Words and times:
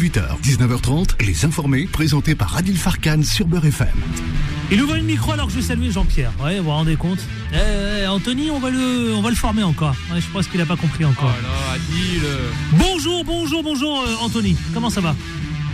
18h, 0.00 0.40
19h30, 0.42 1.22
Les 1.26 1.44
Informés, 1.44 1.86
présentés 1.86 2.34
par 2.34 2.56
Adil 2.56 2.78
Farkan 2.78 3.22
sur 3.22 3.46
Beurre 3.46 3.66
FM. 3.66 3.88
Il 4.72 4.80
ouvre 4.80 4.96
le 4.96 5.02
micro 5.02 5.32
alors 5.32 5.48
que 5.48 5.52
je 5.52 5.60
salue 5.60 5.90
Jean-Pierre. 5.90 6.32
Ouais, 6.42 6.56
vous 6.56 6.64
vous 6.64 6.70
rendez 6.70 6.96
compte 6.96 7.18
Eh, 7.52 7.56
eh, 8.04 8.06
Anthony, 8.06 8.50
on 8.50 8.58
va 8.58 8.70
le, 8.70 9.12
on 9.14 9.20
va 9.20 9.28
le 9.28 9.36
former 9.36 9.62
encore. 9.62 9.94
Ouais, 10.10 10.22
je 10.22 10.26
pense 10.32 10.46
qu'il 10.46 10.58
n'a 10.58 10.64
pas 10.64 10.76
compris 10.76 11.04
encore. 11.04 11.34
Oh 11.38 11.42
là, 11.42 11.74
Adil. 11.74 12.22
Bonjour, 12.78 13.24
bonjour, 13.26 13.62
bonjour 13.62 14.00
euh, 14.00 14.24
Anthony. 14.24 14.56
Comment 14.72 14.88
ça 14.88 15.02
va? 15.02 15.14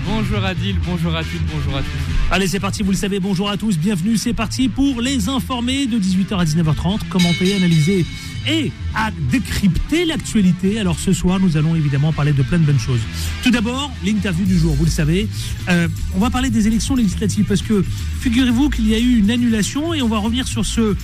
Bonjour 0.07 0.45
Adil, 0.45 0.77
bonjour 0.87 1.17
à 1.17 1.25
toutes, 1.25 1.45
bonjour 1.53 1.77
à 1.77 1.81
tous. 1.81 2.15
Allez, 2.31 2.47
c'est 2.47 2.61
parti, 2.61 2.85
vous 2.85 2.93
le 2.93 2.97
savez, 2.97 3.19
bonjour 3.19 3.51
à 3.51 3.57
tous, 3.57 3.77
bienvenue, 3.77 4.17
c'est 4.17 4.35
parti 4.35 4.69
pour 4.69 5.01
les 5.01 5.29
informés 5.29 5.87
de 5.87 5.99
18h 5.99 6.39
à 6.39 6.45
19h30, 6.45 7.09
commenter, 7.09 7.57
analyser 7.57 8.07
et 8.49 8.71
à 8.95 9.11
décrypter 9.33 10.05
l'actualité. 10.05 10.79
Alors 10.79 11.01
ce 11.01 11.13
soir, 11.13 11.41
nous 11.41 11.57
allons 11.57 11.75
évidemment 11.75 12.13
parler 12.13 12.33
de 12.33 12.43
plein 12.45 12.59
de 12.59 12.65
bonnes 12.65 12.79
choses. 12.79 13.01
Tout 13.43 13.51
d'abord, 13.51 13.91
l'interview 14.05 14.47
du 14.47 14.57
jour, 14.57 14.75
vous 14.75 14.85
le 14.85 14.91
savez. 14.91 15.29
Euh, 15.69 15.89
on 16.15 16.21
va 16.21 16.31
parler 16.31 16.51
des 16.51 16.69
élections 16.69 16.95
législatives 16.95 17.47
parce 17.47 17.63
que 17.63 17.85
figurez-vous 18.21 18.71
qu'il 18.71 18.89
y 18.89 18.95
a 18.95 19.01
eu 19.01 19.19
une 19.19 19.33
annulation 19.33 19.93
et 19.93 20.03
on 20.03 20.09
va 20.09 20.19
revenir 20.19 20.47
sur 20.47 20.65
ce, 20.65 20.95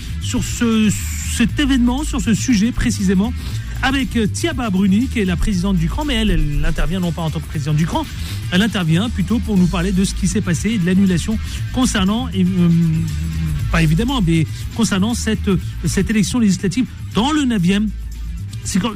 cet 1.37 1.59
événement, 1.59 2.05
sur 2.05 2.21
ce 2.21 2.35
sujet 2.35 2.71
précisément 2.71 3.33
avec 3.83 4.17
euh, 4.17 4.27
Thiaba 4.27 4.71
Bruni, 4.71 5.09
qui 5.09 5.21
est 5.21 5.25
la 5.25 5.37
présidente 5.37 5.77
du 5.77 5.89
CRAN, 5.89 6.05
mais 6.05 6.15
elle, 6.15 6.31
elle 6.31 6.65
intervient 6.65 7.01
non 7.01 7.13
pas 7.13 7.23
en 7.23 7.31
tant 7.31 7.41
que 7.41 7.47
présidente 7.47 7.77
du 7.77 7.87
CRAN, 7.87 8.07
elle 8.53 8.63
intervient 8.63 9.11
plutôt 9.11 9.39
pour 9.39 9.57
nous 9.57 9.67
parler 9.67 9.93
de 9.93 10.05
ce 10.05 10.15
qui 10.15 10.29
s'est 10.29 10.41
passé 10.41 10.71
et 10.71 10.79
de 10.79 10.87
l'annulation 10.87 11.39
concernant, 11.73 12.29
euh, 12.35 12.45
pas 13.71 13.83
évidemment, 13.83 14.23
mais 14.23 14.47
concernant 14.77 15.15
cette, 15.15 15.51
cette 15.85 16.09
élection 16.11 16.39
législative 16.39 16.87
dans 17.15 17.33
le 17.33 17.43
9e 17.43 17.89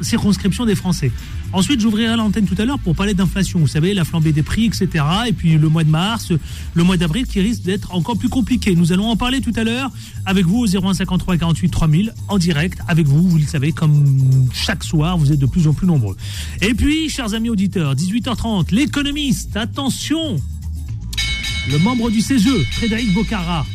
circonscription 0.01 0.65
des 0.65 0.75
Français. 0.75 1.11
Ensuite, 1.53 1.79
j'ouvrirai 1.79 2.15
l'antenne 2.17 2.45
tout 2.45 2.55
à 2.57 2.65
l'heure 2.65 2.79
pour 2.79 2.95
parler 2.95 3.13
d'inflation. 3.13 3.59
Vous 3.59 3.67
savez, 3.67 3.93
la 3.93 4.03
flambée 4.03 4.33
des 4.33 4.43
prix, 4.43 4.65
etc. 4.65 5.03
Et 5.27 5.33
puis 5.33 5.57
le 5.57 5.69
mois 5.69 5.83
de 5.83 5.89
mars, 5.89 6.31
le 6.73 6.83
mois 6.83 6.97
d'avril 6.97 7.25
qui 7.25 7.39
risque 7.39 7.63
d'être 7.63 7.93
encore 7.93 8.17
plus 8.17 8.29
compliqué. 8.29 8.75
Nous 8.75 8.91
allons 8.91 9.09
en 9.09 9.15
parler 9.15 9.41
tout 9.41 9.53
à 9.55 9.63
l'heure 9.63 9.89
avec 10.25 10.45
vous 10.45 10.59
au 10.59 10.67
0153 10.67 11.37
48 11.37 11.69
3000 11.69 12.13
en 12.27 12.37
direct 12.37 12.79
avec 12.87 13.07
vous. 13.07 13.27
Vous 13.27 13.37
le 13.37 13.45
savez, 13.45 13.71
comme 13.71 14.47
chaque 14.53 14.83
soir, 14.83 15.17
vous 15.17 15.31
êtes 15.31 15.39
de 15.39 15.45
plus 15.45 15.67
en 15.67 15.73
plus 15.73 15.87
nombreux. 15.87 16.17
Et 16.61 16.73
puis, 16.73 17.09
chers 17.09 17.33
amis 17.33 17.49
auditeurs, 17.49 17.95
18h30, 17.95 18.73
l'économiste, 18.73 19.55
attention, 19.55 20.37
le 21.71 21.79
membre 21.79 22.09
du 22.09 22.21
CESE, 22.21 22.65
Frédéric 22.71 23.13
Bocara, 23.13 23.65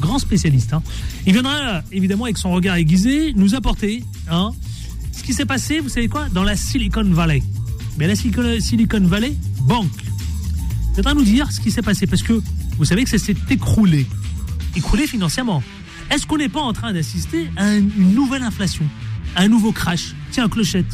grand 0.00 0.18
spécialiste. 0.18 0.74
Hein. 0.74 0.82
Il 1.26 1.32
viendra 1.32 1.82
évidemment 1.92 2.24
avec 2.24 2.38
son 2.38 2.52
regard 2.52 2.76
aiguisé 2.76 3.32
nous 3.34 3.54
apporter 3.54 4.04
hein, 4.30 4.52
qui 5.26 5.34
s'est 5.34 5.44
passé, 5.44 5.80
vous 5.80 5.88
savez 5.88 6.06
quoi, 6.06 6.28
dans 6.28 6.44
la 6.44 6.54
Silicon 6.54 7.02
Valley. 7.02 7.42
Mais 7.98 8.06
la 8.06 8.14
Silicon, 8.14 9.00
Valley, 9.08 9.34
banque. 9.62 9.90
C'est 10.94 11.04
à 11.04 11.14
nous 11.14 11.24
dire 11.24 11.50
ce 11.50 11.58
qui 11.60 11.72
s'est 11.72 11.82
passé 11.82 12.06
parce 12.06 12.22
que 12.22 12.40
vous 12.78 12.84
savez 12.84 13.02
que 13.02 13.10
ça 13.10 13.18
s'est 13.18 13.34
écroulé. 13.50 14.06
Écroulé 14.76 15.08
financièrement. 15.08 15.64
Est-ce 16.12 16.28
qu'on 16.28 16.36
n'est 16.36 16.48
pas 16.48 16.60
en 16.60 16.72
train 16.72 16.92
d'assister 16.92 17.50
à 17.56 17.74
une 17.74 18.14
nouvelle 18.14 18.44
inflation? 18.44 18.84
À 19.34 19.42
un 19.42 19.48
nouveau 19.48 19.72
crash? 19.72 20.14
Tiens, 20.30 20.48
clochette. 20.48 20.86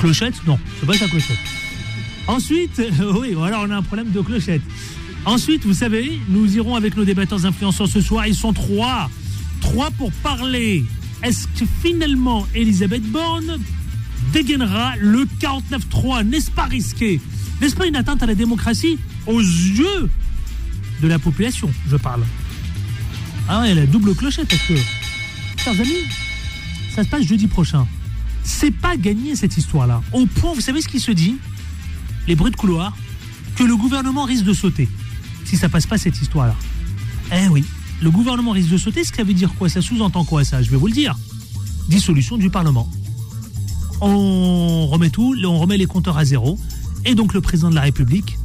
Clochette? 0.00 0.34
Non, 0.48 0.58
c'est 0.80 0.86
pas 0.86 0.94
ça 0.94 1.06
clochette. 1.06 1.38
Ensuite, 2.26 2.82
oui, 3.20 3.36
alors 3.40 3.66
on 3.68 3.70
a 3.70 3.76
un 3.76 3.82
problème 3.82 4.10
de 4.10 4.20
clochette. 4.20 4.62
Ensuite, 5.26 5.64
vous 5.64 5.74
savez, 5.74 6.20
nous 6.28 6.56
irons 6.56 6.74
avec 6.74 6.96
nos 6.96 7.04
débatteurs 7.04 7.46
influenceurs 7.46 7.86
ce 7.86 8.00
soir. 8.00 8.26
Ils 8.26 8.34
sont 8.34 8.52
trois. 8.52 9.10
Trois 9.60 9.92
pour 9.92 10.10
parler. 10.10 10.84
Est-ce 11.22 11.46
que 11.48 11.64
finalement 11.82 12.46
Elisabeth 12.54 13.02
Borne 13.02 13.58
dégainera 14.32 14.94
le 14.98 15.26
49-3 15.40 16.24
N'est-ce 16.24 16.50
pas 16.50 16.64
risqué? 16.64 17.20
N'est-ce 17.60 17.74
pas 17.74 17.86
une 17.86 17.96
atteinte 17.96 18.22
à 18.22 18.26
la 18.26 18.34
démocratie? 18.34 18.98
Aux 19.26 19.40
yeux 19.40 20.10
de 21.02 21.08
la 21.08 21.18
population 21.18 21.70
Je 21.88 21.96
parle. 21.96 22.24
Ah 23.48 23.60
ouais, 23.60 23.74
la 23.74 23.86
double 23.86 24.14
clochette, 24.14 24.48
parce 24.48 24.62
que, 24.62 24.74
chers 25.62 25.80
amis, 25.80 26.04
ça 26.94 27.04
se 27.04 27.08
passe 27.08 27.22
jeudi 27.22 27.46
prochain. 27.46 27.86
C'est 28.42 28.70
pas 28.70 28.96
gagné 28.96 29.36
cette 29.36 29.56
histoire-là. 29.56 30.02
Au 30.12 30.26
point, 30.26 30.52
vous 30.52 30.60
savez 30.60 30.80
ce 30.80 30.88
qui 30.88 31.00
se 31.00 31.12
dit? 31.12 31.36
Les 32.26 32.34
bruits 32.34 32.50
de 32.50 32.56
couloir, 32.56 32.96
que 33.56 33.64
le 33.64 33.76
gouvernement 33.76 34.24
risque 34.24 34.44
de 34.44 34.52
sauter 34.52 34.88
si 35.44 35.56
ça 35.56 35.68
passe 35.68 35.86
pas 35.86 35.96
cette 35.96 36.20
histoire-là. 36.20 36.54
Eh 37.32 37.48
oui, 37.48 37.64
le 38.02 38.10
gouvernement 38.10 38.52
risque 38.52 38.70
de 38.70 38.78
sauter, 38.78 39.04
ce 39.04 39.12
qui 39.12 39.22
veut 39.22 39.34
dire 39.34 39.54
quoi? 39.54 39.68
Ça 39.68 39.80
sous-entend 39.82 40.24
quoi 40.24 40.44
ça? 40.44 40.62
Je 40.62 40.70
vais 40.70 40.76
vous 40.76 40.86
le 40.86 40.92
dire. 40.92 41.16
Dissolution 41.88 42.36
du 42.36 42.50
Parlement. 42.50 42.88
On 44.00 44.86
remet 44.88 45.10
tout, 45.10 45.34
on 45.44 45.58
remet 45.58 45.78
les 45.78 45.86
compteurs 45.86 46.18
à 46.18 46.24
zéro, 46.24 46.58
et 47.04 47.14
donc 47.14 47.32
le 47.32 47.40
président 47.40 47.70
de 47.70 47.74
la 47.74 47.82
République 47.82 48.36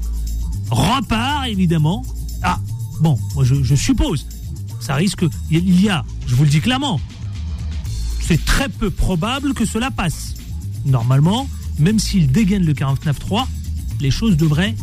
repart 0.69 1.47
évidemment. 1.47 2.06
Ah, 2.41 2.59
bon, 3.01 3.19
moi 3.35 3.44
je, 3.44 3.62
je 3.62 3.75
suppose, 3.75 4.25
ça 4.79 4.95
risque, 4.95 5.25
il 5.50 5.81
y 5.81 5.89
a, 5.89 6.06
je 6.25 6.35
vous 6.35 6.44
le 6.44 6.50
dis 6.50 6.62
clairement, 6.62 7.01
c'est 8.22 8.44
très 8.45 8.69
peu 8.69 8.89
probable 8.89 9.53
que 9.53 9.66
cela 9.66 9.91
passe. 9.91 10.35
Normalement, 10.85 11.50
même 11.79 12.00
s'il 12.00 12.31
dégaine 12.31 12.66
le 12.66 12.73
49.3, 12.73 13.45
les 14.00 14.12
choses 14.12 14.38
devraient 14.38 14.75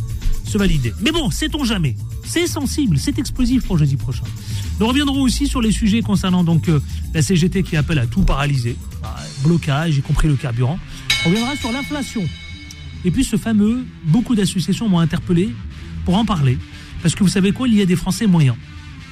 se 0.45 0.57
valider. 0.57 0.93
Mais 1.01 1.11
bon, 1.11 1.31
sait-on 1.31 1.63
jamais? 1.63 1.95
C'est 2.25 2.45
sensible, 2.45 2.99
c'est 2.99 3.17
explosif 3.17 3.65
pour 3.65 3.79
jeudi 3.79 3.95
prochain. 3.95 4.25
Nous 4.79 4.87
reviendrons 4.87 5.21
aussi 5.21 5.47
sur 5.47 5.61
les 5.61 5.71
sujets 5.71 6.01
concernant 6.01 6.43
donc 6.43 6.69
euh, 6.69 6.79
la 7.13 7.21
CGT 7.21 7.63
qui 7.63 7.75
appelle 7.75 7.99
à 7.99 8.07
tout 8.07 8.21
paralyser, 8.21 8.77
bah, 9.01 9.15
blocage, 9.43 9.97
y 9.97 10.01
compris 10.01 10.27
le 10.29 10.35
carburant. 10.35 10.79
On 11.25 11.29
reviendra 11.29 11.55
sur 11.57 11.71
l'inflation. 11.71 12.23
Et 13.03 13.11
puis 13.11 13.25
ce 13.25 13.35
fameux, 13.35 13.85
beaucoup 14.05 14.35
d'associations 14.35 14.87
m'ont 14.87 14.99
interpellé 14.99 15.53
pour 16.05 16.15
en 16.15 16.23
parler. 16.23 16.57
Parce 17.01 17.13
que 17.13 17.23
vous 17.23 17.29
savez 17.29 17.51
quoi, 17.51 17.67
il 17.67 17.75
y 17.75 17.81
a 17.81 17.85
des 17.85 17.97
Français 17.97 18.25
moyens. 18.25 18.55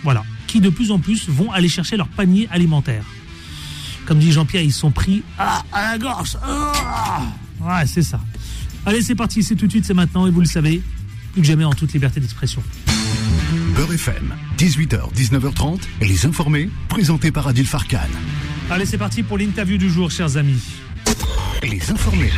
Voilà. 0.03 0.23
Qui 0.47 0.61
de 0.61 0.69
plus 0.69 0.91
en 0.91 0.99
plus 0.99 1.27
vont 1.27 1.51
aller 1.51 1.69
chercher 1.69 1.97
leur 1.97 2.07
panier 2.07 2.47
alimentaire. 2.49 3.03
Comme 4.05 4.19
dit 4.19 4.31
Jean-Pierre, 4.31 4.63
ils 4.63 4.71
sont 4.71 4.91
pris 4.91 5.21
à, 5.37 5.63
la 5.73 5.97
gorge. 5.97 6.37
Ah 6.41 7.23
ouais, 7.61 7.85
c'est 7.85 8.03
ça. 8.03 8.21
Allez, 8.85 9.01
c'est 9.01 9.15
parti, 9.15 9.43
c'est 9.43 9.55
tout 9.55 9.65
de 9.65 9.71
suite, 9.71 9.83
c'est 9.83 9.93
maintenant, 9.93 10.27
et 10.27 10.31
vous 10.31 10.39
le 10.39 10.45
savez, 10.45 10.81
plus 11.33 11.41
que 11.41 11.47
jamais 11.47 11.65
en 11.65 11.73
toute 11.73 11.91
liberté 11.91 12.21
d'expression. 12.21 12.63
Beurre 13.77 13.93
FM, 13.93 14.33
18h, 14.57 15.13
19h30, 15.13 15.81
les 16.01 16.25
informés, 16.25 16.67
présentés 16.89 17.31
par 17.31 17.47
Adil 17.47 17.67
Farkan. 17.67 17.99
Allez, 18.71 18.87
c'est 18.87 18.97
parti 18.97 19.21
pour 19.21 19.37
l'interview 19.37 19.77
du 19.77 19.87
jour, 19.87 20.09
chers 20.09 20.35
amis. 20.35 20.63
Les 21.61 21.91
informés. 21.91 22.31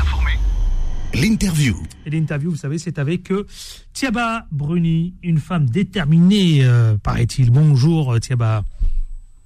L'interview. 1.13 1.77
Et 2.05 2.09
l'interview, 2.09 2.49
vous 2.51 2.57
savez, 2.57 2.77
c'est 2.77 2.99
avec 2.99 3.31
euh, 3.31 3.47
Thiaba 3.93 4.47
Bruni, 4.51 5.13
une 5.23 5.39
femme 5.39 5.65
déterminée, 5.69 6.59
euh, 6.65 6.97
paraît-il. 6.97 7.51
Bonjour, 7.51 8.13
euh, 8.15 8.19
Thiaba. 8.19 8.63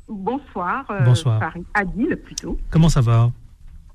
Bonsoir. 0.09 0.85
euh, 0.89 1.05
Bonsoir. 1.05 1.39
Adil, 1.75 2.17
plutôt. 2.25 2.59
Comment 2.71 2.89
ça 2.89 3.01
va? 3.01 3.31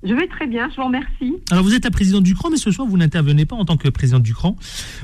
Je 0.04 0.14
vais 0.14 0.28
très 0.28 0.47
bien, 0.47 0.69
je 0.70 0.76
vous 0.76 0.84
remercie. 0.84 1.34
Alors, 1.50 1.64
vous 1.64 1.75
êtes 1.75 1.84
la 1.84 1.91
présidente 1.91 2.22
du 2.22 2.34
CRAN, 2.36 2.50
mais 2.50 2.56
ce 2.56 2.70
soir, 2.70 2.86
vous 2.86 2.97
n'intervenez 2.97 3.47
pas 3.47 3.56
en 3.56 3.64
tant 3.64 3.76
que 3.76 3.88
présidente 3.88 4.22
du 4.22 4.32
CRAN. 4.32 4.54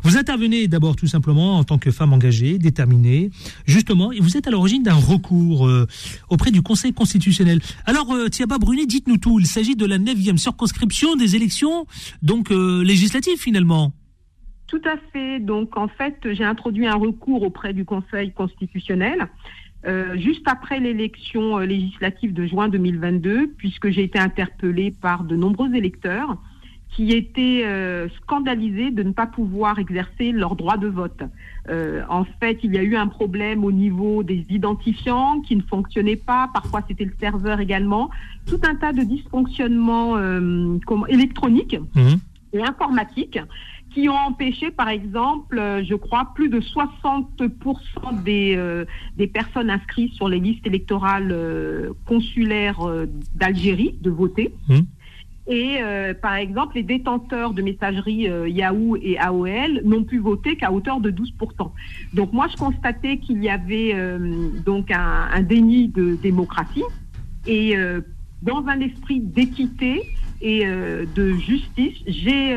Vous 0.05 0.17
intervenez 0.17 0.69
d'abord 0.69 0.95
tout 0.95 1.09
simplement 1.09 1.59
en 1.59 1.65
tant 1.65 1.79
que 1.79 1.91
femme 1.91 2.13
engagée, 2.13 2.59
déterminée, 2.59 3.31
justement, 3.67 4.13
et 4.13 4.21
vous 4.21 4.37
êtes 4.37 4.47
à 4.47 4.53
l'origine 4.53 4.85
d'un 4.85 4.95
recours 4.95 5.67
euh, 5.67 5.89
auprès 6.29 6.53
du 6.53 6.63
Conseil 6.63 6.93
constitutionnel. 6.93 7.59
Alors, 7.87 8.13
euh, 8.13 8.29
Thiaba 8.29 8.59
Brunet, 8.59 8.87
dites-nous 8.87 9.19
tout. 9.19 9.41
Il 9.41 9.47
s'agit 9.47 9.75
de 9.75 9.85
la 9.85 9.99
9e 9.99 10.37
circonscription 10.37 11.17
des 11.17 11.35
élections, 11.35 11.87
donc 12.23 12.53
euh, 12.53 12.85
législatives 12.85 13.39
finalement. 13.39 13.93
Tout 14.69 14.83
à 14.85 14.97
fait. 15.13 15.41
Donc, 15.41 15.77
en 15.77 15.89
fait, 15.89 16.17
j'ai 16.33 16.45
introduit 16.45 16.87
un 16.87 16.97
recours 16.97 17.43
auprès 17.43 17.73
du 17.73 17.85
Conseil 17.85 18.33
constitutionnel. 18.33 19.29
Euh, 19.87 20.17
juste 20.17 20.47
après 20.47 20.81
l'élection 20.81 21.59
euh, 21.59 21.67
législative 21.67 22.33
de 22.33 22.47
juin 22.47 22.69
2022, 22.69 23.49
puisque 23.57 23.91
j'ai 23.91 24.03
été 24.05 24.19
interpellée 24.19 24.91
par 24.91 25.25
de 25.25 25.37
nombreux 25.37 25.75
électeurs 25.75 26.37
qui 26.91 27.11
étaient 27.13 27.63
euh, 27.65 28.09
scandalisés 28.23 28.93
de 28.93 29.03
ne 29.03 29.13
pas 29.13 29.27
pouvoir 29.27 29.79
exercer 29.81 30.31
leur 30.31 30.55
droit 30.55 30.77
de 30.77 30.87
vote. 30.87 31.23
Euh, 31.69 32.03
en 32.09 32.25
fait, 32.25 32.61
il 32.63 32.73
y 32.73 32.79
a 32.79 32.83
eu 32.83 32.95
un 32.95 33.09
problème 33.09 33.65
au 33.65 33.73
niveau 33.73 34.23
des 34.23 34.47
identifiants 34.49 35.41
qui 35.41 35.57
ne 35.57 35.63
fonctionnaient 35.63 36.15
pas. 36.15 36.49
Parfois, 36.55 36.83
c'était 36.87 37.05
le 37.05 37.15
serveur 37.19 37.59
également. 37.59 38.11
Tout 38.47 38.61
un 38.63 38.77
tas 38.77 38.93
de 38.93 39.03
dysfonctionnements 39.03 40.17
électroniques 41.09 41.77
Mhm. 41.97 42.21
et 42.53 42.63
informatiques 42.63 43.41
qui 43.95 44.09
ont 44.09 44.17
empêché, 44.17 44.73
par 44.73 44.89
exemple, 44.89 45.59
euh, 45.59 45.85
je 45.85 45.95
crois, 45.95 46.33
plus 46.35 46.49
de 46.49 46.61
60% 46.61 48.23
des, 48.25 48.55
euh, 48.57 48.85
des 49.17 49.29
personnes 49.29 49.71
inscrites 49.71 50.13
sur 50.15 50.29
les 50.29 50.41
listes 50.41 50.67
électorales 50.67 51.31
euh, 51.31 51.93
consulaires 52.05 52.87
euh, 52.87 53.07
d'Algérie 53.37 53.97
de 54.03 54.11
voter. 54.11 54.53
Mhm. 54.69 54.87
Et 55.47 55.77
par 56.23 56.37
exemple, 56.37 56.77
les 56.77 56.83
détenteurs 56.83 57.53
de 57.53 57.61
messagerie 57.61 58.31
Yahoo 58.47 58.97
et 58.97 59.19
AOL 59.19 59.83
n'ont 59.85 60.03
pu 60.03 60.17
voter 60.17 60.57
qu'à 60.57 60.73
hauteur 60.73 61.01
de 61.01 61.11
12%. 61.11 61.71
Donc 62.15 62.33
moi, 62.33 62.47
je 62.51 62.57
constatais 62.57 63.19
qu'il 63.19 63.45
y 63.45 63.51
avait 63.51 63.95
donc 64.65 64.91
un, 64.91 65.29
un 65.31 65.43
déni 65.43 65.89
de 65.89 66.15
démocratie 66.15 66.83
et 67.47 67.77
dans 68.41 68.65
un 68.69 68.81
esprit 68.81 69.21
d'équité 69.21 70.01
et 70.45 70.65
de 70.65 71.33
justice, 71.39 71.97
j'ai 72.07 72.55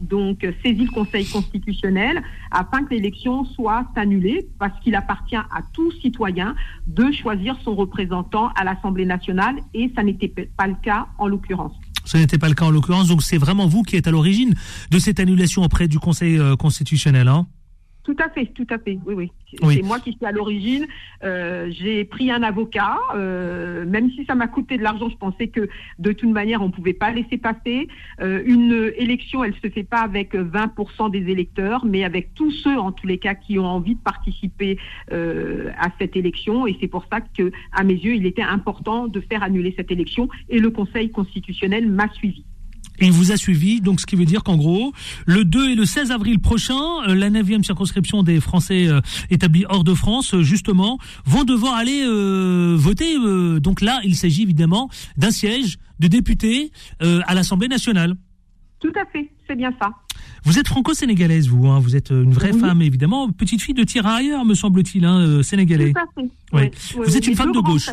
donc 0.00 0.46
saisi 0.62 0.84
le 0.84 0.90
Conseil 0.90 1.24
constitutionnel 1.26 2.22
afin 2.50 2.84
que 2.84 2.94
l'élection 2.94 3.46
soit 3.46 3.86
annulée 3.96 4.46
parce 4.58 4.78
qu'il 4.80 4.94
appartient 4.94 5.36
à 5.36 5.62
tout 5.72 5.90
citoyen 6.02 6.54
de 6.86 7.10
choisir 7.10 7.56
son 7.64 7.74
représentant 7.74 8.50
à 8.50 8.64
l'Assemblée 8.64 9.06
nationale 9.06 9.56
et 9.72 9.90
ça 9.96 10.02
n'était 10.02 10.28
pas 10.28 10.66
le 10.66 10.76
cas 10.82 11.06
en 11.16 11.26
l'occurrence. 11.26 11.72
Ce 12.04 12.18
n'était 12.18 12.38
pas 12.38 12.48
le 12.48 12.54
cas 12.54 12.66
en 12.66 12.70
l'occurrence, 12.70 13.08
donc 13.08 13.22
c'est 13.22 13.38
vraiment 13.38 13.66
vous 13.66 13.82
qui 13.82 13.96
êtes 13.96 14.06
à 14.06 14.10
l'origine 14.10 14.54
de 14.90 14.98
cette 14.98 15.18
annulation 15.18 15.62
auprès 15.62 15.88
du 15.88 15.98
Conseil 15.98 16.38
constitutionnel. 16.58 17.28
Hein 17.28 17.46
tout 18.04 18.16
à 18.18 18.28
fait, 18.30 18.46
tout 18.46 18.66
à 18.70 18.78
fait, 18.78 18.98
oui, 19.06 19.14
oui. 19.14 19.32
C'est 19.70 19.82
moi 19.82 20.00
qui 20.00 20.12
suis 20.12 20.24
à 20.24 20.32
l'origine. 20.32 20.86
Euh, 21.22 21.70
j'ai 21.70 22.04
pris 22.04 22.30
un 22.30 22.42
avocat, 22.42 22.98
euh, 23.14 23.84
même 23.86 24.10
si 24.10 24.24
ça 24.24 24.34
m'a 24.34 24.48
coûté 24.48 24.76
de 24.76 24.82
l'argent, 24.82 25.08
je 25.08 25.16
pensais 25.16 25.48
que 25.48 25.68
de 25.98 26.12
toute 26.12 26.30
manière, 26.30 26.62
on 26.62 26.66
ne 26.66 26.72
pouvait 26.72 26.94
pas 26.94 27.12
laisser 27.12 27.38
passer. 27.38 27.86
Euh, 28.20 28.42
une 28.44 28.92
élection, 28.96 29.44
elle 29.44 29.52
ne 29.52 29.68
se 29.68 29.72
fait 29.72 29.84
pas 29.84 30.00
avec 30.00 30.34
20% 30.34 31.10
des 31.10 31.30
électeurs, 31.30 31.84
mais 31.84 32.02
avec 32.02 32.34
tous 32.34 32.50
ceux, 32.50 32.76
en 32.76 32.90
tous 32.90 33.06
les 33.06 33.18
cas, 33.18 33.34
qui 33.34 33.58
ont 33.58 33.66
envie 33.66 33.94
de 33.94 34.00
participer 34.00 34.78
à 35.10 35.88
cette 35.98 36.16
élection. 36.16 36.66
Et 36.66 36.76
c'est 36.80 36.88
pour 36.88 37.04
ça 37.10 37.20
que, 37.20 37.52
à 37.72 37.84
mes 37.84 37.94
yeux, 37.94 38.14
il 38.14 38.26
était 38.26 38.42
important 38.42 39.06
de 39.06 39.20
faire 39.20 39.42
annuler 39.42 39.74
cette 39.76 39.90
élection. 39.90 40.28
Et 40.48 40.58
le 40.58 40.70
Conseil 40.70 41.10
constitutionnel 41.10 41.88
m'a 41.88 42.08
suivi. 42.12 42.44
Et 43.02 43.06
il 43.06 43.12
vous 43.12 43.32
a 43.32 43.36
suivi, 43.36 43.80
donc 43.80 44.00
ce 44.00 44.06
qui 44.06 44.14
veut 44.14 44.24
dire 44.24 44.44
qu'en 44.44 44.56
gros, 44.56 44.92
le 45.26 45.44
2 45.44 45.70
et 45.70 45.74
le 45.74 45.84
16 45.84 46.12
avril 46.12 46.38
prochain, 46.38 46.80
euh, 47.08 47.16
la 47.16 47.30
9e 47.30 47.64
circonscription 47.64 48.22
des 48.22 48.38
Français 48.38 48.86
euh, 48.86 49.00
établis 49.28 49.64
hors 49.68 49.82
de 49.82 49.92
France, 49.92 50.34
euh, 50.34 50.42
justement, 50.44 50.98
vont 51.26 51.42
devoir 51.42 51.74
aller 51.74 52.06
voter. 52.76 53.16
donc 53.60 53.80
là, 53.80 53.98
il 54.04 54.14
s'agit 54.14 54.42
évidemment 54.42 54.88
d'un 55.16 55.32
siège 55.32 55.78
de 55.98 56.06
député 56.06 56.70
à 57.00 57.34
l'Assemblée 57.34 57.66
nationale. 57.66 58.14
Tout 58.78 58.92
à 58.94 59.04
fait, 59.12 59.30
c'est 59.48 59.56
bien 59.56 59.72
ça. 59.80 59.90
Vous 60.44 60.58
êtes 60.58 60.68
franco-sénégalaise, 60.68 61.48
vous. 61.48 61.66
Hein 61.66 61.80
vous 61.80 61.96
êtes 61.96 62.10
une 62.10 62.32
vraie 62.32 62.52
femme, 62.52 62.82
évidemment. 62.82 63.30
Petite 63.30 63.62
fille 63.62 63.74
de 63.74 63.84
tirailleurs, 63.84 64.44
me 64.44 64.54
semble-t-il, 64.54 65.04
hein, 65.04 65.42
sénégalais. 65.42 65.92
Tout 65.92 66.00
à 66.00 66.22
fait. 66.22 66.30
Oui. 66.52 67.02
vous 67.04 67.16
êtes 67.16 67.26
une 67.26 67.34
femme 67.34 67.52
de 67.52 67.60
gauche 67.60 67.90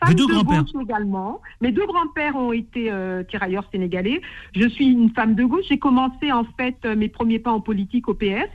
femme 0.00 0.14
deux 0.14 0.26
de 0.26 0.42
gauche 0.42 0.82
également. 0.82 1.40
Mes 1.60 1.72
deux 1.72 1.86
grands-pères 1.86 2.36
ont 2.36 2.52
été 2.52 2.90
euh, 2.90 3.22
tirailleurs 3.24 3.64
sénégalais. 3.70 4.20
Je 4.54 4.68
suis 4.68 4.86
une 4.86 5.10
femme 5.10 5.34
de 5.34 5.44
gauche. 5.44 5.64
J'ai 5.68 5.78
commencé 5.78 6.32
en 6.32 6.44
fait 6.56 6.76
euh, 6.84 6.96
mes 6.96 7.08
premiers 7.08 7.38
pas 7.38 7.52
en 7.52 7.60
politique 7.60 8.08
au 8.08 8.14
PS. 8.14 8.50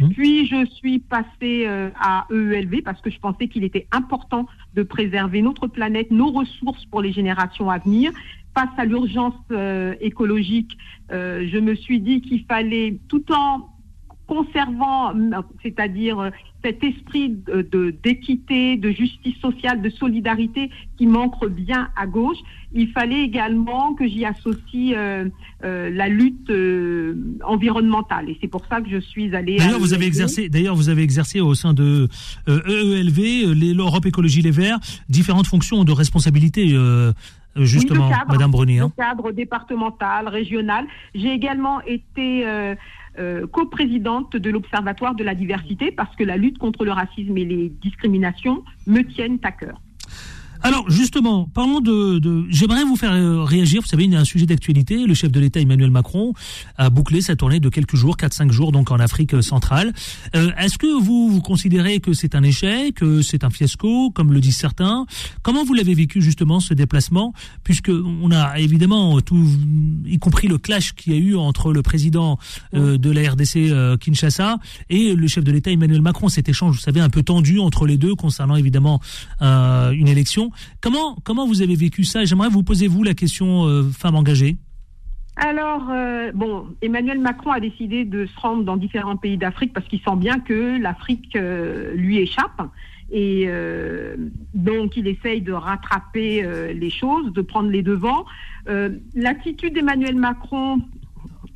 Mmh. 0.00 0.08
Puis 0.10 0.46
je 0.46 0.66
suis 0.66 0.98
passée 0.98 1.64
euh, 1.66 1.90
à 2.00 2.26
EELV 2.30 2.82
parce 2.82 3.00
que 3.00 3.10
je 3.10 3.18
pensais 3.18 3.48
qu'il 3.48 3.64
était 3.64 3.86
important 3.92 4.46
de 4.74 4.82
préserver 4.82 5.42
notre 5.42 5.66
planète, 5.66 6.10
nos 6.10 6.30
ressources 6.30 6.84
pour 6.86 7.02
les 7.02 7.12
générations 7.12 7.70
à 7.70 7.78
venir. 7.78 8.12
Face 8.52 8.68
à 8.78 8.84
l'urgence 8.84 9.36
écologique, 10.00 10.76
je 11.08 11.58
me 11.60 11.76
suis 11.76 12.00
dit 12.00 12.20
qu'il 12.20 12.44
fallait, 12.46 12.98
tout 13.08 13.22
en 13.32 13.68
conservant, 14.30 15.12
c'est-à-dire 15.60 16.30
cet 16.64 16.84
esprit 16.84 17.30
de 17.30 17.92
d'équité, 18.02 18.76
de, 18.76 18.90
justice 18.90 19.36
sociale, 19.40 19.82
de 19.82 19.90
solidarité 19.90 20.70
qui 20.96 21.06
manque 21.08 21.44
bien 21.48 21.88
à 21.96 22.06
gauche. 22.06 22.36
Il 22.72 22.88
fallait 22.92 23.22
également 23.24 23.94
que 23.94 24.06
j'y 24.06 24.24
associe 24.24 24.94
euh, 24.94 25.28
euh, 25.64 25.90
la 25.90 26.08
lutte 26.08 26.48
euh, 26.50 27.16
environnementale, 27.44 28.30
et 28.30 28.38
c'est 28.40 28.46
pour 28.46 28.64
ça 28.66 28.80
que 28.80 28.88
je 28.88 29.00
suis 29.00 29.34
allée. 29.34 29.56
D'ailleurs, 29.56 29.80
vous 29.80 29.94
avez 29.94 30.06
exercé. 30.06 30.48
D'ailleurs, 30.48 30.76
vous 30.76 30.88
avez 30.88 31.02
exercé 31.02 31.40
au 31.40 31.54
sein 31.54 31.74
de 31.74 32.08
EELV, 32.46 33.18
e 33.48 33.74
l'Europe 33.74 34.06
Écologie 34.06 34.42
Les 34.42 34.52
Verts, 34.52 34.78
différentes 35.08 35.48
fonctions 35.48 35.82
de 35.82 35.92
responsabilité. 35.92 36.76
Justement, 37.56 38.10
Madame 38.28 38.50
Brunier. 38.50 38.80
Hein. 38.80 38.92
cadre 38.96 39.32
départemental, 39.32 40.28
régional. 40.28 40.86
J'ai 41.14 41.32
également 41.32 41.80
été 41.82 42.46
euh, 42.46 42.74
coprésidente 43.52 44.36
de 44.36 44.50
l'Observatoire 44.50 45.14
de 45.14 45.24
la 45.24 45.34
diversité 45.34 45.90
parce 45.92 46.14
que 46.16 46.24
la 46.24 46.36
lutte 46.36 46.58
contre 46.58 46.84
le 46.84 46.92
racisme 46.92 47.36
et 47.36 47.44
les 47.44 47.68
discriminations 47.68 48.64
me 48.86 49.02
tiennent 49.02 49.38
à 49.42 49.52
cœur. 49.52 49.80
Alors 50.62 50.90
justement, 50.90 51.48
parlons 51.54 51.80
de, 51.80 52.18
de 52.18 52.44
j'aimerais 52.50 52.84
vous 52.84 52.96
faire 52.96 53.12
euh, 53.12 53.44
réagir. 53.44 53.80
Vous 53.80 53.88
savez, 53.88 54.04
il 54.04 54.12
y 54.12 54.16
a 54.16 54.20
un 54.20 54.24
sujet 54.24 54.46
d'actualité. 54.46 55.06
Le 55.06 55.14
chef 55.14 55.30
de 55.30 55.40
l'État 55.40 55.60
Emmanuel 55.60 55.90
Macron 55.90 56.34
a 56.76 56.90
bouclé 56.90 57.20
sa 57.20 57.36
tournée 57.36 57.60
de 57.60 57.68
quelques 57.68 57.96
jours, 57.96 58.16
4-5 58.16 58.50
jours, 58.50 58.72
donc 58.72 58.90
en 58.90 58.98
Afrique 59.00 59.42
centrale. 59.42 59.92
Euh, 60.34 60.50
Est-ce 60.58 60.76
que 60.78 61.00
vous, 61.00 61.30
vous 61.30 61.40
considérez 61.40 62.00
que 62.00 62.12
c'est 62.12 62.34
un 62.34 62.42
échec, 62.42 62.96
que 62.96 63.22
c'est 63.22 63.44
un 63.44 63.50
fiasco, 63.50 64.10
comme 64.10 64.32
le 64.32 64.40
disent 64.40 64.56
certains? 64.56 65.06
Comment 65.42 65.64
vous 65.64 65.74
l'avez 65.74 65.94
vécu 65.94 66.20
justement 66.20 66.60
ce 66.60 66.74
déplacement, 66.74 67.32
puisque 67.64 67.90
on 67.90 68.30
a 68.30 68.58
évidemment 68.58 69.20
tout, 69.20 69.46
y 70.06 70.18
compris 70.18 70.48
le 70.48 70.58
clash 70.58 70.94
qu'il 70.94 71.12
y 71.12 71.16
a 71.16 71.18
eu 71.18 71.36
entre 71.36 71.72
le 71.72 71.82
président 71.82 72.38
euh, 72.74 72.98
de 72.98 73.10
la 73.10 73.30
RDC 73.30 73.56
euh, 73.56 73.96
Kinshasa 73.96 74.58
et 74.88 75.14
le 75.14 75.26
chef 75.26 75.44
de 75.44 75.52
l'État 75.52 75.70
Emmanuel 75.70 76.02
Macron. 76.02 76.28
Cet 76.28 76.48
échange, 76.48 76.76
vous 76.76 76.80
savez, 76.80 77.00
un 77.00 77.08
peu 77.08 77.22
tendu 77.22 77.58
entre 77.58 77.86
les 77.86 77.96
deux 77.96 78.14
concernant 78.14 78.56
évidemment 78.56 79.00
euh, 79.42 79.90
une 79.92 80.08
élection. 80.08 80.49
Comment, 80.80 81.16
comment 81.24 81.46
vous 81.46 81.62
avez 81.62 81.74
vécu 81.74 82.04
ça? 82.04 82.24
J'aimerais 82.24 82.48
vous 82.48 82.62
poser, 82.62 82.88
vous, 82.88 83.02
la 83.02 83.14
question 83.14 83.64
euh, 83.66 83.82
femme 83.82 84.14
engagée. 84.14 84.56
Alors, 85.36 85.88
euh, 85.90 86.32
bon, 86.34 86.66
Emmanuel 86.82 87.18
Macron 87.18 87.50
a 87.50 87.60
décidé 87.60 88.04
de 88.04 88.26
se 88.26 88.40
rendre 88.40 88.64
dans 88.64 88.76
différents 88.76 89.16
pays 89.16 89.38
d'Afrique 89.38 89.72
parce 89.72 89.86
qu'il 89.86 90.00
sent 90.00 90.16
bien 90.16 90.38
que 90.38 90.78
l'Afrique 90.80 91.34
euh, 91.36 91.94
lui 91.94 92.18
échappe. 92.18 92.62
Et 93.12 93.48
donc, 94.54 94.96
il 94.96 95.08
essaye 95.08 95.40
de 95.40 95.52
rattraper 95.52 96.46
les 96.72 96.90
choses, 96.90 97.32
de 97.32 97.42
prendre 97.42 97.68
les 97.68 97.82
devants. 97.82 98.24
L'attitude 99.16 99.74
d'Emmanuel 99.74 100.14
Macron, 100.14 100.78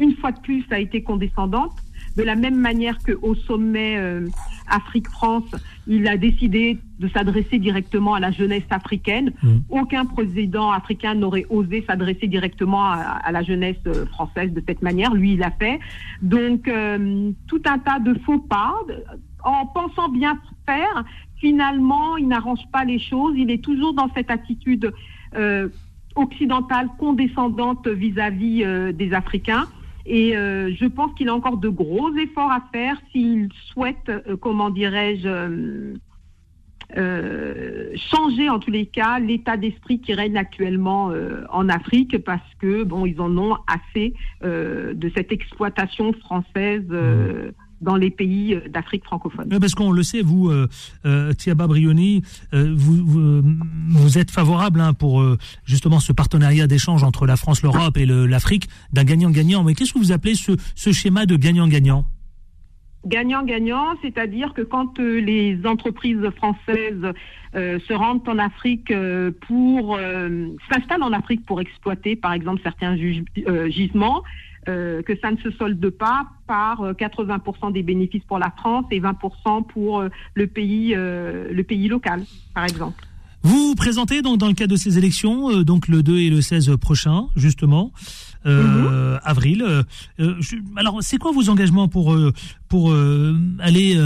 une 0.00 0.17
fois 0.17 0.32
de 0.32 0.41
plus, 0.41 0.64
a 0.73 0.81
été 0.81 1.05
condescendante. 1.05 1.76
De 2.17 2.25
la 2.25 2.35
même 2.35 2.56
manière 2.56 2.99
qu'au 2.99 3.37
sommet 3.37 3.96
Afrique-France, 4.67 5.55
il 5.86 6.08
a 6.08 6.16
décidé 6.16 6.78
de 6.98 7.08
s'adresser 7.08 7.58
directement 7.58 8.14
à 8.14 8.20
la 8.20 8.31
jeunesse 8.31 8.64
africaine. 8.70 9.32
Mmh. 9.42 9.48
Aucun 9.69 10.06
président 10.06 10.70
africain 10.70 11.14
n'aurait 11.14 11.46
osé 11.50 11.84
s'adresser 11.86 12.26
directement 12.26 12.84
à, 12.84 13.31
la 13.32 13.42
jeunesse 13.42 13.76
euh, 13.86 14.06
française 14.06 14.52
de 14.52 14.62
cette 14.66 14.82
manière. 14.82 15.12
Lui, 15.14 15.32
il 15.32 15.40
l'a 15.40 15.50
fait. 15.50 15.81
Donc, 16.22 16.69
euh, 16.69 17.31
tout 17.46 17.62
un 17.66 17.78
tas 17.78 17.98
de 17.98 18.14
faux 18.25 18.38
pas. 18.38 18.75
En 19.42 19.66
pensant 19.66 20.08
bien 20.08 20.38
faire, 20.66 21.04
finalement, 21.36 22.16
il 22.16 22.28
n'arrange 22.28 22.66
pas 22.72 22.84
les 22.84 22.98
choses. 22.98 23.34
Il 23.36 23.50
est 23.50 23.62
toujours 23.62 23.92
dans 23.92 24.08
cette 24.14 24.31
attitude 24.31 24.92
euh, 25.36 25.69
occidentale 26.14 26.88
condescendante 26.98 27.86
vis-à-vis 27.88 28.64
des 28.94 29.12
Africains. 29.12 29.66
Et 30.06 30.36
euh, 30.36 30.72
je 30.74 30.86
pense 30.86 31.14
qu'il 31.14 31.28
a 31.28 31.34
encore 31.34 31.56
de 31.56 31.68
gros 31.68 32.14
efforts 32.17 32.50
à 32.50 32.62
faire 32.72 33.00
s'il 33.10 33.48
souhaite, 33.72 34.08
euh, 34.08 34.36
comment 34.36 34.70
dirais-je, 34.70 35.94
euh, 36.96 37.93
changer 37.96 38.50
en 38.50 38.58
tous 38.58 38.70
les 38.70 38.86
cas 38.86 39.19
l'état 39.19 39.56
d'esprit 39.56 40.00
qui 40.00 40.12
règne 40.12 40.36
actuellement 40.36 41.10
en 41.50 41.69
Afrique 41.69 42.22
parce 42.22 42.55
que 42.60 42.84
bon 42.84 43.06
ils 43.06 43.20
en 43.20 43.36
ont 43.38 43.56
assez 43.67 44.14
de 44.43 45.10
cette 45.17 45.32
exploitation 45.32 46.12
française 46.12 46.86
mmh 46.88 47.52
dans 47.84 47.96
les 47.96 48.10
pays 48.10 48.55
euh, 48.55 48.69
d'Afrique 48.69 49.05
francophone. 49.05 49.48
parce 49.48 49.74
qu'on 49.74 49.93
le 49.93 50.03
sait, 50.03 50.22
vous, 50.22 50.48
euh, 50.48 50.67
euh 51.05 51.32
Thiaba 51.34 51.67
Brioni, 51.67 52.22
euh, 52.53 52.74
vous, 52.74 53.43
vous, 53.91 54.19
êtes 54.19 54.31
favorable 54.31 54.81
hein, 54.81 54.94
pour 54.94 55.22
justement 55.64 56.00
ce 56.00 56.12
partenariat 56.12 56.67
d'échange 56.67 57.05
entre 57.05 57.26
la 57.26 57.36
France, 57.36 57.62
l'Europe 57.62 57.96
et 57.96 58.06
l'Afrique 58.06 58.69
d'un 58.93 59.05
gagnant-gagnant. 59.05 59.62
Mais 59.62 59.74
qu'est-ce 59.74 59.93
que 59.93 59.98
vous 59.98 60.12
appelez 60.12 60.34
ce, 60.34 60.53
ce 60.74 60.93
schéma 60.93 61.26
de 61.26 61.36
gagnant-gagnant? 61.36 62.06
Gagnant-gagnant, 63.06 63.96
c'est-à-dire 64.00 64.55
que 64.55 64.62
quand 64.62 64.98
les 64.98 65.58
entreprises 65.67 66.31
françaises 66.36 67.12
se 67.55 67.93
rendent 67.93 68.26
en 68.29 68.38
Afrique 68.38 68.93
pour 69.46 69.98
s'installent 70.70 71.03
en 71.03 71.12
Afrique 71.12 71.44
pour 71.44 71.60
exploiter, 71.60 72.17
par 72.17 72.32
exemple, 72.32 72.62
certains 72.62 72.96
gisements, 72.96 74.22
euh, 74.68 75.02
que 75.02 75.12
ça 75.20 75.30
ne 75.30 75.36
se 75.36 75.50
solde 75.52 75.90
pas 75.90 76.26
par 76.46 76.92
80% 76.92 77.38
euh, 77.68 77.70
des 77.70 77.82
bénéfices 77.82 78.22
pour 78.24 78.38
la 78.38 78.50
France 78.56 78.86
et 78.90 79.00
20% 79.00 79.66
pour 79.66 80.00
euh, 80.00 80.08
le 80.34 80.46
pays, 80.46 80.94
le 80.94 81.62
pays 81.62 81.88
local, 81.88 82.24
par 82.54 82.64
exemple. 82.64 83.04
Vous 83.42 83.68
vous 83.68 83.74
présentez 83.74 84.22
donc 84.22 84.38
dans 84.38 84.48
le 84.48 84.54
cadre 84.54 84.72
de 84.72 84.76
ces 84.76 84.96
élections, 84.96 85.62
donc 85.62 85.88
le 85.88 86.02
2 86.02 86.18
et 86.18 86.30
le 86.30 86.40
16 86.40 86.76
prochain, 86.80 87.26
justement, 87.36 87.92
mhm. 88.46 89.18
avril. 89.22 89.84
alors, 90.76 90.98
c'est 91.02 91.18
quoi 91.18 91.32
vos 91.32 91.50
engagements 91.50 91.88
pour 91.88 92.16
pour 92.68 92.94
aller 93.58 93.98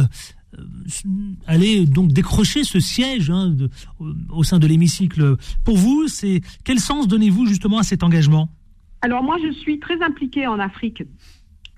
aller 1.46 1.86
donc 1.86 2.12
décrocher 2.12 2.64
ce 2.64 2.80
siège 2.80 3.30
hein, 3.30 3.54
au 4.30 4.42
sein 4.42 4.58
de 4.58 4.66
l'hémicycle? 4.66 5.36
Pour 5.62 5.76
vous, 5.76 6.08
c'est 6.08 6.40
quel 6.64 6.80
sens 6.80 7.06
donnez-vous 7.06 7.46
justement 7.46 7.78
à 7.78 7.84
cet 7.84 8.02
engagement? 8.02 8.50
Alors 9.02 9.22
moi, 9.22 9.36
je 9.42 9.50
suis 9.52 9.78
très 9.78 10.02
impliquée 10.02 10.46
en 10.46 10.58
Afrique. 10.58 11.02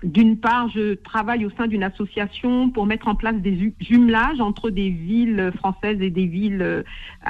D'une 0.03 0.39
part, 0.39 0.67
je 0.69 0.95
travaille 0.95 1.45
au 1.45 1.51
sein 1.51 1.67
d'une 1.67 1.83
association 1.83 2.71
pour 2.71 2.87
mettre 2.87 3.07
en 3.07 3.13
place 3.13 3.35
des 3.35 3.73
jumelages 3.79 4.41
entre 4.41 4.71
des 4.71 4.89
villes 4.89 5.51
françaises 5.57 6.01
et 6.01 6.09
des 6.09 6.25
villes 6.25 6.63
euh, 6.63 6.83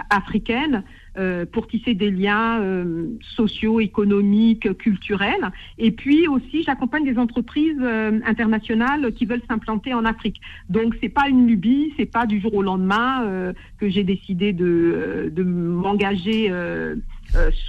africaines. 0.09 0.83
euh, 1.17 1.45
pour 1.45 1.67
tisser 1.67 1.93
des 1.93 2.11
liens 2.11 2.61
euh, 2.61 3.07
sociaux, 3.35 3.79
économiques, 3.79 4.77
culturels. 4.77 5.51
Et 5.77 5.91
puis 5.91 6.27
aussi, 6.27 6.63
j'accompagne 6.63 7.03
des 7.03 7.17
entreprises 7.17 7.77
euh, 7.81 8.19
internationales 8.25 9.13
qui 9.13 9.25
veulent 9.25 9.41
s'implanter 9.47 9.93
en 9.93 10.05
Afrique. 10.05 10.39
Donc, 10.69 10.95
c'est 11.01 11.09
pas 11.09 11.27
une 11.27 11.47
lubie, 11.47 11.93
c'est 11.97 12.05
pas 12.05 12.25
du 12.25 12.39
jour 12.39 12.53
au 12.53 12.61
lendemain 12.61 13.23
euh, 13.23 13.53
que 13.79 13.89
j'ai 13.89 14.03
décidé 14.03 14.53
de, 14.53 14.65
euh, 14.65 15.29
de 15.29 15.43
m'engager 15.43 16.51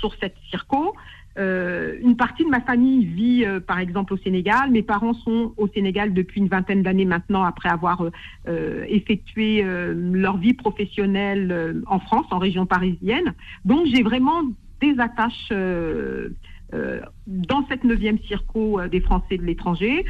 sur 0.00 0.14
cette 0.20 0.34
circo. 0.50 0.94
Euh, 1.38 1.94
une 2.02 2.16
partie 2.16 2.44
de 2.44 2.50
ma 2.50 2.60
famille 2.60 3.06
vit, 3.06 3.44
euh, 3.44 3.58
par 3.60 3.78
exemple, 3.78 4.12
au 4.12 4.18
Sénégal. 4.18 4.70
Mes 4.70 4.82
parents 4.82 5.14
sont 5.14 5.54
au 5.56 5.66
Sénégal 5.68 6.12
depuis 6.12 6.40
une 6.40 6.48
vingtaine 6.48 6.82
d'années 6.82 7.06
maintenant, 7.06 7.42
après 7.42 7.70
avoir 7.70 8.04
euh, 8.48 8.84
effectué 8.88 9.64
leur 9.64 10.36
vie 10.36 10.54
professionnelle 10.54 11.82
en 11.86 11.98
France, 12.00 12.26
en 12.30 12.38
région 12.38 12.66
parisienne. 12.66 13.34
Donc, 13.64 13.86
j'ai 13.86 14.02
vraiment 14.02 14.42
des 14.80 14.98
attaches 14.98 15.52
dans 17.26 17.66
cette 17.68 17.84
neuvième 17.84 18.18
circo 18.20 18.80
des 18.90 19.00
Français 19.00 19.38
de 19.38 19.44
l'étranger. 19.44 20.04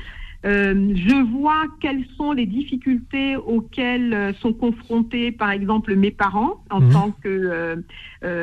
Je 0.45 1.31
vois 1.33 1.65
quelles 1.81 2.05
sont 2.17 2.33
les 2.33 2.47
difficultés 2.47 3.37
auxquelles 3.37 4.35
sont 4.41 4.53
confrontés, 4.53 5.31
par 5.31 5.51
exemple, 5.51 5.95
mes 5.95 6.11
parents 6.11 6.65
en 6.71 6.81
Mhm. 6.81 6.93
tant 6.93 7.11
que 7.23 7.85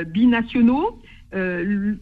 binationaux. 0.05 0.99
Euh, 1.35 1.95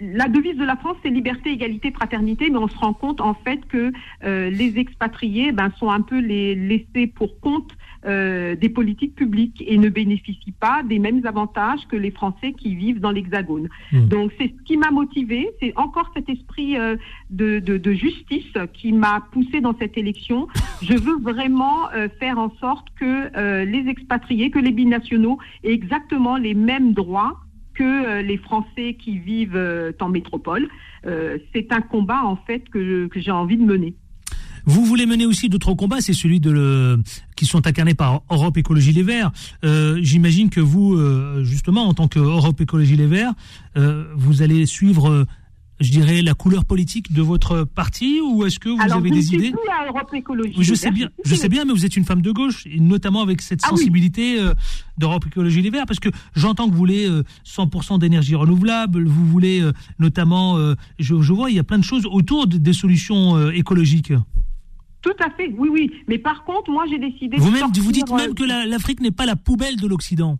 la 0.00 0.28
devise 0.28 0.56
de 0.56 0.64
la 0.64 0.76
France, 0.76 0.96
c'est 1.02 1.10
liberté, 1.10 1.50
égalité, 1.50 1.90
fraternité, 1.90 2.50
mais 2.50 2.58
on 2.58 2.68
se 2.68 2.78
rend 2.78 2.94
compte 2.94 3.20
en 3.20 3.34
fait 3.34 3.60
que 3.66 3.92
euh, 4.24 4.50
les 4.50 4.78
expatriés 4.78 5.52
ben, 5.52 5.70
sont 5.78 5.90
un 5.90 6.00
peu 6.00 6.18
les 6.18 6.54
laissés 6.54 7.06
pour 7.06 7.38
compte 7.40 7.76
euh, 8.06 8.56
des 8.56 8.70
politiques 8.70 9.14
publiques 9.14 9.62
et 9.66 9.76
ne 9.76 9.90
bénéficient 9.90 10.54
pas 10.58 10.82
des 10.82 10.98
mêmes 10.98 11.20
avantages 11.26 11.86
que 11.88 11.96
les 11.96 12.10
Français 12.10 12.54
qui 12.54 12.74
vivent 12.74 13.00
dans 13.00 13.10
l'Hexagone. 13.10 13.68
Hmm. 13.92 14.08
Donc 14.08 14.32
c'est 14.38 14.54
ce 14.56 14.62
qui 14.64 14.78
m'a 14.78 14.90
motivé, 14.90 15.50
c'est 15.60 15.74
encore 15.76 16.10
cet 16.14 16.28
esprit 16.30 16.78
euh, 16.78 16.96
de, 17.28 17.58
de, 17.58 17.76
de 17.76 17.92
justice 17.92 18.54
qui 18.72 18.92
m'a 18.92 19.20
poussé 19.32 19.60
dans 19.60 19.76
cette 19.78 19.98
élection. 19.98 20.48
Je 20.82 20.94
veux 20.94 21.18
vraiment 21.18 21.90
euh, 21.94 22.08
faire 22.18 22.38
en 22.38 22.50
sorte 22.58 22.88
que 22.98 23.36
euh, 23.36 23.66
les 23.66 23.86
expatriés, 23.88 24.50
que 24.50 24.58
les 24.58 24.72
binationaux 24.72 25.38
aient 25.62 25.72
exactement 25.72 26.38
les 26.38 26.54
mêmes 26.54 26.94
droits 26.94 27.36
que 27.80 27.84
euh, 27.84 28.22
les 28.22 28.36
Français 28.36 28.94
qui 29.02 29.18
vivent 29.18 29.56
euh, 29.56 29.92
en 30.00 30.10
métropole. 30.10 30.68
Euh, 31.06 31.38
c'est 31.54 31.72
un 31.72 31.80
combat 31.80 32.22
en 32.24 32.36
fait 32.36 32.68
que, 32.68 33.08
j'ai 33.16 33.30
envie 33.30 33.56
de 33.56 33.64
mener. 33.64 33.94
Vous 34.66 34.84
voulez 34.84 35.06
mener 35.06 35.24
aussi 35.24 35.48
d'autres 35.48 35.72
combats, 35.72 36.02
c'est 36.02 36.12
celui 36.12 36.38
de 36.38 36.98
qui 37.34 37.46
sont 37.46 37.66
incarnés 37.66 37.94
par 37.94 38.22
Europe 38.30 38.58
Écologie 38.58 38.92
Les 38.92 39.02
Verts. 39.02 39.32
J'imagine 40.02 40.50
que 40.50 40.60
vous, 40.60 40.98
justement, 41.42 41.88
en 41.88 41.94
tant 41.94 42.08
que 42.08 42.18
Europe 42.18 42.60
Écologie 42.60 42.96
Les 42.96 43.06
Verts, 43.06 43.32
vous 43.74 44.42
allez 44.42 44.66
suivre, 44.66 45.24
je 45.80 45.90
dirais, 45.90 46.20
la 46.22 46.34
couleur 46.34 46.64
politique 46.64 47.12
de 47.12 47.22
votre 47.22 47.64
parti, 47.64 48.20
ou 48.22 48.44
est-ce 48.44 48.58
que 48.58 48.68
vous 48.68 48.80
Alors, 48.80 48.98
avez 48.98 49.08
je 49.08 49.14
des 49.14 49.22
suis 49.22 49.36
idées 49.36 49.50
plus 49.50 49.68
à 49.70 49.86
Europe 49.88 50.10
Écologie. 50.14 50.52
Je 50.58 50.74
sais 50.74 50.90
bien, 50.90 51.08
je 51.24 51.34
sais 51.34 51.48
bien, 51.48 51.64
mais 51.64 51.72
vous 51.72 51.86
êtes 51.86 51.96
une 51.96 52.04
femme 52.04 52.20
de 52.22 52.30
gauche, 52.32 52.66
et 52.66 52.78
notamment 52.80 53.22
avec 53.22 53.40
cette 53.40 53.60
Ah 53.64 53.68
sensibilité 53.70 54.38
euh, 54.40 54.52
d'Europe 54.98 55.24
Écologie 55.26 55.62
Les 55.62 55.70
Verts, 55.70 55.86
parce 55.86 56.00
que 56.00 56.10
j'entends 56.36 56.66
que 56.66 56.72
vous 56.72 56.78
voulez 56.78 57.08
euh, 57.08 57.22
100% 57.46 57.98
d'énergie 57.98 58.34
renouvelable, 58.34 59.06
vous 59.06 59.26
voulez 59.26 59.60
euh, 59.62 59.72
notamment, 59.98 60.58
euh, 60.58 60.74
je, 60.98 61.20
je 61.20 61.32
vois, 61.32 61.50
il 61.50 61.56
y 61.56 61.60
a 61.60 61.64
plein 61.64 61.78
de 61.78 61.84
choses 61.84 62.06
autour 62.06 62.46
de- 62.46 62.58
des 62.58 62.72
solutions 62.74 63.36
euh, 63.36 63.50
écologiques. 63.52 64.12
Tout 65.02 65.10
à 65.18 65.30
fait, 65.30 65.50
oui, 65.56 65.70
oui. 65.72 65.90
Mais 66.08 66.18
par 66.18 66.44
contre, 66.44 66.70
moi, 66.70 66.84
j'ai 66.90 66.98
décidé. 66.98 67.38
Vous-même, 67.38 67.70
vous 67.74 67.90
dites 67.92 68.10
euh, 68.10 68.16
même 68.16 68.34
que 68.34 68.44
la- 68.44 68.66
l'Afrique 68.66 69.00
n'est 69.00 69.10
pas 69.10 69.24
la 69.24 69.34
poubelle 69.36 69.76
de 69.76 69.86
l'Occident. 69.86 70.38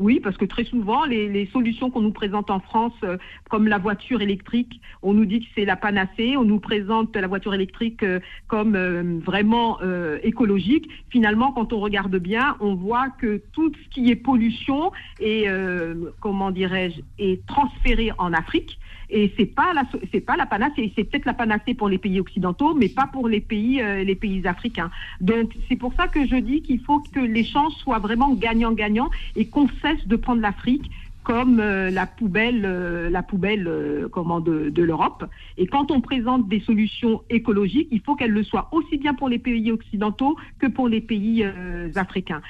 Oui, 0.00 0.18
parce 0.18 0.38
que 0.38 0.46
très 0.46 0.64
souvent, 0.64 1.04
les, 1.04 1.46
solutions 1.52 1.90
qu'on 1.90 2.00
nous 2.00 2.10
présente 2.10 2.50
en 2.50 2.58
France, 2.58 2.94
euh, 3.04 3.18
comme 3.50 3.68
la 3.68 3.76
voiture 3.76 4.22
électrique, 4.22 4.80
on 5.02 5.12
nous 5.12 5.26
dit 5.26 5.40
que 5.40 5.46
c'est 5.54 5.66
la 5.66 5.76
panacée, 5.76 6.38
on 6.38 6.44
nous 6.44 6.58
présente 6.58 7.14
la 7.14 7.26
voiture 7.26 7.52
électrique 7.52 8.02
euh, 8.02 8.18
comme 8.48 8.76
euh, 8.76 9.20
vraiment 9.22 9.78
écologique. 10.22 10.88
Finalement, 11.10 11.52
quand 11.52 11.74
on 11.74 11.80
regarde 11.80 12.16
bien, 12.16 12.56
on 12.60 12.74
voit 12.74 13.10
que 13.10 13.42
tout 13.52 13.70
ce 13.74 13.88
qui 13.90 14.10
est 14.10 14.16
pollution 14.16 14.90
est, 15.20 15.46
comment 16.20 16.50
dirais-je, 16.50 17.00
est 17.18 17.44
transféré 17.46 18.10
en 18.16 18.32
Afrique. 18.32 18.78
Et 19.10 19.32
c'est 19.36 19.46
pas 19.46 19.72
la 19.74 19.82
c'est 20.12 20.20
pas 20.20 20.36
la 20.36 20.46
panacée, 20.46 20.92
c'est 20.96 21.04
peut-être 21.04 21.26
la 21.26 21.34
panacée 21.34 21.74
pour 21.74 21.88
les 21.88 21.98
pays 21.98 22.20
occidentaux, 22.20 22.74
mais 22.74 22.88
pas 22.88 23.08
pour 23.12 23.28
les 23.28 23.40
pays 23.40 23.80
euh, 23.80 24.04
les 24.04 24.14
pays 24.14 24.46
africains. 24.46 24.90
Donc 25.20 25.52
c'est 25.68 25.76
pour 25.76 25.92
ça 25.94 26.08
que 26.08 26.26
je 26.26 26.36
dis 26.36 26.62
qu'il 26.62 26.80
faut 26.80 27.00
que 27.00 27.20
l'échange 27.20 27.72
soit 27.74 27.98
vraiment 27.98 28.32
gagnant-gagnant 28.34 29.10
et 29.36 29.46
qu'on 29.46 29.68
cesse 29.82 30.06
de 30.06 30.16
prendre 30.16 30.40
l'Afrique 30.40 30.90
comme 31.22 31.60
euh, 31.60 31.90
la 31.90 32.06
poubelle, 32.06 32.64
euh, 32.64 33.10
la 33.10 33.22
poubelle 33.22 33.66
euh, 33.66 34.08
comment 34.08 34.40
de, 34.40 34.70
de 34.70 34.82
l'Europe. 34.82 35.24
Et 35.58 35.66
quand 35.66 35.90
on 35.90 36.00
présente 36.00 36.48
des 36.48 36.60
solutions 36.60 37.22
écologiques, 37.28 37.88
il 37.90 38.00
faut 38.00 38.14
qu'elles 38.14 38.30
le 38.30 38.42
soient 38.42 38.68
aussi 38.72 38.96
bien 38.96 39.14
pour 39.14 39.28
les 39.28 39.38
pays 39.38 39.70
occidentaux 39.70 40.36
que 40.58 40.66
pour 40.66 40.88
les 40.88 41.00
pays 41.00 41.44
euh, 41.44 41.90
africains. 41.94 42.42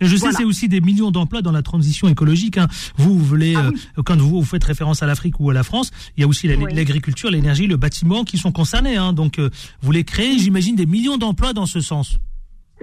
Je 0.00 0.08
sais, 0.08 0.16
Voilà. 0.18 0.38
c'est 0.38 0.44
aussi 0.44 0.68
des 0.68 0.80
millions 0.80 1.10
d'emplois 1.10 1.42
dans 1.42 1.52
la 1.52 1.62
transition 1.62 2.08
écologique. 2.08 2.58
hein. 2.58 2.68
Vous, 2.96 3.14
vous 3.18 3.24
voulez, 3.24 3.54
Ah 3.56 3.70
euh, 3.98 4.02
quand 4.04 4.16
vous, 4.20 4.40
vous 4.40 4.44
faites 4.44 4.64
référence 4.64 5.02
à 5.02 5.06
l'Afrique 5.06 5.40
ou 5.40 5.50
à 5.50 5.54
la 5.54 5.62
France, 5.62 5.90
il 6.16 6.20
y 6.20 6.24
a 6.24 6.26
aussi 6.28 6.48
la- 6.48 6.56
Oui. 6.56 6.74
l'agriculture, 6.74 7.30
l'énergie, 7.30 7.66
le 7.66 7.76
bâtiment 7.76 8.24
qui 8.24 8.36
sont 8.38 8.52
concernés. 8.52 8.96
hein. 8.96 9.12
Donc, 9.12 9.38
euh, 9.38 9.48
vous 9.80 9.86
voulez 9.86 10.04
créer, 10.04 10.38
j'imagine, 10.38 10.76
des 10.76 10.86
millions 10.86 11.16
d'emplois 11.16 11.52
dans 11.52 11.66
ce 11.66 11.80
sens. 11.80 12.18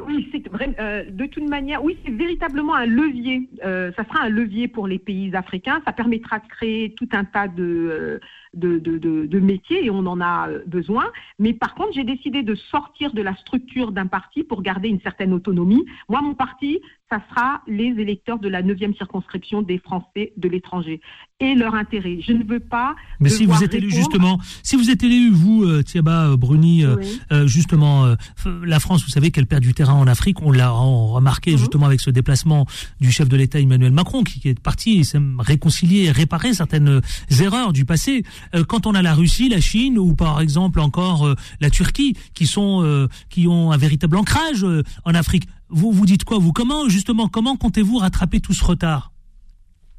Oui, 0.08 0.28
c'est 0.32 0.42
euh, 0.80 1.04
de 1.12 1.26
toute 1.28 1.48
manière, 1.48 1.84
oui, 1.84 1.98
c'est 2.04 2.12
véritablement 2.12 2.74
un 2.76 2.86
levier. 2.88 3.48
Ça 3.62 4.04
sera 4.08 4.24
un 4.26 4.30
levier 4.30 4.68
pour 4.68 4.88
les 4.88 4.98
pays 4.98 5.36
africains. 5.36 5.82
Ça 5.86 5.92
permettra 5.94 6.40
de 6.40 6.48
créer 6.48 6.94
tout 6.98 7.08
un 7.14 7.26
tas 7.26 7.48
de, 7.48 8.20
de, 8.56 8.80
de, 8.80 8.98
de, 8.98 9.26
de 9.28 9.40
métiers 9.40 9.86
et 9.86 9.90
on 9.92 10.06
en 10.08 10.20
a 10.22 10.48
besoin. 10.66 11.06
Mais 11.38 11.54
par 11.54 11.76
contre, 11.76 11.92
j'ai 11.94 12.04
décidé 12.04 12.42
de 12.44 12.56
sortir 12.56 13.14
de 13.14 13.22
la 13.22 13.36
structure 13.36 13.92
d'un 13.92 14.08
parti 14.08 14.44
pour 14.44 14.62
garder 14.64 14.90
une 14.90 15.02
certaine 15.02 15.32
autonomie. 15.34 15.84
Moi, 16.10 16.22
mon 16.22 16.34
parti, 16.34 16.80
ça 17.14 17.22
sera 17.30 17.62
les 17.68 17.94
électeurs 18.02 18.40
de 18.40 18.48
la 18.50 18.64
9e 18.64 18.96
circonscription 18.98 19.62
des 19.62 19.78
Français 19.78 20.34
de 20.36 20.50
l'étranger 20.50 21.00
et 21.40 21.54
leur 21.54 21.76
intérêt. 21.76 22.18
Je 22.26 22.32
ne 22.34 22.44
veux 22.44 22.60
pas. 22.60 22.96
Mais 23.20 23.30
si 23.30 23.46
vous 23.46 23.64
êtes 23.64 23.74
élu 23.76 23.92
justement, 23.92 24.40
si 24.64 24.76
vous 24.76 24.90
êtes 24.90 25.04
élu, 25.04 25.30
vous, 25.30 25.64
euh, 25.64 25.84
Thiaba 25.84 26.30
euh, 26.30 26.38
Bruni, 26.38 26.84
euh, 26.84 26.96
Oui. 26.98 27.20
euh, 27.32 27.46
justement, 27.46 28.16
la 28.64 28.80
France, 28.80 29.04
vous 29.04 29.10
savez 29.12 29.30
qu'elle 29.30 29.46
perd 29.46 29.62
du 29.62 29.74
terrain 29.76 29.94
en 29.94 30.08
Afrique. 30.08 30.42
On 30.42 30.52
l'a 30.52 30.70
remarqué 30.72 31.52
Mhm. 31.52 31.58
justement 31.58 31.86
avec 31.86 32.02
ce 32.02 32.10
déplacement 32.10 32.66
du 33.00 33.12
chef 33.12 33.30
de 33.30 33.38
l'État 33.38 33.60
Emmanuel 33.60 33.92
Macron, 33.92 34.24
qui, 34.24 34.40
qui 34.40 34.50
est 34.50 34.60
parti 34.60 34.98
et 35.00 35.04
s'est 35.04 35.20
réconcilier 35.40 36.06
et 36.06 36.12
réparer 36.12 36.54
certaines 36.54 37.02
erreurs 37.42 37.74
du 37.74 37.86
passé. 37.86 38.24
Quand 38.68 38.88
on 38.88 38.96
a 38.96 39.02
la 39.04 39.14
Russie, 39.14 39.50
la 39.50 39.62
Chine 39.62 40.00
ou 40.00 40.16
par 40.16 40.42
exemple 40.42 40.80
encore 40.80 41.36
la 41.62 41.70
Turquie, 41.70 42.16
qui 42.34 42.48
sont, 42.48 43.08
qui 43.30 43.48
ont 43.48 43.72
un 43.72 43.78
véritable 43.78 44.16
ancrage 44.18 44.66
en 45.06 45.14
Afrique, 45.14 45.48
vous 45.74 45.92
vous 45.92 46.06
dites 46.06 46.24
quoi 46.24 46.38
Vous? 46.38 46.54
Comment 46.54 46.88
justement 46.88 47.28
comment 47.28 47.58
comptez-vous 47.58 47.98
rattraper 47.98 48.40
tout 48.40 48.54
ce 48.54 48.64
retard? 48.64 49.12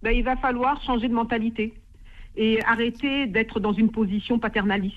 Ben, 0.02 0.16
il 0.16 0.22
va 0.22 0.36
falloir 0.36 0.82
changer 0.82 1.08
de 1.08 1.14
mentalité 1.14 1.74
et 2.36 2.62
arrêter 2.64 3.26
d'être 3.26 3.60
dans 3.60 3.72
une 3.72 3.90
position 3.90 4.38
paternaliste. 4.38 4.96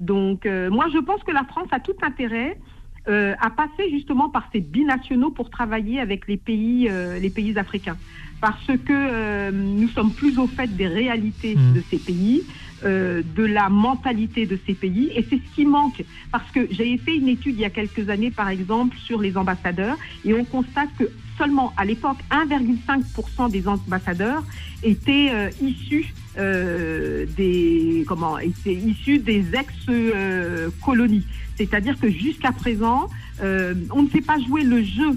Donc, 0.00 0.46
euh, 0.46 0.70
moi, 0.70 0.86
je 0.92 0.98
pense 0.98 1.22
que 1.22 1.30
la 1.30 1.44
France 1.44 1.68
a 1.72 1.80
tout 1.80 1.96
intérêt 2.02 2.58
euh, 3.06 3.34
à 3.40 3.50
passer 3.50 3.90
justement 3.90 4.30
par 4.30 4.48
ces 4.52 4.60
binationaux 4.60 5.30
pour 5.30 5.50
travailler 5.50 6.00
avec 6.00 6.26
les 6.26 6.36
pays, 6.36 6.88
euh, 6.88 7.18
les 7.18 7.30
pays 7.30 7.56
africains, 7.58 7.96
parce 8.40 8.66
que 8.66 8.92
euh, 8.92 9.50
nous 9.52 9.88
sommes 9.88 10.12
plus 10.12 10.38
au 10.38 10.46
fait 10.46 10.68
des 10.76 10.86
réalités 10.86 11.54
Mhm. 11.56 11.74
de 11.74 11.82
ces 11.90 11.98
pays, 11.98 12.42
euh, 12.84 13.22
de 13.36 13.44
la 13.44 13.68
mentalité 13.70 14.44
de 14.46 14.58
ces 14.66 14.74
pays, 14.74 15.10
et 15.14 15.24
c'est 15.28 15.36
ce 15.36 15.54
qui 15.54 15.64
manque. 15.64 16.02
Parce 16.30 16.50
que 16.50 16.60
j'ai 16.70 16.98
fait 16.98 17.16
une 17.16 17.28
étude 17.28 17.54
il 17.56 17.60
y 17.60 17.64
a 17.64 17.70
quelques 17.70 18.08
années, 18.10 18.30
par 18.30 18.48
exemple, 18.50 18.96
sur 18.98 19.20
les 19.20 19.36
ambassadeurs, 19.36 19.96
et 20.24 20.34
on 20.34 20.44
constate 20.44 20.90
que 20.98 21.04
seulement 21.38 21.72
à 21.76 21.84
l'époque 21.84 22.18
1,5% 22.30 23.48
des 23.50 23.66
ambassadeurs 23.66 24.44
étaient 24.82 25.30
euh, 25.32 25.50
issus 25.62 26.12
euh, 26.36 27.24
des 27.36 28.04
comment 28.06 28.38
étaient 28.38 28.74
issus 28.74 29.18
des 29.18 29.44
ex-colonies. 29.54 31.24
C'est-à-dire 31.56 31.98
que 31.98 32.10
jusqu'à 32.10 32.52
présent, 32.52 33.08
on 33.40 34.02
ne 34.02 34.08
sait 34.10 34.20
pas 34.20 34.38
jouer 34.40 34.62
le 34.64 34.82
jeu. 34.82 35.16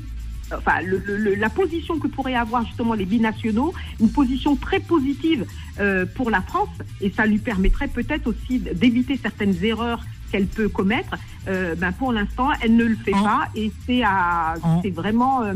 Enfin, 0.55 0.81
le- 0.81 1.01
le- 1.05 1.17
le- 1.17 1.35
la 1.35 1.49
position 1.49 1.99
que 1.99 2.07
pourraient 2.07 2.35
avoir 2.35 2.65
justement 2.65 2.93
les 2.93 3.05
binationaux, 3.05 3.73
une 3.99 4.09
position 4.11 4.55
très 4.55 4.79
positive 4.79 5.45
euh, 5.79 6.05
pour 6.15 6.29
la 6.29 6.41
France, 6.41 6.69
et 7.01 7.11
ça 7.11 7.25
lui 7.25 7.37
permettrait 7.37 7.87
peut-être 7.89 8.27
aussi 8.27 8.59
d'éviter 8.59 9.19
certaines 9.21 9.55
erreurs 9.63 10.03
qu'elle 10.31 10.47
peut 10.47 10.69
commettre. 10.69 11.15
Euh, 11.47 11.75
ben 11.75 11.91
pour 11.91 12.13
l'instant, 12.13 12.49
elle 12.61 12.75
ne 12.77 12.85
le 12.85 12.95
fait 12.95 13.13
En- 13.13 13.23
pas, 13.23 13.49
et 13.55 13.71
c'est 13.85 14.03
à, 14.03 14.55
c'est 14.83 14.89
vraiment, 14.91 15.43
euh, 15.43 15.53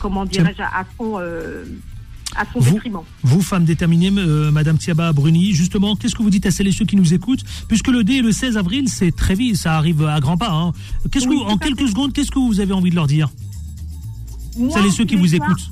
comment 0.00 0.24
dirais-je, 0.26 0.62
à 0.62 0.84
son, 0.98 1.16
à 2.36 2.44
son 2.52 2.60
Vous- 2.60 2.72
détriment. 2.74 3.00
Vous, 3.22 3.40
femme 3.40 3.64
déterminée, 3.64 4.10
euh, 4.18 4.50
Madame 4.50 4.76
Thiaba 4.76 5.12
Bruni, 5.14 5.52
justement, 5.54 5.96
qu'est-ce 5.96 6.14
que 6.14 6.22
vous 6.22 6.30
dites 6.30 6.44
à 6.46 6.50
celles 6.50 6.68
et 6.68 6.72
ceux 6.72 6.84
qui 6.84 6.96
nous 6.96 7.14
écoutent? 7.14 7.42
Puisque 7.68 7.88
le 7.88 8.04
D 8.04 8.20
le 8.20 8.32
16 8.32 8.58
avril, 8.58 8.88
c'est 8.90 9.14
très 9.16 9.34
vite, 9.34 9.56
ça 9.56 9.76
arrive 9.76 10.04
à 10.04 10.20
grands 10.20 10.36
pas. 10.36 10.50
Hein. 10.52 10.72
Qu'est-ce 11.10 11.26
Oui, 11.26 11.36
que, 11.38 11.50
en 11.52 11.56
quelques 11.56 11.78
fait. 11.80 11.86
secondes, 11.88 12.12
qu'est-ce 12.12 12.30
que 12.30 12.38
vous 12.38 12.60
avez 12.60 12.74
envie 12.74 12.90
de 12.90 12.94
leur 12.96 13.06
dire? 13.06 13.30
Moi, 14.58 14.70
Celles 14.72 14.86
et 14.86 14.90
ceux 14.90 15.04
qui 15.04 15.16
vous 15.16 15.34
écoutent. 15.34 15.70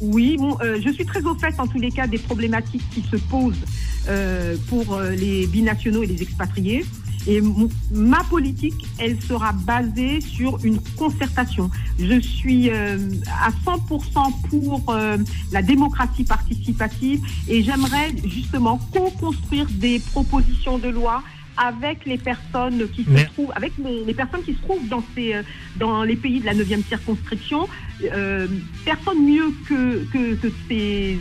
Oui, 0.00 0.36
bon, 0.38 0.56
euh, 0.60 0.78
je 0.84 0.90
suis 0.90 1.06
très 1.06 1.22
au 1.24 1.34
fait 1.34 1.54
en 1.58 1.66
tous 1.66 1.78
les 1.78 1.90
cas 1.90 2.06
des 2.06 2.18
problématiques 2.18 2.84
qui 2.90 3.02
se 3.02 3.16
posent 3.16 3.64
euh, 4.08 4.56
pour 4.68 4.94
euh, 4.94 5.10
les 5.10 5.46
binationaux 5.46 6.02
et 6.02 6.06
les 6.06 6.22
expatriés. 6.22 6.84
Et 7.28 7.42
ma 7.90 8.22
politique, 8.24 8.86
elle 8.98 9.20
sera 9.20 9.52
basée 9.52 10.20
sur 10.20 10.64
une 10.64 10.78
concertation. 10.96 11.70
Je 11.98 12.20
suis 12.20 12.70
euh, 12.70 12.98
à 13.42 13.50
100% 13.50 14.48
pour 14.48 14.84
euh, 14.90 15.16
la 15.50 15.62
démocratie 15.62 16.22
participative 16.22 17.20
et 17.48 17.64
j'aimerais 17.64 18.14
justement 18.24 18.78
co-construire 18.92 19.66
des 19.72 19.98
propositions 19.98 20.78
de 20.78 20.88
loi 20.88 21.22
avec 21.56 22.04
les 22.06 22.18
personnes 22.18 22.88
qui 22.90 23.04
se 23.04 23.24
trouvent, 23.26 23.52
avec 23.54 23.72
les, 23.82 24.04
les 24.04 24.14
personnes 24.14 24.42
qui 24.42 24.54
se 24.54 24.60
trouvent 24.62 24.86
dans 24.88 25.02
ces, 25.14 25.34
euh, 25.34 25.42
dans 25.76 26.02
les 26.02 26.16
pays 26.16 26.40
de 26.40 26.46
la 26.46 26.54
9e 26.54 26.84
circonscription. 26.86 27.68
Euh, 28.04 28.46
personne 28.84 29.24
mieux 29.24 29.52
que, 29.68 30.04
que, 30.12 30.34
que 30.34 30.52
ces, 30.68 31.18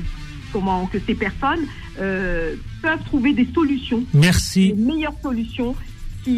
comment, 0.51 0.85
que 0.87 0.97
ces 1.05 1.15
personnes 1.15 1.65
euh, 1.99 2.55
peuvent 2.81 3.03
trouver 3.05 3.33
des 3.33 3.47
solutions 3.53 4.03
Merci. 4.13 4.67
les 4.67 4.73
meilleures 4.73 5.15
solutions 5.21 5.75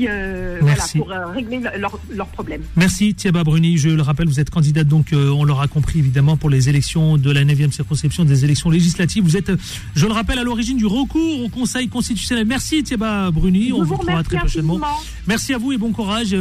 euh, 0.10 0.60
Merci. 0.64 0.98
voilà, 0.98 1.22
pour 1.22 1.30
euh, 1.30 1.34
régler 1.34 1.60
le- 1.60 2.16
leurs 2.16 2.28
problèmes. 2.28 2.62
Merci 2.76 3.14
Thiaba 3.16 3.44
Bruni, 3.44 3.78
je 3.78 3.90
le 3.90 4.02
rappelle, 4.02 4.28
vous 4.28 4.40
êtes 4.40 4.50
candidate 4.50 4.88
donc, 4.88 5.14
euh, 5.14 5.30
on 5.30 5.44
l'aura 5.44 5.68
compris 5.68 6.00
évidemment, 6.00 6.38
pour 6.38 6.50
les 6.50 6.70
élections 6.70 7.18
de 7.18 7.32
la 7.32 7.44
9e 7.46 7.72
circonscription 7.72 8.26
des 8.26 8.44
élections 8.44 8.70
législatives. 8.70 9.24
Vous 9.24 9.38
êtes, 9.38 9.52
je 9.96 10.06
le 10.06 10.12
rappelle, 10.12 10.40
à 10.40 10.44
l'origine 10.44 10.78
du 10.78 10.86
recours 10.86 11.44
au 11.44 11.50
Conseil 11.50 11.88
constitutionnel. 11.88 12.46
Merci 12.46 12.84
Thiaba 12.84 13.32
Bruni, 13.32 13.70
Je 13.70 13.74
on 13.74 13.80
vous 13.80 13.86
vous 13.86 13.94
retrouvera 13.96 14.24
très 14.24 14.38
prochainement. 14.38 14.76
infiniment. 14.76 15.00
Merci 15.28 15.54
à 15.54 15.58
vous 15.58 15.72
et 15.72 15.78
bon 15.78 15.92
courage. 15.92 16.36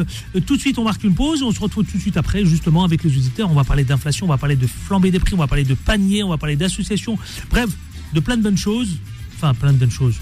Tout 0.46 0.56
de 0.56 0.60
suite, 0.60 0.78
on 0.78 0.84
marque 0.84 1.04
une 1.04 1.14
pause. 1.14 1.42
On 1.42 1.52
se 1.52 1.60
retrouve 1.60 1.84
tout 1.84 1.96
de 1.96 2.02
suite 2.02 2.16
après, 2.16 2.44
justement, 2.44 2.84
avec 2.84 3.02
les 3.04 3.10
auditeurs. 3.10 3.50
On 3.50 3.54
va 3.54 3.64
parler 3.64 3.84
d'inflation, 3.84 4.26
on 4.26 4.28
va 4.30 4.38
parler 4.38 4.56
de 4.56 4.66
flambée 4.66 5.10
des 5.10 5.18
prix, 5.18 5.34
on 5.34 5.38
va 5.38 5.46
parler 5.46 5.64
de 5.64 5.74
panier, 5.74 6.22
on 6.22 6.28
va 6.30 6.38
parler 6.38 6.56
d'associations. 6.56 7.18
Bref, 7.50 7.70
de 8.12 8.20
plein 8.20 8.36
de 8.36 8.42
bonnes 8.42 8.56
choses. 8.58 8.98
Enfin, 9.36 9.52
plein 9.54 9.72
de 9.72 9.78
bonnes 9.78 9.90
choses. 9.90 10.16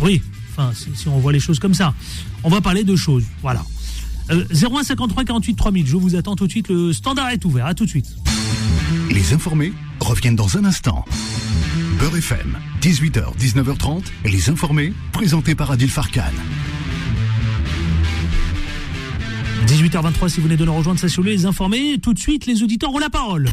Oui, 0.00 0.22
enfin, 0.52 0.70
si, 0.74 0.88
si 0.94 1.08
on 1.08 1.18
voit 1.18 1.32
les 1.32 1.40
choses 1.40 1.58
comme 1.58 1.74
ça. 1.74 1.94
On 2.44 2.50
va 2.50 2.60
parler 2.60 2.84
de 2.84 2.94
choses. 2.94 3.24
Voilà. 3.42 3.64
Euh, 4.30 4.44
01 4.52 4.84
53 4.84 5.24
48 5.24 5.54
3000. 5.54 5.86
Je 5.86 5.96
vous 5.96 6.14
attends 6.14 6.36
tout 6.36 6.46
de 6.46 6.50
suite. 6.50 6.68
Le 6.68 6.92
standard 6.92 7.30
est 7.30 7.44
ouvert. 7.44 7.66
À 7.66 7.74
tout 7.74 7.84
de 7.84 7.90
suite. 7.90 8.14
Les 9.10 9.32
informés 9.32 9.72
reviennent 10.00 10.36
dans 10.36 10.56
un 10.58 10.64
instant. 10.64 11.04
Beurre 11.98 12.16
FM, 12.16 12.58
18h, 12.82 13.36
19h30, 13.38 14.02
les 14.24 14.50
informés, 14.50 14.92
présentés 15.12 15.54
par 15.54 15.70
Adil 15.70 15.88
Farkan. 15.88 16.22
18h23, 19.66 20.28
si 20.28 20.40
vous 20.40 20.44
venez 20.44 20.56
de 20.56 20.64
nous 20.64 20.74
rejoindre, 20.74 21.00
ça 21.00 21.08
sur 21.08 21.22
les 21.22 21.46
informés. 21.46 21.98
Tout 22.02 22.12
de 22.12 22.18
suite, 22.18 22.46
les 22.46 22.62
auditeurs 22.62 22.92
ont 22.92 22.98
la 22.98 23.10
parole. 23.10 23.48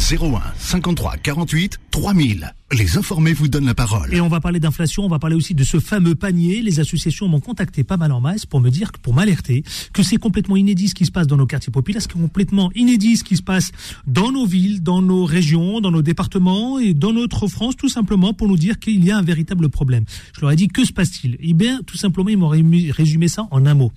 01 0.00 0.40
53 0.56 1.18
48 1.18 1.78
3000. 1.90 2.54
Les 2.72 2.96
informés 2.96 3.34
vous 3.34 3.48
donnent 3.48 3.66
la 3.66 3.74
parole. 3.74 4.14
Et 4.14 4.20
on 4.20 4.28
va 4.28 4.40
parler 4.40 4.58
d'inflation, 4.58 5.04
on 5.04 5.08
va 5.08 5.18
parler 5.18 5.36
aussi 5.36 5.54
de 5.54 5.62
ce 5.62 5.78
fameux 5.78 6.14
panier. 6.14 6.62
Les 6.62 6.80
associations 6.80 7.28
m'ont 7.28 7.40
contacté 7.40 7.84
pas 7.84 7.98
mal 7.98 8.10
en 8.12 8.20
masse 8.20 8.46
pour 8.46 8.60
me 8.60 8.70
dire, 8.70 8.92
pour 9.02 9.12
m'alerter, 9.12 9.62
que 9.92 10.02
c'est 10.02 10.16
complètement 10.16 10.56
inédit 10.56 10.88
ce 10.88 10.94
qui 10.94 11.04
se 11.04 11.10
passe 11.10 11.26
dans 11.26 11.36
nos 11.36 11.46
quartiers 11.46 11.70
populaires, 11.70 12.00
c'est 12.00 12.12
complètement 12.12 12.70
inédit 12.74 13.18
ce 13.18 13.24
qui 13.24 13.36
se 13.36 13.42
passe 13.42 13.72
dans 14.06 14.32
nos 14.32 14.46
villes, 14.46 14.82
dans 14.82 15.02
nos 15.02 15.26
régions, 15.26 15.80
dans 15.80 15.90
nos 15.90 16.02
départements 16.02 16.78
et 16.78 16.94
dans 16.94 17.12
notre 17.12 17.46
France, 17.46 17.76
tout 17.76 17.90
simplement 17.90 18.32
pour 18.32 18.48
nous 18.48 18.56
dire 18.56 18.78
qu'il 18.78 19.04
y 19.04 19.10
a 19.10 19.18
un 19.18 19.22
véritable 19.22 19.68
problème. 19.68 20.04
Je 20.34 20.40
leur 20.40 20.50
ai 20.50 20.56
dit, 20.56 20.68
que 20.68 20.84
se 20.84 20.92
passe-t-il? 20.92 21.36
Eh 21.40 21.52
bien, 21.52 21.80
tout 21.84 21.98
simplement, 21.98 22.30
ils 22.30 22.38
m'ont 22.38 22.48
résumé 22.48 23.28
ça 23.28 23.46
en 23.50 23.66
un 23.66 23.74
mot. 23.74 23.92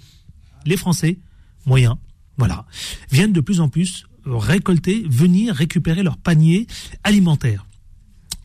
Les 0.65 0.75
Français, 0.75 1.17
moyens, 1.65 1.95
voilà, 2.37 2.65
viennent 3.09 3.33
de 3.33 3.41
plus 3.41 3.61
en 3.61 3.69
plus 3.69 4.05
récolter, 4.25 5.03
venir 5.07 5.55
récupérer 5.55 6.03
leur 6.03 6.17
panier 6.17 6.67
alimentaire. 7.03 7.65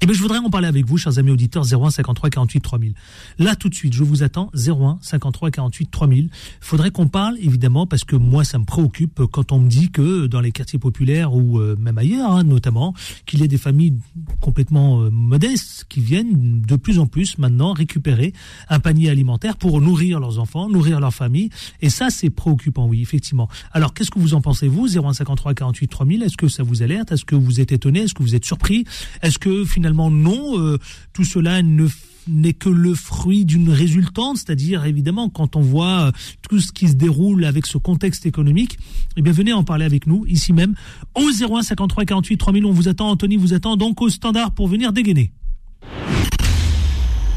Eh 0.00 0.06
bien, 0.06 0.14
je 0.14 0.22
voudrais 0.22 0.38
en 0.38 0.48
parler 0.48 0.68
avec 0.68 0.86
vous, 0.86 0.96
chers 0.96 1.18
amis 1.18 1.32
auditeurs, 1.32 1.64
01 1.64 1.90
53 1.90 2.30
48 2.30 2.60
3000. 2.60 2.94
Là, 3.40 3.56
tout 3.56 3.68
de 3.68 3.74
suite, 3.74 3.92
je 3.92 4.04
vous 4.04 4.22
attends, 4.22 4.48
01 4.54 5.00
53 5.02 5.50
48 5.50 5.90
3000. 5.90 6.30
Faudrait 6.60 6.92
qu'on 6.92 7.08
parle, 7.08 7.36
évidemment, 7.38 7.84
parce 7.84 8.04
que 8.04 8.14
moi, 8.14 8.44
ça 8.44 8.60
me 8.60 8.64
préoccupe 8.64 9.22
quand 9.32 9.50
on 9.50 9.58
me 9.58 9.68
dit 9.68 9.90
que 9.90 10.28
dans 10.28 10.40
les 10.40 10.52
quartiers 10.52 10.78
populaires 10.78 11.34
ou 11.34 11.58
euh, 11.58 11.74
même 11.80 11.98
ailleurs, 11.98 12.30
hein, 12.30 12.44
notamment, 12.44 12.94
qu'il 13.26 13.40
y 13.40 13.42
a 13.42 13.48
des 13.48 13.58
familles 13.58 13.94
complètement 14.40 15.02
euh, 15.02 15.10
modestes 15.10 15.84
qui 15.88 16.00
viennent 16.00 16.60
de 16.60 16.76
plus 16.76 17.00
en 17.00 17.06
plus 17.06 17.36
maintenant 17.38 17.72
récupérer 17.72 18.32
un 18.68 18.78
panier 18.78 19.10
alimentaire 19.10 19.56
pour 19.56 19.80
nourrir 19.80 20.20
leurs 20.20 20.38
enfants, 20.38 20.68
nourrir 20.68 21.00
leur 21.00 21.12
famille. 21.12 21.50
Et 21.80 21.90
ça, 21.90 22.10
c'est 22.10 22.30
préoccupant, 22.30 22.86
oui, 22.86 23.02
effectivement. 23.02 23.48
Alors, 23.72 23.94
qu'est-ce 23.94 24.12
que 24.12 24.20
vous 24.20 24.34
en 24.34 24.42
pensez, 24.42 24.68
vous, 24.68 24.96
01 24.96 25.12
53 25.12 25.54
48 25.54 25.88
3000 25.88 26.22
Est-ce 26.22 26.36
que 26.36 26.46
ça 26.46 26.62
vous 26.62 26.84
alerte? 26.84 27.10
Est-ce 27.10 27.24
que 27.24 27.34
vous 27.34 27.60
êtes 27.60 27.72
étonné? 27.72 28.02
Est-ce 28.02 28.14
que 28.14 28.22
vous 28.22 28.36
êtes 28.36 28.44
surpris? 28.44 28.84
Est-ce 29.22 29.40
que 29.40 29.64
finalement, 29.64 29.87
non, 29.94 30.58
euh, 30.58 30.78
tout 31.12 31.24
cela 31.24 31.62
n'est 31.62 32.52
que 32.52 32.68
le 32.68 32.94
fruit 32.94 33.44
d'une 33.44 33.70
résultante, 33.70 34.36
c'est-à-dire 34.38 34.84
évidemment 34.84 35.28
quand 35.28 35.56
on 35.56 35.60
voit 35.60 36.08
euh, 36.08 36.12
tout 36.48 36.60
ce 36.60 36.72
qui 36.72 36.88
se 36.88 36.94
déroule 36.94 37.44
avec 37.44 37.66
ce 37.66 37.78
contexte 37.78 38.26
économique, 38.26 38.78
eh 39.16 39.22
bien 39.22 39.32
venez 39.32 39.52
en 39.52 39.64
parler 39.64 39.84
avec 39.84 40.06
nous 40.06 40.24
ici 40.26 40.52
même 40.52 40.74
au 41.14 41.28
01 41.30 41.62
53 41.62 42.04
48 42.04 42.36
3000. 42.36 42.64
On 42.66 42.72
vous 42.72 42.88
attend, 42.88 43.10
Anthony 43.10 43.36
vous 43.36 43.54
attend 43.54 43.76
donc 43.76 44.00
au 44.02 44.08
standard 44.08 44.52
pour 44.52 44.68
venir 44.68 44.92
dégainer. 44.92 45.32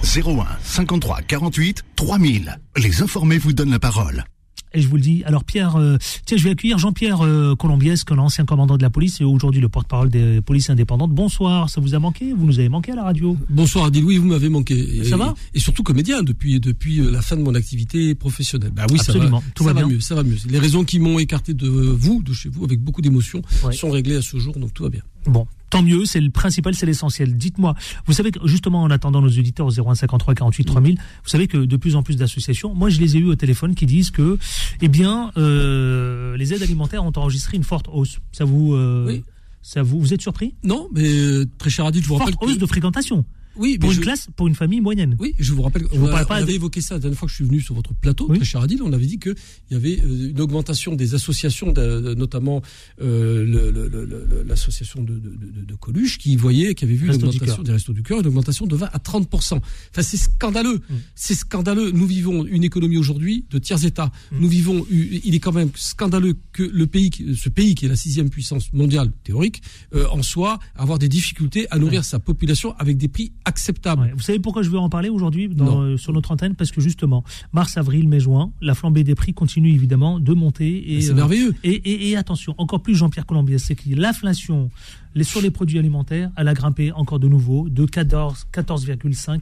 01 0.03 0.45
53 0.61 1.21
48 1.21 1.83
3000. 1.95 2.59
Les 2.77 3.01
informés 3.01 3.37
vous 3.37 3.53
donnent 3.53 3.71
la 3.71 3.79
parole. 3.79 4.25
Et 4.73 4.81
je 4.81 4.87
vous 4.87 4.95
le 4.95 5.01
dis, 5.01 5.21
alors 5.25 5.43
Pierre, 5.43 5.75
euh, 5.75 5.97
tiens, 6.25 6.37
je 6.37 6.43
vais 6.45 6.51
accueillir 6.51 6.77
Jean-Pierre 6.77 7.21
euh, 7.25 7.55
Colombiesque, 7.55 8.09
l'ancien 8.11 8.45
commandant 8.45 8.77
de 8.77 8.81
la 8.81 8.89
police 8.89 9.19
et 9.19 9.25
aujourd'hui 9.25 9.59
le 9.59 9.67
porte-parole 9.67 10.09
des 10.09 10.39
polices 10.41 10.69
indépendantes. 10.69 11.11
Bonsoir, 11.11 11.69
ça 11.69 11.81
vous 11.81 11.93
a 11.93 11.99
manqué? 11.99 12.31
Vous 12.31 12.45
nous 12.45 12.57
avez 12.59 12.69
manqué 12.69 12.93
à 12.93 12.95
la 12.95 13.03
radio 13.03 13.37
Bonsoir 13.49 13.85
Adil, 13.85 14.03
oui, 14.05 14.15
vous 14.17 14.27
m'avez 14.27 14.47
manqué. 14.47 14.75
Et, 14.99 15.03
Ça 15.03 15.17
va? 15.17 15.35
Et 15.53 15.59
surtout 15.59 15.83
comédien 15.83 16.23
depuis 16.23 16.59
depuis 16.61 16.99
euh, 17.01 17.11
la 17.11 17.21
fin 17.21 17.35
de 17.35 17.41
mon 17.41 17.53
activité 17.53 18.15
professionnelle. 18.15 18.71
Bah 18.73 18.85
oui, 18.89 18.97
Absolument, 18.99 19.41
ça 19.41 19.45
va, 19.47 19.51
tout 19.55 19.63
ça 19.63 19.73
va 19.73 19.81
va 19.81 19.85
bien. 19.85 19.95
mieux, 19.95 19.99
ça 19.99 20.15
va 20.15 20.23
mieux. 20.23 20.37
Les 20.49 20.59
raisons 20.59 20.85
qui 20.85 20.99
m'ont 20.99 21.19
écarté 21.19 21.53
de 21.53 21.67
vous, 21.67 22.23
de 22.23 22.31
chez 22.31 22.47
vous, 22.47 22.63
avec 22.63 22.79
beaucoup 22.79 23.01
d'émotion, 23.01 23.41
Ouais. 23.65 23.73
sont 23.73 23.91
réglées 23.91 24.15
à 24.15 24.21
ce 24.21 24.37
jour, 24.37 24.53
donc 24.57 24.73
tout 24.73 24.83
va 24.83 24.89
bien. 24.89 25.01
Bon, 25.25 25.45
tant 25.71 25.81
mieux, 25.81 26.05
c'est 26.05 26.21
le 26.21 26.29
principal, 26.29 26.75
c'est 26.75 26.85
l'essentiel. 26.85 27.35
Dites-moi, 27.35 27.73
vous 28.05 28.13
savez 28.13 28.29
que 28.31 28.45
justement 28.45 28.83
en 28.83 28.91
attendant 28.91 29.21
nos 29.21 29.29
auditeurs 29.29 29.65
au 29.65 29.71
01 29.89 29.95
53 29.95 30.35
48 30.35 30.65
3000, 30.65 30.95
vous 30.97 31.29
savez 31.29 31.47
que 31.47 31.57
de 31.57 31.77
plus 31.77 31.95
en 31.95 32.03
plus 32.03 32.17
d'associations, 32.17 32.75
moi 32.75 32.89
je 32.89 32.99
les 32.99 33.15
ai 33.17 33.19
eu 33.19 33.25
au 33.25 33.35
téléphone 33.35 33.73
qui 33.73 33.85
disent 33.87 34.11
que, 34.11 34.37
eh 34.81 34.87
bien, 34.87 35.31
euh, 35.37 36.37
les 36.37 36.53
aides 36.53 36.61
alimentaires 36.61 37.03
ont 37.03 37.13
enregistré 37.15 37.57
une 37.57 37.63
forte 37.63 37.87
hausse. 37.91 38.19
Ça 38.31 38.45
vous, 38.45 38.73
euh, 38.75 39.05
Oui. 39.07 39.23
ça 39.63 39.81
vous, 39.81 39.99
vous 39.99 40.13
êtes 40.13 40.21
surpris? 40.21 40.53
Non, 40.63 40.87
mais 40.93 41.07
euh, 41.09 41.45
très 41.57 41.69
cher 41.69 41.85
Adil, 41.85 42.03
je 42.03 42.07
vous 42.07 42.17
Forte 42.17 42.31
rappelle 42.31 42.47
hausse 42.49 42.55
que... 42.55 42.61
de 42.61 42.65
fréquentation 42.67 43.25
Oui, 43.57 43.77
pour 43.77 43.91
une 43.91 43.97
je- 43.97 44.01
classe, 44.01 44.27
pour 44.35 44.47
une 44.47 44.55
famille 44.55 44.81
moyenne. 44.81 45.15
Oui, 45.19 45.35
je 45.39 45.53
vous 45.53 45.61
rappelle, 45.61 45.83
Je 45.91 45.97
vous 45.97 46.05
on, 46.05 46.09
a- 46.09 46.23
on 46.23 46.25
de- 46.37 46.41
avait 46.43 46.55
évoqué 46.55 46.79
ça 46.81 46.95
la 46.95 46.99
dernière 46.99 47.17
fois 47.19 47.25
que 47.27 47.31
je 47.31 47.35
suis 47.35 47.45
venu 47.45 47.59
sur 47.61 47.75
votre 47.75 47.93
plateau, 47.93 48.27
Oui. 48.29 48.37
très 48.37 48.45
cher 48.45 48.61
Adil, 48.61 48.81
on 48.81 48.93
avait 48.93 49.05
dit 49.05 49.19
qu'il 49.19 49.35
y 49.71 49.75
avait 49.75 49.99
euh, 50.01 50.29
une 50.31 50.39
augmentation 50.41 50.95
des 50.95 51.13
associations, 51.15 51.73
notamment 52.15 52.61
euh, 53.01 54.43
l'association 54.47 55.03
de, 55.03 55.13
de, 55.13 55.19
de- 55.29 55.65
de 55.65 55.75
Coluche, 55.75 56.17
qui 56.17 56.35
voyait, 56.35 56.75
qui 56.75 56.85
avait 56.85 56.93
vu 56.93 57.05
une 57.05 57.11
Restos 57.11 57.27
du 57.27 57.37
augmentation 57.37 57.63
des 57.63 57.71
restos 57.71 57.93
du 57.93 58.03
cœur, 58.03 58.19
une 58.21 58.27
augmentation 58.27 58.65
de 58.67 58.75
20 58.75 58.89
à 58.91 58.99
30 58.99 59.27
Enfin, 59.33 59.59
c'est 60.01 60.17
scandaleux, 60.17 60.79
Mm. 60.89 60.93
c'est 61.15 61.35
scandaleux. 61.35 61.91
Nous 61.91 62.05
vivons 62.05 62.45
une 62.45 62.63
économie 62.63 62.97
aujourd'hui 62.97 63.45
de 63.49 63.59
tiers 63.59 63.83
États. 63.85 64.11
Mm. 64.31 64.39
Nous 64.39 64.47
vivons, 64.47 64.85
il 64.89 65.33
est 65.35 65.39
quand 65.39 65.51
même 65.51 65.69
scandaleux 65.75 66.35
que 66.53 66.63
le 66.63 66.87
pays, 66.87 67.11
ce 67.35 67.49
pays 67.49 67.75
qui 67.75 67.85
est 67.85 67.89
la 67.89 67.95
sixième 67.95 68.29
puissance 68.29 68.71
mondiale 68.73 69.11
théorique, 69.23 69.61
euh, 69.93 70.07
en 70.11 70.21
soit 70.23 70.59
avoir 70.75 70.99
des 70.99 71.09
difficultés 71.09 71.67
à 71.71 71.77
nourrir 71.79 72.03
sa 72.03 72.19
population 72.19 72.73
avec 72.77 72.97
des 72.97 73.07
prix 73.07 73.31
acceptables. 73.45 74.01
Ouais. 74.03 74.11
Vous 74.15 74.21
savez 74.21 74.39
pourquoi 74.39 74.63
je 74.63 74.69
veux 74.69 74.79
en 74.79 74.89
parler 74.89 75.09
aujourd'hui 75.09 75.49
euh, 75.59 75.97
sur 75.97 76.13
notre 76.13 76.31
antenne? 76.31 76.55
Parce 76.55 76.71
que 76.71 76.81
justement, 76.81 77.23
mars, 77.53 77.77
avril, 77.77 78.07
mai, 78.07 78.19
juin, 78.19 78.51
la 78.61 78.75
flambée 78.75 79.03
des 79.03 79.15
prix 79.15 79.33
continue 79.33 79.69
évidemment 79.73 80.19
de 80.19 80.33
monter. 80.33 80.93
Et, 80.95 81.01
C'est 81.01 81.11
euh, 81.11 81.15
merveilleux. 81.15 81.53
Et, 81.63 81.71
et- 81.71 82.09
et 82.09 82.17
attention, 82.17 82.55
encore 82.57 82.81
plus 82.81 82.95
Jean-Pierre 82.95 83.25
Colombier, 83.25 83.57
c'est 83.57 83.75
que 83.75 83.83
l'inflation 83.95 84.69
les, 85.15 85.23
sur 85.23 85.41
les 85.41 85.51
produits 85.51 85.79
alimentaires, 85.79 86.31
elle 86.37 86.47
a 86.47 86.53
grimpé 86.53 86.91
encore 86.91 87.19
de 87.19 87.27
nouveau 87.27 87.69
de 87.69 87.85
14 87.85 88.45
14,5 88.53 89.39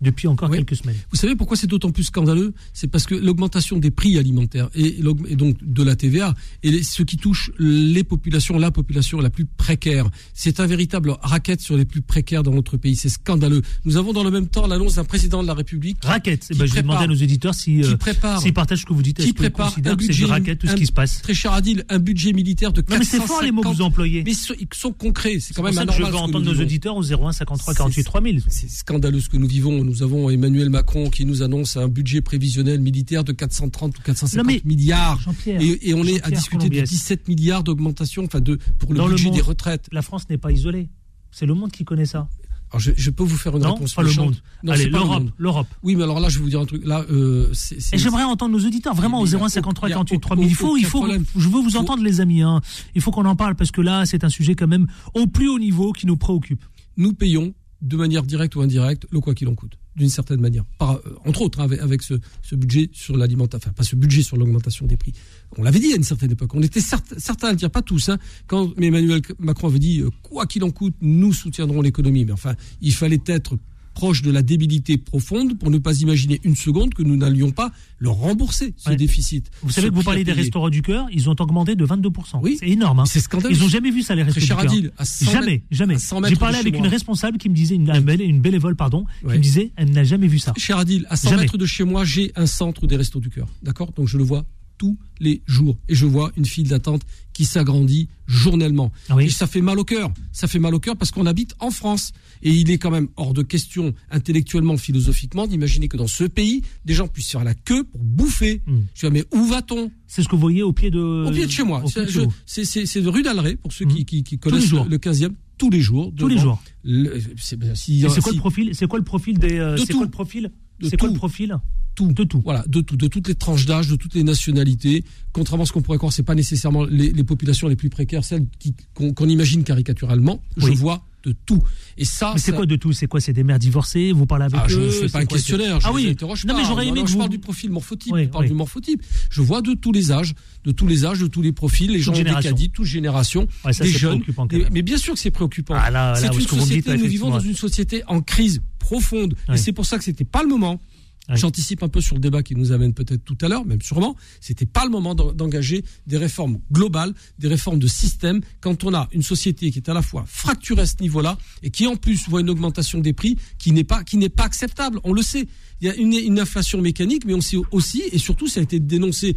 depuis 0.00 0.28
encore 0.28 0.50
Oui. 0.50 0.58
quelques 0.58 0.76
semaines. 0.76 0.96
Vous 1.10 1.16
savez 1.16 1.36
pourquoi 1.36 1.56
c'est 1.56 1.66
d'autant 1.66 1.90
plus 1.90 2.04
scandaleux? 2.04 2.54
C'est 2.72 2.88
parce 2.88 3.04
que 3.06 3.14
l'augmentation 3.14 3.78
des 3.78 3.90
prix 3.90 4.18
alimentaires 4.18 4.68
et, 4.74 5.00
donc 5.34 5.56
de 5.62 5.82
la 5.82 5.96
TVA 5.96 6.34
et 6.62 6.70
les- 6.70 6.82
ce 6.82 7.02
qui 7.02 7.16
touche 7.16 7.50
les 7.58 8.04
populations, 8.04 8.58
la 8.58 8.70
population 8.70 9.20
la 9.20 9.30
plus 9.30 9.44
précaire, 9.44 10.08
c'est 10.34 10.60
un 10.60 10.66
véritable 10.66 11.14
racket 11.22 11.60
sur 11.60 11.76
les 11.76 11.84
plus 11.84 12.02
précaires 12.02 12.42
dans 12.42 12.52
notre 12.52 12.76
pays. 12.76 12.96
C'est 12.96 13.08
scandaleux. 13.08 13.62
Nous 13.84 13.96
avons 13.96 14.12
dans 14.12 14.24
le 14.24 14.30
même 14.30 14.48
temps 14.48 14.66
l'annonce 14.66 14.96
d'un 14.96 15.04
président 15.04 15.42
de 15.42 15.48
la 15.48 15.54
République 15.54 15.98
Raquette, 16.04 16.46
eh 16.50 16.54
ben, 16.54 16.66
je 16.66 16.74
vais 16.74 16.82
demander 16.82 17.04
à 17.04 17.06
nos 17.06 17.14
éditeurs 17.14 17.54
si, 17.54 17.82
euh, 17.82 17.96
prépare, 17.96 18.40
s'ils 18.40 18.52
partagent 18.54 18.80
ce 18.80 18.86
que 18.86 18.92
vous 18.92 19.02
dites. 19.02 19.18
qui 19.20 19.32
prépare 19.32 19.68
un 19.68 19.96
que 19.96 20.02
c'est 20.04 20.12
du 20.12 20.20
budget, 20.20 20.24
racket 20.26 20.58
tout 20.58 20.66
ce 20.66 20.72
un- 20.72 20.76
qui 20.76 20.86
se 20.86 20.92
passe? 20.92 21.22
Très 21.22 21.34
cher 21.34 21.52
Adil, 21.52 21.84
un 21.88 21.98
budget 21.98 22.32
militaire 22.32 22.72
de 22.72 22.80
Non 22.88 22.98
mais 22.98 23.04
c'est 23.04 23.20
fort 23.20 23.42
les 23.42 23.50
mots 23.52 23.62
que 23.62 23.68
450 23.68 23.76
vous 23.76 23.82
employez. 23.82 24.22
mais 24.24 24.32
ils 24.32 24.34
sont- 24.34 24.54
ils 24.58 24.66
sont 24.74 24.92
concret. 25.12 25.38
C'est 25.40 25.54
quand 25.54 25.62
même 25.62 25.72
ça 25.74 25.84
que. 25.86 25.92
Je 25.92 26.02
veux 26.02 26.14
entendre 26.14 26.40
nos 26.52 26.60
auditeurs 26.60 26.96
au 26.96 27.02
01 27.02 27.32
53 27.32 27.74
48 27.74 28.04
3000. 28.04 28.42
C'est 28.48 28.70
scandaleux 28.70 29.20
ce 29.20 29.28
que 29.28 29.36
nous 29.36 29.46
vivons. 29.46 29.84
Nous 29.84 30.02
avons 30.02 30.30
Emmanuel 30.30 30.70
Macron 30.70 31.10
qui 31.10 31.24
nous 31.24 31.42
annonce 31.42 31.76
un 31.76 31.88
budget 31.88 32.20
prévisionnel 32.20 32.80
militaire 32.80 33.24
de 33.24 33.32
430 33.32 33.98
ou 33.98 34.02
450 34.02 34.46
Non, 34.46 34.60
milliards. 34.64 35.20
Et, 35.46 35.90
et 35.90 35.94
on 35.94 36.04
est 36.04 36.22
à 36.24 36.30
discuter 36.30 36.68
de 36.68 36.70
Colombiès. 36.70 36.88
17 36.88 37.28
milliards 37.28 37.62
d'augmentation, 37.62 38.24
enfin 38.24 38.40
de 38.40 38.58
pour 38.78 38.92
le 38.92 38.98
Dans 38.98 39.06
le 39.06 39.14
budget 39.14 39.26
monde. 39.28 39.34
des 39.36 39.42
retraites. 39.42 39.86
La 39.92 40.02
France 40.02 40.28
n'est 40.30 40.38
pas 40.38 40.50
isolée. 40.52 40.88
C'est 41.30 41.46
le 41.46 41.54
monde 41.54 41.70
qui 41.72 41.84
connaît 41.84 42.06
ça. 42.06 42.28
Alors 42.72 42.80
je, 42.80 42.92
je 42.96 43.10
peux 43.10 43.22
vous 43.22 43.36
faire 43.36 43.54
une 43.56 43.62
Non, 43.62 43.74
réponse 43.74 43.94
pas 43.94 44.02
le 44.02 44.12
monde. 44.14 44.34
Non, 44.64 44.72
Allez, 44.72 44.86
l'Europe, 44.86 45.24
l'Europe. 45.36 45.66
Oui, 45.82 45.94
mais 45.94 46.04
alors 46.04 46.18
là, 46.20 46.28
je 46.30 46.38
vais 46.38 46.44
vous 46.44 46.48
dire 46.50 46.60
un 46.60 46.64
truc. 46.64 46.84
Là, 46.86 47.04
euh, 47.10 47.48
c'est. 47.52 47.80
c'est- 47.80 47.94
Et 47.96 47.98
j'aimerais 47.98 48.22
entendre 48.24 48.56
nos 48.58 48.64
auditeurs 48.66 48.94
vraiment 48.94 49.20
au 49.20 49.26
Il 49.26 49.32
y 49.32 49.34
a 49.34 49.38
01 49.38 49.48
53 49.50 49.88
aucun- 49.88 49.94
48 49.96 50.14
il 50.14 50.16
y 50.16 50.16
a 50.16 50.20
3000. 50.20 50.46
Il 50.48 50.54
faut, 50.54 50.76
il 50.78 50.84
faut, 50.86 50.98
problème. 51.00 51.24
je 51.36 51.48
veux 51.48 51.60
vous 51.60 51.70
Faut- 51.70 51.78
entendre 51.78 52.02
les 52.02 52.20
amis. 52.20 52.40
Hein. 52.42 52.60
Il 52.94 53.02
faut 53.02 53.10
qu'on 53.10 53.26
en 53.26 53.36
parle 53.36 53.54
parce 53.56 53.70
que 53.70 53.82
là, 53.82 54.06
c'est 54.06 54.24
un 54.24 54.28
sujet 54.30 54.54
quand 54.54 54.66
même 54.68 54.86
au 55.14 55.26
plus 55.26 55.48
haut 55.50 55.58
niveau 55.58 55.92
qui 55.92 56.06
nous 56.06 56.16
préoccupe. 56.16 56.64
nous 56.96 57.12
payons 57.14 57.54
de 57.82 57.96
manière 57.96 58.22
directe 58.22 58.54
ou 58.56 58.60
indirecte 58.62 59.06
le 59.10 59.20
quoi 59.20 59.34
qu'il 59.34 59.48
en 59.48 59.54
coûte, 59.54 59.76
d'une 59.96 60.08
certaine 60.08 60.40
manière. 60.40 60.64
Euh, 60.80 60.94
entre 61.26 61.42
autres, 61.42 61.60
avec, 61.60 62.02
ce, 62.02 62.14
budget 62.54 62.88
sur 62.92 63.16
l'alimentation, 63.16 63.58
enfin 63.68 63.74
pas 63.74 63.82
ce 63.82 63.96
budget 63.96 64.22
sur 64.22 64.36
l'augmentation 64.36 64.86
des 64.86 64.96
prix. 64.96 65.12
On 65.58 65.64
l'avait 65.64 65.80
dit 65.80 65.92
à 65.92 65.96
une 65.96 66.04
certaine 66.04 66.30
époque. 66.30 66.54
On 66.54 66.62
était 66.62 66.80
certains 66.80 67.48
à 67.48 67.50
le 67.50 67.56
dire, 67.56 67.70
pas 67.70 67.82
tous. 67.82 68.08
Hein, 68.08 68.18
quand 68.46 68.72
Emmanuel 68.80 69.20
Macron 69.40 69.68
avait 69.68 69.80
dit 69.80 70.00
euh, 70.00 70.10
quoi 70.22 70.46
qu'il 70.46 70.62
en 70.62 70.70
coûte, 70.70 70.94
nous 71.00 71.32
soutiendrons 71.32 71.82
l'économie. 71.82 72.24
Mais 72.24 72.32
enfin, 72.32 72.54
il 72.80 72.94
fallait 72.94 73.20
être 73.26 73.58
proche 73.92 74.22
de 74.22 74.30
la 74.30 74.42
débilité 74.42 74.96
profonde 74.98 75.58
pour 75.58 75.70
ne 75.70 75.78
pas 75.78 76.00
imaginer 76.00 76.40
une 76.44 76.56
seconde 76.56 76.94
que 76.94 77.02
nous 77.02 77.16
n'allions 77.16 77.50
pas 77.50 77.72
le 77.98 78.10
rembourser 78.10 78.74
ce 78.76 78.90
Ouais. 78.90 78.96
déficit. 78.96 79.50
Vous 79.62 79.70
savez 79.70 79.88
que 79.90 79.94
vous 79.94 80.02
parlez 80.02 80.24
des 80.24 80.32
restaurants 80.32 80.70
du 80.70 80.82
cœur, 80.82 81.06
ils 81.12 81.28
ont 81.30 81.36
augmenté 81.38 81.74
de 81.76 81.84
22%. 81.84 82.40
Oui. 82.42 82.56
C'est 82.58 82.68
énorme. 82.68 83.00
Hein. 83.00 83.04
C'est 83.06 83.20
scandaleux. 83.20 83.54
Ils 83.54 83.62
ont 83.62 83.68
jamais 83.68 83.90
vu 83.90 84.02
ça 84.02 84.14
les 84.14 84.22
cher 84.24 84.34
du 84.34 84.46
cœur. 84.48 84.58
Adil, 84.60 84.92
à 84.98 85.04
100 85.04 85.30
Jamais, 85.30 85.62
jamais. 85.70 85.94
à 85.94 85.98
100 85.98 86.24
J'ai 86.28 86.36
parlé 86.36 86.58
avec 86.58 86.76
une 86.76 86.86
responsable 86.86 87.38
qui 87.38 87.48
me 87.48 87.54
disait, 87.54 87.74
une, 87.74 87.90
une 87.90 88.40
bénévole, 88.40 88.76
pardon, 88.76 89.04
qui 89.20 89.26
me 89.26 89.38
disait, 89.38 89.72
elle 89.76 89.90
n'a 89.90 90.04
jamais 90.04 90.26
vu 90.28 90.38
ça. 90.38 90.52
Cher 90.56 90.78
Adil, 90.78 91.06
à 91.10 91.16
100 91.16 91.30
Jamais. 91.30 91.42
mètres 91.42 91.58
de 91.58 91.66
chez 91.66 91.84
moi, 91.84 92.04
j'ai 92.04 92.32
un 92.36 92.46
centre 92.46 92.86
des 92.86 92.96
Restos 92.96 93.20
du 93.20 93.30
Cœur. 93.30 93.48
D'accord? 93.62 93.92
Donc 93.92 94.08
je 94.08 94.18
le 94.18 94.24
vois 94.24 94.44
tous 94.82 94.96
les 95.20 95.42
jours. 95.46 95.76
Et 95.88 95.94
je 95.94 96.06
vois 96.06 96.32
une 96.36 96.44
file 96.44 96.66
d'attente 96.68 97.02
qui 97.32 97.44
s'agrandit 97.44 98.08
journellement. 98.26 98.90
Ah 99.08 99.14
oui. 99.14 99.26
Et 99.26 99.30
ça 99.30 99.46
fait 99.46 99.60
mal 99.60 99.78
au 99.78 99.84
cœur. 99.84 100.12
Ça 100.32 100.48
fait 100.48 100.58
mal 100.58 100.74
au 100.74 100.80
cœur 100.80 100.96
parce 100.96 101.12
qu'on 101.12 101.24
habite 101.26 101.54
en 101.60 101.70
France. 101.70 102.10
Et 102.42 102.50
il 102.50 102.68
est 102.72 102.78
quand 102.78 102.90
même 102.90 103.06
hors 103.16 103.32
de 103.32 103.42
question, 103.42 103.94
intellectuellement, 104.10 104.76
philosophiquement, 104.76 105.46
d'imaginer 105.46 105.86
que 105.86 105.96
dans 105.96 106.08
ce 106.08 106.24
pays, 106.24 106.62
des 106.84 106.94
gens 106.94 107.06
puissent 107.06 107.30
faire 107.30 107.44
la 107.44 107.54
queue 107.54 107.84
pour 107.84 108.00
bouffer. 108.02 108.60
Hmm. 108.66 108.80
Je 108.96 109.06
dis, 109.06 109.12
mais 109.12 109.24
où 109.32 109.44
va-t-on? 109.46 109.92
C'est 110.08 110.24
ce 110.24 110.28
que 110.28 110.34
vous 110.34 110.40
voyez 110.40 110.64
au 110.64 110.72
pied 110.72 110.90
de. 110.90 110.98
Au 111.28 111.30
pied 111.30 111.46
de 111.46 111.50
chez 111.52 111.62
moi. 111.62 111.84
C'est 111.86 113.00
de 113.00 113.08
rue 113.08 113.22
d'Alleray, 113.22 113.54
pour 113.54 113.72
ceux 113.72 113.84
Hmm. 113.84 113.88
qui, 113.94 114.04
qui, 114.04 114.24
qui 114.24 114.38
connaissent 114.40 114.72
le, 114.72 114.88
le 114.88 114.98
15e, 114.98 115.30
tous 115.58 115.70
les 115.70 115.80
jours. 115.80 116.12
Tous 116.16 116.26
les 116.26 116.38
jours. 116.38 116.60
le- 116.82 117.20
c'est 117.38 117.56
ben, 117.56 117.76
si- 117.76 118.04
c'est 118.10 118.20
quoi 118.20 118.32
le 118.32 118.38
profil 118.38 118.70
C'est 118.74 118.88
quoi 118.88 118.98
le 118.98 119.04
profil 119.04 119.38
des 119.38 119.58
euh, 119.60 119.76
De 119.76 119.84
C'est 119.84 119.92
quoi 119.92 120.04
le 120.04 120.10
profil 120.10 120.50
C'est 120.82 120.96
quoi 120.96 121.08
le 121.08 121.14
profil? 121.14 121.56
Tout. 121.94 122.12
De 122.12 122.24
tout. 122.24 122.40
Voilà, 122.44 122.64
de 122.68 122.80
tout, 122.80 122.96
de 122.96 123.06
toutes 123.06 123.28
les 123.28 123.34
tranches 123.34 123.66
d'âge, 123.66 123.88
de 123.88 123.96
toutes 123.96 124.14
les 124.14 124.24
nationalités. 124.24 125.04
Contrairement 125.32 125.64
à 125.64 125.66
ce 125.66 125.72
qu'on 125.72 125.82
pourrait 125.82 125.98
croire, 125.98 126.12
c'est 126.12 126.22
pas 126.22 126.34
nécessairement 126.34 126.84
les, 126.84 127.10
les 127.10 127.24
populations 127.24 127.68
les 127.68 127.76
plus 127.76 127.90
précaires, 127.90 128.24
celles 128.24 128.46
qu'on 128.94 129.28
imagine 129.28 129.64
caricaturalement. 129.64 130.42
Je 130.56 130.66
vois 130.72 131.04
de 131.24 131.32
tout. 131.46 131.62
Et 131.98 132.04
ça, 132.04 132.32
Mais 132.34 132.40
c'est 132.40 132.50
ça- 132.50 132.56
quoi 132.56 132.66
de 132.66 132.74
tout? 132.74 132.92
C'est 132.92 133.06
quoi? 133.06 133.20
C'est 133.20 133.32
des 133.32 133.44
mères 133.44 133.60
divorcées? 133.60 134.10
Vous 134.10 134.26
parlez 134.26 134.46
avec 134.46 134.58
ah, 134.60 134.66
je 134.68 134.80
eux? 134.80 134.86
ne 134.86 134.90
fais 134.90 135.06
c'est 135.06 135.12
pas 135.12 135.20
un 135.20 135.24
quoi, 135.24 135.36
questionnaire, 135.36 135.78
je 135.78 135.86
Ah 135.86 135.92
oui. 135.92 136.08
interroge 136.08 136.44
Non 136.44 136.54
pas. 136.54 136.60
mais 136.60 136.66
j'aurais 136.66 136.88
aimé 136.88 136.98
non, 136.98 137.04
que 137.04 137.08
je 137.10 137.12
vous. 137.12 137.18
parle 137.20 137.30
du 137.30 137.38
profil 137.38 137.70
morphotype, 137.70 138.12
Oui, 138.12 138.24
je 138.24 138.28
parle 138.28 138.42
oui. 138.44 138.50
du 138.50 138.56
morphotype. 138.56 139.00
Je 139.30 139.40
vois 139.40 139.62
de 139.62 139.74
tous 139.74 139.92
les 139.92 140.10
âges, 140.10 140.34
de 140.64 140.72
tous 140.72 140.88
les 140.88 141.04
âges, 141.04 141.20
de 141.20 141.28
tous 141.28 141.40
les 141.40 141.52
profils, 141.52 141.88
les 141.92 142.00
gens 142.00 142.12
génération. 142.12 142.50
décadis, 142.50 142.70
toutes 142.70 142.86
générations, 142.86 143.46
Ouais, 143.64 143.72
ça, 143.72 143.84
des 143.84 143.90
jeunes. 143.92 144.20
des- 144.48 144.66
mais 144.72 144.82
bien 144.82 144.96
sûr 144.96 145.14
que 145.14 145.20
c'est 145.20 145.30
préoccupant. 145.30 145.74
Ah, 145.76 146.14
c'est 146.16 146.26
une 146.26 146.38
dites, 146.38 146.48
société, 146.48 146.96
nous 146.98 147.06
vivons 147.06 147.30
dans 147.30 147.38
une 147.38 147.54
société 147.54 148.02
en 148.08 148.20
crise 148.20 148.60
profonde. 148.80 149.36
Et 149.52 149.56
c'est 149.58 149.72
pour 149.72 149.86
ça 149.86 149.98
que 149.98 150.04
c'était 150.04 150.24
pas 150.24 150.42
le 150.42 150.48
moment. 150.48 150.80
J'anticipe 151.28 151.82
un 151.84 151.88
peu 151.88 152.00
sur 152.00 152.16
le 152.16 152.20
débat 152.20 152.42
qui 152.42 152.56
nous 152.56 152.72
amène 152.72 152.94
peut-être 152.94 153.24
tout 153.24 153.38
à 153.42 153.48
l'heure, 153.48 153.64
même 153.64 153.80
sûrement. 153.80 154.16
C'était 154.40 154.66
pas 154.66 154.84
le 154.84 154.90
moment 154.90 155.14
d'en- 155.14 155.32
d'engager 155.32 155.84
des 156.06 156.18
réformes 156.18 156.58
globales, 156.72 157.14
des 157.38 157.48
réformes 157.48 157.78
de 157.78 157.86
système, 157.86 158.40
quand 158.60 158.82
on 158.84 158.92
a 158.92 159.08
une 159.12 159.22
société 159.22 159.70
qui 159.70 159.78
est 159.78 159.88
à 159.88 159.94
la 159.94 160.02
fois 160.02 160.24
fracturée 160.26 160.82
à 160.82 160.86
ce 160.86 160.96
niveau-là 161.00 161.38
et 161.62 161.70
qui 161.70 161.86
en 161.86 161.94
plus 161.96 162.28
voit 162.28 162.40
une 162.40 162.50
augmentation 162.50 162.98
des 162.98 163.12
prix 163.12 163.36
qui 163.58 163.72
n'est 163.72 163.84
pas 163.84 164.02
acceptable. 164.38 164.98
On 165.04 165.12
le 165.12 165.22
sait. 165.22 165.46
Il 165.82 165.88
y 165.88 165.90
a 165.90 165.96
une, 165.96 166.12
une 166.14 166.38
inflation 166.38 166.80
mécanique, 166.80 167.24
mais 167.26 167.34
on 167.34 167.40
sait 167.40 167.56
aussi, 167.72 168.02
et 168.12 168.18
surtout, 168.18 168.46
ça 168.46 168.60
a 168.60 168.62
été 168.62 168.78
dénoncé, 168.78 169.36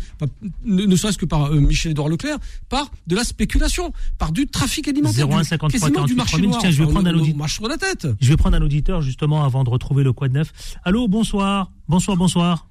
ne, 0.64 0.86
ne 0.86 0.96
serait-ce 0.96 1.18
que 1.18 1.26
par 1.26 1.46
euh, 1.52 1.60
Michel-Édouard 1.60 2.08
Leclerc, 2.08 2.38
par 2.70 2.90
de 3.08 3.16
la 3.16 3.24
spéculation, 3.24 3.92
par 4.20 4.32
du 4.32 4.46
trafic 4.46 4.88
alimentaire, 4.88 5.28
01 5.28 5.42
du, 5.42 5.48
53 5.48 5.70
quasiment 5.90 6.06
du 6.06 6.16
48 6.16 6.16
marché 6.16 6.32
3000. 6.34 6.50
noir. 6.50 6.62
Tiens, 6.62 6.70
je 6.70 6.78
vais 6.78 6.84
Enfin, 6.84 6.94
prendre 6.94 7.10
un 7.10 7.14
on 7.16 7.20
audit- 7.22 7.36
marche 7.36 7.54
sur 7.56 7.68
la 7.68 7.78
tête. 7.78 8.08
Je 8.22 8.30
vais 8.30 8.38
prendre 8.38 8.56
un 8.56 8.62
auditeur 8.62 9.02
justement 9.02 9.44
avant 9.44 9.64
de 9.64 9.70
retrouver 9.72 10.04
le 10.04 10.14
quoi 10.14 10.28
de 10.30 10.34
neuf. 10.36 10.54
Allô, 10.84 11.08
bonsoir. 11.08 11.72
Bonsoir, 11.88 12.16
bonsoir. 12.16 12.68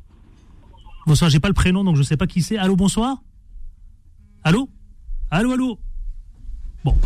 Bonsoir, 1.07 1.29
j'ai 1.29 1.41
pas 1.41 1.49
le 1.49 1.55
prénom 1.55 1.83
donc 1.85 1.97
je 1.97 2.03
sais 2.05 2.17
pas 2.17 2.27
qui 2.29 2.43
c'est. 2.43 2.57
Allô, 2.57 2.77
bonsoir. 2.77 3.17
Allô? 4.45 4.69
Allô, 5.33 5.51
allô? 5.53 5.79
Bon, 6.85 6.97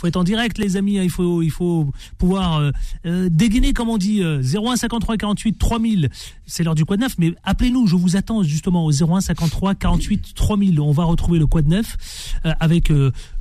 faut 0.00 0.06
être 0.06 0.16
en 0.16 0.24
direct, 0.24 0.58
les 0.58 0.76
amis. 0.76 0.98
hein. 0.98 1.02
Il 1.02 1.10
faut, 1.10 1.42
il 1.42 1.50
faut 1.50 1.90
pouvoir 2.18 2.58
euh, 2.58 2.70
euh, 3.04 3.28
dégainer, 3.30 3.72
comme 3.72 3.88
on 3.88 3.98
dit, 3.98 4.22
euh, 4.22 4.40
01 4.42 4.76
53 4.76 5.16
48 5.16 5.58
3000. 5.58 6.08
C'est 6.46 6.62
l'heure 6.62 6.74
du 6.76 6.84
Quad 6.84 7.00
Neuf, 7.00 7.16
mais 7.18 7.34
appelez-nous. 7.42 7.86
Je 7.88 7.96
vous 7.96 8.16
attends 8.16 8.42
justement 8.42 8.84
au 8.84 8.92
01 8.92 9.20
53 9.20 9.74
48 9.74 10.34
3000. 10.34 10.80
On 10.80 10.92
va 10.92 11.04
retrouver 11.04 11.38
le 11.40 11.46
Quad 11.46 11.66
Neuf 11.66 11.96
euh, 12.46 12.52
avec 12.60 12.92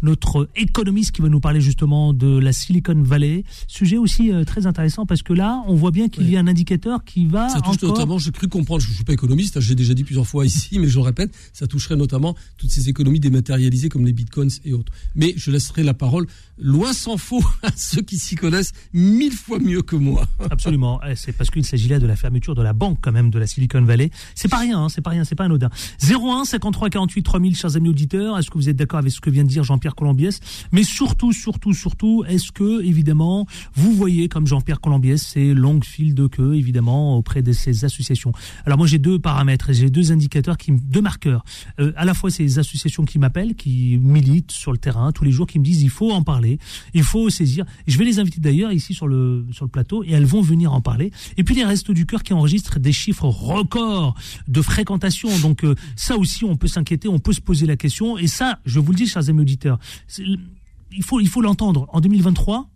notre 0.02 0.50
économiste 0.56 1.12
qui 1.12 1.22
va 1.22 1.30
nous 1.30 1.40
parler 1.40 1.62
justement 1.62 2.14
de 2.14 2.38
la 2.38 2.52
Silicon 2.54 3.02
Valley. 3.04 3.44
Sujet 3.68 3.98
aussi 3.98 4.32
très 4.46 4.66
intéressant 4.68 5.06
parce 5.06 5.22
que 5.24 5.34
là, 5.34 5.64
on 5.68 5.76
voit 5.76 5.92
bien 5.92 6.10
qu'il 6.10 6.30
y 6.30 6.38
a 6.38 6.40
un 6.40 6.48
indicateur 6.48 7.04
qui 7.04 7.26
va 7.28 7.50
Ça 7.50 7.62
touche 7.62 7.76
encore. 7.76 7.90
notamment, 7.92 8.18
j'ai 8.18 8.32
cru 8.32 8.48
comprendre, 8.48 8.82
je 8.82 8.90
ne 8.90 8.94
suis 8.96 9.04
pas 9.04 9.14
économiste, 9.14 9.58
hein, 9.58 9.62
j'ai 9.62 9.76
déjà 9.76 9.94
dit 9.94 10.04
plusieurs 10.04 10.28
fois 10.28 10.46
ici, 10.46 10.80
mais 10.80 10.88
je 10.88 10.96
le 10.98 11.04
répète, 11.04 11.34
ça 11.54 11.68
toucherait 11.68 11.96
notamment 11.96 12.36
toutes 12.58 12.72
ces 12.72 12.90
économies 12.90 13.20
dématérialisées 13.20 13.90
comme 13.90 14.06
les 14.06 14.14
bitcoins 14.14 14.50
et 14.66 14.74
autres. 14.74 14.92
Mais 15.16 15.34
je 15.38 15.52
laisserai 15.52 15.84
la 15.84 15.94
parole, 15.94 16.28
loin 16.60 16.94
s'en 16.94 17.18
faut, 17.18 17.44
à 17.64 17.70
ceux 17.76 18.02
qui 18.02 18.18
s'y 18.18 18.36
connaissent 18.36 18.74
mille 18.94 19.34
fois 19.34 19.60
mieux 19.60 19.82
que 19.82 19.96
moi. 19.96 20.28
Absolument. 20.52 21.00
Eh, 21.08 21.16
C'est 21.16 21.32
parce 21.32 21.50
qu'il 21.50 21.66
s'agit 21.66 21.88
là 21.88 22.00
de 22.00 22.08
la 22.08 22.16
fermeture 22.16 22.56
de 22.56 22.62
la 22.62 22.74
banque 22.74 23.00
quand 23.02 23.12
même 23.12 23.30
de 23.30 23.40
la 23.40 23.48
Silicon 23.48 23.82
Valley. 23.82 24.10
C'est 24.36 24.48
pas 24.48 24.58
rien, 24.60 24.84
hein, 24.84 24.90
c'est 24.90 25.02
pas 25.02 25.12
rien, 25.12 25.24
c'est 25.24 25.36
pas 25.36 25.46
anodin. 25.46 25.70
01 26.02 26.46
53 26.46 26.90
48 26.90 27.24
3000, 27.24 27.56
chers 27.56 27.76
amis 27.76 27.90
auditeurs. 27.90 28.38
Est-ce 28.38 28.50
que 28.50 28.58
vous 28.58 28.70
êtes 28.70 28.76
d'accord 28.76 29.00
avec 29.00 29.12
ce 29.12 29.22
que 29.22 29.30
vient 29.30 29.44
de 29.44 29.50
dire 29.50 29.64
Jean-Pierre 29.64 29.96
Colombiès? 29.96 30.40
Mais 30.72 30.84
surtout, 30.84 31.34
surtout, 31.34 31.74
surtout, 31.74 32.24
est-ce 32.28 32.52
que 32.52 32.84
évidemment 32.84 33.46
vous 33.76 33.94
voyez 33.94 34.30
comme 34.30 34.48
Jean-Pierre 34.48 34.82
Colombiès 34.82 35.22
ces 35.22 35.54
longues 35.54 35.86
files 35.86 36.16
de 36.16 36.28
queue 36.28 36.56
évidemment 36.56 37.18
auprès 37.18 37.42
de 37.42 37.52
ces 37.52 37.86
associations? 37.86 38.32
Alors 38.66 38.78
moi 38.78 38.88
j'ai 38.88 39.00
deux 39.00 39.20
paramètres, 39.20 39.74
j'ai 39.74 39.90
deux 39.90 40.12
indicateurs 40.12 40.58
qui, 40.58 40.72
deux 40.72 41.02
marqueurs. 41.02 41.44
Euh, 41.80 41.92
à 41.96 42.06
la 42.06 42.14
fois 42.14 42.30
ces 42.30 42.60
associations 42.60 43.06
qui 43.06 43.20
m'appellent, 43.20 43.56
qui 43.56 44.00
militent 44.02 44.52
sur 44.52 44.72
le 44.72 44.78
terrain 44.78 45.12
tous 45.12 45.24
les 45.24 45.32
jours, 45.32 45.48
qui 45.48 45.60
me 45.60 45.64
disent 45.64 45.82
il 45.82 45.90
faut 45.90 46.12
en 46.12 46.24
parler, 46.24 46.47
il 46.94 47.04
faut 47.04 47.30
saisir. 47.30 47.66
Je 47.88 47.98
vais 47.98 48.06
les 48.06 48.20
inviter 48.20 48.40
d'ailleurs 48.40 48.72
ici 48.72 48.94
sur 48.94 49.08
le 49.08 49.46
sur 49.52 49.66
le 49.66 49.72
plateau 49.72 50.04
et 50.04 50.12
elles 50.12 50.26
vont 50.26 50.42
venir 50.42 50.74
en 50.74 50.82
parler. 50.82 51.12
Et 51.38 51.44
puis 51.44 51.56
les 51.56 51.64
restos 51.66 51.94
du 51.94 52.06
cœur 52.06 52.24
qui 52.24 52.34
enregistrent 52.34 52.80
des 52.80 52.92
chiffres 52.94 53.26
records 53.28 54.16
de 54.48 54.62
fréquentation. 54.62 55.30
Donc 55.40 55.64
euh, 55.64 55.76
ça 55.96 56.16
aussi 56.18 56.44
on 56.46 56.56
peut 56.58 56.68
s'inquiéter, 56.68 57.08
on 57.08 57.20
peut 57.20 57.34
se 57.34 57.42
poser 57.42 57.66
la 57.66 57.76
question. 57.78 58.18
Et 58.18 58.28
ça, 58.28 58.60
je 58.66 58.80
vous 58.80 58.92
le 58.92 58.98
dis, 58.98 59.08
chers 59.08 59.30
amis 59.30 59.42
auditeurs, 59.42 59.80
il 60.18 61.04
faut 61.04 61.20
il 61.20 61.28
faut 61.30 61.42
l'entendre. 61.42 61.88
En 61.90 62.00
2023, 62.02 62.70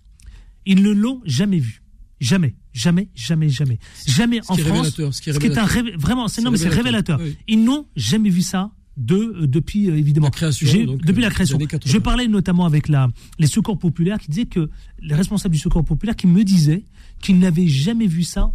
ils 0.66 0.82
ne 0.84 0.92
l'ont 0.92 1.22
jamais 1.26 1.60
vu. 1.60 1.82
Jamais, 2.20 2.54
jamais, 2.72 3.10
jamais, 3.16 3.50
jamais. 3.50 3.80
Jamais 4.06 4.42
Ce 4.44 4.52
en 4.52 4.56
qui 4.56 4.62
est 4.62 4.64
France. 4.66 4.78
révélateur, 4.78 5.14
ce 5.14 5.22
qui 5.22 5.30
est 5.32 5.58
un 5.58 5.66
révé- 5.66 5.96
vraiment, 5.98 6.28
c'est 6.28 6.44
non 6.44 6.52
mais 6.52 6.58
c'est 6.58 6.70
révélateur, 6.70 7.18
révélateur. 7.18 7.40
oui. 7.48 7.54
Ils 7.56 7.64
n'ont 7.64 7.88
jamais 7.96 8.30
vu 8.30 8.44
ça 8.44 8.70
de 8.97 9.15
euh, 9.15 9.47
depuis 9.47 9.89
euh, 9.89 9.97
évidemment 9.97 10.27
La 10.27 10.32
création, 10.32 10.86
donc, 10.86 11.01
depuis 11.06 11.21
euh, 11.21 11.27
la 11.27 11.32
création. 11.32 11.56
années 11.58 11.67
80. 11.67 11.91
Je 11.91 11.97
parlais 11.97 12.27
notamment 12.27 12.65
avec 12.65 12.89
la 12.89 13.10
les 13.39 13.47
secours 13.47 13.77
populaires 13.77 14.19
qui 14.19 14.30
disaient 14.30 14.45
que 14.45 14.69
les 14.99 15.15
responsables 15.15 15.54
du 15.54 15.60
secours 15.60 15.84
populaire 15.84 16.15
qui 16.15 16.27
me 16.27 16.43
disaient 16.43 16.84
qu'ils 17.21 17.39
n'avaient 17.39 17.67
jamais 17.67 18.08
vu 18.08 18.23
ça 18.23 18.51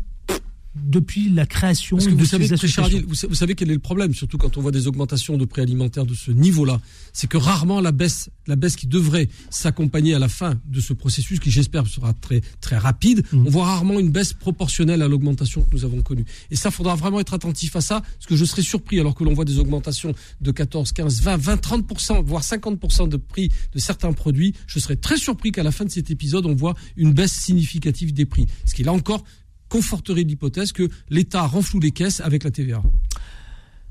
depuis 0.85 1.31
la 1.31 1.47
création 1.47 1.97
Parce 1.97 2.07
que 2.07 2.13
de 2.13 2.17
vous 2.19 2.25
ces 2.25 2.31
savez, 2.31 2.53
associations. 2.53 3.03
Vous, 3.07 3.15
sa- 3.15 3.27
vous 3.27 3.35
savez 3.35 3.55
quel 3.55 3.71
est 3.71 3.75
le 3.75 3.81
problème, 3.81 4.15
surtout 4.15 4.39
quand 4.39 4.57
on 4.57 4.61
voit 4.61 4.73
des 4.73 4.87
augmentations 4.87 5.37
de 5.37 5.45
prix 5.45 5.63
alimentaires 5.63 6.07
de 6.07 6.15
ce 6.15 6.31
niveau-là, 6.31 6.81
c'est 7.13 7.27
que 7.29 7.37
rarement 7.37 7.81
la 7.81 7.93
baisse, 7.93 8.29
la 8.47 8.57
baisse 8.57 8.77
qui 8.77 8.87
devrait 8.87 9.29
s'accompagner 9.51 10.15
à 10.15 10.19
la 10.19 10.29
fin 10.29 10.61
de 10.67 10.81
ce 10.81 10.93
processus, 10.93 11.41
qui 11.41 11.51
j'espère 11.51 11.87
sera 11.87 12.13
très 12.13 12.41
très 12.61 12.77
rapide, 12.79 13.25
Mm. 13.33 13.47
on 13.47 13.51
voit 13.51 13.65
rarement 13.67 13.99
une 13.99 14.11
baisse 14.11 14.33
proportionnelle 14.33 15.03
à 15.03 15.09
l'augmentation 15.09 15.63
que 15.63 15.69
nous 15.73 15.85
avons 15.85 16.03
connue. 16.03 16.25
Et 16.51 16.57
ça, 16.57 16.71
faudra 16.71 16.95
vraiment 16.95 17.21
être 17.21 17.35
attentif 17.35 17.75
à 17.77 17.81
ça, 17.81 18.01
parce 18.01 18.27
que 18.27 18.37
je 18.37 18.45
serais 18.45 18.63
surpris 18.63 19.01
alors 19.01 19.15
que 19.15 19.25
l'on 19.25 19.35
voit 19.35 19.45
des 19.45 19.59
augmentations 19.59 20.15
de 20.41 20.51
14, 20.51 20.93
15, 20.93 21.23
20, 21.23 21.37
20, 21.37 21.57
30 21.57 21.85
voire 22.25 22.45
50 22.45 23.09
de 23.09 23.17
prix 23.17 23.51
de 23.73 23.79
certains 23.79 24.13
produits. 24.13 24.55
Je 24.67 24.79
serais 24.79 24.97
très 24.97 25.17
surpris 25.17 25.53
qu'à 25.53 25.63
la 25.63 25.73
fin 25.73 25.85
de 25.85 25.91
cet 25.91 26.11
épisode, 26.11 26.47
on 26.47 26.55
voit 26.55 26.75
une 26.97 27.13
baisse 27.13 27.33
significative 27.33 28.13
des 28.13 28.27
prix. 28.27 28.47
Ce 28.65 28.75
qui 28.75 28.83
là 28.83 28.93
encore 28.93 29.25
conforterait 29.69 30.23
l'hypothèse 30.23 30.73
que 30.73 30.89
l'État 31.09 31.43
renfloue 31.43 31.81
les 31.81 31.91
caisses 31.93 32.21
avec 32.21 32.45
la 32.45 32.51
TVA. 32.51 32.83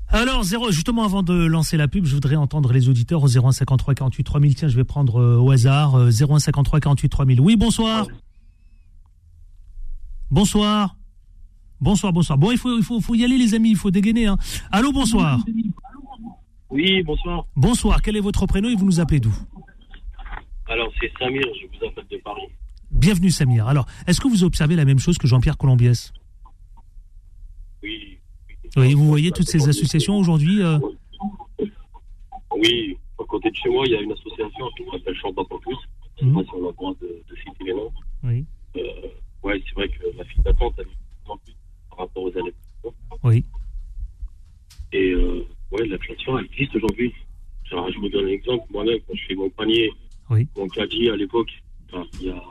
Alors, 0.08 0.44
zéro, 0.44 0.70
justement, 0.70 1.04
avant 1.04 1.22
de 1.22 1.34
lancer 1.34 1.76
la 1.76 1.88
pub, 1.88 2.04
je 2.04 2.14
voudrais 2.14 2.36
entendre 2.36 2.72
les 2.72 2.88
auditeurs 2.88 3.22
au 3.22 3.28
0153 3.28 3.94
48 3.94 4.24
3000. 4.24 4.54
Tiens, 4.54 4.68
je 4.68 4.76
vais 4.76 4.84
prendre 4.84 5.20
euh, 5.20 5.36
au 5.38 5.50
hasard 5.50 5.96
euh, 5.96 6.10
0153 6.10 6.80
48 6.80 7.08
3000. 7.08 7.40
Oui, 7.40 7.56
bonsoir. 7.56 8.06
Bonsoir. 10.30 10.96
Bonsoir, 11.80 12.12
bonsoir. 12.12 12.38
Bon, 12.38 12.52
il 12.52 12.58
faut, 12.58 12.76
il 12.78 12.84
faut, 12.84 13.00
faut 13.00 13.14
y 13.14 13.24
aller, 13.24 13.36
les 13.36 13.54
amis. 13.54 13.70
Il 13.70 13.76
faut 13.76 13.90
dégainer. 13.90 14.26
Hein. 14.26 14.38
Allô, 14.70 14.92
bonsoir. 14.92 15.40
Oui, 16.70 17.02
bonsoir. 17.02 17.46
Bonsoir. 17.56 18.00
Quel 18.00 18.16
est 18.16 18.20
votre 18.20 18.46
prénom 18.46 18.68
et 18.68 18.76
vous 18.76 18.86
nous 18.86 19.00
appelez 19.00 19.20
d'où? 19.20 19.34
Alors, 20.68 20.90
c'est 21.00 21.12
Samir, 21.18 21.42
je 21.60 21.66
vous 21.66 21.84
appelle 21.84 22.06
de 22.10 22.16
Paris. 22.22 22.48
Bienvenue, 22.98 23.30
Samir. 23.30 23.66
Alors, 23.68 23.86
est-ce 24.06 24.20
que 24.20 24.28
vous 24.28 24.44
observez 24.44 24.76
la 24.76 24.84
même 24.84 24.98
chose 24.98 25.18
que 25.18 25.26
Jean-Pierre 25.26 25.56
Colombiès? 25.58 26.12
Oui. 27.82 28.18
Oui, 28.76 28.94
vous 28.94 29.06
voyez 29.06 29.30
toutes 29.30 29.48
ces 29.48 29.68
associations 29.68 30.16
aujourd'hui 30.18 30.62
euh, 30.62 30.78
Oui, 32.56 32.96
à 33.20 33.24
côté 33.24 33.50
de 33.50 33.56
chez 33.56 33.68
moi, 33.68 33.84
il 33.86 33.92
y 33.92 33.96
a 33.96 34.00
une 34.00 34.12
association 34.12 34.66
qui 34.76 34.84
s'appelle 34.90 35.16
pour 35.48 35.60
tous. 35.60 35.78
Je 36.16 36.20
sais 36.20 36.26
Mhm. 36.26 36.34
pas 36.34 36.42
si 36.44 36.50
on 36.54 36.64
a 36.64 36.68
le 36.68 36.72
droit 36.72 36.94
de, 37.00 37.06
de 37.06 37.36
citer 37.36 37.64
les 37.64 37.74
noms. 37.74 37.92
Oui. 38.24 38.44
Euh, 38.76 38.80
ouais, 39.42 39.62
c'est 39.66 39.74
vrai 39.74 39.88
que 39.88 40.02
la 40.16 40.24
file 40.24 40.42
d'attente 40.42 40.78
a 40.78 40.82
plus 40.82 40.96
en 41.26 41.36
plus 41.38 41.54
par 41.90 41.98
rapport 42.00 42.22
aux 42.22 42.38
années 42.38 42.52
précédentes. 42.82 43.20
Oui. 43.22 43.44
Et 44.92 45.10
euh, 45.12 45.46
ouais, 45.72 45.86
l'inflation, 45.86 46.38
elle 46.38 46.46
existe 46.46 46.74
aujourd'hui. 46.76 47.12
Je 47.64 47.98
vous 47.98 48.08
donne 48.08 48.24
un 48.26 48.28
exemple. 48.28 48.64
Moi-même, 48.70 48.98
quand 49.06 49.14
je 49.14 49.26
fais 49.26 49.34
mon 49.34 49.50
panier, 49.50 49.90
Oui. 50.30 50.48
mon 50.56 50.68
caddie 50.68 51.10
à 51.10 51.16
l'époque, 51.16 51.50
il 52.20 52.26
y 52.26 52.30
a 52.30 52.42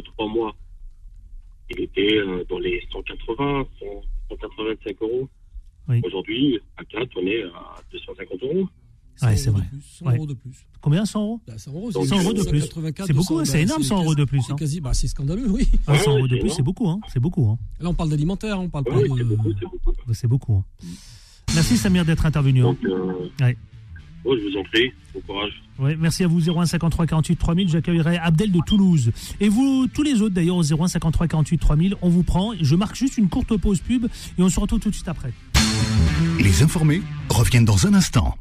2-3 0.00 0.32
mois, 0.32 0.54
il 1.70 1.80
était 1.80 2.14
euh, 2.18 2.44
dans 2.48 2.58
les 2.58 2.82
180, 2.92 3.64
100, 3.80 3.86
185 4.30 4.96
euros. 5.02 5.28
Oui. 5.88 6.00
Aujourd'hui, 6.04 6.58
à 6.76 6.84
4, 6.84 7.08
on 7.16 7.26
est 7.26 7.42
à 7.44 7.76
250 7.92 8.42
euros. 8.42 8.68
100 9.16 9.26
Ouais, 9.28 9.36
c'est 9.36 9.48
euros 9.48 9.58
vrai. 9.58 9.66
de 9.66 9.70
plus, 9.70 9.82
100 9.98 10.06
Ouais. 10.06 10.16
euros 10.16 10.26
de 10.26 10.34
plus. 10.34 10.66
Combien 10.80 11.04
100 11.06 11.22
euros 11.22 11.40
Bah, 11.46 11.58
100 11.58 11.70
euros, 11.72 11.90
Donc, 11.92 12.02
c'est 12.04 12.08
100 12.10 12.22
euros 12.22 12.32
de 12.34 12.42
plus. 12.42 12.60
184, 12.60 13.06
C'est 13.06 13.12
beaucoup, 13.14 13.38
200, 13.38 13.44
c'est 13.46 13.58
bah, 13.58 13.62
énorme, 13.62 13.82
100 13.82 14.02
euros 14.02 14.14
de 14.14 14.24
plus, 14.24 14.42
C'est 14.42 14.52
hein. 14.52 14.56
quasi, 14.56 14.80
bah, 14.80 14.94
c'est 14.94 15.08
scandaleux, 15.08 15.48
oui. 15.50 15.66
Ah, 15.86 15.96
100 15.98 16.10
Ouais, 16.12 16.16
euros 16.18 16.28
de 16.28 16.34
c'est 16.34 16.40
plus, 16.40 16.50
c'est 16.50 16.62
beaucoup, 16.62 16.88
hein. 16.88 17.00
C'est 17.08 17.20
beaucoup, 17.20 17.48
hein. 17.48 17.58
Là, 17.80 17.88
on 17.88 17.94
parle 17.94 18.10
d'alimentaire, 18.10 18.60
on 18.60 18.68
parle 18.68 18.84
pas 18.84 19.00
de. 19.00 19.06
c'est 19.06 19.24
beaucoup, 19.24 19.52
c'est 19.58 19.66
beaucoup. 19.66 20.12
C'est 20.12 20.26
beaucoup. 20.28 20.54
hein. 20.56 20.64
Merci 21.54 21.76
Samir 21.78 22.04
d'être 22.04 22.26
intervenu. 22.26 22.60
hein. 22.60 22.64
Donc, 22.64 22.84
euh, 22.84 23.28
Ouais, 24.26 24.36
je 24.42 24.48
vous 24.48 24.56
en 24.58 24.64
prie, 24.64 24.92
bon 25.14 25.20
courage. 25.20 25.52
Ouais, 25.78 25.96
merci 25.96 26.24
à 26.24 26.26
vous 26.26 26.40
0153 26.40 27.06
48 27.06 27.36
3000. 27.36 27.68
J'accueillerai 27.68 28.16
Abdel 28.18 28.50
de 28.50 28.60
Toulouse. 28.66 29.12
Et 29.40 29.48
vous, 29.48 29.86
tous 29.92 30.02
les 30.02 30.20
autres 30.20 30.34
d'ailleurs 30.34 30.56
au 30.56 30.62
0153 30.62 31.28
48 31.28 31.58
3000, 31.58 31.94
on 32.02 32.08
vous 32.08 32.24
prend. 32.24 32.52
Je 32.60 32.74
marque 32.74 32.96
juste 32.96 33.18
une 33.18 33.28
courte 33.28 33.56
pause 33.56 33.80
pub 33.80 34.06
et 34.06 34.42
on 34.42 34.48
se 34.48 34.58
retrouve 34.58 34.80
tout 34.80 34.90
de 34.90 34.94
suite 34.94 35.08
après. 35.08 35.32
Les 36.40 36.62
informés 36.62 37.02
reviennent 37.28 37.64
dans 37.64 37.86
un 37.86 37.94
instant. 37.94 38.36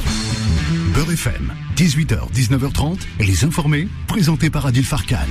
Beurre 0.95 1.12
FM, 1.12 1.54
18h, 1.76 2.32
19h30, 2.34 3.00
les 3.19 3.43
informés, 3.43 3.88
présentés 4.08 4.50
par 4.50 4.65
Adil 4.65 4.84
Farkan. 4.84 5.28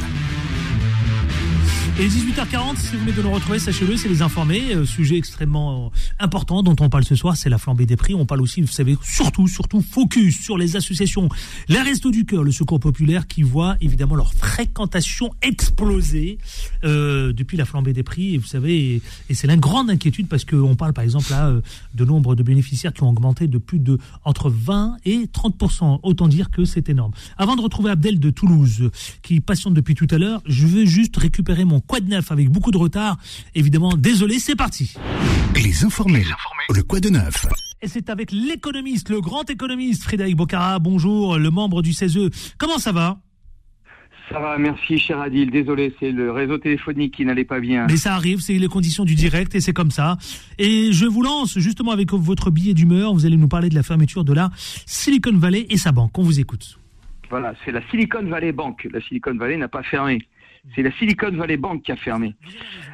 Et 1.96 2.08
18h40, 2.08 2.76
si 2.76 2.96
vous 2.96 3.02
venez 3.02 3.12
de 3.12 3.22
nous 3.22 3.30
retrouver, 3.30 3.60
sachez-le, 3.60 3.96
c'est 3.96 4.08
les 4.08 4.20
informés. 4.20 4.74
Euh, 4.74 4.84
sujet 4.84 5.16
extrêmement 5.16 5.86
euh, 5.86 5.88
important 6.18 6.64
dont 6.64 6.74
on 6.80 6.88
parle 6.88 7.04
ce 7.04 7.14
soir, 7.14 7.36
c'est 7.36 7.48
la 7.48 7.56
flambée 7.56 7.86
des 7.86 7.94
prix. 7.94 8.14
On 8.16 8.26
parle 8.26 8.40
aussi, 8.40 8.60
vous 8.60 8.66
savez, 8.66 8.96
surtout, 9.00 9.46
surtout 9.46 9.80
focus 9.80 10.42
sur 10.42 10.58
les 10.58 10.74
associations. 10.74 11.28
Les 11.68 11.80
Restos 11.80 12.10
du 12.10 12.24
Cœur, 12.24 12.42
le 12.42 12.50
Secours 12.50 12.80
Populaire, 12.80 13.28
qui 13.28 13.44
voient 13.44 13.76
évidemment 13.80 14.16
leur 14.16 14.34
fréquentation 14.34 15.30
exploser 15.40 16.38
euh, 16.82 17.32
depuis 17.32 17.56
la 17.56 17.64
flambée 17.64 17.92
des 17.92 18.02
prix. 18.02 18.34
Et 18.34 18.38
vous 18.38 18.46
savez, 18.46 18.76
et, 18.76 19.02
et 19.30 19.34
c'est 19.34 19.46
la 19.46 19.56
grande 19.56 19.88
inquiétude 19.88 20.26
parce 20.26 20.44
qu'on 20.44 20.74
parle 20.74 20.94
par 20.94 21.04
exemple 21.04 21.30
là 21.30 21.46
euh, 21.46 21.60
de 21.94 22.04
nombre 22.04 22.34
de 22.34 22.42
bénéficiaires 22.42 22.92
qui 22.92 23.04
ont 23.04 23.08
augmenté 23.08 23.46
de 23.46 23.58
plus 23.58 23.78
de 23.78 24.00
entre 24.24 24.50
20 24.50 24.96
et 25.04 25.28
30 25.28 26.00
Autant 26.02 26.26
dire 26.26 26.50
que 26.50 26.64
c'est 26.64 26.88
énorme. 26.88 27.12
Avant 27.38 27.54
de 27.54 27.60
retrouver 27.60 27.92
Abdel 27.92 28.18
de 28.18 28.30
Toulouse, 28.30 28.90
qui 29.22 29.38
patiente 29.38 29.74
depuis 29.74 29.94
tout 29.94 30.08
à 30.10 30.18
l'heure, 30.18 30.42
je 30.46 30.66
veux 30.66 30.86
juste 30.86 31.16
récupérer 31.16 31.64
mon 31.64 31.83
quad 31.86 32.08
neuf 32.08 32.30
avec 32.32 32.48
beaucoup 32.50 32.70
de 32.70 32.78
retard. 32.78 33.16
Évidemment, 33.54 33.94
désolé, 33.96 34.38
c'est 34.38 34.56
parti. 34.56 34.94
Les 35.54 35.84
informés, 35.84 36.24
le 36.74 36.82
quoi 36.82 37.00
de 37.00 37.10
neuf 37.10 37.46
Et 37.82 37.88
c'est 37.88 38.10
avec 38.10 38.32
l'économiste, 38.32 39.08
le 39.10 39.20
grand 39.20 39.48
économiste 39.48 40.02
Frédéric 40.02 40.36
Bocara. 40.36 40.78
Bonjour, 40.78 41.38
le 41.38 41.50
membre 41.50 41.82
du 41.82 41.92
CESE. 41.92 42.30
Comment 42.58 42.78
ça 42.78 42.92
va? 42.92 43.18
Ça 44.30 44.40
va, 44.40 44.56
merci 44.56 44.98
cher 44.98 45.20
Adil. 45.20 45.50
Désolé, 45.50 45.94
c'est 46.00 46.10
le 46.10 46.32
réseau 46.32 46.56
téléphonique 46.56 47.14
qui 47.14 47.26
n'allait 47.26 47.44
pas 47.44 47.60
bien. 47.60 47.86
Mais 47.88 47.98
ça 47.98 48.14
arrive, 48.14 48.40
c'est 48.40 48.54
les 48.54 48.68
conditions 48.68 49.04
du 49.04 49.14
direct 49.14 49.54
et 49.54 49.60
c'est 49.60 49.74
comme 49.74 49.90
ça. 49.90 50.16
Et 50.58 50.92
je 50.92 51.04
vous 51.04 51.22
lance 51.22 51.58
justement 51.58 51.92
avec 51.92 52.12
votre 52.12 52.50
billet 52.50 52.72
d'humeur. 52.72 53.12
Vous 53.12 53.26
allez 53.26 53.36
nous 53.36 53.48
parler 53.48 53.68
de 53.68 53.74
la 53.74 53.82
fermeture 53.82 54.24
de 54.24 54.32
la 54.32 54.50
Silicon 54.86 55.36
Valley 55.36 55.66
et 55.68 55.76
sa 55.76 55.92
banque. 55.92 56.18
On 56.18 56.22
vous 56.22 56.40
écoute. 56.40 56.78
Voilà, 57.28 57.54
c'est 57.64 57.72
la 57.72 57.86
Silicon 57.90 58.24
Valley 58.24 58.52
Bank. 58.52 58.88
La 58.90 59.00
Silicon 59.02 59.34
Valley 59.36 59.58
n'a 59.58 59.68
pas 59.68 59.82
fermé. 59.82 60.20
C'est 60.74 60.82
la 60.82 60.90
Silicon 60.92 61.30
Valley 61.32 61.56
Bank 61.56 61.82
qui 61.82 61.92
a 61.92 61.96
fermé. 61.96 62.34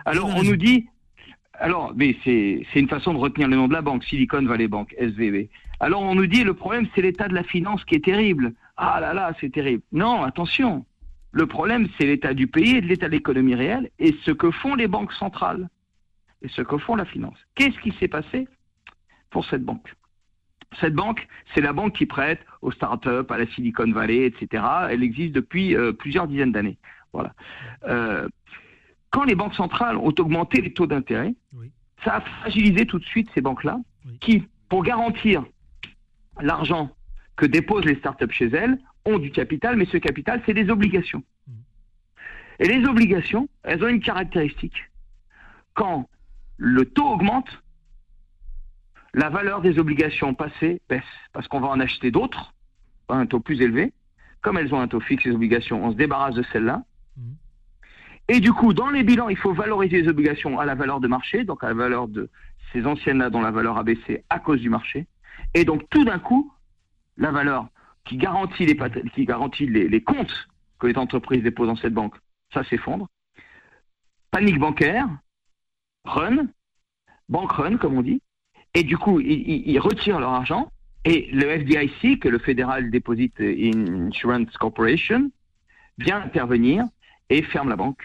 Alors, 0.05 0.29
on 0.37 0.43
nous 0.43 0.57
dit. 0.57 0.89
Alors, 1.55 1.93
mais 1.95 2.17
c'est 2.25 2.67
c'est 2.73 2.81
une 2.81 2.89
façon 2.89 3.13
de 3.13 3.19
retenir 3.19 3.47
le 3.47 3.57
nom 3.57 3.69
de 3.69 3.75
la 3.75 3.83
banque, 3.83 4.05
Silicon 4.05 4.43
Valley 4.43 4.67
Bank, 4.67 4.95
SVB. 4.99 5.49
Alors, 5.79 6.03
on 6.03 6.15
nous 6.15 6.27
dit 6.27 6.43
le 6.43 6.55
problème, 6.55 6.87
c'est 6.95 7.03
l'état 7.03 7.29
de 7.29 7.35
la 7.35 7.43
finance 7.43 7.85
qui 7.85 7.95
est 7.95 8.05
terrible. 8.05 8.55
Ah 8.77 8.99
là 9.01 9.13
là, 9.13 9.35
c'est 9.41 9.53
terrible. 9.53 9.83
Non, 9.93 10.23
attention. 10.23 10.87
Le 11.33 11.47
problème, 11.47 11.89
c'est 11.97 12.07
l'état 12.07 12.35
du 12.35 12.47
pays 12.47 12.77
et 12.77 12.81
de 12.81 12.87
l'état 12.87 13.07
de 13.07 13.13
l'économie 13.13 13.55
réelle 13.55 13.91
et 13.99 14.17
ce 14.25 14.31
que 14.31 14.51
font 14.51 14.75
les 14.75 14.89
banques 14.89 15.13
centrales 15.13 15.69
et 16.43 16.49
ce 16.49 16.63
que 16.63 16.79
font 16.79 16.97
la 16.97 17.05
finance. 17.05 17.39
Qu'est-ce 17.55 17.79
qui 17.81 17.93
s'est 18.01 18.09
passé 18.09 18.49
pour 19.31 19.45
cette 19.45 19.63
banque? 19.63 19.95
Cette 20.81 20.95
banque, 20.95 21.27
c'est 21.55 21.61
la 21.61 21.73
banque 21.73 21.95
qui 21.95 22.07
prête 22.07 22.41
aux 22.63 22.73
startups, 22.73 23.27
à 23.29 23.39
la 23.39 23.47
Silicon 23.49 23.91
Valley, 23.91 24.27
etc. 24.27 24.63
Elle 24.91 25.03
existe 25.03 25.35
depuis 25.35 25.77
euh, 25.77 25.93
plusieurs 25.93 26.29
dizaines 26.29 26.53
d'années. 26.53 26.79
Voilà. 27.13 27.33
Euh, 27.87 28.29
quand 29.11 29.25
les 29.25 29.35
banques 29.35 29.55
centrales 29.55 29.97
ont 29.97 30.15
augmenté 30.19 30.61
les 30.61 30.73
taux 30.73 30.87
d'intérêt, 30.87 31.35
Oui. 31.53 31.71
ça 32.05 32.17
a 32.17 32.21
fragilisé 32.21 32.87
tout 32.87 32.99
de 32.99 33.05
suite 33.05 33.29
ces 33.35 33.41
banques-là, 33.41 33.81
Oui. 34.07 34.19
qui, 34.21 34.45
pour 34.69 34.83
garantir 34.85 35.45
l'argent 36.41 36.91
que 37.37 37.47
déposent 37.47 37.85
les 37.85 37.97
startups 37.97 38.31
chez 38.33 38.47
elles, 38.49 38.79
ont 39.05 39.19
du 39.19 39.31
capital, 39.31 39.77
mais 39.77 39.87
ce 39.87 39.97
capital, 39.97 40.43
c'est 40.47 40.55
des 40.55 40.71
obligations. 40.71 41.23
Mhm. 41.49 41.55
Et 42.61 42.69
les 42.69 42.87
obligations, 42.87 43.49
elles 43.63 43.83
ont 43.83 43.89
une 43.89 44.01
caractéristique. 44.01 44.91
Quand 45.75 46.09
le 46.59 46.85
taux 46.85 47.09
augmente, 47.09 47.49
la 49.15 49.29
valeur 49.31 49.61
des 49.61 49.79
obligations 49.79 50.35
passées 50.35 50.81
baisse, 50.89 51.03
parce 51.33 51.49
qu'on 51.49 51.61
va 51.61 51.69
en 51.69 51.81
acheter 51.81 52.11
d'autres, 52.11 52.53
à 53.09 53.15
un 53.15 53.27
taux 53.27 53.41
plus 53.41 53.61
élevé. 53.61 53.93
Comme 54.43 54.57
elles 54.57 54.73
ont 54.75 54.81
un 54.81 54.87
taux 54.89 55.01
fixe, 55.01 55.25
les 55.25 55.33
obligations, 55.35 55.85
on 55.85 55.91
se 55.91 55.97
débarrasse 55.97 56.35
de 56.35 56.45
celles-là. 56.53 56.85
Et 58.29 58.41
du 58.41 58.53
coup, 58.53 58.73
dans 58.73 58.91
les 58.91 59.03
bilans, 59.03 59.29
il 59.29 59.37
faut 59.37 59.53
valoriser 59.53 60.03
les 60.03 60.09
obligations 60.09 60.59
à 60.61 60.65
la 60.65 60.75
valeur 60.75 61.01
de 61.01 61.09
marché, 61.09 61.45
donc 61.45 61.65
à 61.65 61.69
la 61.69 61.75
valeur 61.75 62.07
de 62.07 62.31
ces 62.73 62.87
anciennes-là 62.87 63.31
dont 63.31 63.41
la 63.41 63.51
valeur 63.51 63.77
a 63.77 63.83
baissé 63.83 64.25
à 64.31 64.39
cause 64.39 64.61
du 64.61 64.71
marché. 64.71 65.07
Et 65.55 65.65
donc, 65.65 65.83
tout 65.91 66.05
d'un 66.05 66.19
coup, 66.21 66.53
la 67.17 67.33
valeur 67.33 67.69
qui 68.05 68.17
garantit 68.17 68.67
les, 68.67 68.79
qui 69.15 69.25
garantit 69.25 69.67
les, 69.67 69.89
les 69.89 70.01
comptes 70.01 70.49
que 70.79 70.87
les 70.87 70.97
entreprises 70.97 71.43
déposent 71.43 71.67
dans 71.69 71.77
cette 71.77 71.93
banque, 71.93 72.15
ça 72.55 72.63
s'effondre. 72.65 73.09
Panique 74.31 74.59
bancaire, 74.59 75.09
run, 76.05 76.47
bank 77.29 77.51
run, 77.53 77.77
comme 77.79 77.95
on 77.99 78.03
dit. 78.03 78.23
Et 78.75 78.85
du 78.85 78.97
coup, 78.97 79.19
ils- 79.19 79.69
ils 79.69 79.81
retirent 79.81 80.21
leur 80.21 80.31
argent. 80.31 80.71
Et 81.05 81.29
le 81.33 81.59
FDIC, 81.59 82.21
que 82.21 82.29
le 82.29 82.39
Federal 82.39 82.91
Deposit 82.91 83.35
Insurance 83.41 84.57
Corporation, 84.57 85.31
vient 85.99 86.23
intervenir 86.23 86.85
et 87.31 87.43
ferme 87.43 87.69
la 87.71 87.77
banque. 87.77 88.03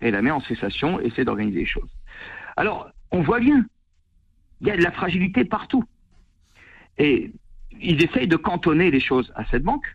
Et 0.00 0.10
la 0.10 0.22
met 0.22 0.30
en 0.30 0.40
cessation, 0.40 1.00
essaie 1.00 1.24
d'organiser 1.24 1.60
les 1.60 1.66
choses. 1.66 1.90
Alors, 2.56 2.88
on 3.10 3.20
voit 3.22 3.40
bien, 3.40 3.64
il 4.60 4.68
y 4.68 4.70
a 4.70 4.76
de 4.76 4.82
la 4.82 4.92
fragilité 4.92 5.44
partout. 5.44 5.84
Et 6.98 7.32
ils 7.80 8.02
essayent 8.04 8.28
de 8.28 8.36
cantonner 8.36 8.90
les 8.90 9.00
choses 9.00 9.32
à 9.36 9.44
cette 9.46 9.62
banque. 9.62 9.86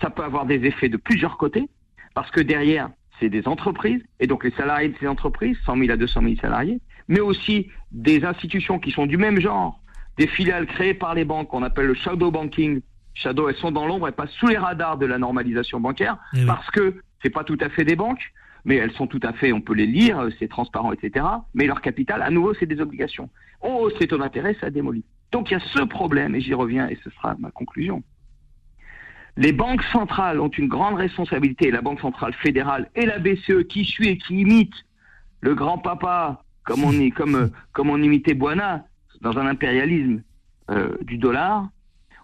Ça 0.00 0.10
peut 0.10 0.22
avoir 0.24 0.44
des 0.46 0.64
effets 0.66 0.88
de 0.88 0.96
plusieurs 0.96 1.36
côtés, 1.38 1.68
parce 2.14 2.30
que 2.30 2.40
derrière, 2.40 2.90
c'est 3.20 3.28
des 3.28 3.46
entreprises, 3.46 4.02
et 4.20 4.26
donc 4.26 4.44
les 4.44 4.50
salariés 4.52 4.88
de 4.88 4.96
ces 4.98 5.06
entreprises, 5.06 5.56
100 5.66 5.76
000 5.78 5.90
à 5.92 5.96
200 5.96 6.20
000 6.22 6.34
salariés, 6.36 6.80
mais 7.08 7.20
aussi 7.20 7.68
des 7.92 8.24
institutions 8.24 8.78
qui 8.80 8.90
sont 8.90 9.06
du 9.06 9.16
même 9.16 9.40
genre, 9.40 9.80
des 10.18 10.26
filiales 10.26 10.66
créées 10.66 10.94
par 10.94 11.14
les 11.14 11.24
banques 11.24 11.48
qu'on 11.48 11.62
appelle 11.62 11.86
le 11.86 11.94
shadow 11.94 12.30
banking. 12.30 12.80
Shadow, 13.14 13.48
elles 13.48 13.56
sont 13.56 13.70
dans 13.70 13.86
l'ombre, 13.86 14.08
elles 14.08 14.14
passent 14.14 14.32
sous 14.32 14.48
les 14.48 14.58
radars 14.58 14.98
de 14.98 15.06
la 15.06 15.18
normalisation 15.18 15.78
bancaire, 15.80 16.16
Eh 16.34 16.40
oui. 16.40 16.46
parce 16.46 16.68
que 16.70 17.00
c'est 17.24 17.30
pas 17.30 17.42
tout 17.42 17.58
à 17.60 17.70
fait 17.70 17.84
des 17.84 17.96
banques, 17.96 18.32
mais 18.64 18.76
elles 18.76 18.92
sont 18.92 19.06
tout 19.06 19.20
à 19.22 19.32
fait, 19.32 19.52
on 19.52 19.60
peut 19.60 19.74
les 19.74 19.86
lire, 19.86 20.28
c'est 20.38 20.48
transparent, 20.48 20.92
etc. 20.92 21.24
Mais 21.54 21.66
leur 21.66 21.80
capital, 21.80 22.22
à 22.22 22.30
nouveau, 22.30 22.54
c'est 22.54 22.66
des 22.66 22.80
obligations. 22.80 23.30
Oh, 23.62 23.90
c'est 23.98 24.08
taux 24.08 24.18
d'intérêt, 24.18 24.56
ça 24.60 24.70
démolit. 24.70 25.04
Donc 25.32 25.50
il 25.50 25.54
y 25.54 25.56
a 25.56 25.60
ce 25.60 25.82
problème, 25.82 26.34
et 26.34 26.40
j'y 26.40 26.54
reviens, 26.54 26.88
et 26.88 26.98
ce 27.02 27.10
sera 27.10 27.34
ma 27.38 27.50
conclusion. 27.50 28.02
Les 29.36 29.52
banques 29.52 29.82
centrales 29.84 30.38
ont 30.38 30.48
une 30.48 30.68
grande 30.68 30.94
responsabilité, 30.94 31.70
la 31.70 31.82
Banque 31.82 32.00
centrale 32.00 32.34
fédérale 32.34 32.88
et 32.94 33.04
la 33.04 33.18
BCE 33.18 33.66
qui 33.68 33.84
suit 33.84 34.08
et 34.08 34.18
qui 34.18 34.40
imite 34.40 34.74
le 35.40 35.54
grand 35.54 35.78
papa, 35.78 36.44
comme 36.62 36.84
on, 36.84 36.92
euh, 36.92 37.48
comme 37.72 37.90
on 37.90 38.00
imitait 38.00 38.34
Buana, 38.34 38.84
dans 39.22 39.36
un 39.38 39.46
impérialisme 39.46 40.22
euh, 40.70 40.96
du 41.02 41.18
dollar 41.18 41.68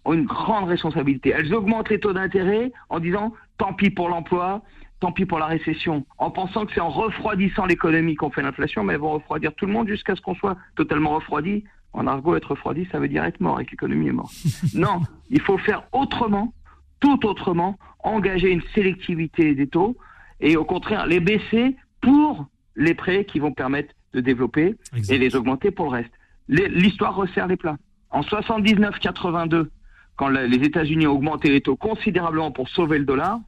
ont 0.04 0.14
une 0.14 0.24
grande 0.24 0.68
responsabilité. 0.68 1.30
Elles 1.30 1.52
augmentent 1.52 1.90
les 1.90 2.00
taux 2.00 2.12
d'intérêt 2.12 2.72
en 2.88 3.00
disant 3.00 3.34
tant 3.58 3.74
pis 3.74 3.90
pour 3.90 4.08
l'emploi, 4.08 4.62
tant 5.00 5.12
pis 5.12 5.24
pour 5.24 5.38
la 5.38 5.46
récession, 5.46 6.04
en 6.18 6.30
pensant 6.30 6.66
que 6.66 6.72
c'est 6.74 6.80
en 6.80 6.90
refroidissant 6.90 7.64
l'économie 7.64 8.14
qu'on 8.14 8.30
fait 8.30 8.42
l'inflation, 8.42 8.84
mais 8.84 8.94
elles 8.94 9.00
vont 9.00 9.12
refroidir 9.12 9.54
tout 9.54 9.66
le 9.66 9.72
monde 9.72 9.88
jusqu'à 9.88 10.14
ce 10.14 10.20
qu'on 10.20 10.34
soit 10.34 10.56
totalement 10.76 11.14
refroidi. 11.14 11.64
En 11.92 12.06
argot, 12.06 12.36
être 12.36 12.52
refroidi, 12.52 12.86
ça 12.92 13.00
veut 13.00 13.08
dire 13.08 13.24
être 13.24 13.40
mort 13.40 13.60
et 13.60 13.64
que 13.64 13.72
l'économie 13.72 14.08
est 14.08 14.12
morte. 14.12 14.32
non, 14.74 15.00
il 15.30 15.40
faut 15.40 15.58
faire 15.58 15.82
autrement, 15.92 16.52
tout 17.00 17.26
autrement, 17.26 17.78
engager 18.04 18.50
une 18.50 18.62
sélectivité 18.74 19.54
des 19.54 19.66
taux 19.66 19.96
et 20.38 20.56
au 20.56 20.64
contraire 20.64 21.06
les 21.06 21.18
baisser 21.18 21.76
pour 22.00 22.46
les 22.76 22.94
prêts 22.94 23.24
qui 23.24 23.40
vont 23.40 23.52
permettre 23.52 23.92
de 24.12 24.20
développer 24.20 24.76
et 25.08 25.18
les 25.18 25.34
augmenter 25.34 25.70
pour 25.70 25.86
le 25.86 25.92
reste. 25.92 26.12
L'histoire 26.48 27.14
resserre 27.16 27.46
les 27.46 27.56
plats. 27.56 27.76
En 28.10 28.22
79-82, 28.22 29.68
quand 30.16 30.28
les 30.28 30.56
États-Unis 30.56 31.06
ont 31.06 31.14
augmenté 31.14 31.50
les 31.50 31.60
taux 31.60 31.76
considérablement 31.76 32.50
pour 32.50 32.68
sauver 32.68 32.98
le 32.98 33.04
dollar, 33.04 33.40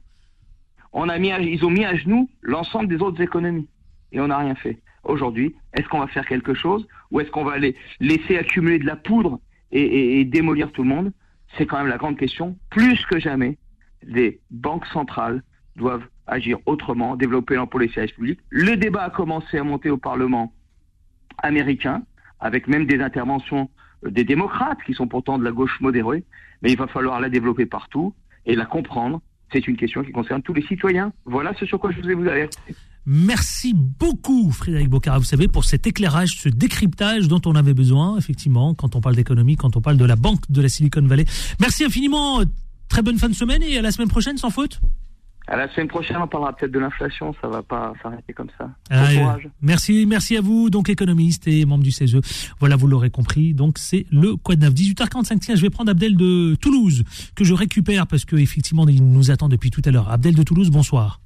on 0.93 1.09
a 1.09 1.17
mis 1.17 1.31
à- 1.31 1.39
ils 1.39 1.65
ont 1.65 1.69
mis 1.69 1.85
à 1.85 1.95
genoux 1.95 2.29
l'ensemble 2.41 2.87
des 2.87 3.01
autres 3.01 3.21
économies. 3.21 3.67
Et 4.11 4.21
on 4.21 4.27
n'a 4.27 4.37
rien 4.37 4.55
fait. 4.55 4.79
Aujourd'hui, 5.03 5.55
est-ce 5.73 5.87
qu'on 5.89 5.99
va 5.99 6.07
faire 6.07 6.25
quelque 6.25 6.53
chose 6.53 6.87
ou 7.11 7.19
est-ce 7.19 7.31
qu'on 7.31 7.43
va 7.43 7.57
laisser 7.99 8.37
accumuler 8.37 8.79
de 8.79 8.85
la 8.85 8.95
poudre 8.95 9.39
et, 9.71 10.23
démolir 10.25 10.71
tout 10.71 10.83
le 10.83 10.89
monde? 10.89 11.11
C'est 11.57 11.65
quand 11.65 11.77
même 11.77 11.87
la 11.87 11.97
grande 11.97 12.17
question. 12.17 12.57
Plus 12.69 13.03
que 13.05 13.19
jamais, 13.19 13.57
les 14.03 14.39
banques 14.49 14.85
centrales 14.87 15.43
doivent 15.75 16.05
agir 16.27 16.57
autrement, 16.65 17.15
développer 17.15 17.59
les 17.79 17.89
services 17.89 18.13
publics. 18.13 18.39
Le 18.49 18.77
débat 18.77 19.03
a 19.03 19.09
commencé 19.09 19.57
à 19.57 19.63
monter 19.63 19.89
au 19.89 19.97
Parlement 19.97 20.53
américain, 21.39 22.03
avec 22.39 22.67
même 22.67 22.85
des 22.85 23.01
interventions 23.01 23.69
euh, 24.05 24.11
des 24.11 24.23
démocrates, 24.23 24.81
qui 24.85 24.93
sont 24.93 25.07
pourtant 25.07 25.37
de 25.37 25.43
la 25.43 25.51
gauche 25.51 25.79
modérée, 25.81 26.23
mais 26.61 26.71
il 26.71 26.77
va 26.77 26.87
falloir 26.87 27.19
la 27.19 27.29
développer 27.29 27.65
partout 27.65 28.13
et 28.45 28.55
la 28.55 28.65
comprendre. 28.65 29.21
C'est 29.51 29.67
une 29.67 29.77
question 29.77 30.03
qui 30.03 30.11
concerne 30.11 30.41
tous 30.41 30.53
les 30.53 30.63
citoyens. 30.63 31.13
Voilà 31.25 31.53
ce 31.59 31.65
sur 31.65 31.79
quoi 31.79 31.91
je 31.91 32.01
voulais 32.01 32.15
vous 32.15 32.27
alerter. 32.27 32.75
Merci 33.05 33.73
beaucoup, 33.75 34.51
Frédéric 34.51 34.89
Bocara, 34.89 35.17
vous 35.17 35.25
savez, 35.25 35.49
pour 35.49 35.65
cet 35.65 35.85
éclairage, 35.85 36.37
ce 36.37 36.47
décryptage 36.47 37.27
dont 37.27 37.41
on 37.45 37.53
avait 37.53 37.73
besoin, 37.73 38.17
effectivement, 38.17 38.73
quand 38.73 38.95
on 38.95 39.01
parle 39.01 39.15
d'économie, 39.15 39.57
quand 39.57 39.75
on 39.75 39.81
parle 39.81 39.97
de 39.97 40.05
la 40.05 40.15
banque 40.15 40.49
de 40.49 40.61
la 40.61 40.69
Silicon 40.69 41.05
Valley. 41.05 41.25
Merci 41.59 41.83
infiniment. 41.83 42.41
Très 42.87 43.01
bonne 43.01 43.17
fin 43.17 43.27
de 43.27 43.33
semaine 43.33 43.61
et 43.61 43.77
à 43.77 43.81
la 43.81 43.91
semaine 43.91 44.07
prochaine, 44.07 44.37
sans 44.37 44.49
faute. 44.49 44.79
À 45.47 45.57
la 45.57 45.69
semaine 45.73 45.87
prochaine, 45.87 46.17
on 46.17 46.27
parlera 46.27 46.53
peut-être 46.53 46.71
de 46.71 46.79
l'inflation. 46.79 47.35
Ça 47.41 47.47
va 47.47 47.61
pas 47.61 47.93
s'arrêter 48.01 48.33
comme 48.33 48.49
ça. 48.57 48.69
Ah, 48.89 49.09
euh, 49.09 49.17
courage. 49.17 49.49
merci, 49.61 50.05
merci 50.07 50.37
à 50.37 50.41
vous, 50.41 50.69
donc 50.69 50.89
économiste 50.89 51.47
et 51.47 51.65
membre 51.65 51.83
du 51.83 51.91
CESE. 51.91 52.17
Voilà, 52.59 52.75
vous 52.75 52.87
l'aurez 52.87 53.09
compris. 53.09 53.53
Donc 53.53 53.77
c'est 53.77 54.05
le 54.11 54.35
Quad 54.37 54.59
9. 54.59 54.73
18h45. 54.73 55.39
Tiens, 55.39 55.55
je 55.55 55.61
vais 55.61 55.69
prendre 55.69 55.91
Abdel 55.91 56.15
de 56.15 56.55
Toulouse 56.55 57.03
que 57.35 57.43
je 57.43 57.53
récupère 57.53 58.07
parce 58.07 58.25
que 58.25 58.35
effectivement 58.37 58.87
il 58.87 59.03
nous 59.03 59.31
attend 59.31 59.49
depuis 59.49 59.69
tout 59.69 59.81
à 59.85 59.91
l'heure. 59.91 60.09
Abdel 60.09 60.35
de 60.35 60.43
Toulouse, 60.43 60.69
bonsoir. 60.69 61.19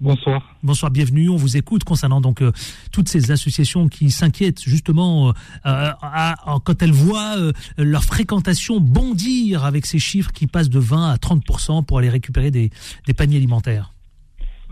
Bonsoir. 0.00 0.56
Bonsoir, 0.62 0.90
bienvenue. 0.90 1.28
On 1.28 1.36
vous 1.36 1.56
écoute 1.58 1.84
concernant 1.84 2.20
donc 2.22 2.40
euh, 2.40 2.52
toutes 2.90 3.08
ces 3.08 3.30
associations 3.32 3.88
qui 3.88 4.10
s'inquiètent 4.10 4.62
justement 4.62 5.28
euh, 5.28 5.32
euh, 5.66 5.90
à- 6.00 6.54
à- 6.54 6.58
quand 6.64 6.82
elles 6.82 6.92
voient 6.92 7.36
euh, 7.36 7.52
leur 7.76 8.02
fréquentation 8.02 8.80
bondir 8.80 9.64
avec 9.64 9.84
ces 9.84 9.98
chiffres 9.98 10.32
qui 10.32 10.46
passent 10.46 10.70
de 10.70 10.78
20 10.78 11.10
à 11.10 11.16
30% 11.16 11.84
pour 11.84 11.98
aller 11.98 12.08
récupérer 12.08 12.50
des, 12.50 12.70
des 13.06 13.12
paniers 13.14 13.36
alimentaires. 13.36 13.92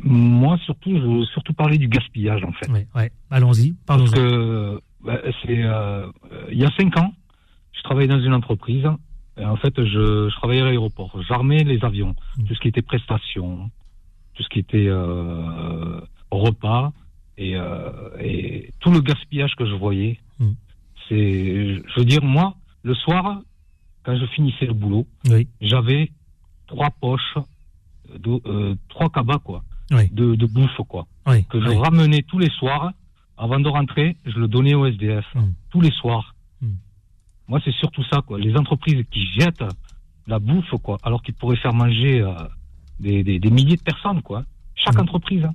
Moi, 0.02 0.56
surtout, 0.64 0.90
je 0.94 1.00
veux 1.04 1.24
surtout 1.26 1.52
parler 1.52 1.76
du 1.76 1.88
gaspillage, 1.88 2.42
en 2.44 2.52
fait. 2.52 2.70
Ouais. 2.94 3.10
Allons-y. 3.30 3.74
Parce 3.84 4.10
que 4.10 4.80
bah, 5.04 5.18
c'est 5.42 5.52
il 5.54 6.58
y 6.58 6.64
a 6.64 6.70
cinq 6.78 6.96
ans, 6.96 7.12
je 7.76 7.82
travaillais 7.82 8.08
dans 8.08 8.20
une 8.20 8.32
entreprise. 8.32 8.86
Et 9.40 9.44
en 9.44 9.56
fait, 9.56 9.72
je, 9.76 10.28
je 10.28 10.34
travaillais 10.36 10.62
à 10.62 10.64
l'aéroport. 10.64 11.16
J'armais 11.28 11.62
les 11.64 11.84
avions, 11.84 12.14
Mm. 12.38 12.44
tout 12.46 12.54
ce 12.54 12.60
qui 12.60 12.68
était 12.68 12.82
prestations, 12.82 13.70
tout 14.38 14.44
ce 14.44 14.48
qui 14.50 14.60
était 14.60 14.86
euh, 14.86 16.00
repas 16.30 16.92
et, 17.36 17.56
euh, 17.56 17.90
et 18.20 18.70
tout 18.78 18.90
le 18.92 19.00
gaspillage 19.00 19.54
que 19.56 19.66
je 19.66 19.74
voyais. 19.74 20.18
Mm. 20.38 20.50
C'est, 21.08 21.74
je 21.84 21.98
veux 21.98 22.04
dire, 22.04 22.22
moi, 22.22 22.54
le 22.84 22.94
soir, 22.94 23.40
quand 24.04 24.16
je 24.16 24.26
finissais 24.26 24.66
le 24.66 24.74
boulot, 24.74 25.06
Oui, 25.28 25.48
j'avais 25.60 26.12
trois 26.68 26.90
poches, 26.90 27.34
de, 28.16 28.40
euh, 28.46 28.74
trois 28.88 29.10
cabas 29.10 29.38
quoi, 29.38 29.64
oui, 29.90 30.08
de, 30.12 30.36
de 30.36 30.46
bouffe 30.46 30.80
quoi, 30.88 31.06
oui. 31.26 31.44
que 31.46 31.60
je 31.60 31.68
ramenais 31.68 32.22
tous 32.22 32.38
les 32.38 32.50
soirs. 32.50 32.92
Avant 33.36 33.58
de 33.60 33.68
rentrer, 33.68 34.16
je 34.24 34.38
le 34.38 34.46
donnais 34.48 34.74
au 34.74 34.86
SDF 34.86 35.26
Mm. 35.34 35.52
tous 35.70 35.80
les 35.80 35.90
soirs. 35.90 36.34
Mm. 36.62 36.66
Moi, 37.48 37.60
c'est 37.64 37.74
surtout 37.74 38.04
ça 38.04 38.22
quoi. 38.22 38.38
Les 38.38 38.56
entreprises 38.56 39.02
qui 39.10 39.26
jettent 39.36 39.64
la 40.28 40.38
bouffe 40.38 40.70
quoi, 40.84 40.98
alors 41.02 41.22
qu'ils 41.22 41.34
pourraient 41.34 41.56
faire 41.56 41.74
manger 41.74 42.20
euh, 42.20 42.34
des, 43.00 43.22
des, 43.22 43.38
des 43.38 43.50
milliers 43.50 43.76
de 43.76 43.82
personnes 43.82 44.22
quoi. 44.22 44.44
Chaque 44.74 44.96
Mm. 44.96 45.00
entreprise. 45.00 45.44
hein. 45.44 45.54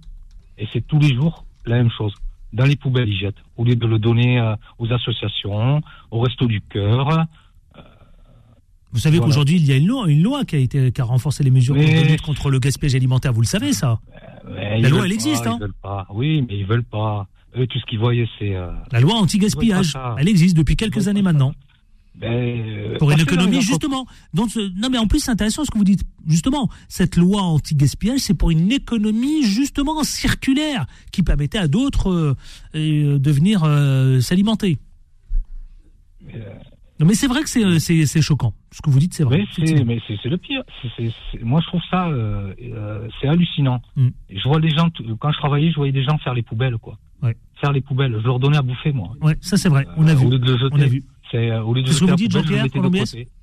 Et 0.57 0.67
c'est 0.71 0.85
tous 0.85 0.99
les 0.99 1.13
jours 1.15 1.45
la 1.65 1.77
même 1.77 1.89
chose. 1.97 2.13
Dans 2.51 2.65
les 2.65 2.75
poubelles, 2.75 3.09
ils 3.09 3.17
jettent. 3.19 3.41
Au 3.57 3.63
lieu 3.63 3.75
de 3.75 3.87
le 3.87 3.97
donner 3.97 4.39
euh, 4.39 4.55
aux 4.77 4.91
associations, 4.93 5.81
au 6.11 6.19
resto 6.19 6.45
du 6.45 6.61
cœur. 6.61 7.25
Vous 8.91 8.99
savez 8.99 9.17
Voilà. 9.17 9.31
qu'aujourd'hui, 9.31 9.55
il 9.55 9.65
y 9.65 9.71
a 9.71 9.75
une 9.77 9.87
loi, 9.87 10.07
une 10.07 10.21
loi 10.21 10.45
qui 10.45 10.55
a 10.55 10.59
été 10.59 10.91
qui 10.91 11.01
a 11.01 11.03
renforcé 11.03 11.43
les 11.43 11.49
mesures 11.49 11.73
Mais- 11.73 12.03
de 12.03 12.07
lutte 12.09 12.21
contre 12.21 12.51
le 12.51 12.59
gaspillage 12.59 12.93
alimentaire. 12.93 13.33
Vous 13.33 13.41
le 13.41 13.47
savez, 13.47 13.73
ça 13.73 13.99
Mais 14.47 14.79
La 14.79 14.89
loi, 14.89 14.99
elle 15.03 15.09
pas, 15.09 15.13
existe, 15.15 15.47
hein. 15.47 15.55
Ils 15.57 15.61
veulent 15.61 15.73
pas. 15.81 16.05
Oui, 16.13 16.45
mais 16.47 16.57
ils 16.59 16.65
veulent 16.65 16.83
pas. 16.83 17.27
Eux, 17.57 17.65
tout 17.65 17.79
ce 17.79 17.85
qu'ils 17.85 17.97
voyaient, 17.99 18.27
c'est. 18.37 18.55
euh, 18.55 18.71
La 18.91 18.99
loi 18.99 19.15
anti-gaspillage. 19.15 19.97
Elle 20.19 20.29
existe 20.29 20.55
depuis 20.55 20.75
quelques 20.75 21.07
années 21.07 21.23
ça. 21.23 21.53
Ben, 22.15 22.31
euh, 22.31 22.97
Pour 22.99 23.11
une 23.11 23.19
économie, 23.19 23.61
justement. 23.61 24.05
Donc, 24.33 24.49
non, 24.77 24.89
mais 24.91 24.97
en 24.99 25.07
plus, 25.07 25.19
c'est 25.19 25.31
intéressant 25.31 25.65
ce 25.65 25.71
que 25.71 25.77
vous 25.77 25.83
dites. 25.83 26.03
Justement, 26.27 26.69
cette 26.87 27.15
loi 27.17 27.41
anti-gaspillage, 27.41 28.19
c'est 28.19 28.35
pour 28.35 28.51
une 28.51 28.71
économie, 28.71 29.43
justement, 29.43 30.03
circulaire, 30.03 30.85
qui 31.11 31.23
permettait 31.23 31.57
à 31.57 31.67
d'autres 31.67 32.11
euh, 32.11 32.35
euh, 32.75 33.17
de 33.19 33.31
venir 33.31 33.63
euh, 33.63 34.21
s'alimenter. 34.21 34.77
euh, 36.35 36.39
Non, 36.99 37.07
mais 37.07 37.15
c'est 37.15 37.27
vrai 37.27 37.41
que 37.41 37.49
c'est, 37.49 38.21
choquant. 38.21 38.53
Ce 38.71 38.81
que 38.81 38.89
vous 38.89 38.99
dites, 38.99 39.13
c'est 39.15 39.23
vrai. 39.23 39.45
Mais 39.57 39.99
c'est, 40.07 40.29
le 40.29 40.37
pire. 40.37 40.63
C'est, 40.81 40.89
c'est- 40.95 41.13
c'est- 41.31 41.43
moi, 41.43 41.61
je 41.61 41.67
trouve 41.67 41.81
ça, 41.89 42.09
c'est 43.21 43.27
hallucinant. 43.27 43.81
Mm. 43.95 44.07
Je 44.29 44.43
vois 44.47 44.59
les 44.59 44.69
gens, 44.69 44.89
quand 45.19 45.31
je 45.31 45.37
travaillais, 45.39 45.71
je 45.71 45.75
voyais 45.75 45.91
des 45.91 46.03
gens 46.03 46.17
faire 46.19 46.33
les 46.35 46.43
poubelles, 46.43 46.77
quoi. 46.77 46.97
Ouais. 47.23 47.35
Faire 47.59 47.71
les 47.71 47.81
poubelles. 47.81 48.15
Je 48.21 48.25
leur 48.27 48.39
donnais 48.39 48.57
à 48.57 48.61
bouffer, 48.61 48.91
moi. 48.91 49.13
Ouais, 49.21 49.35
ça 49.41 49.57
c'est 49.57 49.69
vrai. 49.69 49.85
On 49.97 50.07
a 50.07 50.13
vu. 50.13 50.25
Au 50.27 50.29
lieu 50.29 50.39
de 50.39 50.45
le 50.51 50.57
jeter. 50.57 50.73
On 50.75 50.79
a 50.79 50.85
vu. 50.85 51.03
C'est, 51.33 51.49
euh, 51.49 51.63
au 51.63 51.73
lieu 51.73 51.81
de 51.81 51.91
ce 51.91 51.99
que 51.99 52.05
vous 52.05 52.15
dites, 52.15 52.31
Jean-Pierre. 52.31 52.67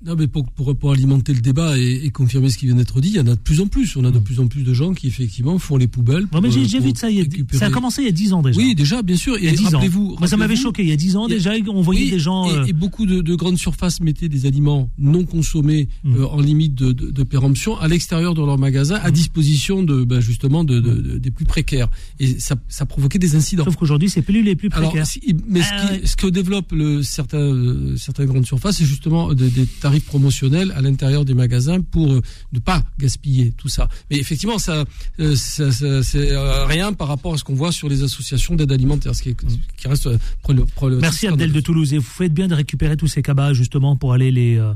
Non, 0.05 0.15
mais 0.17 0.27
pour, 0.27 0.45
pour, 0.53 0.75
pour 0.77 0.91
alimenter 0.93 1.33
le 1.33 1.41
débat 1.41 1.77
et, 1.77 2.01
et 2.05 2.09
confirmer 2.09 2.49
ce 2.49 2.57
qui 2.57 2.65
vient 2.65 2.75
d'être 2.75 3.01
dit, 3.01 3.09
il 3.09 3.15
y 3.15 3.19
en 3.19 3.27
a 3.27 3.35
de 3.35 3.39
plus 3.41 3.59
en 3.59 3.67
plus. 3.67 3.95
On 3.97 4.05
a 4.05 4.11
de 4.11 4.19
plus 4.19 4.39
en 4.39 4.47
plus 4.47 4.63
de 4.63 4.73
gens 4.73 4.93
qui, 4.93 5.07
effectivement, 5.07 5.59
font 5.59 5.75
les 5.75 5.87
poubelles. 5.87 6.27
Pour, 6.27 6.41
mais 6.41 6.49
j'ai, 6.49 6.79
vu 6.79 6.93
de 6.93 6.97
ça. 6.97 7.09
Il 7.11 7.17
y 7.17 7.21
a, 7.21 7.57
ça 7.57 7.65
a 7.65 7.69
commencé 7.69 8.01
il 8.01 8.05
y 8.05 8.09
a 8.09 8.13
10 8.13 8.33
ans 8.33 8.41
déjà. 8.41 8.57
Oui, 8.57 8.73
déjà, 8.75 9.01
bien 9.01 9.17
sûr. 9.17 9.37
il 9.37 9.43
y 9.43 9.47
a 9.49 9.51
Et 9.51 9.55
10 9.55 9.65
ans. 9.65 9.69
rappelez-vous. 9.73 10.15
Moi, 10.19 10.27
ça 10.27 10.37
m'avait 10.37 10.55
choqué. 10.55 10.83
Il 10.83 10.89
y 10.89 10.93
a 10.93 10.95
10 10.95 11.17
ans 11.17 11.25
a- 11.25 11.29
déjà, 11.29 11.51
on 11.67 11.81
voyait 11.81 12.05
Oui, 12.05 12.11
des 12.11 12.19
gens. 12.19 12.49
Et, 12.49 12.53
euh, 12.53 12.65
et 12.65 12.73
beaucoup 12.73 13.05
de, 13.05 13.21
de 13.21 13.35
grandes 13.35 13.57
surfaces 13.57 13.99
mettaient 13.99 14.29
des 14.29 14.45
aliments 14.45 14.89
non 14.97 15.25
consommés 15.25 15.89
Mm. 16.03 16.15
euh, 16.15 16.27
en 16.27 16.39
limite 16.39 16.75
de, 16.75 16.91
de, 16.93 17.11
de 17.11 17.23
péremption 17.23 17.77
à 17.77 17.87
l'extérieur 17.87 18.33
de 18.33 18.41
leur 18.41 18.57
magasin, 18.57 18.95
à 19.03 19.11
disposition 19.11 19.83
de 19.83 20.03
ben, 20.03 20.19
justement 20.21 20.63
de, 20.63 20.79
de- 20.79 20.95
de- 21.01 21.17
des 21.17 21.31
plus 21.31 21.45
précaires. 21.45 21.89
Et 22.19 22.39
ça, 22.39 22.55
ça 22.69 22.85
provoquait 22.85 23.19
des 23.19 23.35
incidents. 23.35 23.65
Sauf 23.65 23.75
qu'aujourd'hui, 23.75 24.09
c'est 24.09 24.21
plus 24.21 24.41
les 24.43 24.55
plus 24.55 24.69
précaires. 24.69 24.91
Alors, 24.93 25.05
si- 25.05 25.21
mais 25.47 25.61
ce, 25.61 25.67
Ah, 25.73 25.87
qui, 25.97 26.07
ce 26.07 26.15
que 26.15 26.27
développe 26.27 26.71
le, 26.71 27.03
certains, 27.03 27.39
euh, 27.81 27.97
certaines 27.97 28.27
grandes 28.27 28.45
surfaces, 28.45 28.77
c'est 28.77 28.85
justement 28.85 29.29
de- 29.33 29.47
des 29.49 29.65
tarifs 29.65 30.05
promotionnels 30.05 30.71
à 30.75 30.81
l'intérieur 30.81 31.25
des 31.25 31.33
magasins 31.33 31.81
pour 31.81 32.11
euh, 32.13 32.21
ne 32.53 32.59
pas 32.59 32.83
gaspiller 32.99 33.51
tout 33.57 33.67
ça. 33.67 33.89
Mais 34.09 34.17
effectivement, 34.17 34.57
ça, 34.59 34.85
euh, 35.19 35.35
ça, 35.35 35.71
ça- 35.71 36.03
c'est 36.03 36.31
euh, 36.31 36.65
rien 36.65 36.93
par 36.93 37.07
rapport 37.07 37.33
à 37.33 37.37
ce 37.37 37.43
qu'on 37.43 37.55
voit 37.55 37.71
sur 37.71 37.89
les 37.89 38.03
associations 38.03 38.55
d'aide 38.55 38.71
alimentaire, 38.71 39.15
ce 39.15 39.23
qui, 39.23 39.29
est- 39.29 39.45
qui 39.77 39.87
reste 39.87 40.07
euh, 40.07 40.17
problématique. 40.41 41.01
Merci 41.01 41.27
Abdel 41.27 41.51
de 41.51 41.59
Toulouse. 41.59 41.93
Et 41.93 41.97
vous 41.97 42.03
faites 42.03 42.33
bien 42.33 42.47
de 42.47 42.55
récupérer 42.55 42.97
tous 42.97 43.07
ces 43.07 43.21
cabas 43.21 43.53
justement 43.53 43.95
pour 43.95 44.13
aller 44.13 44.31
les, 44.31 44.57
euh, 44.57 44.73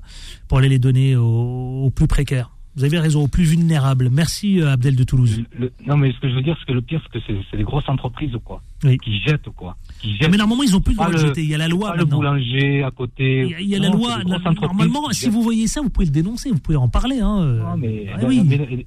pour 0.47 0.57
aller 0.57 0.69
les 0.69 0.79
donner 0.79 1.15
aux, 1.15 1.83
aux 1.85 1.89
plus 1.89 2.07
précaires. 2.07 2.51
Vous 2.77 2.83
avez 2.83 2.99
raison, 2.99 3.23
aux 3.23 3.27
plus 3.29 3.45
vulnérables. 3.45 4.09
Merci 4.11 4.59
euh, 4.59 4.69
Abdel 4.73 4.97
de 4.97 5.03
Toulouse. 5.05 5.41
Le- 5.57 5.71
non, 5.87 5.95
mais 5.95 6.11
ce 6.11 6.19
que 6.19 6.29
je 6.29 6.35
veux 6.35 6.41
dire, 6.41 6.57
c'est 6.59 6.65
que 6.65 6.73
le 6.73 6.81
pire, 6.81 7.01
c'est 7.05 7.19
que 7.19 7.25
c'est, 7.49 7.55
les 7.57 7.63
grosses 7.63 7.87
entreprises, 7.87 8.33
quoi. 8.43 8.61
Oui. 8.83 8.97
Qui 8.97 9.21
jettent, 9.21 9.47
quoi. 9.55 9.77
Non, 10.03 10.27
mais 10.29 10.37
normalement, 10.37 10.63
ils 10.63 10.71
n'ont 10.71 10.81
plus 10.81 10.91
le 10.93 10.97
droit 10.97 11.09
de 11.11 11.17
jeter. 11.17 11.41
Il 11.43 11.49
y 11.49 11.55
a 11.55 11.57
la 11.57 11.67
loi 11.67 11.91
pas 11.91 11.97
le 11.97 12.05
boulanger 12.05 12.83
à 12.83 12.91
côté. 12.91 13.41
Il 13.45 13.49
y 13.51 13.55
a, 13.55 13.59
il 13.59 13.69
y 13.69 13.75
a 13.75 13.79
la 13.79 13.89
Non, 13.89 13.97
loi. 13.97 14.19
la- 14.25 14.35
entreprises 14.35 14.61
Normalement, 14.61 15.09
si 15.11 15.29
vous 15.29 15.41
voyez 15.41 15.67
ça, 15.67 15.81
vous 15.81 15.89
pouvez 15.89 16.05
le 16.05 16.11
dénoncer, 16.11 16.51
vous 16.51 16.59
pouvez 16.59 16.77
en 16.77 16.87
parler. 16.89 17.19
Hein. 17.21 17.39
euh. 17.41 17.63
Ah, 17.65 17.75
mais, 17.77 18.05
Ah 18.13 18.19
oui. 18.27 18.41
mais 18.45 18.85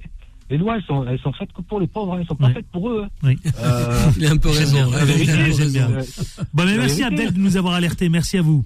les, 0.51 0.59
lois, 0.59 0.77
elles 0.77 0.83
sont, 0.85 1.05
elles 1.07 1.19
sont 1.21 1.33
faites 1.33 1.53
que 1.53 1.61
pour 1.63 1.81
les 1.81 1.87
pauvres, 1.89 2.15
hein, 2.15 2.19
elles 2.21 2.27
sont 2.27 2.37
pas 2.37 2.47
Ouais. 2.47 2.55
faites 2.55 2.69
pour 2.71 2.89
eux. 2.89 3.05
hein. 3.05 3.09
Oui. 3.25 3.37
Euh, 3.59 4.11
Il 4.17 4.27
a 4.27 4.31
un 4.31 4.37
peu 4.37 4.51
J'aime 4.53 4.89
raison. 4.89 5.83
Bon, 6.55 6.65
mais 6.65 6.77
merci. 6.77 7.03
Abdel 7.03 7.33
de 7.33 7.39
nous 7.39 7.57
avoir 7.57 7.75
alertés. 7.75 8.09
Merci 8.09 8.39
à 8.39 8.43
vous. 8.43 8.65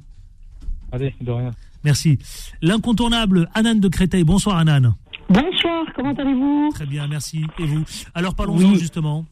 allez, 0.92 1.14
de 1.20 1.30
rien. 1.30 1.50
Merci. 1.84 2.18
L'incontournable 2.60 3.48
Anan 3.54 3.74
de 3.80 3.88
Créteil. 3.88 4.24
Bonsoir 4.24 4.56
Anan. 4.58 4.94
Bonsoir, 5.28 5.84
comment 5.96 6.12
allez-vous? 6.14 6.70
Très 6.74 6.86
bien, 6.86 7.06
merci. 7.08 7.44
Et 7.58 7.64
vous? 7.64 7.82
Alors 8.14 8.34
parlons-en 8.34 8.58
Oui. 8.72 8.78
justement 8.78 9.24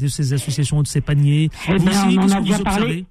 de 0.00 0.06
ces 0.06 0.32
associations, 0.32 0.82
de 0.82 0.86
ces 0.86 1.00
paniers. 1.00 1.48
Eh 1.68 1.78
ben, 1.78 1.88
aussi, 1.88 2.18
on 2.18 2.22
en 2.22 2.30
a 2.30 2.40
déjà 2.40 2.58
parlé. 2.58 2.82
observez? 2.82 3.04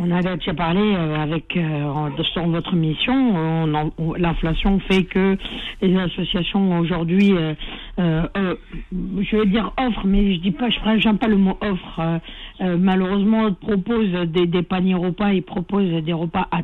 On 0.00 0.10
a 0.12 0.22
déjà 0.22 0.54
parlé 0.54 0.80
euh, 0.80 1.16
avec 1.16 1.56
euh, 1.56 2.22
sur 2.32 2.46
votre 2.46 2.72
mission. 2.76 3.66
L'inflation 4.16 4.78
fait 4.80 5.02
que 5.04 5.36
les 5.82 5.96
associations 5.96 6.78
aujourd'hui, 6.78 7.32
euh, 7.32 7.54
euh, 7.98 8.28
euh, 8.36 8.54
je 8.92 9.36
vais 9.36 9.46
dire 9.46 9.72
offre, 9.76 10.02
mais 10.06 10.34
je 10.34 10.40
dis 10.40 10.52
pas, 10.52 10.70
je 10.70 10.78
j'aime 10.98 11.18
pas 11.18 11.26
le 11.26 11.36
mot 11.36 11.58
offre. 11.60 11.98
euh, 11.98 12.18
euh, 12.60 12.76
malheureusement, 12.78 13.52
proposent 13.52 14.12
des, 14.28 14.46
des 14.46 14.62
paniers 14.62 14.94
repas, 14.94 15.32
ils 15.32 15.42
proposent 15.42 15.90
des 16.04 16.12
repas 16.12 16.46
à 16.52 16.62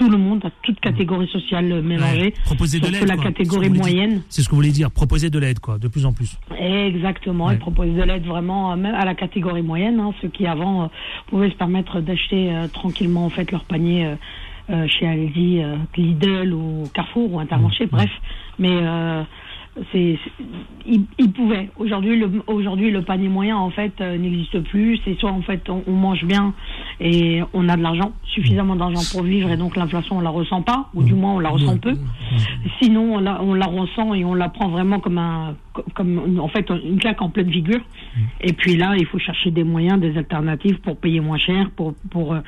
tout 0.00 0.08
le 0.08 0.16
monde, 0.16 0.40
à 0.46 0.50
toute 0.62 0.80
catégorie 0.80 1.28
sociale 1.28 1.70
euh, 1.70 1.82
mélangée. 1.82 2.22
Ouais, 2.22 2.34
proposer 2.46 2.80
de 2.80 2.86
l'aide. 2.86 3.06
la 3.06 3.16
quoi. 3.16 3.24
catégorie 3.26 3.66
ce 3.68 3.72
moyenne. 3.74 4.22
C'est 4.30 4.40
ce 4.40 4.46
que 4.48 4.52
vous 4.52 4.56
voulez 4.62 4.72
dire. 4.72 4.90
Proposer 4.90 5.28
de 5.28 5.38
l'aide, 5.38 5.58
quoi, 5.60 5.76
de 5.78 5.88
plus 5.88 6.06
en 6.06 6.12
plus. 6.14 6.38
Exactement, 6.58 7.46
Ouais. 7.48 7.54
ils 7.54 7.58
proposent 7.58 7.94
de 7.94 8.02
l'aide 8.02 8.24
vraiment 8.24 8.72
euh, 8.72 8.76
même 8.76 8.94
à 8.94 9.04
la 9.04 9.14
catégorie 9.14 9.60
moyenne, 9.60 10.00
hein, 10.00 10.12
ceux 10.22 10.28
qui 10.28 10.46
avant 10.46 10.84
euh, 10.84 10.86
pouvaient 11.26 11.50
se 11.50 11.54
permettre 11.56 12.00
d'acheter 12.00 12.50
euh, 12.50 12.66
tranquillement 12.68 13.26
en 13.26 13.30
fait 13.30 13.52
leur 13.52 13.64
panier 13.64 14.14
euh, 14.70 14.86
chez 14.88 15.06
Aldi, 15.06 15.60
Lidl 15.98 16.54
ou 16.54 16.84
Carrefour 16.94 17.34
ou 17.34 17.40
Intermarché, 17.40 17.84
bref. 17.86 18.10
Mais 18.58 18.70
c'est, 19.92 20.18
ils 20.86 21.32
pouvaient. 21.32 21.70
Aujourd'hui, 21.76 22.18
le 22.18 22.30
aujourd'hui 22.46 22.90
le 22.90 23.02
panier 23.02 23.28
moyen 23.28 23.56
en 23.56 23.70
fait 23.70 23.92
euh, 24.00 24.18
n'existe 24.18 24.60
plus. 24.64 24.98
C'est 25.04 25.18
soit 25.18 25.30
en 25.30 25.42
fait 25.42 25.68
on, 25.68 25.82
on 25.86 25.92
mange 25.92 26.24
bien 26.24 26.54
et 27.00 27.40
on 27.52 27.68
a 27.68 27.76
de 27.76 27.82
l'argent, 27.82 28.12
suffisamment 28.24 28.76
d'argent 28.76 29.00
pour 29.12 29.22
vivre 29.22 29.50
et 29.50 29.56
donc 29.56 29.76
l'inflation 29.76 30.18
on 30.18 30.20
la 30.20 30.30
ressent 30.30 30.62
pas 30.62 30.88
ou 30.94 31.02
du 31.02 31.14
moins 31.14 31.34
on 31.34 31.38
la 31.38 31.50
ressent 31.50 31.78
peu. 31.78 31.94
Sinon, 32.80 33.14
on 33.14 33.18
la, 33.20 33.42
on 33.42 33.54
la 33.54 33.66
ressent 33.66 34.14
et 34.14 34.24
on 34.24 34.34
la 34.34 34.48
prend 34.48 34.68
vraiment 34.68 35.00
comme 35.00 35.18
un, 35.18 35.54
comme 35.94 36.38
en 36.40 36.48
fait 36.48 36.68
une 36.70 36.98
claque 36.98 37.22
en 37.22 37.30
pleine 37.30 37.50
figure. 37.50 37.80
Et 38.40 38.52
puis 38.52 38.76
là, 38.76 38.94
il 38.98 39.06
faut 39.06 39.18
chercher 39.18 39.50
des 39.50 39.64
moyens, 39.64 40.00
des 40.00 40.16
alternatives 40.16 40.80
pour 40.80 40.96
payer 40.96 41.20
moins 41.20 41.38
cher, 41.38 41.70
pour 41.76 41.94
pour 42.10 42.34
euh, 42.34 42.40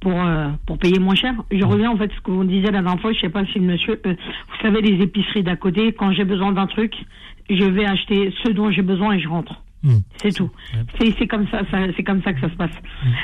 pour 0.00 0.12
euh, 0.20 0.48
pour 0.66 0.78
payer 0.78 0.98
moins 0.98 1.14
cher. 1.14 1.34
Je 1.50 1.64
reviens 1.64 1.90
en 1.90 1.96
fait 1.96 2.10
à 2.12 2.14
ce 2.14 2.20
que 2.20 2.30
vous 2.30 2.44
disiez 2.44 2.70
la 2.70 2.82
dernière 2.82 3.00
fois. 3.00 3.12
Je 3.12 3.20
sais 3.20 3.28
pas 3.28 3.44
si 3.46 3.58
le 3.58 3.66
monsieur, 3.66 4.00
euh, 4.06 4.14
vous 4.14 4.56
savez 4.62 4.80
les 4.82 5.02
épiceries 5.02 5.42
d'à 5.42 5.56
côté. 5.56 5.92
Quand 5.92 6.12
j'ai 6.12 6.24
besoin 6.24 6.52
d'un 6.52 6.66
truc, 6.66 6.94
je 7.50 7.64
vais 7.64 7.84
acheter 7.86 8.32
ce 8.44 8.52
dont 8.52 8.70
j'ai 8.70 8.82
besoin 8.82 9.14
et 9.14 9.20
je 9.20 9.28
rentre. 9.28 9.54
Hmm. 9.82 9.98
C'est 10.16 10.32
tout. 10.34 10.50
C'est 11.00 11.14
c'est 11.18 11.26
comme 11.26 11.46
ça, 11.48 11.60
ça 11.70 11.78
c'est 11.96 12.02
comme 12.02 12.22
ça 12.22 12.32
que 12.32 12.40
ça 12.40 12.48
se 12.50 12.56
passe. 12.56 12.70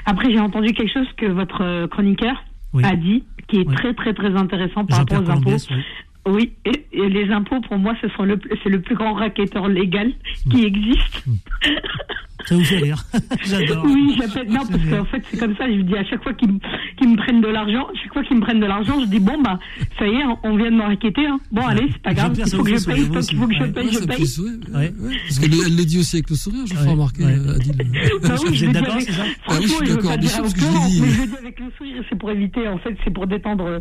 Après, 0.07 0.31
j'ai 0.33 0.41
entendu 0.41 0.73
quelque 0.73 0.93
chose 0.93 1.09
que 1.17 1.27
votre 1.27 1.63
euh, 1.63 1.87
chroniqueur 1.89 2.45
Oui. 2.73 2.85
a 2.85 2.95
dit, 2.97 3.25
qui 3.49 3.57
est 3.61 3.69
Oui. 3.69 3.75
très 3.75 3.93
très 3.95 4.15
très 4.15 4.35
intéressant 4.37 4.85
par 4.85 4.99
rapport 4.99 5.23
aux 5.23 5.31
impôts. 5.31 5.51
Oui. 5.51 5.83
Oui, 6.27 6.53
et, 6.65 6.87
et 6.93 7.09
les 7.11 7.31
impôts, 7.31 7.61
pour 7.61 7.77
moi, 7.77 7.95
ce 8.01 8.09
sont 8.09 8.23
le, 8.23 8.41
c'est 8.63 8.71
le 8.71 8.81
plus 8.81 8.95
grand 8.95 9.13
racketteur 9.13 9.69
légal 9.69 10.11
qui 10.51 10.65
existe. 10.65 11.25
Ça 12.47 12.55
vous 12.57 12.65
fait 12.65 12.79
rire. 12.79 13.05
J'adore. 13.45 13.85
Oui, 13.87 14.17
j'appelle. 14.19 14.49
Non, 14.49 14.61
parce 14.67 14.85
qu'en 14.85 15.05
fait, 15.07 15.23
c'est 15.31 15.39
comme 15.39 15.57
ça. 15.57 15.67
Je 15.69 15.81
dis 15.83 15.97
à 15.97 16.05
chaque 16.05 16.23
fois 16.23 16.33
qu'ils 16.35 16.49
me, 16.51 17.17
prennent 17.17 17.41
de 17.41 17.49
l'argent, 17.49 17.87
chaque 18.03 18.13
fois 18.13 18.23
qu'ils 18.25 18.37
me 18.37 18.43
prennent 18.43 18.61
de 18.61 18.67
l'argent, 18.67 19.01
je 19.01 19.07
dis 19.07 19.21
bon 19.21 19.41
bah 19.43 19.59
ça 19.99 20.07
y 20.07 20.11
est, 20.15 20.25
on 20.43 20.57
vient 20.57 20.71
de 20.71 20.77
me 20.77 20.83
racketter. 20.83 21.27
Hein. 21.27 21.39
Bon 21.53 21.63
allez, 21.67 21.89
c'est 21.93 22.03
pas 22.03 22.15
grave. 22.15 22.35
Il 22.37 22.47
faut 22.51 22.57
vous 22.59 22.65
que 22.65 22.77
je 22.79 22.85
paye. 22.85 23.01
Il 23.01 23.05
vous 23.07 23.15
faut 23.15 23.21
qu'il 23.21 23.39
faut 23.39 23.47
que 23.47 23.55
je 23.55 23.65
paye. 23.65 23.93
Je 23.93 23.99
paye. 24.05 24.93
Parce 25.29 25.39
qu'elle 25.39 25.53
elle 25.67 25.77
le 25.77 25.85
dit 25.85 25.99
aussi 25.99 26.17
avec 26.17 26.31
le 26.31 26.37
sourire, 26.37 26.67
je 26.67 26.75
fais 26.75 26.85
Ouais, 26.85 26.91
remarquer, 26.91 27.25
ouais. 27.25 27.33
euh, 27.39 27.55
Adil. 27.57 27.73
Bah 27.77 28.29
oui, 28.43 28.49
Vous 28.49 28.55
je 28.55 28.65
êtes 28.67 28.73
d'accord, 28.73 28.95
avec- 28.95 29.07
c'est 29.07 29.13
ça 29.13 29.23
Ah 29.25 29.53
oui, 29.59 29.63
je 29.63 29.69
Franchement, 29.69 29.77
suis 29.87 29.87
d'accord, 29.95 30.11
pas 30.11 30.17
bien 30.17 30.27
dire 30.27 30.31
sûr, 30.31 30.43
parce 30.43 30.55
que 30.55 30.61
je 30.61 30.67
l'ai 30.67 30.91
dit. 30.91 31.01
mais 31.01 31.09
je 31.09 31.21
le 31.21 31.27
dis 31.27 31.37
avec 31.39 31.61
le 31.61 31.67
sourire, 31.77 32.03
c'est 32.09 32.19
pour 32.19 32.31
éviter, 32.31 32.69
en 32.69 32.79
fait, 32.79 32.97
c'est 33.05 33.13
pour 33.13 33.27
détendre 33.27 33.65
euh, 33.67 33.81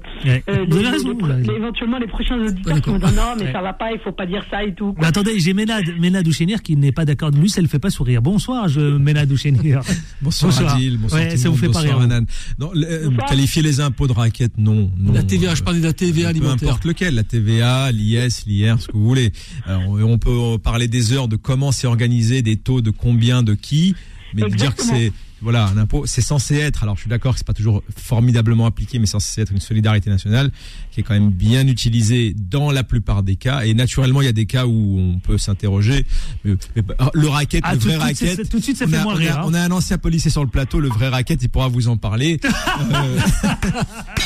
Vous 0.69 0.77
vous 0.77 1.51
éventuellement 1.51 1.97
les 1.99 2.07
prochains 2.07 2.37
auditeurs 2.39 2.81
qui 2.81 2.89
me 2.91 2.97
d'accord. 2.99 3.09
disent 3.09 3.17
non, 3.17 3.33
mais 3.45 3.51
ça 3.51 3.61
va 3.61 3.73
pas, 3.73 3.91
il 3.91 3.99
faut 3.99 4.11
pas 4.11 4.25
dire 4.25 4.43
ça 4.49 4.63
et 4.63 4.73
tout. 4.73 4.95
Mais 4.99 5.05
attendez, 5.07 5.39
j'ai 5.39 5.53
Ménade, 5.53 5.85
Ménade 5.99 6.27
Ouchénir 6.27 6.61
qui 6.61 6.75
n'est 6.75 6.91
pas 6.91 7.05
d'accord. 7.05 7.31
Lui, 7.31 7.49
ça 7.49 7.61
le 7.61 7.67
fait 7.67 7.79
pas 7.79 7.89
sourire. 7.89 8.21
Bonsoir, 8.21 8.52
je, 8.67 8.97
Ménade 8.97 9.31
Ouchénir. 9.31 9.81
Bonsoir, 10.21 10.51
Bonsoir. 10.51 10.75
Adil, 10.75 10.97
bonsoir 10.97 11.21
Ouais, 11.21 11.37
ça 11.37 11.49
vous 11.49 11.57
fait 11.57 11.67
pas 11.67 11.81
bonsoir 11.81 11.99
rire, 11.99 12.09
Anan. 12.11 12.25
Non, 12.59 12.71
le- 12.73 12.85
euh, 12.89 13.09
Bonsoir. 13.09 13.27
qualifier 13.29 13.61
les 13.61 13.79
impôts 13.81 14.07
de 14.07 14.13
raquette, 14.13 14.53
non. 14.57 14.89
non 14.97 15.11
La 15.13 15.23
TVA, 15.23 15.55
je 15.55 15.61
Euh, 15.61 15.65
parlais 15.65 15.79
de 15.79 15.85
la 15.85 15.93
TVA 15.93 16.23
peu 16.23 16.29
alimentaire. 16.29 16.69
importe 16.69 16.85
lequel, 16.85 17.15
la 17.15 17.23
TVA, 17.23 17.91
l'IS, 17.91 18.45
l'IR, 18.47 18.79
ce 18.79 18.87
que 18.87 18.93
vous 18.93 19.03
voulez. 19.05 19.31
Alors, 19.65 19.83
on 19.89 20.17
peut 20.17 20.57
parler 20.63 20.87
des 20.87 21.11
heures 21.13 21.27
de 21.27 21.35
comment 21.35 21.71
c'est 21.71 21.87
organisé, 21.87 22.41
des 22.41 22.55
taux 22.57 22.81
de 22.81 22.89
combien, 22.91 23.43
de 23.43 23.53
qui, 23.53 23.95
mais 24.33 24.43
de 24.43 24.55
dire 24.55 24.75
que 24.75 24.83
c'est 24.83 25.11
voilà 25.43 25.67
un 25.67 25.77
impôt, 25.77 26.05
c'est 26.05 26.21
censé 26.21 26.55
être. 26.55 26.83
Alors, 26.83 26.95
je 26.95 27.01
suis 27.01 27.09
d'accord 27.09 27.33
que 27.33 27.37
c'est 27.39 27.45
pas 27.47 27.53
toujours 27.53 27.83
formidablement 27.95 28.65
appliqué, 28.65 28.97
mais 28.99 29.05
c'est 29.05 29.11
censé 29.13 29.41
être 29.41 29.51
une 29.51 29.59
solidarité 29.59 30.09
nationale 30.09 30.51
qui 30.91 31.01
est 31.01 31.03
quand 31.03 31.13
même 31.13 31.29
bien 31.31 31.67
utilisée 31.67 32.33
dans 32.37 32.71
la 32.71 32.83
plupart 32.83 33.21
des 33.23 33.35
cas. 33.35 33.61
Et 33.65 33.73
naturellement, 33.73 34.21
il 34.21 34.25
y 34.25 34.29
a 34.29 34.31
des 34.33 34.45
cas 34.45 34.65
où 34.65 34.97
on 34.99 35.19
peut 35.19 35.37
s'interroger. 35.37 36.05
Mais, 36.45 36.55
mais, 36.75 36.83
le 37.13 37.27
racket, 37.27 37.61
Ah, 37.65 37.73
le 37.73 37.79
tout, 37.79 37.87
vrai 37.87 37.95
tout 37.95 38.01
racket. 38.01 38.49
tout 38.49 38.57
de 38.59 38.63
suite, 38.63 38.77
ça 38.77 38.87
fait 38.87 38.95
a, 38.97 39.03
moins 39.03 39.13
on 39.13 39.17
rire. 39.17 39.37
hein. 39.39 39.43
on 39.45 39.53
a 39.53 39.59
un 39.61 39.71
ancien 39.71 39.97
policier 39.97 40.31
sur 40.31 40.41
le 40.43 40.49
plateau, 40.49 40.79
le 40.79 40.89
vrai 40.89 41.09
racket, 41.09 41.41
il 41.43 41.49
pourra 41.49 41.67
vous 41.67 41.87
en 41.87 41.97
parler. 41.97 42.39
Euh, 42.43 43.19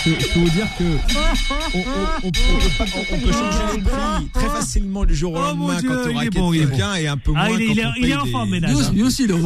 je 0.05 0.11
je 0.11 0.33
peux 0.33 0.39
vous 0.39 0.49
dire 0.49 0.67
que 0.77 0.83
on, 1.73 1.79
on- 1.79 1.81
on- 2.23 2.27
on 2.27 2.31
peut, 3.19 3.31
changer 3.31 3.75
les 3.75 3.81
prix 3.81 4.29
très 4.33 4.47
facilement 4.49 5.05
du 5.05 5.15
jour 5.15 5.33
au 5.33 5.37
Oh, 5.37 5.41
lendemain 5.41 5.79
Dieu, 5.79 5.89
quand 5.89 6.09
il 6.09 6.15
on 6.17 6.21
est 6.21 6.29
bon, 6.29 6.53
il 6.53 6.61
est 6.61 6.65
bon. 6.65 6.69
quelqu'un 6.71 6.95
et 6.95 7.07
un 7.07 7.17
peu 7.17 7.31
moins 7.31 7.41
Ah, 7.45 7.49
il 7.51 7.61
est- 7.61 7.65
quand 7.67 7.73
il 7.73 7.85
on 7.87 8.05
il 8.05 8.11
est 8.11 8.15
en 8.15 8.23
des- 8.25 8.31
forme, 8.31 8.55
lui 8.55 9.03
aussi, 9.03 9.23
il 9.23 9.31
est 9.31 9.33
en 9.33 9.39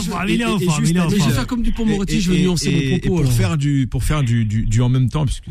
forme. 0.00 0.28
Il 0.28 0.40
est 0.40 0.44
en 0.44 0.58
forme, 0.60 0.84
Je 1.18 1.24
vais 1.24 1.30
faire 1.32 1.46
comme 1.46 1.62
du 1.62 1.72
pont 1.72 1.84
Moretti, 1.86 2.16
et- 2.16 2.20
je 2.20 2.32
vais 2.32 2.40
nuancer 2.42 2.70
mon 2.70 2.98
propos. 2.98 3.22
pour 3.22 3.32
faire 3.32 3.56
du 3.56 3.86
pour 3.90 4.04
faire 4.04 4.22
du, 4.22 4.44
du, 4.44 4.64
du 4.64 4.80
en 4.82 4.88
même 4.88 5.08
temps 5.08 5.24
puisque 5.26 5.50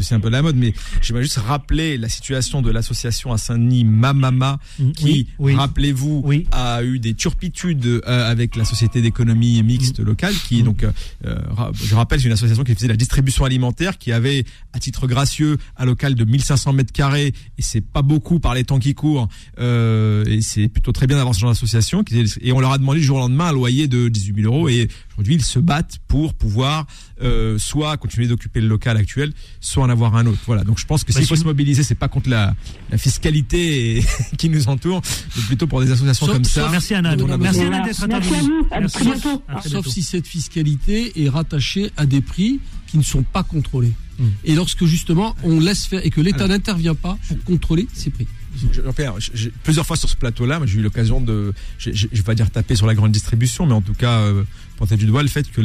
c'est 0.00 0.14
un 0.14 0.20
peu 0.20 0.28
la 0.30 0.42
mode 0.42 0.56
mais 0.56 0.72
j'aimerais 1.02 1.22
juste 1.22 1.38
rappeler 1.38 1.96
la 1.98 2.08
situation 2.08 2.62
de 2.62 2.70
l'association 2.70 3.32
à 3.32 3.38
Saint-Denis 3.38 3.84
Mamama 3.84 4.58
Mm, 4.78 4.92
qui 4.92 5.26
oui, 5.38 5.54
rappelez-vous 5.54 6.22
Oui. 6.24 6.46
a 6.52 6.82
eu 6.82 6.98
des 6.98 7.14
turpitudes 7.14 7.84
euh, 7.86 8.00
avec 8.30 8.56
la 8.56 8.64
société 8.64 9.00
d'économie 9.02 9.62
mixte 9.62 10.00
Mm. 10.00 10.04
locale 10.04 10.34
qui 10.48 10.62
donc 10.62 10.82
euh, 10.84 10.90
euh, 11.26 11.36
je 11.74 11.94
rappelle 11.94 12.20
c'est 12.20 12.26
une 12.26 12.32
association 12.32 12.64
qui 12.64 12.74
faisait 12.74 12.88
la 12.88 12.96
distribution 12.96 13.44
alimentaire 13.44 13.98
qui 13.98 14.12
avait 14.12 14.44
à 14.72 14.78
titre 14.78 15.06
gracieux 15.06 15.56
un 15.76 15.84
local 15.84 16.14
de 16.14 16.24
1500 16.24 16.72
mètres 16.72 16.92
carrés 16.92 17.32
et 17.58 17.62
c'est 17.62 17.80
pas 17.80 18.02
beaucoup 18.02 18.40
par 18.40 18.54
les 18.54 18.64
temps 18.64 18.78
qui 18.78 18.94
courent 18.94 19.28
euh, 19.58 20.24
et 20.26 20.40
c'est 20.42 20.68
plutôt 20.68 20.92
très 20.92 21.06
bien 21.06 21.16
d'avoir 21.16 21.34
ce 21.34 21.40
genre 21.40 21.50
d'association 21.50 22.04
et 22.40 22.52
on 22.52 22.60
leur 22.60 22.72
a 22.72 22.78
demandé 22.78 23.00
du 23.00 23.04
jour 23.06 23.16
au 23.18 23.20
lendemain 23.20 23.46
un 23.48 23.52
loyer 23.52 23.88
de 23.88 24.08
18 24.08 24.42
000 24.42 24.54
euros 24.54 24.68
et 24.70 24.88
aujourd'hui 25.12 25.34
ils 25.34 25.44
se 25.44 25.58
battent 25.58 25.98
pour 26.08 26.34
pouvoir 26.34 26.86
euh, 27.22 27.58
soit 27.58 27.96
continuer 27.98 28.26
d'occuper 28.26 28.60
le 28.60 28.68
local 28.68 28.96
actuel 28.96 29.32
soit 29.60 29.82
en 29.82 29.90
avoir 29.90 30.16
un 30.16 30.26
autre 30.26 30.38
voilà 30.46 30.64
donc 30.64 30.78
je 30.78 30.86
pense 30.86 31.04
que 31.04 31.12
Bah, 31.12 31.18
s'il 31.18 31.26
si 31.26 31.28
faut 31.28 31.36
se 31.40 31.44
mobiliser 31.44 31.82
c'est 31.82 31.94
pas 31.94 32.08
contre 32.08 32.30
la, 32.30 32.54
la 32.90 32.98
fiscalité 32.98 33.98
et- 33.98 34.04
qui 34.38 34.48
nous 34.48 34.68
entoure 34.68 35.02
mais 35.36 35.42
plutôt 35.42 35.66
pour 35.66 35.80
des 35.80 35.90
associations 35.90 36.26
Sauf- 36.26 36.34
comme 36.36 36.44
ça 36.44 36.68
Merci 36.70 36.94
Anna. 36.94 37.14
Merci. 37.16 37.60
Anna 37.60 37.80
d'être 37.84 37.86
Merci 37.86 38.02
à 38.02 38.04
intervenue. 38.04 39.22
vous. 39.22 39.42
À 39.48 39.60
Sauf 39.62 39.86
si 39.86 40.02
cette 40.02 40.26
fiscalité 40.26 41.22
est 41.24 41.28
rattachée 41.28 41.90
à 41.96 42.06
des 42.06 42.20
prix 42.20 42.60
qui 42.86 42.98
ne 42.98 43.02
sont 43.02 43.22
pas 43.22 43.42
contrôlés. 43.42 43.92
Mm. 44.18 44.24
Et 44.44 44.54
lorsque 44.54 44.84
justement 44.84 45.34
on 45.42 45.60
laisse 45.60 45.86
faire 45.86 46.04
et 46.04 46.10
que 46.10 46.20
l'État 46.20 46.46
n'intervient 46.48 46.94
pas 46.94 47.18
pour 47.28 47.42
contrôler 47.44 47.86
ces 47.92 48.10
prix. 48.10 48.26
Jean-Pierre, 48.72 49.14
plusieurs 49.62 49.86
fois 49.86 49.96
sur 49.96 50.08
ce 50.08 50.16
plateau-là, 50.16 50.60
j'ai 50.64 50.78
eu 50.78 50.82
l'occasion 50.82 51.20
de, 51.20 51.52
je 51.78 52.06
vais 52.06 52.22
pas 52.22 52.34
dire 52.34 52.50
taper 52.50 52.74
sur 52.76 52.86
la 52.86 52.94
grande 52.94 53.12
distribution, 53.12 53.66
mais 53.66 53.74
en 53.74 53.80
tout 53.80 53.94
cas 53.94 54.20
euh, 54.20 54.42
pointer 54.76 54.96
du 54.96 55.06
doigt 55.06 55.22
le 55.22 55.28
fait 55.28 55.50
que 55.50 55.60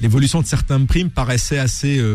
l'évolution 0.00 0.40
de 0.40 0.46
certains 0.46 0.84
primes 0.84 1.10
paraissait 1.10 1.58
assez 1.58 1.98
euh, 1.98 2.14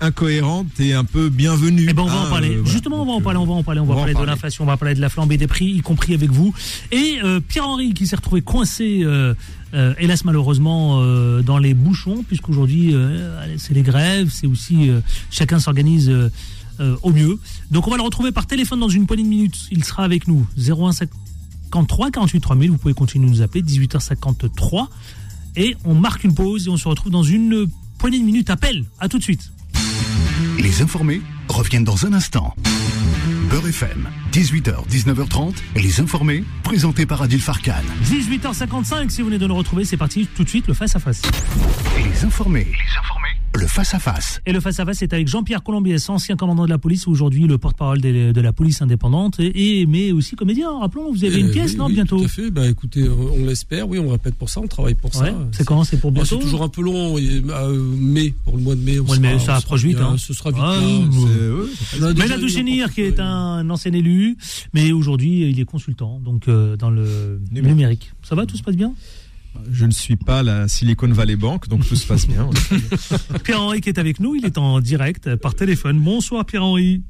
incohérente, 0.00 0.68
et 0.78 0.92
un 0.92 1.04
peu 1.04 1.28
bienvenue. 1.28 1.86
Eh 1.88 1.92
ben 1.94 2.02
on 2.02 2.06
va 2.06 2.12
hein, 2.12 2.26
en 2.26 2.30
parler. 2.30 2.50
euh, 2.50 2.56
voilà. 2.56 2.70
Justement, 2.70 3.02
on 3.02 3.06
va 3.06 3.12
en 3.12 3.20
parler, 3.20 3.38
on 3.38 3.46
va 3.46 3.54
en 3.54 3.62
parler, 3.62 3.80
on 3.80 3.84
va 3.86 3.92
on 3.92 3.96
va 3.96 4.02
en 4.02 4.04
parler 4.04 4.14
de 4.14 4.26
l'inflation, 4.26 4.64
on 4.64 4.66
va 4.66 4.76
parler 4.76 4.94
de 4.94 5.00
la 5.00 5.08
flambée 5.08 5.38
des 5.38 5.46
prix, 5.46 5.66
y 5.66 5.80
compris 5.80 6.14
avec 6.14 6.30
vous. 6.30 6.54
Et 6.92 7.18
euh, 7.24 7.40
Pierre-Henri 7.40 7.94
qui 7.94 8.06
s'est 8.06 8.16
retrouvé 8.16 8.42
coincé, 8.42 9.00
euh, 9.04 9.34
hélas 9.98 10.24
malheureusement, 10.24 11.02
dans 11.42 11.58
les 11.58 11.74
bouchons, 11.74 12.24
puisqu'aujourd'hui 12.26 12.94
c'est 13.58 13.74
les 13.74 13.82
grèves, 13.82 14.30
c'est 14.30 14.46
aussi 14.46 14.90
chacun 15.30 15.58
s'organise 15.58 16.10
euh, 16.80 16.96
au 17.02 17.10
mieux. 17.10 17.38
Donc 17.70 17.86
on 17.86 17.90
va 17.90 17.96
le 17.96 18.02
retrouver 18.02 18.32
par 18.32 18.46
téléphone 18.46 18.80
dans 18.80 18.88
une 18.88 19.06
poignée 19.06 19.22
de 19.24 19.28
minutes. 19.28 19.66
Il 19.70 19.84
sera 19.84 20.04
avec 20.04 20.28
nous 20.28 20.46
0153 20.56 22.10
48 22.10 22.40
3000. 22.40 22.70
Vous 22.70 22.78
pouvez 22.78 22.94
continuer 22.94 23.26
de 23.26 23.30
nous 23.30 23.42
appeler 23.42 23.62
18h53 23.62 24.88
et 25.56 25.76
on 25.84 25.94
marque 25.94 26.24
une 26.24 26.34
pause 26.34 26.66
et 26.66 26.70
on 26.70 26.76
se 26.76 26.88
retrouve 26.88 27.12
dans 27.12 27.22
une 27.22 27.66
poignée 27.98 28.18
de 28.18 28.24
minutes. 28.24 28.50
Appel. 28.50 28.84
À 28.98 29.08
tout 29.08 29.18
de 29.18 29.22
suite. 29.22 29.50
Les 30.58 30.82
informés 30.82 31.20
reviennent 31.48 31.84
dans 31.84 32.06
un 32.06 32.12
instant. 32.12 32.54
Beurre 33.50 33.68
FM, 33.68 34.08
18h, 34.32 34.88
19h30, 34.88 35.54
les 35.76 36.00
informés, 36.00 36.42
présentés 36.64 37.06
par 37.06 37.22
Adil 37.22 37.40
Farkan. 37.40 37.82
18h55, 38.04 39.08
si 39.08 39.22
vous 39.22 39.28
venez 39.28 39.38
de 39.38 39.46
nous 39.46 39.54
retrouver, 39.54 39.84
c'est 39.84 39.96
parti 39.96 40.26
tout 40.34 40.42
de 40.42 40.48
suite 40.48 40.66
le 40.66 40.74
face-à-face. 40.74 41.22
Les 41.96 42.24
informés, 42.24 42.64
les 42.64 42.98
informés, 42.98 43.35
le 43.56 43.66
face-à-face. 43.66 44.40
Et 44.46 44.52
le 44.52 44.60
face-à-face 44.60 45.02
est 45.02 45.12
avec 45.12 45.28
Jean-Pierre 45.28 45.62
Colombiès, 45.62 46.08
ancien 46.10 46.36
commandant 46.36 46.64
de 46.64 46.70
la 46.70 46.78
police, 46.78 47.06
aujourd'hui 47.08 47.46
le 47.46 47.58
porte-parole 47.58 48.00
de, 48.00 48.32
de 48.32 48.40
la 48.40 48.52
police 48.52 48.82
indépendante, 48.82 49.40
et, 49.40 49.80
et- 49.80 49.86
mais 49.86 50.12
aussi 50.12 50.36
comédien. 50.36 50.78
Rappelons, 50.78 51.12
vous 51.12 51.24
avez 51.24 51.40
une 51.40 51.48
Euh, 51.48 51.52
pièce, 51.52 51.72
oui, 51.72 51.76
non, 51.78 51.86
oui, 51.86 51.94
bientôt 51.94 52.18
Tout 52.18 52.24
à 52.24 52.28
fait. 52.28 52.50
Bah, 52.50 52.66
écoutez, 52.68 53.08
on 53.08 53.44
l'espère. 53.46 53.88
Oui, 53.88 53.98
on 53.98 54.08
répète 54.10 54.34
pour 54.34 54.50
ça. 54.50 54.60
On 54.60 54.66
travaille 54.66 54.94
pour 54.94 55.14
ça. 55.14 55.24
Ouais, 55.24 55.34
C'est 55.52 55.64
quand? 55.64 55.84
C'est 55.84 55.98
pour 56.00 56.12
Bah, 56.12 56.20
bientôt 56.22 56.36
c'est 56.36 56.42
toujours 56.44 56.62
un 56.62 56.68
peu 56.68 56.82
long. 56.82 57.16
et, 57.18 57.42
euh, 57.48 57.96
mai, 57.98 58.34
pour 58.44 58.56
le 58.56 58.62
mois 58.62 58.74
de 58.74 58.80
mai. 58.80 58.98
on 59.00 59.04
Mois 59.04 59.16
de 59.16 59.22
mai, 59.22 59.38
ça 59.38 59.54
on 59.54 59.58
approche 59.58 59.84
vite, 59.84 59.96
bien, 59.96 60.06
hein. 60.08 60.16
Ce 60.18 60.34
sera 60.34 60.50
vite. 60.50 60.60
Ah, 60.62 60.76
là. 60.76 60.80
C'est- 60.80 62.00
ouais, 62.00 62.14
Mais 62.16 62.26
la 62.28 62.36
qui 62.88 63.00
est 63.00 63.12
fait- 63.12 63.20
un 63.20 63.68
ancien 63.70 63.92
élu, 63.92 64.36
mais 64.74 64.92
aujourd'hui 64.92 65.48
il 65.50 65.58
est 65.60 65.64
consultant, 65.64 66.20
donc 66.24 66.48
euh, 66.48 66.76
dans 66.76 66.90
le 66.90 67.40
Numérique. 67.50 67.68
numérique. 67.76 68.12
Ça 68.22 68.34
va, 68.34 68.46
tout 68.46 68.56
se 68.56 68.62
passe 68.62 68.76
bien? 68.76 68.92
Je 69.70 69.86
ne 69.86 69.90
suis 69.90 70.16
pas 70.16 70.42
la 70.42 70.68
Silicon 70.68 71.08
Valley 71.08 71.36
Bank, 71.36 71.68
donc 71.68 71.86
tout 71.86 71.96
se 71.96 72.06
passe 72.06 72.26
bien. 72.26 72.48
Pierre-Henri 73.44 73.80
qui 73.80 73.88
est 73.88 73.98
avec 73.98 74.20
nous, 74.20 74.34
il 74.34 74.44
est 74.44 74.58
en 74.58 74.80
direct 74.80 75.36
par 75.36 75.54
téléphone. 75.54 76.00
Bonsoir 76.00 76.44
Pierre-Henri. 76.44 77.02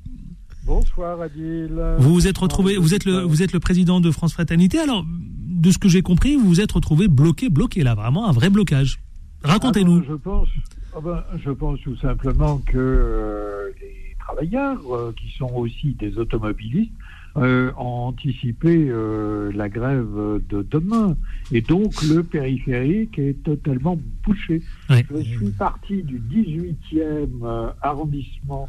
Bonsoir 0.65 1.21
Adil. 1.21 1.81
Vous 1.99 2.13
vous 2.13 2.27
êtes 2.27 2.39
retrouvé, 2.39 2.77
vous 2.77 2.93
êtes 2.93 3.05
le, 3.05 3.21
vous 3.21 3.43
êtes 3.43 3.53
le 3.53 3.61
président 3.61 4.01
de 4.01 4.11
France 4.11 4.33
Fraternité. 4.33 4.79
Alors, 4.81 5.05
de 5.07 5.71
ce 5.71 5.79
que 5.79 5.89
j'ai 5.89 6.03
compris, 6.03 6.35
vous 6.35 6.47
vous 6.47 6.61
êtes 6.61 6.73
retrouvé 6.73 7.07
bloqué, 7.07 7.49
bloqué 7.49 7.85
là, 7.85 7.95
vraiment 7.95 8.29
un 8.29 8.33
vrai 8.33 8.51
blocage. 8.51 8.99
Racontez-nous. 9.45 9.99
Ah 9.99 10.01
ben, 10.01 10.09
je 10.09 10.15
pense, 10.15 10.49
ah 10.97 11.01
ben, 11.01 11.25
je 11.45 11.51
pense 11.51 11.81
tout 11.83 11.97
simplement 11.99 12.59
que 12.59 12.77
euh, 12.79 13.71
les 13.81 14.17
travailleurs, 14.19 14.81
euh, 14.93 15.15
qui 15.17 15.31
sont 15.37 15.53
aussi 15.55 15.95
des 15.95 16.19
automobilistes, 16.19 16.93
euh, 17.37 17.71
ont 17.77 18.09
anticipé 18.09 18.89
euh, 18.89 19.51
la 19.55 19.69
grève 19.69 20.41
de 20.49 20.63
demain. 20.63 21.17
Et 21.53 21.61
donc 21.61 22.03
le 22.03 22.23
périphérique 22.23 23.19
est 23.19 23.43
totalement 23.43 23.99
bouché. 24.25 24.63
Je 24.89 25.23
suis 25.23 25.51
parti 25.51 26.03
du 26.03 26.19
18e 26.19 27.29
euh, 27.43 27.71
arrondissement 27.83 28.69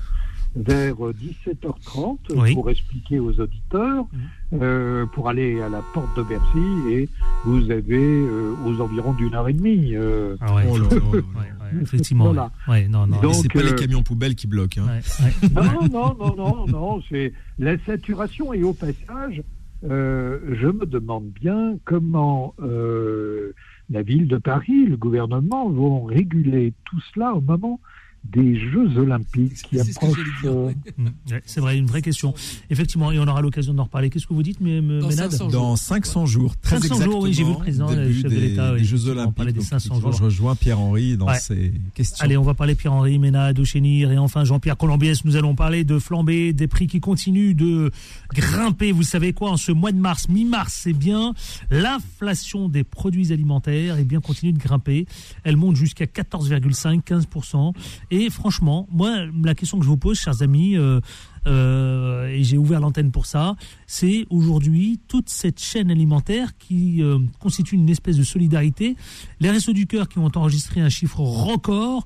vers 0.57 0.95
17h30 0.95 2.17
Oui. 2.35 2.53
pour 2.53 2.69
expliquer 2.69 3.19
aux 3.19 3.39
auditeurs, 3.39 4.05
euh, 4.53 5.05
pour 5.07 5.29
aller 5.29 5.61
à 5.61 5.69
la 5.69 5.81
porte 5.93 6.15
de 6.17 6.23
Bercy 6.23 6.91
et 6.93 7.09
vous 7.45 7.69
avez 7.71 7.97
euh, 7.97 8.53
aux 8.65 8.81
environs 8.81 9.13
d'une 9.13 9.33
heure 9.35 9.47
et 9.47 9.53
demie. 9.53 9.95
euh, 9.95 10.35
Ah 10.41 10.55
ouais. 10.55 10.63
Oh 10.69 10.77
là 10.77 10.85
effectivement. 11.81 12.25
Voilà. 12.25 12.51
non, 12.89 13.07
non. 13.07 13.33
C'est 13.33 13.51
pas 13.51 13.59
euh, 13.59 13.63
les 13.69 13.75
camions 13.75 14.01
poubelles 14.03 14.35
qui 14.35 14.47
bloquent. 14.47 14.81
hein. 14.81 14.99
Ouais, 15.21 15.25
ouais. 15.25 15.49
Non, 15.53 15.87
non, 15.91 16.15
non, 16.17 16.35
non, 16.35 16.65
non, 16.67 17.01
c'est 17.09 17.33
la 17.59 17.77
saturation 17.85 18.53
et 18.53 18.63
au 18.63 18.73
passage, 18.73 19.43
euh, 19.83 20.39
je 20.59 20.67
me 20.67 20.85
demande 20.85 21.25
bien 21.39 21.77
comment 21.85 22.55
euh, 22.61 23.53
la 23.89 24.01
ville 24.01 24.27
de 24.27 24.37
Paris, 24.37 24.85
le 24.85 24.97
gouvernement 24.97 25.69
vont 25.69 26.03
réguler 26.05 26.73
tout 26.85 26.99
cela 27.13 27.33
au 27.35 27.41
moment 27.41 27.79
des 28.23 28.59
Jeux 28.59 28.97
Olympiques 28.97 29.53
qui 29.63 29.77
C'est 29.79 29.91
approchent. 29.91 30.17
j'allais 30.17 30.29
dire, 30.41 30.51
euh, 30.51 30.65
ouais. 30.67 30.75
Mm, 30.97 31.07
c'est 31.45 31.61
vrai, 31.61 31.77
une 31.77 31.85
vraie 31.85 32.01
question. 32.01 32.33
Effectivement, 32.69 33.11
et 33.11 33.19
on 33.19 33.27
aura 33.27 33.41
l'occasion 33.41 33.73
d'en 33.73 33.85
reparler. 33.85 34.09
Qu'est-ce 34.09 34.27
que 34.27 34.33
vous 34.33 34.43
dites, 34.43 34.59
mais, 34.59 34.81
Dans 34.81 35.07
Ménade 35.07 35.31
500 35.31 35.47
Dans 35.47 35.75
500 35.77 36.25
jours, 36.25 36.57
très 36.57 36.75
500 36.77 36.85
exactement. 36.95 37.11
jours, 37.13 37.21
oui, 37.23 37.33
j'ai 37.33 37.43
vu 37.45 37.51
le 37.51 37.57
président, 37.57 37.89
le 37.89 37.95
début 37.95 38.13
chef 38.15 38.23
de 38.23 38.29
des, 38.29 38.39
l'État, 38.49 38.73
oui, 38.73 38.79
des 38.79 38.85
Jeux 38.85 39.07
on 39.07 39.11
Olympiques. 39.11 39.45
des 39.45 39.53
Donc, 39.53 39.63
500 39.63 39.75
effectivement, 39.77 40.11
jours. 40.11 40.19
Je 40.19 40.23
rejoins 40.25 40.55
Pierre-Henri 40.55 41.15
dans 41.15 41.27
Ouais. 41.27 41.39
ses 41.39 41.73
questions. 41.93 42.23
Allez, 42.25 42.35
on 42.35 42.43
va 42.43 42.53
parler 42.53 42.75
Pierre-Henri, 42.75 43.17
Ménade, 43.17 43.63
Chénir 43.63 44.11
et 44.11 44.17
enfin 44.17 44.43
Jean-Pierre 44.43 44.75
Colombiès. 44.77 45.23
Nous 45.23 45.37
allons 45.37 45.55
parler 45.55 45.85
de 45.85 45.97
flambée, 45.97 46.51
des 46.51 46.67
prix 46.67 46.87
qui 46.87 46.99
continuent 46.99 47.55
de 47.55 47.91
grimper. 48.33 48.91
Vous 48.91 49.03
savez 49.03 49.31
quoi, 49.31 49.51
en 49.51 49.57
ce 49.57 49.71
mois 49.71 49.93
de 49.93 49.99
mars, 49.99 50.27
mi-mars, 50.27 50.77
c'est 50.83 50.93
bien. 50.93 51.33
L'inflation 51.71 52.67
des 52.67 52.83
produits 52.83 53.31
alimentaires, 53.31 53.95
eh 53.99 54.03
bien, 54.03 54.19
continue 54.19 54.51
de 54.51 54.59
grimper. 54.59 55.05
Elle 55.45 55.55
monte 55.55 55.75
jusqu'à 55.77 56.05
14,5, 56.05 57.01
15%. 57.03 57.73
Et 58.11 58.16
franchement, 58.29 58.87
moi, 58.91 59.25
la 59.43 59.55
question 59.55 59.77
que 59.77 59.83
je 59.83 59.89
vous 59.89 59.97
pose, 59.97 60.17
chers 60.17 60.41
amis, 60.41 60.75
euh, 60.75 60.99
euh, 61.45 62.27
et 62.27 62.43
j'ai 62.43 62.57
ouvert 62.57 62.79
l'antenne 62.79 63.11
pour 63.11 63.25
ça, 63.25 63.55
c'est 63.85 64.25
aujourd'hui 64.29 64.99
toute 65.07 65.29
cette 65.29 65.59
chaîne 65.59 65.91
alimentaire 65.91 66.57
qui 66.57 67.01
euh, 67.01 67.19
constitue 67.39 67.75
une 67.75 67.89
espèce 67.89 68.17
de 68.17 68.23
solidarité. 68.23 68.95
Les 69.39 69.49
Restos 69.49 69.73
du 69.73 69.87
Cœur 69.87 70.09
qui 70.09 70.19
ont 70.19 70.31
enregistré 70.35 70.81
un 70.81 70.89
chiffre 70.89 71.19
record 71.19 72.05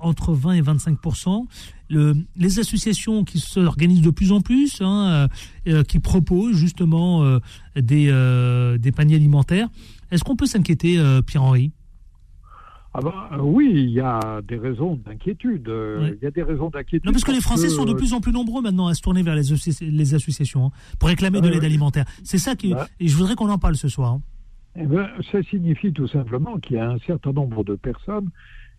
entre 0.00 0.32
20 0.32 0.52
et 0.52 0.60
25 0.60 0.98
le, 1.88 2.16
les 2.34 2.58
associations 2.58 3.24
qui 3.24 3.38
s'organisent 3.38 4.00
de 4.02 4.10
plus 4.10 4.32
en 4.32 4.40
plus, 4.40 4.80
hein, 4.80 5.28
qui 5.86 6.00
proposent 6.00 6.56
justement 6.56 7.38
des, 7.76 8.92
paniers 8.94 9.16
alimentaires. 9.16 9.68
Est-ce 10.10 10.24
qu'on 10.24 10.36
peut 10.36 10.46
s'inquiéter, 10.46 11.00
Pierre-Henri? 11.26 11.72
Ah 12.98 13.00
ben, 13.02 13.12
euh, 13.32 13.42
oui, 13.42 13.70
il 13.74 13.90
y 13.90 14.00
a 14.00 14.40
des 14.48 14.56
raisons 14.56 14.96
d'inquiétude. 15.04 15.68
euh, 15.68 15.98
Oui. 16.02 16.18
Il 16.20 16.24
y 16.24 16.26
a 16.26 16.30
des 16.30 16.42
raisons 16.42 16.70
d'inquiétude. 16.70 17.04
Non, 17.04 17.12
parce 17.12 17.24
que 17.24 17.32
les 17.32 17.42
Français 17.42 17.66
que, 17.66 17.72
sont 17.74 17.84
de 17.84 17.92
euh, 17.92 17.96
plus 17.96 18.14
en 18.14 18.20
plus 18.22 18.32
nombreux 18.32 18.62
maintenant 18.62 18.86
à 18.86 18.94
se 18.94 19.02
tourner 19.02 19.22
vers 19.22 19.34
les, 19.34 19.52
associ- 19.52 19.84
les 19.90 20.14
associations 20.14 20.66
hein, 20.66 20.70
pour 20.98 21.08
réclamer 21.10 21.40
de 21.42 21.46
Ah, 21.48 21.50
l'aide 21.50 21.60
oui. 21.60 21.66
alimentaire. 21.66 22.06
C'est 22.24 22.38
ça 22.38 22.56
qui. 22.56 22.72
Bah. 22.72 22.86
Et 22.98 23.08
je 23.08 23.16
voudrais 23.16 23.34
qu'on 23.34 23.50
en 23.50 23.58
parle 23.58 23.76
ce 23.76 23.88
soir. 23.88 24.12
hein. 24.12 24.20
Eh 24.78 24.86
ben, 24.86 25.08
ça 25.32 25.42
signifie 25.42 25.92
tout 25.92 26.08
simplement 26.08 26.58
qu'il 26.58 26.76
y 26.76 26.78
a 26.78 26.90
un 26.90 26.98
certain 27.06 27.32
nombre 27.32 27.64
de 27.64 27.74
personnes 27.76 28.30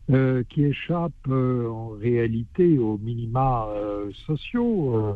euh, 0.09 0.43
qui 0.49 0.63
échappent 0.63 1.11
euh, 1.27 1.67
en 1.69 1.89
réalité 1.89 2.77
aux 2.79 2.97
minima 2.97 3.67
euh, 3.75 4.09
sociaux, 4.25 4.95
euh, 4.95 5.15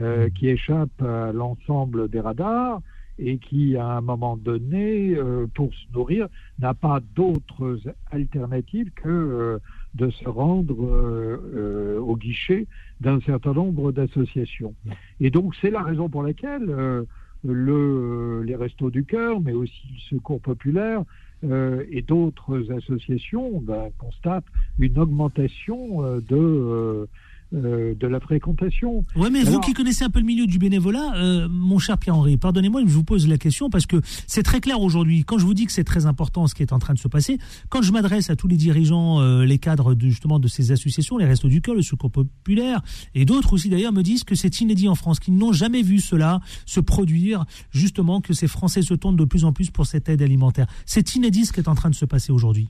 euh, 0.00 0.28
qui 0.30 0.48
échappent 0.48 1.02
à 1.02 1.32
l'ensemble 1.32 2.08
des 2.10 2.20
radars 2.20 2.80
et 3.24 3.38
qui, 3.38 3.76
à 3.76 3.86
un 3.86 4.00
moment 4.00 4.36
donné, 4.36 5.14
euh, 5.14 5.46
pour 5.54 5.72
se 5.72 5.92
nourrir, 5.94 6.28
n'a 6.58 6.74
pas 6.74 7.00
d'autres 7.14 7.78
alternatives 8.10 8.90
que 8.94 9.08
euh, 9.08 9.58
de 9.94 10.10
se 10.10 10.28
rendre 10.28 10.86
euh, 10.86 11.98
au 12.00 12.16
guichet 12.16 12.66
d'un 13.00 13.20
certain 13.20 13.52
nombre 13.52 13.92
d'associations. 13.92 14.74
Et 15.20 15.30
donc, 15.30 15.54
c'est 15.60 15.70
la 15.70 15.82
raison 15.82 16.08
pour 16.08 16.22
laquelle 16.22 17.04
le, 17.44 18.42
les 18.42 18.56
Restos 18.56 18.90
du 18.90 19.04
Cœur, 19.04 19.40
mais 19.40 19.52
aussi 19.52 19.88
le 19.92 20.16
Secours 20.16 20.40
Populaire 20.40 21.02
et 21.42 22.02
d'autres 22.02 22.70
associations 22.70 23.60
ben, 23.60 23.90
constatent 23.98 24.44
une 24.78 24.96
augmentation 24.96 26.20
de, 26.20 27.08
euh, 27.54 27.94
de 27.94 28.06
la 28.06 28.20
fréquentation. 28.20 29.04
Ouais, 29.16 29.30
mais 29.30 29.42
vous 29.42 29.60
qui 29.60 29.74
connaissez 29.74 30.04
un 30.04 30.10
peu 30.10 30.20
le 30.20 30.24
milieu 30.24 30.46
du 30.46 30.58
bénévolat, 30.58 31.14
euh, 31.16 31.48
mon 31.50 31.78
cher 31.78 31.98
Pierre-Henri, 31.98 32.36
pardonnez-moi, 32.36 32.82
je 32.86 32.92
vous 32.92 33.04
pose 33.04 33.28
la 33.28 33.36
question 33.36 33.68
parce 33.68 33.86
que 33.86 34.00
c'est 34.26 34.42
très 34.42 34.60
clair 34.60 34.80
aujourd'hui. 34.80 35.24
Quand 35.24 35.38
je 35.38 35.44
vous 35.44 35.54
dis 35.54 35.66
que 35.66 35.72
c'est 35.72 35.84
très 35.84 36.06
important 36.06 36.46
ce 36.46 36.54
qui 36.54 36.62
est 36.62 36.72
en 36.72 36.78
train 36.78 36.94
de 36.94 36.98
se 36.98 37.08
passer, 37.08 37.38
quand 37.68 37.82
je 37.82 37.92
m'adresse 37.92 38.30
à 38.30 38.36
tous 38.36 38.48
les 38.48 38.56
dirigeants, 38.56 39.20
euh, 39.20 39.44
les 39.44 39.58
cadres 39.58 39.94
de, 39.94 40.08
justement 40.08 40.38
de 40.38 40.48
ces 40.48 40.72
associations, 40.72 41.18
les 41.18 41.26
Restos 41.26 41.48
du 41.48 41.60
Cœur, 41.60 41.74
le 41.74 41.82
Secours 41.82 42.10
Populaire 42.10 42.82
et 43.14 43.24
d'autres 43.24 43.52
aussi 43.52 43.68
d'ailleurs 43.68 43.92
me 43.92 44.02
disent 44.02 44.24
que 44.24 44.34
c'est 44.34 44.60
inédit 44.60 44.88
en 44.88 44.94
France, 44.94 45.20
qu'ils 45.20 45.36
n'ont 45.36 45.52
jamais 45.52 45.82
vu 45.82 45.98
cela 45.98 46.40
se 46.66 46.80
produire, 46.80 47.44
justement 47.70 48.20
que 48.20 48.32
ces 48.32 48.48
Français 48.48 48.82
se 48.82 48.94
tournent 48.94 49.16
de 49.16 49.24
plus 49.24 49.44
en 49.44 49.52
plus 49.52 49.70
pour 49.70 49.86
cette 49.86 50.08
aide 50.08 50.22
alimentaire. 50.22 50.66
C'est 50.86 51.14
inédit 51.16 51.46
ce 51.46 51.52
qui 51.52 51.60
est 51.60 51.68
en 51.68 51.74
train 51.74 51.90
de 51.90 51.94
se 51.94 52.04
passer 52.04 52.32
aujourd'hui. 52.32 52.68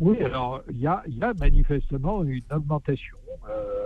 Oui, 0.00 0.18
alors 0.22 0.62
il 0.70 0.78
y 0.78 0.86
a, 0.86 1.02
il 1.06 1.16
y 1.16 1.22
a 1.22 1.32
manifestement 1.34 2.24
une 2.24 2.42
augmentation 2.50 3.16
euh, 3.48 3.81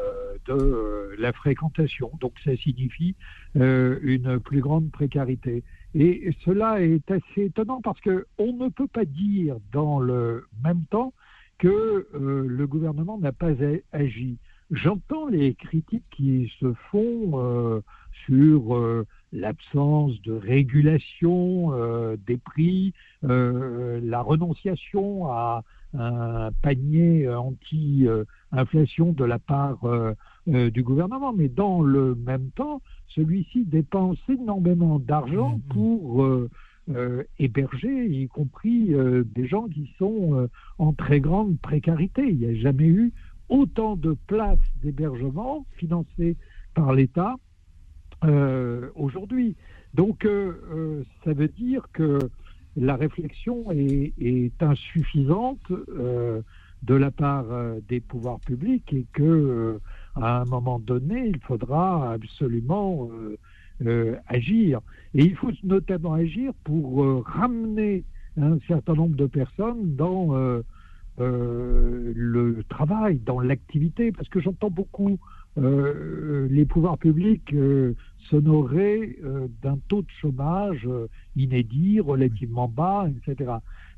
de 0.47 0.53
euh, 0.53 1.15
la 1.19 1.33
fréquentation, 1.33 2.11
donc 2.21 2.33
ça 2.45 2.57
signifie 2.57 3.15
euh, 3.57 3.99
une 4.03 4.39
plus 4.41 4.61
grande 4.61 4.91
précarité. 4.91 5.65
Et 5.95 6.31
cela 6.45 6.83
est 6.83 7.11
assez 7.11 7.45
étonnant 7.45 7.81
parce 7.81 8.01
que 8.01 8.27
on 8.39 8.53
ne 8.53 8.69
peut 8.69 8.89
pas 8.89 9.05
dire 9.05 9.57
dans 9.73 9.99
le 9.99 10.45
même 10.65 10.85
temps 10.91 11.13
que 11.59 12.07
euh, 12.15 12.47
le 12.47 12.67
gouvernement 12.67 13.19
n'a 13.19 13.33
pas 13.33 13.53
agi. 13.93 14.39
J'entends 14.71 15.27
les 15.29 15.55
critiques 15.55 16.05
qui 16.11 16.53
se 16.59 16.73
font 16.91 17.83
sur 18.27 19.05
l'absence 19.33 20.21
de 20.23 20.33
régulation 20.33 21.71
des 22.27 22.37
prix, 22.37 22.93
la 23.23 24.21
renonciation 24.23 25.31
à 25.31 25.63
un 25.97 26.51
panier 26.63 27.29
anti-inflation 27.29 29.13
de 29.13 29.25
la 29.25 29.39
part 29.39 29.79
euh, 30.49 30.71
du 30.71 30.85
gouvernement, 30.85 31.33
mais 31.33 31.49
dans 31.49 31.83
le 31.83 32.15
même 32.15 32.51
temps, 32.55 32.81
celui-ci 33.09 33.65
dépense 33.65 34.17
énormément 34.29 35.01
d'argent 35.01 35.61
pour 35.71 36.23
euh, 36.23 36.49
euh, 36.95 37.25
héberger, 37.41 38.07
y 38.07 38.29
compris 38.29 38.95
des 39.35 39.49
gens 39.49 39.67
qui 39.67 39.91
sont 39.99 40.49
en 40.79 40.93
très 40.93 41.19
grande 41.19 41.59
précarité. 41.59 42.29
Il 42.29 42.39
n'y 42.39 42.47
a 42.47 42.55
jamais 42.55 42.87
eu 42.87 43.13
autant 43.49 43.97
de 43.97 44.17
places 44.29 44.61
d'hébergement 44.85 45.67
financées 45.79 46.37
par 46.75 46.95
l'État 46.95 47.35
aujourd'hui. 48.95 49.57
Donc, 49.95 50.29
ça 51.25 51.33
veut 51.33 51.49
dire 51.49 51.89
que 51.93 52.19
la 52.77 52.95
réflexion 52.95 53.73
est, 53.73 54.13
est 54.21 54.63
insuffisante 54.63 55.73
de 56.83 56.95
la 56.95 57.11
part 57.11 57.47
des 57.89 58.01
pouvoirs 58.01 58.39
publics 58.41 58.93
et 58.93 59.07
que 59.13 59.81
à 60.21 60.41
un 60.41 60.45
moment 60.45 60.79
donné, 60.79 61.29
il 61.29 61.39
faudra 61.41 62.13
absolument 62.13 63.09
euh, 63.13 63.37
euh, 63.85 64.17
agir. 64.27 64.81
Et 65.15 65.23
il 65.25 65.37
faut 65.37 65.53
notamment 65.63 66.15
agir 66.15 66.53
pour 66.65 67.05
euh, 67.05 67.23
ramener 67.25 68.05
un 68.41 68.59
certain 68.67 68.95
nombre 68.95 69.17
de 69.17 69.27
personnes 69.27 69.97
dans 69.97 70.35
le 71.19 72.63
travail, 72.69 73.19
dans 73.25 73.41
l'activité, 73.41 74.13
parce 74.13 74.29
que 74.29 74.41
j'entends 74.41 74.71
beaucoup 74.71 75.19
les 75.57 76.67
pouvoirs 76.67 76.99
publics 76.99 77.53
euh, 77.55 77.95
s'honorer 78.29 79.19
d'un 79.63 79.79
taux 79.89 80.03
de 80.03 80.11
chômage 80.21 80.87
inédit, 81.35 82.01
relativement 82.01 82.69
bas, 82.69 83.09
etc. 83.09 83.53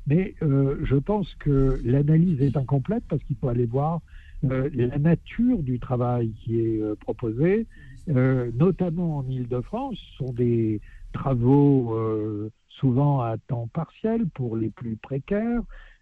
Mais 0.07 0.35
je 0.41 0.95
pense 0.95 1.33
que 1.35 1.81
l'analyse 1.83 2.41
est 2.41 2.55
incomplète 2.55 3.03
parce 3.09 3.21
qu'il 3.23 3.35
faut 3.35 3.49
aller 3.49 3.65
voir 3.65 3.99
euh, 4.45 4.69
la 4.73 4.97
nature 4.97 5.59
du 5.59 5.79
travail 5.79 6.31
qui 6.43 6.59
est 6.59 6.81
euh, 6.81 6.95
proposé, 6.95 7.67
euh, 8.09 8.51
notamment 8.57 9.17
en 9.17 9.29
Ile-de-France, 9.29 9.97
ce 9.97 10.25
sont 10.25 10.33
des 10.33 10.81
travaux 11.13 11.93
euh, 11.93 12.49
souvent 12.79 13.21
à 13.21 13.37
temps 13.37 13.67
partiel 13.73 14.25
pour 14.33 14.55
les 14.55 14.69
plus 14.69 14.95
précaires, 14.95 15.61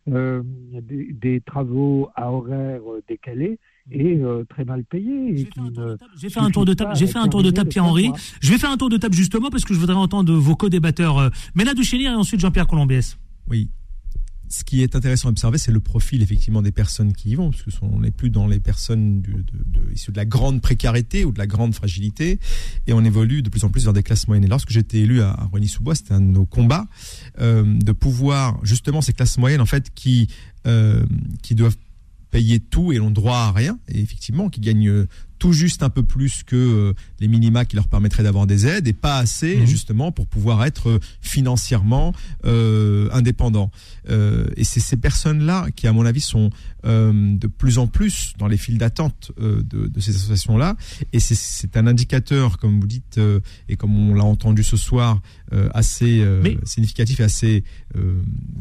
euh, 0.10 0.42
des, 0.72 1.12
des 1.12 1.42
travaux 1.42 2.10
à 2.16 2.32
horaires 2.32 2.82
décalés 3.08 3.60
et 3.92 4.18
euh, 4.18 4.44
très 4.50 4.66
mal 4.66 4.84
payés. 4.84 5.32
ne 5.58 5.96
J'ai 6.16 6.30
fait 6.30 6.40
un 6.40 6.50
tour 6.50 6.66
de 6.66 6.74
table, 6.74 6.96
j'ai 6.96 7.08
fait 7.08 7.18
un 7.20 7.28
tour 7.28 7.44
de 7.44 7.52
table 7.52 7.68
le 7.68 7.72
Pierre-Henri. 7.72 8.12
Je 8.42 8.52
vais 8.52 8.58
faire 8.58 8.72
un 8.72 8.78
tour 8.78 8.90
de 8.90 8.98
table 8.98 9.16
justement 9.16 9.50
parce 9.50 9.66
que 9.66 9.74
je 9.74 9.80
voudrais 9.80 9.96
entendre 9.96 10.34
vos 10.34 10.56
co-débatteurs 10.56 11.18
euh, 11.18 11.30
Ménade 11.56 11.82
Chénier 11.82 12.06
et 12.06 12.10
ensuite 12.10 12.40
Jean-Pierre 12.40 12.68
Colombiès. 12.68 13.18
Oui. 13.50 13.70
Ce 14.50 14.64
qui 14.64 14.82
est 14.82 14.96
intéressant 14.96 15.28
à 15.28 15.32
observer, 15.32 15.58
c'est 15.58 15.72
le 15.74 15.80
profil 15.82 16.22
effectivement 16.22 16.62
des 16.62 16.72
personnes 16.72 17.12
qui 17.14 17.32
y 17.32 17.36
vont, 17.36 17.52
parce 17.52 17.64
que 17.64 17.72
ce- 17.72 17.80
on 17.82 18.00
n'est 18.00 18.12
plus 18.12 18.30
dans 18.30 18.48
les 18.48 18.60
personnes 18.62 19.22
de, 19.22 19.44
issues 19.94 20.12
de 20.12 20.18
la 20.18 20.26
grande 20.26 20.62
précarité 20.62 21.26
ou 21.26 21.32
de 21.34 21.38
la 21.40 21.48
grande 21.48 21.74
fragilité, 21.76 22.40
et 22.88 22.94
on 22.94 23.04
évolue 23.04 23.42
de 23.42 23.50
plus 23.50 23.64
en 23.66 23.70
plus 23.70 23.84
vers 23.84 23.94
des 23.94 24.04
classes 24.04 24.28
moyennes. 24.28 24.46
Et 24.46 24.50
lorsque 24.50 24.70
j'étais 24.70 25.00
élu 25.00 25.22
à, 25.22 25.32
à 25.32 25.46
Rogny-sous-Bois, 25.46 25.96
c'était 25.96 26.14
un 26.14 26.22
de 26.22 26.32
nos 26.32 26.46
combats 26.46 26.88
euh, 27.40 27.64
de 27.78 27.92
pouvoir 27.92 28.60
justement 28.64 29.02
ces 29.02 29.14
classes 29.14 29.38
moyennes 29.38 29.62
en 29.62 29.66
fait 29.66 29.92
qui 29.94 30.28
euh, 30.66 31.04
qui 31.42 31.54
doivent 31.56 31.78
payer 32.32 32.60
tout 32.60 32.92
et 32.92 32.98
n'ont 33.00 33.12
droit 33.12 33.38
à 33.38 33.52
rien, 33.52 33.80
et 33.88 34.00
effectivement 34.02 34.50
qui 34.50 34.60
gagnent 34.62 35.06
tout 35.40 35.54
juste 35.54 35.84
un 35.84 35.90
peu 35.90 36.04
plus 36.04 36.44
que 36.44 36.56
euh, 36.56 36.94
les 37.20 37.28
minima 37.28 37.66
qui 37.66 37.76
leur 37.76 37.88
permettraient 37.88 38.24
d'avoir 38.24 38.48
des 38.48 38.66
aides 38.68 38.88
et 38.88 38.94
pas 38.94 39.18
assez 39.18 39.56
justement 39.68 40.12
pour 40.12 40.26
pouvoir 40.28 40.64
être 40.66 40.90
euh, 40.90 41.00
financièrement 41.22 42.14
euh, 42.46 43.10
indépendants. 43.12 43.72
Euh, 44.10 44.48
et 44.56 44.64
c'est 44.64 44.80
ces 44.80 44.98
personnes-là 44.98 45.68
qui, 45.76 45.88
à 45.88 45.94
mon 45.94 46.06
avis, 46.06 46.22
sont 46.22 46.50
euh, 46.86 47.36
de 47.38 47.48
plus 47.48 47.78
en 47.78 47.88
plus 47.88 48.34
dans 48.38 48.48
les 48.48 48.58
files 48.58 48.78
d'attente 48.78 49.32
de, 49.40 49.62
de 49.88 50.00
ces 50.00 50.16
associations-là. 50.16 50.76
Et 51.14 51.20
c'est- 51.20 51.76
un 51.78 51.86
indicateur, 51.88 52.58
comme 52.58 52.80
vous 52.80 52.88
dites, 52.88 53.20
et 53.70 53.76
comme 53.76 53.96
on 54.10 54.16
l'a 54.16 54.24
entendu 54.24 54.64
ce 54.64 54.78
soir, 54.78 55.22
assez 55.74 56.24
significatif 56.64 57.20
et 57.20 57.24
assez 57.24 57.64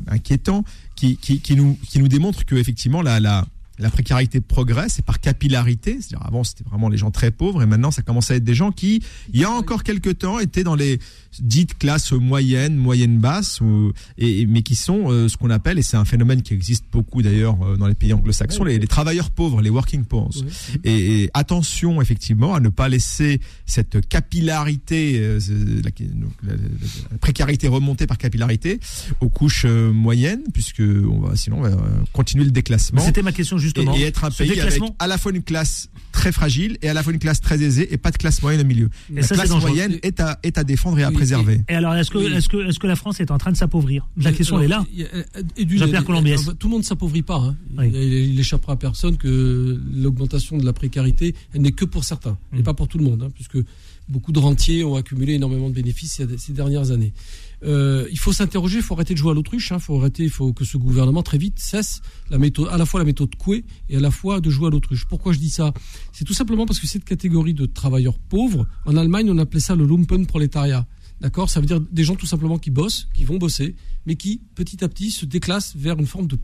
inquiétant, 0.08 0.64
qui, 0.94 1.16
qui, 1.16 1.40
qui, 1.40 1.56
nous, 1.56 1.78
qui 1.88 1.98
nous 1.98 2.08
démontre 2.08 2.44
que 2.44 2.54
effectivement 2.56 3.02
la, 3.02 3.20
la, 3.20 3.46
la 3.78 3.90
précarité 3.90 4.40
progresse 4.40 4.98
et 4.98 5.02
par 5.02 5.20
capillarité. 5.20 5.98
C'est-à-dire 6.00 6.26
avant 6.26 6.44
c'était 6.44 6.64
vraiment 6.64 6.88
les 6.88 6.96
gens 6.98 7.10
très 7.10 7.30
pauvres 7.30 7.62
et 7.62 7.66
maintenant 7.66 7.90
ça 7.90 8.02
commence 8.02 8.30
à 8.30 8.36
être 8.36 8.44
des 8.44 8.54
gens 8.54 8.72
qui, 8.72 9.02
il 9.32 9.40
y 9.40 9.44
a 9.44 9.50
encore 9.50 9.82
quelques 9.82 10.18
temps, 10.18 10.38
étaient 10.38 10.64
dans 10.64 10.74
les 10.74 10.98
dites 11.40 11.76
classes 11.78 12.12
moyennes, 12.12 12.76
moyennes 12.76 13.18
basses, 13.18 13.60
ou, 13.60 13.92
et, 14.16 14.46
mais 14.46 14.62
qui 14.62 14.74
sont 14.74 15.10
euh, 15.10 15.28
ce 15.28 15.36
qu'on 15.36 15.50
appelle, 15.50 15.78
et 15.78 15.82
c'est 15.82 15.98
un 15.98 16.06
phénomène 16.06 16.40
qui 16.42 16.54
existe 16.54 16.84
beaucoup 16.90 17.20
d'ailleurs 17.20 17.56
euh, 17.62 17.76
dans 17.76 17.86
les 17.86 17.94
pays 17.94 18.12
anglo-saxons, 18.14 18.64
les, 18.64 18.78
les 18.78 18.86
travailleurs 18.86 19.30
pauvres, 19.30 19.60
les 19.60 19.68
working 19.70 20.04
poor. 20.04 20.30
Et, 20.84 21.24
et 21.24 21.30
attention 21.34 22.00
effectivement 22.00 22.54
à 22.54 22.60
ne 22.60 22.70
pas 22.70 22.88
laisser 22.88 23.40
cette 23.66 24.08
capillarité, 24.08 25.18
euh, 25.18 25.38
la, 25.84 25.90
la- 25.90 26.52
la- 26.54 26.62
la 27.12 27.18
précarité 27.18 27.68
remonter 27.68 28.06
par 28.06 28.18
capillarité 28.18 28.80
aux 29.20 29.28
couches 29.28 29.64
euh, 29.66 29.92
moyennes, 29.92 30.42
puisque 30.52 30.80
on 30.80 31.20
va, 31.20 31.36
sinon 31.36 31.58
on 31.58 31.62
va 31.62 31.68
euh, 31.68 31.76
continuer 32.12 32.44
le 32.44 32.50
déclassement. 32.50 33.00
C'était 33.04 33.22
ma 33.22 33.32
question, 33.32 33.58
justement. 33.66 33.94
Et, 33.94 34.00
et 34.00 34.04
être 34.04 34.24
un 34.24 34.30
pays 34.30 34.58
avec 34.60 34.82
à 34.98 35.06
la 35.06 35.18
fois 35.18 35.32
une 35.32 35.42
classe 35.42 35.88
très 36.12 36.32
fragile 36.32 36.78
et 36.82 36.88
à 36.88 36.94
la 36.94 37.02
fois 37.02 37.12
une 37.12 37.18
classe 37.18 37.40
très 37.40 37.62
aisée 37.62 37.92
et 37.92 37.98
pas 37.98 38.10
de 38.10 38.16
classe 38.16 38.40
moyenne 38.42 38.62
au 38.62 38.64
milieu. 38.68 38.88
Et 39.12 39.16
la 39.16 39.22
ça, 39.22 39.34
classe 39.34 39.50
moyenne 39.50 39.98
est 40.02 40.18
à, 40.20 40.38
est 40.42 40.56
à 40.58 40.64
défendre 40.64 40.98
et 40.98 41.02
à 41.04 41.10
préserver. 41.10 41.60
Et 41.68 41.74
alors, 41.74 41.94
est-ce 41.94 42.10
que, 42.10 42.18
est-ce 42.18 42.48
que, 42.48 42.68
est-ce 42.68 42.78
que 42.78 42.86
la 42.86 42.96
France 42.96 43.20
est 43.20 43.30
en 43.30 43.38
train 43.38 43.52
de 43.52 43.56
s'appauvrir? 43.56 44.06
La 44.16 44.30
Mais, 44.30 44.36
question 44.36 44.56
alors, 44.56 44.84
est 44.96 44.98
là. 44.98 45.44
et 45.56 45.64
d'une- 45.64 45.78
Jean-Pierre 45.78 46.04
Colombiès. 46.04 46.48
euh, 46.48 46.52
Tout 46.52 46.68
le 46.68 46.72
monde 46.72 46.80
ne 46.82 46.86
s'appauvrit 46.86 47.22
pas. 47.22 47.36
hein. 47.38 47.56
Il, 47.84 47.94
il 47.94 48.40
échappera 48.40 48.72
à 48.72 48.76
personne 48.76 49.16
que 49.18 49.78
l'augmentation 49.94 50.56
de 50.56 50.64
la 50.64 50.72
précarité, 50.72 51.34
elle 51.54 51.62
n'est 51.62 51.72
que 51.72 51.84
pour 51.84 52.04
certains, 52.04 52.36
Mm. 52.52 52.58
et 52.58 52.62
pas 52.62 52.74
pour 52.74 52.88
tout 52.88 52.98
le 52.98 53.04
monde, 53.04 53.22
hein, 53.24 53.30
puisque 53.34 53.58
beaucoup 54.08 54.32
de 54.32 54.38
rentiers 54.38 54.84
ont 54.84 54.94
accumulé 54.94 55.34
énormément 55.34 55.68
de 55.68 55.74
bénéfices 55.74 56.12
ces- 56.14 56.38
ces 56.38 56.52
dernières 56.52 56.90
années. 56.92 57.12
Euh, 57.64 58.06
il 58.10 58.18
faut 58.18 58.32
s'interroger, 58.32 58.78
il 58.78 58.82
faut 58.82 58.94
arrêter 58.94 59.14
de 59.14 59.18
jouer 59.18 59.30
à 59.30 59.34
l'autruche, 59.34 59.72
il 59.74 59.80
faut 59.80 59.98
arrêter, 59.98 60.24
il 60.24 60.30
faut 60.30 60.52
que 60.52 60.64
ce 60.64 60.76
gouvernement 60.76 61.22
très 61.22 61.38
vite 61.38 61.58
cesse 61.58 62.02
la 62.30 62.38
méthode, 62.38 62.68
à 62.70 62.76
la 62.76 62.84
fois 62.84 63.00
la 63.00 63.06
méthode 63.06 63.34
Coué 63.36 63.64
et 63.88 63.96
à 63.96 64.00
la 64.00 64.10
fois 64.10 64.40
de 64.40 64.50
jouer 64.50 64.68
à 64.68 64.70
l'autruche. 64.70 65.06
Pourquoi 65.06 65.32
je 65.32 65.38
dis 65.38 65.50
ça? 65.50 65.72
C'est 66.12 66.24
tout 66.24 66.34
simplement 66.34 66.66
parce 66.66 66.80
que 66.80 66.86
cette 66.86 67.04
catégorie 67.04 67.54
de 67.54 67.66
travailleurs 67.66 68.18
pauvres, 68.18 68.66
en 68.84 68.96
Allemagne, 68.96 69.30
on 69.30 69.38
appelait 69.38 69.60
ça 69.60 69.74
le 69.74 69.86
lumpenprolétariat. 69.86 70.86
D'accord? 71.20 71.48
Ça 71.48 71.60
veut 71.60 71.66
dire 71.66 71.80
des 71.80 72.04
gens 72.04 72.14
tout 72.14 72.26
simplement 72.26 72.58
qui 72.58 72.70
bossent, 72.70 73.08
qui 73.14 73.24
vont 73.24 73.38
bosser, 73.38 73.74
mais 74.04 74.16
qui 74.16 74.40
petit 74.54 74.84
à 74.84 74.88
petit 74.88 75.10
se 75.10 75.24
déclassent 75.24 75.74
vers 75.76 75.98
une 75.98 76.06
forme 76.06 76.26
de 76.26 76.36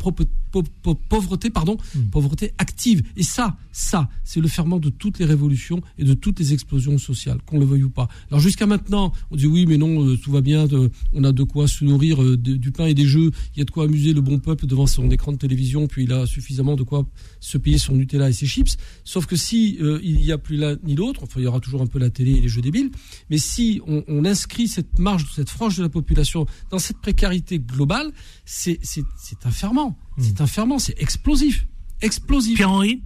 pauvreté, 1.08 1.50
pardon, 1.50 1.76
pauvreté 2.10 2.52
active. 2.58 3.02
Et 3.16 3.22
ça, 3.22 3.56
ça, 3.70 4.08
c'est 4.24 4.40
le 4.40 4.48
ferment 4.48 4.78
de 4.78 4.88
toutes 4.90 5.18
les 5.18 5.24
révolutions 5.24 5.80
et 5.98 6.04
de 6.04 6.14
toutes 6.14 6.40
les 6.40 6.52
explosions 6.52 6.98
sociales, 6.98 7.38
qu'on 7.46 7.58
le 7.58 7.64
veuille 7.66 7.84
ou 7.84 7.90
pas. 7.90 8.08
Alors 8.30 8.40
jusqu'à 8.40 8.66
maintenant, 8.66 9.12
on 9.30 9.36
dit 9.36 9.46
oui, 9.46 9.66
mais 9.66 9.76
non, 9.78 10.06
euh, 10.06 10.16
tout 10.16 10.30
va 10.32 10.40
bien, 10.40 10.66
de- 10.66 10.90
on 11.12 11.22
a 11.24 11.32
de 11.32 11.42
quoi 11.42 11.68
se 11.68 11.84
nourrir 11.84 12.22
euh, 12.22 12.36
de- 12.36 12.56
du 12.56 12.72
pain 12.72 12.86
et 12.86 12.94
des 12.94 13.06
jeux, 13.06 13.30
il 13.54 13.58
y 13.58 13.62
a 13.62 13.64
de 13.64 13.70
quoi 13.70 13.84
amuser 13.84 14.12
le 14.12 14.20
bon 14.20 14.38
peuple 14.38 14.66
devant 14.66 14.86
son 14.86 15.10
écran 15.10 15.32
de 15.32 15.38
télévision, 15.38 15.86
puis 15.86 16.04
il 16.04 16.12
a 16.12 16.26
suffisamment 16.26 16.76
de 16.76 16.82
quoi 16.82 17.06
se 17.40 17.58
payer 17.58 17.78
son 17.78 17.94
Nutella 17.94 18.28
et 18.28 18.32
ses 18.32 18.46
chips. 18.46 18.76
Sauf 19.04 19.26
que 19.26 19.36
si 19.36 19.78
euh, 19.80 20.00
il 20.02 20.16
n'y 20.16 20.32
a 20.32 20.38
plus 20.38 20.56
l'un 20.56 20.76
ni 20.82 20.94
l'autre, 20.94 21.20
enfin 21.22 21.40
il 21.40 21.44
y 21.44 21.46
aura 21.46 21.60
toujours 21.60 21.82
un 21.82 21.86
peu 21.86 21.98
la 21.98 22.10
télé 22.10 22.32
et 22.32 22.40
les 22.40 22.48
jeux 22.48 22.62
débiles, 22.62 22.90
mais 23.30 23.38
si 23.38 23.80
on, 23.86 24.02
on 24.08 24.24
inscrit 24.24 24.61
cette 24.68 24.98
marge, 24.98 25.26
cette 25.34 25.50
frange 25.50 25.76
de 25.78 25.82
la 25.82 25.88
population 25.88 26.46
dans 26.70 26.78
cette 26.78 26.98
précarité 26.98 27.58
globale, 27.58 28.10
c'est 28.44 28.78
c'est 28.82 29.04
c'est 29.18 29.46
un 29.46 29.50
ferment, 29.50 29.96
c'est 30.18 30.40
un 30.40 30.46
ferment, 30.46 30.78
c'est 30.78 31.00
explosif, 31.00 31.66
explosif. 32.00 32.56
Pierre-Henri? 32.56 33.02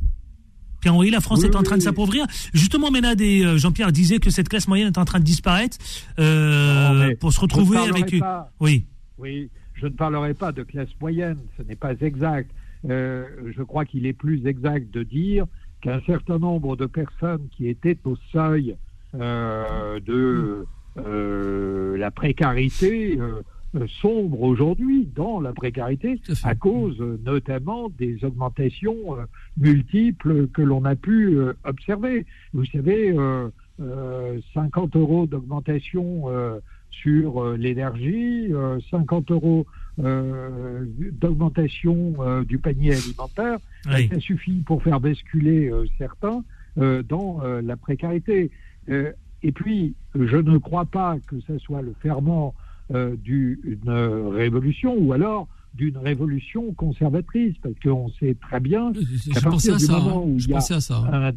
Pierre-Henri, 0.80 1.10
la 1.10 1.20
France 1.20 1.40
Oui, 1.40 1.46
est 1.46 1.56
en 1.56 1.60
oui, 1.60 1.64
train 1.64 1.78
de 1.78 1.82
s'appauvrir. 1.82 2.26
Justement, 2.52 2.90
Ménade 2.90 3.20
et 3.20 3.44
euh, 3.44 3.56
Jean-Pierre 3.56 3.92
disaient 3.92 4.18
que 4.18 4.30
cette 4.30 4.48
classe 4.48 4.68
moyenne 4.68 4.88
est 4.88 4.98
en 4.98 5.04
train 5.06 5.18
de 5.18 5.24
disparaître 5.24 5.78
euh, 6.18 7.08
Non, 7.08 7.14
pour 7.16 7.32
se 7.32 7.40
retrouver 7.40 7.78
avec 7.78 8.18
pas- 8.20 8.50
Oui. 8.60 8.84
Oui, 9.18 9.48
je 9.74 9.86
ne 9.86 9.92
parlerai 9.92 10.34
pas 10.34 10.52
de 10.52 10.62
classe 10.62 10.90
moyenne, 11.00 11.38
ce 11.56 11.62
n'est 11.62 11.76
pas 11.76 11.94
exact. 12.00 12.50
Euh, 12.88 13.24
je 13.56 13.62
crois 13.62 13.84
qu'il 13.86 14.04
est 14.06 14.12
plus 14.12 14.46
exact 14.46 14.92
de 14.92 15.02
dire 15.02 15.46
qu'un 15.80 16.00
certain 16.06 16.38
nombre 16.38 16.76
de 16.76 16.86
personnes 16.86 17.48
qui 17.56 17.68
étaient 17.68 17.98
au 18.04 18.16
seuil 18.32 18.76
euh, 19.14 19.98
de 20.00 20.66
la 20.96 22.10
précarité 22.10 23.18
euh, 23.18 23.42
euh, 23.74 23.86
sombrent 24.00 24.42
aujourd'hui 24.42 25.08
dans 25.14 25.40
la 25.40 25.52
précarité 25.52 26.20
à 26.44 26.54
cause 26.54 27.00
euh, 27.00 27.18
notamment 27.24 27.88
des 27.90 28.24
augmentations 28.24 29.18
euh, 29.18 29.24
multiples 29.58 30.48
que 30.48 30.62
l'on 30.62 30.84
a 30.84 30.94
pu 30.94 31.36
euh, 31.36 31.52
observer. 31.64 32.26
Vous 32.52 32.64
savez, 32.66 33.10
euh, 33.16 33.48
euh, 33.80 34.38
50 34.54 34.96
euros 34.96 35.26
d'augmentation 35.26 36.24
euh, 36.28 36.58
sur 36.90 37.42
euh, 37.42 37.56
l'énergie, 37.56 38.52
euh, 38.52 38.78
50 38.90 39.30
euros 39.32 39.66
euh, 39.98 40.84
d'augmentation 41.12 42.14
euh, 42.20 42.44
du 42.44 42.58
panier 42.58 42.94
alimentaire, 42.94 43.58
Oui. 43.86 44.08
ça 44.12 44.20
suffit 44.20 44.62
pour 44.64 44.82
faire 44.82 45.00
basculer 45.00 45.68
euh, 45.70 45.84
certains 45.98 46.44
euh, 46.78 47.02
dans 47.02 47.40
euh, 47.42 47.60
la 47.62 47.76
précarité. 47.76 48.50
Euh, 48.88 49.12
et 49.42 49.52
puis, 49.52 49.94
je 50.24 50.36
ne 50.36 50.58
crois 50.58 50.84
pas 50.86 51.16
que 51.26 51.40
ce 51.40 51.58
soit 51.58 51.82
le 51.82 51.94
ferment 52.00 52.54
euh, 52.94 53.16
d'une 53.16 53.88
révolution 54.34 54.96
ou 54.96 55.12
alors 55.12 55.48
d'une 55.74 55.98
révolution 55.98 56.72
conservatrice, 56.72 57.54
parce 57.62 57.74
qu'on 57.82 58.08
sait 58.18 58.34
très 58.40 58.60
bien 58.60 58.92
qu'à 59.34 59.40
partir 59.42 59.76
du 59.76 59.84
ça, 59.84 59.98
moment 59.98 60.20
hein. 60.20 60.28
où 60.28 60.36
il 60.38 60.48
y 60.48 60.54
a 60.54 60.60
ça, 60.60 60.78
un, 61.12 61.32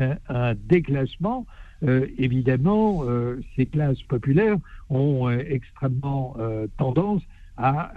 un- 0.00 0.16
un 0.28 0.54
déclassement, 0.54 1.46
euh, 1.82 2.06
évidemment, 2.18 3.02
euh, 3.04 3.40
ces 3.56 3.66
classes 3.66 4.02
populaires 4.02 4.56
ont 4.90 5.28
extrêmement 5.30 6.36
tendance 6.76 7.22
à 7.56 7.92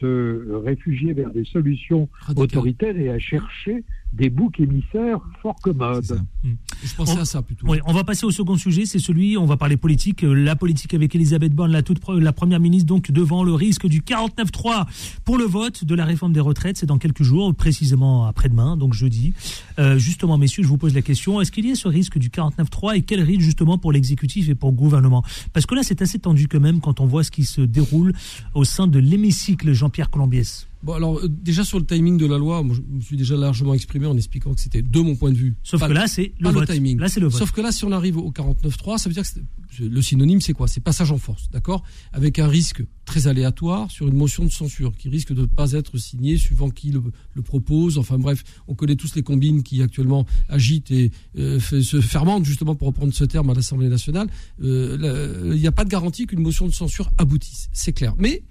se 0.00 0.52
réfugier 0.64 1.12
vers 1.12 1.30
des 1.30 1.44
solutions 1.44 2.08
autoritaires 2.36 2.96
et 2.96 3.10
à 3.10 3.18
chercher 3.18 3.84
des 4.12 4.30
boucs 4.30 4.58
émissaires 4.60 5.18
fort 5.42 5.56
commodes. 5.62 6.20
Je 6.82 6.94
pensais 6.94 7.18
à 7.18 7.24
ça 7.24 7.42
plutôt. 7.42 7.66
Oui, 7.68 7.78
on 7.86 7.92
va 7.92 8.04
passer 8.04 8.24
au 8.24 8.30
second 8.30 8.56
sujet, 8.56 8.86
c'est 8.86 8.98
celui, 8.98 9.36
on 9.36 9.46
va 9.46 9.56
parler 9.56 9.76
politique, 9.76 10.24
euh, 10.24 10.32
la 10.32 10.56
politique 10.56 10.94
avec 10.94 11.14
Elisabeth 11.14 11.52
Borne, 11.52 11.72
la, 11.72 11.82
toute, 11.82 12.00
la 12.08 12.32
première 12.32 12.60
ministre, 12.60 12.86
donc 12.86 13.10
devant 13.10 13.44
le 13.44 13.52
risque 13.52 13.86
du 13.86 14.00
49-3 14.00 14.86
pour 15.24 15.36
le 15.36 15.44
vote 15.44 15.84
de 15.84 15.94
la 15.94 16.04
réforme 16.04 16.32
des 16.32 16.40
retraites, 16.40 16.78
c'est 16.78 16.86
dans 16.86 16.98
quelques 16.98 17.22
jours, 17.22 17.54
précisément 17.54 18.26
après-demain, 18.26 18.76
donc 18.76 18.94
jeudi. 18.94 19.34
Euh, 19.78 19.98
justement, 19.98 20.38
messieurs, 20.38 20.62
je 20.62 20.68
vous 20.68 20.78
pose 20.78 20.94
la 20.94 21.02
question, 21.02 21.40
est-ce 21.40 21.52
qu'il 21.52 21.66
y 21.66 21.72
a 21.72 21.74
ce 21.74 21.88
risque 21.88 22.18
du 22.18 22.30
49-3 22.30 22.96
et 22.96 23.02
quel 23.02 23.20
risque 23.20 23.40
justement 23.40 23.78
pour 23.78 23.92
l'exécutif 23.92 24.48
et 24.48 24.54
pour 24.54 24.70
le 24.70 24.76
gouvernement? 24.76 25.24
Parce 25.52 25.66
que 25.66 25.74
là, 25.74 25.82
c'est 25.82 26.02
assez 26.02 26.18
tendu 26.18 26.48
quand 26.48 26.60
même 26.60 26.80
quand 26.80 27.00
on 27.00 27.06
voit 27.06 27.24
ce 27.24 27.30
qui 27.30 27.44
se 27.44 27.60
déroule 27.60 28.12
au 28.54 28.64
sein 28.64 28.86
de 28.86 28.98
l'hémicycle 28.98 29.72
Jean-Pierre 29.72 30.10
Colombiès. 30.10 30.68
Bon, 30.86 30.92
alors 30.92 31.18
euh, 31.18 31.28
déjà 31.28 31.64
sur 31.64 31.80
le 31.80 31.84
timing 31.84 32.16
de 32.16 32.26
la 32.26 32.38
loi, 32.38 32.62
moi, 32.62 32.76
je 32.76 32.80
me 32.94 33.00
suis 33.00 33.16
déjà 33.16 33.36
largement 33.36 33.74
exprimé 33.74 34.06
en 34.06 34.16
expliquant 34.16 34.54
que 34.54 34.60
c'était 34.60 34.82
de 34.82 35.00
mon 35.00 35.16
point 35.16 35.32
de 35.32 35.36
vue. 35.36 35.56
Sauf 35.64 35.80
pas 35.80 35.88
que 35.88 35.92
là, 35.92 36.06
c'est 36.06 36.32
le 36.38 36.48
vote. 36.50 36.70
timing. 36.70 36.98
Là, 37.00 37.08
c'est 37.08 37.18
le 37.18 37.26
vote. 37.26 37.38
Sauf 37.38 37.50
que 37.50 37.60
là, 37.60 37.72
si 37.72 37.84
on 37.84 37.90
arrive 37.90 38.16
au 38.18 38.30
49.3, 38.30 38.98
ça 38.98 39.08
veut 39.08 39.14
dire 39.14 39.24
que 39.24 39.82
le 39.84 40.00
synonyme, 40.00 40.40
c'est 40.40 40.52
quoi? 40.52 40.68
C'est 40.68 40.80
passage 40.80 41.10
en 41.10 41.18
force, 41.18 41.50
d'accord? 41.50 41.82
Avec 42.12 42.38
un 42.38 42.46
risque 42.46 42.82
très 43.04 43.26
aléatoire 43.26 43.90
sur 43.90 44.06
une 44.08 44.14
motion 44.14 44.44
de 44.44 44.48
censure 44.50 44.96
qui 44.96 45.08
risque 45.08 45.32
de 45.34 45.40
ne 45.42 45.46
pas 45.46 45.72
être 45.72 45.98
signée 45.98 46.36
suivant 46.38 46.70
qui 46.70 46.92
le, 46.92 47.02
le 47.34 47.42
propose. 47.42 47.98
Enfin 47.98 48.16
bref, 48.16 48.44
on 48.68 48.74
connaît 48.74 48.96
tous 48.96 49.14
les 49.16 49.22
combines 49.22 49.62
qui 49.64 49.82
actuellement 49.82 50.24
agitent 50.48 50.92
et 50.92 51.10
euh, 51.36 51.58
fait- 51.60 51.82
se 51.82 52.00
fermentent 52.00 52.44
justement 52.44 52.74
pour 52.76 52.86
reprendre 52.86 53.12
ce 53.12 53.24
terme 53.24 53.50
à 53.50 53.54
l'Assemblée 53.54 53.88
nationale. 53.88 54.28
Euh, 54.62 55.52
Il 55.54 55.60
n'y 55.60 55.66
a 55.66 55.72
pas 55.72 55.84
de 55.84 55.90
garantie 55.90 56.26
qu'une 56.26 56.40
motion 56.40 56.66
de 56.66 56.72
censure 56.72 57.10
aboutisse, 57.18 57.68
c'est 57.72 57.92
clair. 57.92 58.14
Mais 58.18 58.42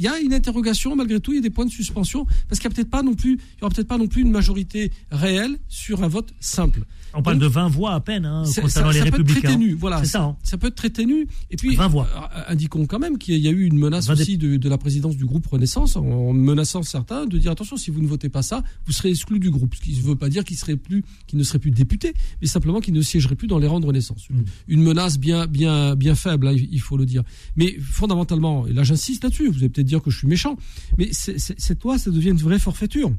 il 0.00 0.04
y 0.04 0.08
a 0.08 0.18
une 0.18 0.32
interrogation 0.32 0.96
malgré 0.96 1.20
tout, 1.20 1.32
il 1.32 1.36
y 1.36 1.38
a 1.38 1.42
des 1.42 1.50
points 1.50 1.66
de 1.66 1.70
suspension 1.70 2.26
parce 2.48 2.58
qu'il 2.58 2.68
n'y 2.70 2.74
peut-être 2.74 2.88
pas 2.90 3.02
non 3.02 3.14
plus, 3.14 3.34
il 3.34 3.60
y 3.60 3.64
aura 3.64 3.70
peut-être 3.70 3.86
pas 3.88 3.98
non 3.98 4.06
plus 4.08 4.22
une 4.22 4.30
majorité 4.30 4.90
réelle 5.10 5.58
sur 5.68 6.02
un 6.02 6.08
vote 6.08 6.32
simple. 6.40 6.84
On 7.12 7.22
parle 7.22 7.36
Donc, 7.38 7.42
de 7.42 7.52
20 7.52 7.68
voix 7.68 7.92
à 7.94 8.00
peine 8.00 8.24
hein, 8.24 8.44
concernant 8.62 8.92
ça, 8.92 8.98
les 8.98 9.10
ça 9.10 9.10
peut 9.10 9.20
être 9.22 9.26
très 9.28 9.40
ténu, 9.48 9.74
voilà. 9.74 10.04
Ça. 10.04 10.22
hein. 10.22 10.36
Ça 10.44 10.56
peut 10.56 10.68
être 10.68 10.76
très 10.76 10.90
ténu. 10.90 11.26
Et 11.50 11.56
puis, 11.56 11.74
20 11.74 11.88
voix. 11.88 12.06
euh, 12.36 12.42
indiquons 12.48 12.86
quand 12.86 13.00
même 13.00 13.18
qu'il 13.18 13.36
y 13.36 13.48
a 13.48 13.50
eu 13.50 13.64
une 13.66 13.78
menace 13.78 14.06
20 14.06 14.14
dé- 14.14 14.22
aussi 14.22 14.38
de, 14.38 14.56
de 14.56 14.68
la 14.68 14.78
présidence 14.78 15.16
du 15.16 15.26
groupe 15.26 15.44
Renaissance, 15.48 15.96
en, 15.96 16.04
en 16.06 16.32
menaçant 16.32 16.82
certains 16.84 17.26
de 17.26 17.36
dire 17.36 17.50
attention, 17.50 17.76
si 17.76 17.90
vous 17.90 18.00
ne 18.00 18.06
votez 18.06 18.28
pas 18.28 18.42
ça, 18.42 18.62
vous 18.86 18.92
serez 18.92 19.10
exclu 19.10 19.40
du 19.40 19.50
groupe. 19.50 19.74
Ce 19.74 19.80
qui 19.80 19.90
ne 19.96 20.02
veut 20.02 20.14
pas 20.16 20.28
dire 20.28 20.44
qu'il 20.44 20.56
serait 20.56 20.76
plus, 20.76 21.02
qu'il 21.26 21.36
ne 21.38 21.42
serait 21.44 21.58
plus 21.58 21.72
député, 21.72 22.14
mais 22.40 22.46
simplement 22.46 22.78
qu'il 22.80 22.94
ne 22.94 23.02
siégerait 23.02 23.34
plus 23.34 23.48
dans 23.48 23.58
les 23.58 23.66
rangs 23.66 23.80
de 23.80 23.86
Renaissance. 23.86 24.28
Une, 24.30 24.44
une 24.68 24.82
menace 24.84 25.18
bien, 25.18 25.48
bien, 25.48 25.96
bien 25.96 26.14
faible, 26.14 26.46
hein, 26.46 26.54
il 26.56 26.80
faut 26.80 26.96
le 26.96 27.06
dire. 27.06 27.24
Mais 27.56 27.76
fondamentalement, 27.80 28.66
et 28.68 28.72
là 28.72 28.82
j'insiste 28.84 29.24
là-dessus, 29.24 29.48
vous 29.48 29.58
allez 29.58 29.68
peut-être 29.68 29.86
dire 29.90 30.02
que 30.02 30.10
je 30.10 30.18
suis 30.18 30.28
méchant, 30.28 30.56
mais 30.98 31.10
cette 31.12 31.82
loi, 31.82 31.98
ça 31.98 32.10
devient 32.10 32.30
une 32.30 32.36
vraie 32.36 32.58
forfaiture. 32.58 33.12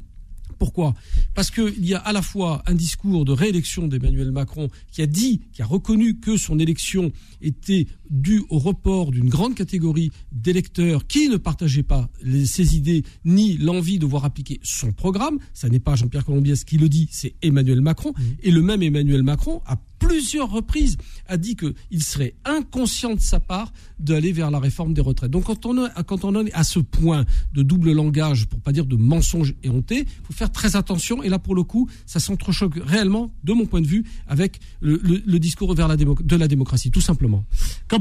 Pourquoi? 0.58 0.94
Parce 1.34 1.50
qu'il 1.50 1.84
y 1.84 1.94
a 1.94 1.98
à 1.98 2.12
la 2.12 2.22
fois 2.22 2.62
un 2.66 2.74
discours 2.74 3.24
de 3.24 3.32
réélection 3.32 3.88
d'Emmanuel 3.88 4.30
Macron 4.30 4.68
qui 4.92 5.02
a 5.02 5.06
dit, 5.06 5.40
qui 5.52 5.62
a 5.62 5.66
reconnu 5.66 6.20
que 6.20 6.36
son 6.36 6.58
élection 6.58 7.10
était 7.40 7.86
due 8.12 8.44
au 8.50 8.58
report 8.58 9.10
d'une 9.10 9.28
grande 9.28 9.54
catégorie 9.56 10.12
d'électeurs 10.30 11.06
qui 11.08 11.28
ne 11.28 11.36
partageaient 11.38 11.82
pas 11.82 12.08
les- 12.22 12.46
ses 12.46 12.76
idées 12.76 13.02
ni 13.24 13.56
l'envie 13.56 13.98
de 13.98 14.06
voir 14.06 14.24
appliquer 14.24 14.60
son 14.62 14.92
programme. 14.92 15.38
Ça 15.54 15.68
n'est 15.68 15.80
pas 15.80 15.96
Jean-Pierre 15.96 16.24
Colombiès 16.24 16.62
qui 16.64 16.78
le 16.78 16.88
dit, 16.88 17.08
c'est 17.10 17.34
Emmanuel 17.42 17.80
Macron. 17.80 18.12
Et 18.42 18.50
le 18.50 18.62
même 18.62 18.82
Emmanuel 18.82 19.22
Macron, 19.22 19.62
à 19.66 19.76
plusieurs 19.98 20.50
reprises, 20.50 20.96
a 21.28 21.36
dit 21.36 21.54
qu'il 21.56 22.02
serait 22.02 22.34
inconscient 22.44 23.14
de 23.14 23.20
sa 23.20 23.38
part 23.40 23.72
d'aller 24.00 24.32
vers 24.32 24.50
la 24.50 24.58
réforme 24.58 24.94
des 24.94 25.00
retraites. 25.00 25.30
Donc 25.30 25.44
quand 25.44 25.64
on, 25.64 25.86
est- 25.86 25.90
quand 26.06 26.24
on 26.24 26.44
est 26.44 26.52
à 26.52 26.64
ce 26.64 26.80
point 26.80 27.24
de 27.54 27.62
double 27.62 27.92
langage, 27.92 28.46
pour 28.46 28.60
pas 28.60 28.72
dire 28.72 28.84
de 28.84 28.96
mensonge 28.96 29.54
éhonté, 29.62 30.00
il 30.00 30.26
faut 30.26 30.32
faire 30.32 30.50
très 30.50 30.74
attention. 30.76 31.22
Et 31.22 31.28
là, 31.28 31.38
pour 31.38 31.54
le 31.54 31.62
coup, 31.62 31.88
ça 32.04 32.18
s'entrechoque 32.20 32.74
réellement, 32.84 33.32
de 33.44 33.52
mon 33.52 33.64
point 33.66 33.80
de 33.80 33.86
vue, 33.86 34.04
avec 34.26 34.58
le, 34.80 35.00
le- 35.04 35.22
le 35.24 35.38
discours 35.38 35.72
vers 35.74 35.86
la 35.88 35.96
démo- 35.96 36.20
de 36.20 36.36
la 36.36 36.48
démocratie, 36.48 36.90
tout 36.90 37.00
simplement. 37.00 37.44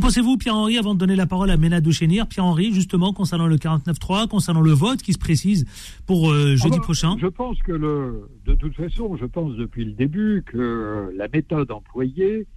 Pensez-vous, 0.02 0.38
Pierre-Henri, 0.38 0.78
avant 0.78 0.96
de 0.96 1.00
donner 1.00 1.16
la 1.16 1.28
parole 1.28 1.52
à 1.52 1.58
Ménade 1.58 1.84
de 1.84 1.92
Chénier 1.92 2.24
Pierre-Henri, 2.28 2.74
justement, 2.74 3.14
concernant 3.14 3.48
le 3.48 3.56
49.3, 3.56 4.28
concernant 4.28 4.62
le 4.62 4.72
vote 4.72 5.02
qui 5.02 5.14
se 5.14 5.20
précise 5.20 5.66
pour 6.08 6.32
euh, 6.32 6.56
jeudi 6.56 6.76
Ah 6.76 6.78
bah, 6.78 6.84
prochain 6.84 7.16
Je 7.22 7.28
pense 7.28 7.58
que 7.62 7.72
le, 7.72 8.28
de 8.46 8.56
toute 8.56 8.76
façon, 8.76 9.16
je 9.16 9.26
pense 9.26 9.56
depuis 9.56 9.86
le 9.86 9.92
début 9.92 10.44
que 10.46 11.12
la 11.16 11.28
méthode 11.28 11.72
employée 11.72 12.48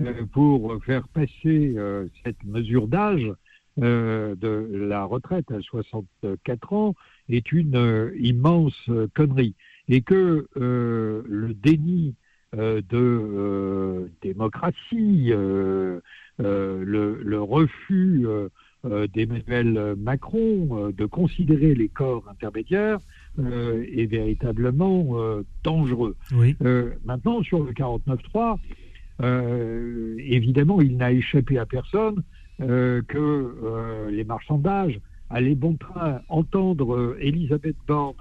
euh, 0.00 0.24
pour 0.32 0.82
faire 0.84 1.06
passer 1.08 1.74
euh, 1.76 2.06
cette 2.24 2.42
mesure 2.44 2.88
d'âge 2.88 3.30
de 3.76 4.68
la 4.72 5.04
retraite 5.04 5.50
à 5.50 5.60
64 5.60 6.72
ans 6.72 6.94
est 7.28 7.50
une 7.50 8.12
immense 8.20 8.88
connerie. 9.14 9.54
Et 9.88 10.00
que 10.00 10.46
le 10.54 11.54
déni 11.54 12.14
de 12.52 14.08
démocratie, 14.22 15.32
le, 16.38 17.20
le 17.22 17.42
refus 17.42 18.26
euh, 18.26 18.48
euh, 18.84 19.06
d'Emmanuel 19.06 19.94
Macron 19.96 20.68
euh, 20.72 20.92
de 20.92 21.06
considérer 21.06 21.74
les 21.74 21.88
corps 21.88 22.24
intermédiaires 22.28 22.98
euh, 23.38 23.84
est 23.90 24.06
véritablement 24.06 25.06
euh, 25.12 25.42
dangereux. 25.62 26.16
Oui. 26.32 26.54
Euh, 26.62 26.90
maintenant, 27.04 27.42
sur 27.42 27.62
le 27.62 27.72
49.3, 27.72 28.58
euh, 29.22 30.16
évidemment, 30.18 30.80
il 30.80 30.96
n'a 30.96 31.12
échappé 31.12 31.58
à 31.58 31.66
personne 31.66 32.22
euh, 32.60 33.02
que 33.08 33.18
euh, 33.18 34.10
les 34.10 34.24
marchandages 34.24 35.00
allaient 35.30 35.54
bon 35.54 35.76
train 35.76 36.20
entendre 36.28 36.94
euh, 36.94 37.16
Elisabeth 37.20 37.76
Borne 37.86 38.14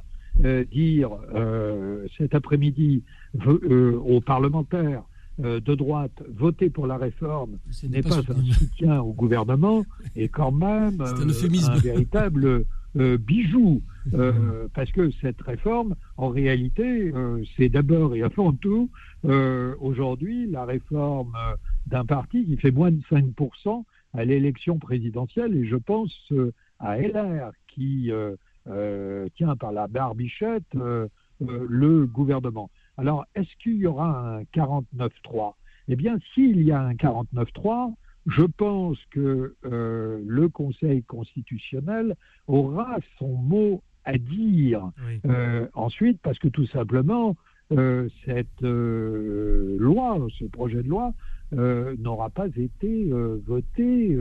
euh, 0.46 0.64
dire 0.66 1.10
euh, 1.36 2.08
cet 2.18 2.34
après-midi 2.34 3.04
euh, 3.46 4.00
aux 4.00 4.22
parlementaires 4.22 5.04
euh, 5.04 5.13
de 5.40 5.76
droite 5.76 6.24
voter 6.30 6.70
pour 6.70 6.88
la 6.88 6.98
réforme 6.98 7.58
Ce 7.72 7.88
n'est 7.88 8.02
pas 8.02 8.22
pas 8.22 8.34
un 8.34 8.54
soutien 8.54 9.02
au 9.02 9.14
gouvernement 9.14 9.84
et 10.16 10.30
quand 10.30 10.52
même 10.52 11.02
un 11.02 11.30
euh, 11.30 11.70
un 11.70 11.78
véritable 11.78 12.66
euh, 12.98 13.18
bijou. 13.18 13.82
Euh, 14.14 14.68
parce 14.74 14.92
que 14.92 15.12
cette 15.22 15.42
réforme 15.42 15.96
en 16.18 16.28
réalité 16.28 17.14
euh, 17.16 17.42
c'est 17.56 17.70
d'abord 17.70 18.18
et 18.18 18.22
avant 18.22 18.52
tout 18.52 18.90
euh, 19.24 19.76
aujourd'hui 19.80 20.46
la 20.46 20.66
réforme 20.66 21.32
euh, 21.38 21.56
d'un 21.88 22.04
parti 22.04 22.44
qui 22.44 22.58
fait 22.58 22.72
moins 22.72 22.92
de 22.92 23.00
5% 23.10 23.86
à 24.14 24.26
l'élection 24.26 24.78
présidentielle 24.78 25.56
et 25.56 25.66
je 25.66 25.78
pense 25.78 26.14
euh, 26.34 26.52
à 26.80 26.98
LR 26.98 27.52
qui 27.70 28.12
euh, 28.12 28.36
euh, 28.68 29.28
tient 29.36 29.56
par 29.56 29.72
la 29.72 29.88
barbichette 29.88 30.64
euh, 30.76 31.08
euh, 31.42 31.66
le 31.70 32.06
gouvernement. 32.06 32.70
Alors, 32.98 33.26
est-ce 33.36 33.50
qu'il 33.62 33.78
y 33.78 33.88
aura 33.88 34.38
un 34.38 34.44
49-3 34.44 35.56
Eh 35.88 35.96
bien, 35.96 36.18
s'il 36.34 36.62
y 36.62 36.72
a 36.72 36.80
un 36.82 36.94
49-3, 36.94 37.94
je 38.28 38.44
pense 38.44 38.98
que 39.12 39.56
euh, 39.66 40.22
le 40.26 40.48
Conseil 40.50 41.04
constitutionnel 41.04 42.16
aura 42.48 42.98
son 43.20 43.36
mot 43.36 43.82
à 44.06 44.18
dire 44.18 44.92
Oui. 45.08 45.20
euh, 45.26 45.68
ensuite, 45.74 46.20
parce 46.22 46.40
que 46.40 46.48
tout 46.48 46.68
simplement, 46.68 47.36
euh, 47.72 48.08
cette 48.26 48.62
loi, 48.62 50.26
ce 50.40 50.46
projet 50.46 50.84
de 50.84 50.90
loi, 50.90 51.14
n'aura 51.52 52.30
pas 52.32 52.48
été 52.48 53.12
voté 53.46 54.18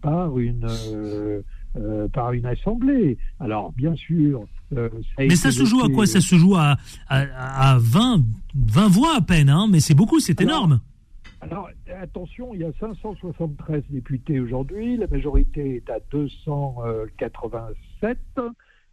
par 0.00 0.38
une 0.38 0.66
euh, 1.76 2.08
par 2.08 2.32
une 2.32 2.46
assemblée. 2.46 3.18
Alors, 3.40 3.72
bien 3.72 3.94
sûr, 3.96 4.44
euh, 4.76 4.88
ça 5.16 5.24
Mais 5.24 5.36
ça 5.36 5.50
se 5.50 5.64
joue 5.64 5.82
à 5.82 5.88
quoi? 5.88 6.06
Ça 6.06 6.18
euh, 6.18 6.22
se 6.22 6.36
joue 6.36 6.54
à, 6.56 6.76
à, 7.08 7.72
à 7.72 7.78
20, 7.78 8.22
20 8.54 8.88
voix 8.88 9.16
à 9.16 9.20
peine, 9.20 9.48
hein, 9.48 9.66
mais 9.70 9.80
c'est 9.80 9.94
beaucoup, 9.94 10.20
c'est 10.20 10.40
énorme. 10.40 10.80
Alors, 11.40 11.68
attention, 12.00 12.54
il 12.54 12.60
y 12.60 12.64
a 12.64 12.70
573 12.78 13.82
députés 13.90 14.38
aujourd'hui, 14.38 14.96
la 14.96 15.08
majorité 15.08 15.74
est 15.76 15.90
à 15.90 15.98
287. 16.12 18.18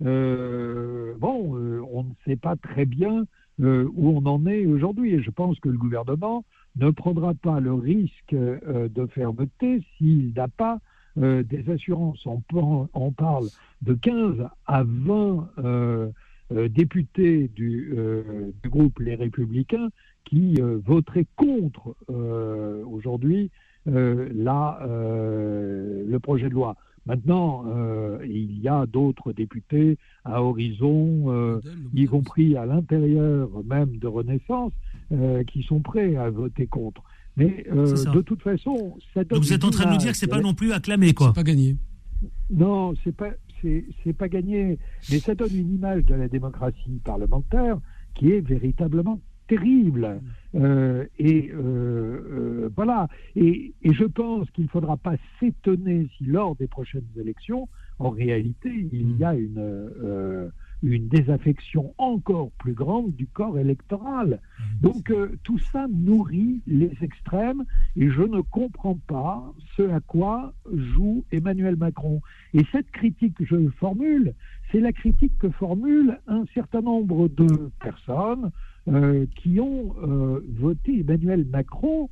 Euh, 0.05 1.13
bon, 1.19 1.55
euh, 1.55 1.81
on 1.91 2.03
ne 2.03 2.13
sait 2.25 2.37
pas 2.37 2.55
très 2.55 2.85
bien 2.85 3.25
euh, 3.61 3.87
où 3.93 4.17
on 4.17 4.25
en 4.25 4.47
est 4.47 4.65
aujourd'hui, 4.65 5.13
et 5.13 5.21
je 5.21 5.29
pense 5.29 5.59
que 5.59 5.69
le 5.69 5.77
gouvernement 5.77 6.43
ne 6.77 6.89
prendra 6.89 7.35
pas 7.35 7.59
le 7.59 7.73
risque 7.73 8.33
de 8.33 9.25
voter 9.25 9.83
s'il 9.97 10.33
n'a 10.33 10.47
pas 10.47 10.79
euh, 11.19 11.43
des 11.43 11.69
assurances. 11.69 12.25
On, 12.25 12.39
par- 12.41 12.87
on 12.93 13.11
parle 13.11 13.47
de 13.81 13.93
15 13.93 14.47
à 14.65 14.83
20 14.83 15.49
euh, 15.57 16.09
euh, 16.51 16.69
députés 16.69 17.47
du, 17.49 17.93
du 18.63 18.69
groupe 18.69 18.99
Les 18.99 19.15
Républicains 19.15 19.89
qui 20.25 20.59
voteraient 20.85 21.27
contre 21.35 21.95
aujourd'hui 22.85 23.49
le 23.85 24.29
projet 26.17 26.49
de 26.49 26.53
loi. 26.53 26.75
Maintenant, 27.05 27.63
euh, 27.67 28.19
il 28.23 28.59
y 28.61 28.67
a 28.67 28.85
d'autres 28.85 29.33
députés 29.33 29.97
à 30.25 30.43
horizon, 30.43 31.23
euh, 31.27 31.59
y 31.95 32.05
compris 32.05 32.55
à 32.55 32.67
l'intérieur 32.67 33.49
même 33.65 33.97
de 33.97 34.07
Renaissance, 34.07 34.73
euh, 35.11 35.43
qui 35.43 35.63
sont 35.63 35.79
prêts 35.79 36.15
à 36.17 36.29
voter 36.29 36.67
contre. 36.67 37.01
Mais 37.39 37.65
euh, 37.71 37.95
C'est 37.95 38.11
de 38.11 38.21
toute 38.21 38.41
façon, 38.41 38.97
ça 39.13 39.23
donne 39.23 39.37
Donc 39.37 39.43
vous 39.43 39.53
êtes 39.53 39.63
en 39.63 39.69
train 39.71 39.85
de 39.85 39.91
nous 39.91 39.97
dire 39.97 40.11
que 40.11 40.17
c'est 40.17 40.27
pas 40.27 40.41
non 40.41 40.53
plus 40.53 40.71
acclamé, 40.73 41.13
quoi. 41.13 41.33
Pas 41.33 41.43
gagné. 41.43 41.77
non, 42.49 42.93
c'est 43.03 43.15
pas 43.15 43.31
c'est 43.61 43.85
c'est 44.03 44.13
pas 44.13 44.27
gagné, 44.29 44.77
mais 45.09 45.19
ça 45.19 45.35
donne 45.35 45.55
une 45.55 45.73
image 45.73 46.05
de 46.05 46.15
la 46.15 46.27
démocratie 46.27 47.01
parlementaire 47.03 47.79
qui 48.15 48.31
est 48.31 48.41
véritablement 48.41 49.19
terrible. 49.49 50.21
Euh, 50.55 51.05
et 51.17 51.51
euh, 51.51 51.57
euh, 51.57 52.69
voilà. 52.75 53.07
Et, 53.35 53.73
et 53.81 53.93
je 53.93 54.05
pense 54.05 54.49
qu'il 54.51 54.65
ne 54.65 54.69
faudra 54.69 54.95
pas 54.97 55.15
s'étonner 55.39 56.09
si 56.17 56.25
lors 56.25 56.55
des 56.55 56.67
prochaines 56.67 57.07
élections, 57.17 57.67
en 57.97 58.11
réalité, 58.11 58.69
il 58.93 59.17
y 59.17 59.23
a 59.23 59.33
une 59.33 59.57
euh, 59.57 60.49
une 60.83 61.07
désaffection 61.07 61.93
encore 61.97 62.51
plus 62.51 62.73
grande 62.73 63.13
du 63.15 63.27
corps 63.27 63.57
électoral. 63.59 64.39
Donc 64.81 65.09
euh, 65.11 65.37
tout 65.43 65.59
ça 65.59 65.87
nourrit 65.89 66.61
les 66.67 66.91
extrêmes 67.01 67.65
et 67.95 68.09
je 68.09 68.21
ne 68.21 68.41
comprends 68.41 68.99
pas 69.07 69.53
ce 69.75 69.83
à 69.89 69.99
quoi 69.99 70.53
joue 70.73 71.23
Emmanuel 71.31 71.75
Macron. 71.75 72.21
Et 72.53 72.65
cette 72.71 72.89
critique 72.91 73.35
que 73.35 73.45
je 73.45 73.69
formule, 73.79 74.33
c'est 74.71 74.79
la 74.79 74.91
critique 74.91 75.37
que 75.39 75.49
formule 75.49 76.19
un 76.27 76.45
certain 76.53 76.81
nombre 76.81 77.27
de 77.27 77.69
personnes 77.81 78.51
euh, 78.87 79.25
qui 79.35 79.59
ont 79.59 79.95
euh, 80.01 80.39
voté 80.57 80.99
Emmanuel 80.99 81.45
Macron 81.45 82.09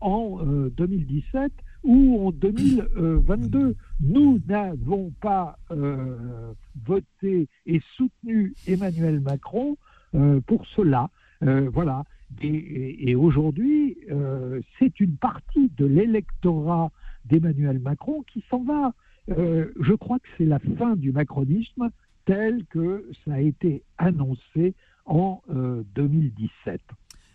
en 0.00 0.38
euh, 0.40 0.72
2017 0.78 1.52
ou 1.84 2.26
en 2.28 2.30
2022. 2.32 3.76
Nous 4.00 4.40
n'avons 4.48 5.10
pas 5.20 5.58
euh, 5.70 6.52
voté 6.84 7.48
et 7.66 7.80
soutenu 7.96 8.54
Emmanuel 8.66 9.20
Macron 9.20 9.76
euh, 10.14 10.40
pour 10.46 10.66
cela. 10.66 11.10
Euh, 11.42 11.68
voilà. 11.72 12.04
Et, 12.40 13.10
et- 13.10 13.14
aujourd'hui, 13.14 13.98
euh, 14.10 14.60
c'est 14.78 15.00
une 15.00 15.16
partie 15.16 15.70
de 15.76 15.84
l'électorat 15.86 16.90
d'Emmanuel 17.26 17.78
Macron 17.78 18.22
qui 18.32 18.42
s'en 18.48 18.62
va. 18.64 18.92
Euh, 19.30 19.70
je 19.80 19.92
crois 19.92 20.18
que 20.18 20.28
c'est 20.38 20.44
la 20.46 20.58
fin 20.78 20.96
du 20.96 21.12
macronisme 21.12 21.90
tel 22.24 22.64
que 22.66 23.08
ça 23.24 23.34
a 23.34 23.40
été 23.40 23.82
annoncé 23.98 24.74
en 25.04 25.42
euh, 25.50 25.82
2017. 25.94 26.80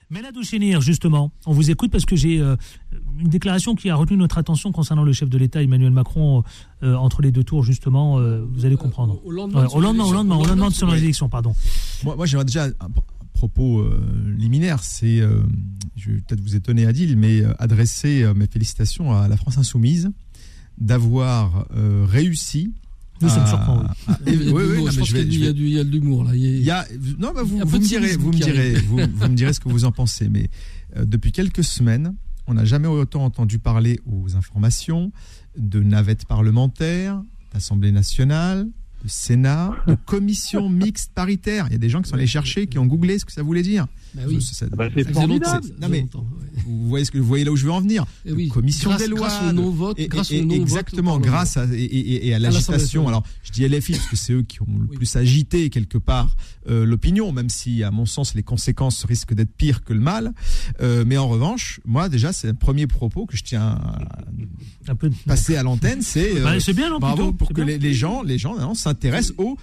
Méladou 0.09 0.41
Chénir, 0.41 0.79
justement, 0.79 1.31
on 1.45 1.51
vous 1.51 1.69
écoute 1.69 1.91
parce 1.91 2.05
que 2.05 2.15
j'ai 2.15 2.39
euh, 2.39 2.55
une 3.19 3.27
déclaration 3.27 3.75
qui 3.75 3.89
a 3.89 3.95
retenu 3.95 4.15
notre 4.15 4.37
attention 4.37 4.71
concernant 4.71 5.03
le 5.03 5.11
chef 5.11 5.27
de 5.29 5.37
l'État, 5.37 5.61
Emmanuel 5.61 5.91
Macron, 5.91 6.43
euh, 6.81 6.95
entre 6.95 7.21
les 7.21 7.31
deux 7.33 7.43
tours, 7.43 7.63
justement, 7.63 8.17
euh, 8.17 8.45
vous 8.49 8.65
allez 8.65 8.77
comprendre. 8.77 9.19
au 9.25 9.31
lendemain 9.31 9.65
Ouais, 9.65 9.73
au 9.75 9.81
lendemain, 9.81 10.05
au 10.05 10.13
lendemain, 10.13 10.35
Au 10.35 10.37
lendemain 10.39 10.55
de 10.55 10.59
lendemain 10.61 10.69
son 10.71 10.85
de 10.85 10.91
son- 10.91 10.97
élection, 10.97 11.27
pardon. 11.29 11.53
Moi, 12.05 12.15
moi 12.15 12.25
j'aimerais 12.25 12.45
déjà 12.45 12.65
un, 12.65 12.69
un 12.69 12.89
propos 13.33 13.79
euh, 13.81 13.99
liminaire. 14.37 14.81
C'est, 14.81 15.19
euh, 15.19 15.41
je 15.97 16.11
vais 16.11 16.17
peut-être 16.21 16.39
vous 16.41 16.55
étonner, 16.55 16.85
Adil, 16.85 17.17
mais 17.17 17.41
euh, 17.41 17.53
adresser 17.59 18.23
euh, 18.23 18.33
mes 18.33 18.47
félicitations 18.47 19.11
à 19.13 19.27
la 19.27 19.35
France 19.35 19.57
Insoumise 19.57 20.09
d'avoir 20.77 21.65
euh, 21.75 22.05
réussi. 22.07 22.73
Nous, 23.21 23.29
ça 23.29 23.37
me 23.39 23.43
à- 23.43 23.47
surprend, 23.47 23.79
oui. 23.81 23.87
Il 24.27 24.33
y 24.33 24.35
a 24.35 24.37
du 24.37 24.51
oui, 24.51 24.63
oui, 24.67 25.57
il 25.57 25.69
y 25.73 25.79
a 25.79 25.83
de 25.83 25.89
l'humour 25.89 26.23
là. 26.23 26.35
Il 26.35 26.61
y 26.63 26.69
a- 26.71 26.85
non, 27.19 27.31
bah, 27.33 27.41
vous, 27.43 27.57
me 27.57 27.79
direz, 27.79 28.15
vous 28.17 28.31
me 28.31 28.37
direz, 28.37 28.73
vous 28.75 28.97
me 28.97 29.35
direz 29.35 29.53
ce 29.53 29.59
que 29.59 29.69
vous 29.69 29.85
en 29.85 29.91
pensez. 29.91 30.29
Mais 30.29 30.49
euh, 30.95 31.05
depuis 31.05 31.31
quelques 31.31 31.63
semaines, 31.63 32.15
on 32.47 32.53
n'a 32.53 32.65
jamais 32.65 32.87
autant 32.87 33.25
entendu 33.25 33.59
parler 33.59 33.99
aux 34.05 34.35
informations 34.35 35.11
de 35.57 35.81
navettes 35.81 36.25
parlementaires, 36.25 37.21
d'Assemblée 37.53 37.91
nationale, 37.91 38.67
de 39.03 39.09
Sénat, 39.09 39.71
de 39.87 39.95
commission 40.05 40.69
mixte 40.69 41.11
paritaire. 41.13 41.65
Il 41.69 41.73
y 41.73 41.75
a 41.75 41.79
des 41.79 41.89
gens 41.89 42.01
qui 42.01 42.09
sont 42.09 42.15
allés 42.15 42.27
chercher, 42.27 42.67
qui 42.67 42.77
ont 42.79 42.85
googlé 42.85 43.19
ce 43.19 43.25
que 43.25 43.31
ça 43.31 43.43
voulait 43.43 43.61
dire. 43.63 43.87
Bah 44.15 44.23
oui. 44.27 44.41
Ça- 44.41 44.53
ça- 44.53 44.65
bah, 44.75 44.87
c'est 44.95 45.11
formidable. 45.13 45.67
Non 45.81 45.89
mais 45.89 46.01
longtemps, 46.01 46.25
ouais. 46.39 46.61
vous 46.65 46.87
voyez 46.87 47.05
ce 47.05 47.11
que 47.11 47.17
vous 47.17 47.25
voyez 47.27 47.43
là 47.43 47.51
où 47.51 47.55
je 47.55 47.65
veux 47.65 47.71
en 47.71 47.81
venir. 47.81 48.05
Eh 48.25 48.31
oui, 48.31 48.47
commission 48.47 48.89
grâce- 48.89 49.01
des 49.01 49.07
lois, 49.07 49.27
grâce 49.27 49.49
au 49.49 49.53
non-vote, 49.53 49.99
exactement, 49.99 51.19
grâce 51.19 51.57
à, 51.57 51.65
et, 51.65 51.77
et- 51.83 52.27
et 52.27 52.33
à 52.33 52.37
À 52.37 52.39
l'agitation. 52.39 53.07
Alors, 53.07 53.23
je 53.43 53.51
dis 53.51 53.63
LFI 53.67 53.93
parce 53.93 54.07
que 54.07 54.15
c'est 54.15 54.33
eux 54.33 54.43
qui 54.43 54.61
ont 54.61 54.67
le 54.79 54.87
plus 54.87 55.15
agité 55.15 55.69
quelque 55.69 55.97
part 55.97 56.35
euh, 56.69 56.85
l'opinion, 56.85 57.31
même 57.31 57.49
si, 57.49 57.83
à 57.83 57.91
mon 57.91 58.05
sens, 58.05 58.33
les 58.35 58.43
conséquences 58.43 59.05
risquent 59.05 59.33
d'être 59.33 59.53
pires 59.55 59.83
que 59.85 59.93
le 59.93 59.99
mal. 60.01 60.33
Euh, 60.81 61.03
mais 61.07 61.17
en 61.17 61.27
revanche, 61.29 61.79
moi, 61.85 62.09
déjà, 62.09 62.33
c'est 62.33 62.49
un 62.49 62.53
premier 62.53 62.87
propos 62.87 63.25
que 63.25 63.37
je 63.37 63.43
tiens 63.43 63.61
à 63.61 63.99
Un 64.89 64.95
peu. 64.95 65.09
passer 65.25 65.55
à 65.55 65.63
l'antenne, 65.63 66.01
c'est 66.01 66.37
euh, 66.39 66.43
Bah, 66.43 66.73
bien, 66.73 66.89
non, 66.89 66.99
bravo 66.99 67.31
pour 67.33 67.53
que 67.53 67.61
les, 67.61 67.77
les 67.77 67.93
gens, 67.93 68.21
les 68.23 68.37
gens, 68.37 68.53
maintenant, 68.55 68.73
s'intéressent 68.87 69.33
aux 69.37 69.57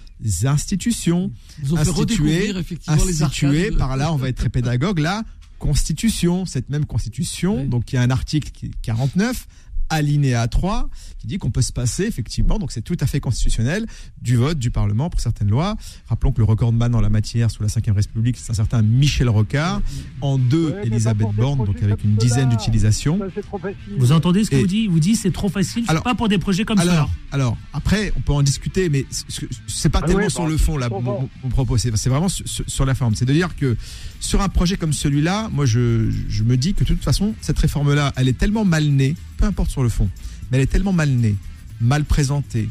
institutions. 0.47 1.31
Ils 1.63 1.73
ont 1.73 1.77
fait 1.77 1.89
redécouvrir 1.91 2.57
effectivement 2.57 3.03
les 3.05 3.23
instituée 3.23 3.47
arcades 3.59 3.73
de- 3.73 3.77
par 3.77 3.97
là, 3.97 4.13
on 4.13 4.17
va 4.17 4.29
être 4.29 4.37
très 4.37 4.49
pédagogue, 4.49 4.99
la 4.99 5.23
Constitution, 5.59 6.45
cette 6.45 6.69
même 6.69 6.85
Constitution, 6.85 7.65
donc 7.65 7.91
il 7.91 7.95
y 7.95 7.97
a 7.97 8.01
un 8.01 8.09
article 8.11 8.51
qui 8.51 8.67
est 8.67 8.71
49, 8.83 9.47
alinéa 9.89 10.47
3, 10.47 10.89
qui 11.19 11.27
dit 11.27 11.37
qu'on 11.37 11.51
peut 11.51 11.61
se 11.61 11.71
passer 11.73 12.03
effectivement, 12.03 12.59
donc 12.59 12.71
c'est 12.71 12.81
tout 12.81 12.97
à 12.99 13.05
fait 13.07 13.19
constitutionnel, 13.19 13.85
du 14.21 14.35
vote 14.35 14.57
du 14.59 14.71
Parlement 14.71 15.09
pour 15.09 15.19
certaines 15.21 15.49
lois. 15.49 15.75
Rappelons 16.07 16.31
que 16.31 16.39
le 16.39 16.43
recordman 16.45 16.91
dans 16.91 17.01
la 17.01 17.09
matière 17.09 17.51
sous 17.51 17.61
la 17.63 17.67
Ve 17.69 17.95
République, 17.95 18.37
c'est 18.37 18.51
un 18.51 18.55
certain 18.55 18.81
Michel 18.81 19.29
Rocard, 19.29 19.81
en 20.21 20.37
deux, 20.37 20.71
Ouais, 20.71 20.87
Elisabeth 20.87 21.27
Borne, 21.35 21.65
donc 21.65 21.81
avec 21.83 22.03
une 22.03 22.15
dizaine 22.15 22.49
d'utilisations. 22.49 23.19
Facile. 23.19 23.73
Vous 23.97 24.11
entendez 24.11 24.43
ce 24.43 24.49
que 24.51 24.55
Et- 24.55 24.61
vous 24.61 24.67
dit 24.67 24.83
Il 24.85 24.89
vous 24.89 24.99
dit 24.99 25.15
c'est 25.15 25.31
trop 25.31 25.49
facile, 25.49 25.83
Alors- 25.87 26.03
pas 26.03 26.15
pour 26.15 26.27
des 26.29 26.37
projets 26.37 26.65
comme 26.65 26.79
alors, 26.79 26.93
ça. 26.93 27.09
alors, 27.31 27.57
après, 27.73 28.11
on 28.15 28.21
peut 28.21 28.33
en 28.33 28.43
discuter, 28.43 28.89
mais 28.89 29.05
ce- 29.09 29.23
ce- 29.29 29.45
c'est 29.67 29.89
pas 29.89 29.99
Ah 30.03 30.07
tellement 30.07 30.29
sur 30.29 30.43
bah, 30.43 30.49
le 30.49 30.57
fond, 30.57 30.77
là, 30.77 30.89
mon, 30.89 30.97
comprends. 30.97 31.29
mon- 31.43 31.49
propos. 31.49 31.77
C'est 31.77 31.89
vraiment 32.07 32.27
sur 32.29 32.85
la 32.85 32.95
forme. 32.95 33.15
C'est 33.15 33.25
de 33.25 33.33
dire 33.33 33.55
que 33.55 33.77
sur 34.19 34.41
un 34.41 34.49
projet 34.49 34.77
comme 34.77 34.93
celui-là, 34.93 35.49
moi, 35.51 35.65
je, 35.65 36.09
je 36.27 36.43
me 36.43 36.57
dis 36.57 36.73
que 36.73 36.83
de 36.83 36.87
toute 36.89 37.03
façon, 37.03 37.33
cette 37.41 37.59
réforme-là, 37.59 38.13
elle 38.15 38.27
est 38.27 38.37
tellement 38.37 38.65
mal 38.65 38.85
née, 38.87 39.15
peu 39.37 39.45
importe 39.45 39.71
sur 39.75 39.83
le 39.83 39.89
fond, 39.89 40.09
mais 40.49 40.57
elle 40.57 40.63
est 40.63 40.67
tellement 40.67 40.93
mal 40.93 41.09
née, 41.09 41.35
mal 41.81 42.05
présentée, 42.05 42.69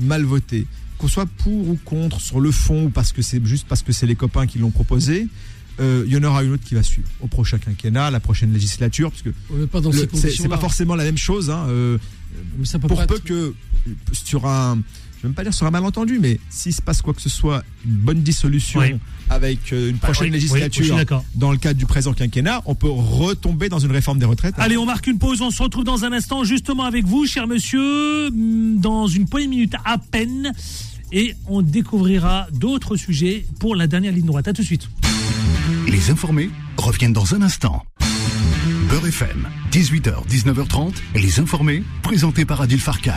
mal 0.00 0.22
votée, 0.24 0.66
qu'on 0.96 1.06
soit 1.08 1.26
pour 1.26 1.68
ou 1.68 1.78
contre 1.84 2.18
sur 2.18 2.40
le 2.40 2.50
fond, 2.50 2.86
ou 2.86 2.88
parce 2.88 3.12
que 3.12 3.20
c'est 3.20 3.44
juste 3.44 3.66
parce 3.68 3.82
que 3.82 3.92
c'est 3.92 4.06
les 4.06 4.16
copains 4.16 4.46
qui 4.46 4.58
l'ont 4.58 4.70
proposé. 4.70 5.28
euh, 5.80 6.04
Il 6.06 6.12
y 6.14 6.16
en 6.16 6.22
aura 6.24 6.42
une 6.44 6.52
autre 6.52 6.64
qui 6.64 6.74
va 6.74 6.82
suivre 6.82 7.08
au 7.20 7.26
prochain 7.26 7.58
quinquennat, 7.58 8.10
la 8.10 8.20
prochaine 8.20 8.54
législature, 8.54 9.10
parce 9.10 9.20
que 9.20 9.28
c'est 10.30 10.48
pas 10.48 10.56
forcément 10.62 10.94
la 10.96 11.04
même 11.04 11.18
chose. 11.18 11.50
Hein, 11.50 11.66
euh, 11.68 11.98
Mais 12.58 12.64
ça 12.64 12.78
peut 12.78 12.88
pour 12.88 12.96
pas 12.96 13.06
peu 13.06 13.16
être- 13.16 13.24
que 13.24 13.54
sur 14.12 14.46
un, 14.46 14.78
même 15.26 15.34
pas 15.34 15.42
dire 15.42 15.54
sur 15.54 15.66
un 15.66 15.70
malentendu, 15.70 16.18
mais 16.20 16.38
s'il 16.48 16.72
se 16.72 16.82
passe 16.82 17.02
quoi 17.02 17.14
que 17.14 17.20
ce 17.20 17.28
soit, 17.28 17.62
une 17.84 17.96
bonne 17.96 18.22
dissolution 18.22 18.80
Oui. 18.80 18.96
avec 19.28 19.72
euh, 19.72 19.90
une 19.90 19.98
prochaine 19.98 20.26
oui, 20.26 20.32
législature 20.32 21.04
dans 21.34 21.52
le 21.52 21.58
cadre 21.58 21.78
du 21.78 21.86
présent 21.86 22.12
quinquennat, 22.12 22.62
on 22.66 22.74
peut 22.74 22.88
retomber 22.88 23.68
dans 23.68 23.78
une 23.78 23.92
réforme 23.92 24.18
des 24.18 24.26
retraites. 24.26 24.54
Allez, 24.58 24.76
on 24.76 24.86
marque 24.86 25.06
une 25.06 25.18
pause. 25.18 25.40
On 25.42 25.50
se 25.50 25.62
retrouve 25.62 25.84
dans 25.84 26.04
un 26.04 26.12
instant, 26.12 26.44
justement 26.44 26.84
avec 26.84 27.04
vous, 27.04 27.26
cher 27.26 27.46
monsieur, 27.46 28.30
mm, 28.30 28.80
dans 28.80 29.06
une 29.06 29.28
poignée 29.28 29.46
de 29.46 29.50
minutes 29.50 29.74
à 29.84 29.98
peine. 29.98 30.52
Et 31.12 31.34
on 31.46 31.62
découvrira 31.62 32.46
d'autres 32.52 32.96
sujets 32.96 33.46
pour 33.60 33.76
la 33.76 33.86
dernière 33.86 34.12
ligne 34.12 34.26
droite. 34.26 34.48
À 34.48 34.52
tout 34.52 34.62
de 34.62 34.66
suite. 34.66 34.88
Les 35.88 36.10
informés 36.10 36.50
reviennent 36.76 37.12
dans 37.12 37.34
un 37.34 37.42
instant. 37.42 37.84
Beurre 38.88 39.06
FM, 39.08 39.48
18h, 39.72 40.26
19h30, 40.28 40.94
les 41.14 41.40
informés, 41.40 41.82
présentés 42.02 42.44
par 42.44 42.60
Adil 42.60 42.80
Farkan. 42.80 43.12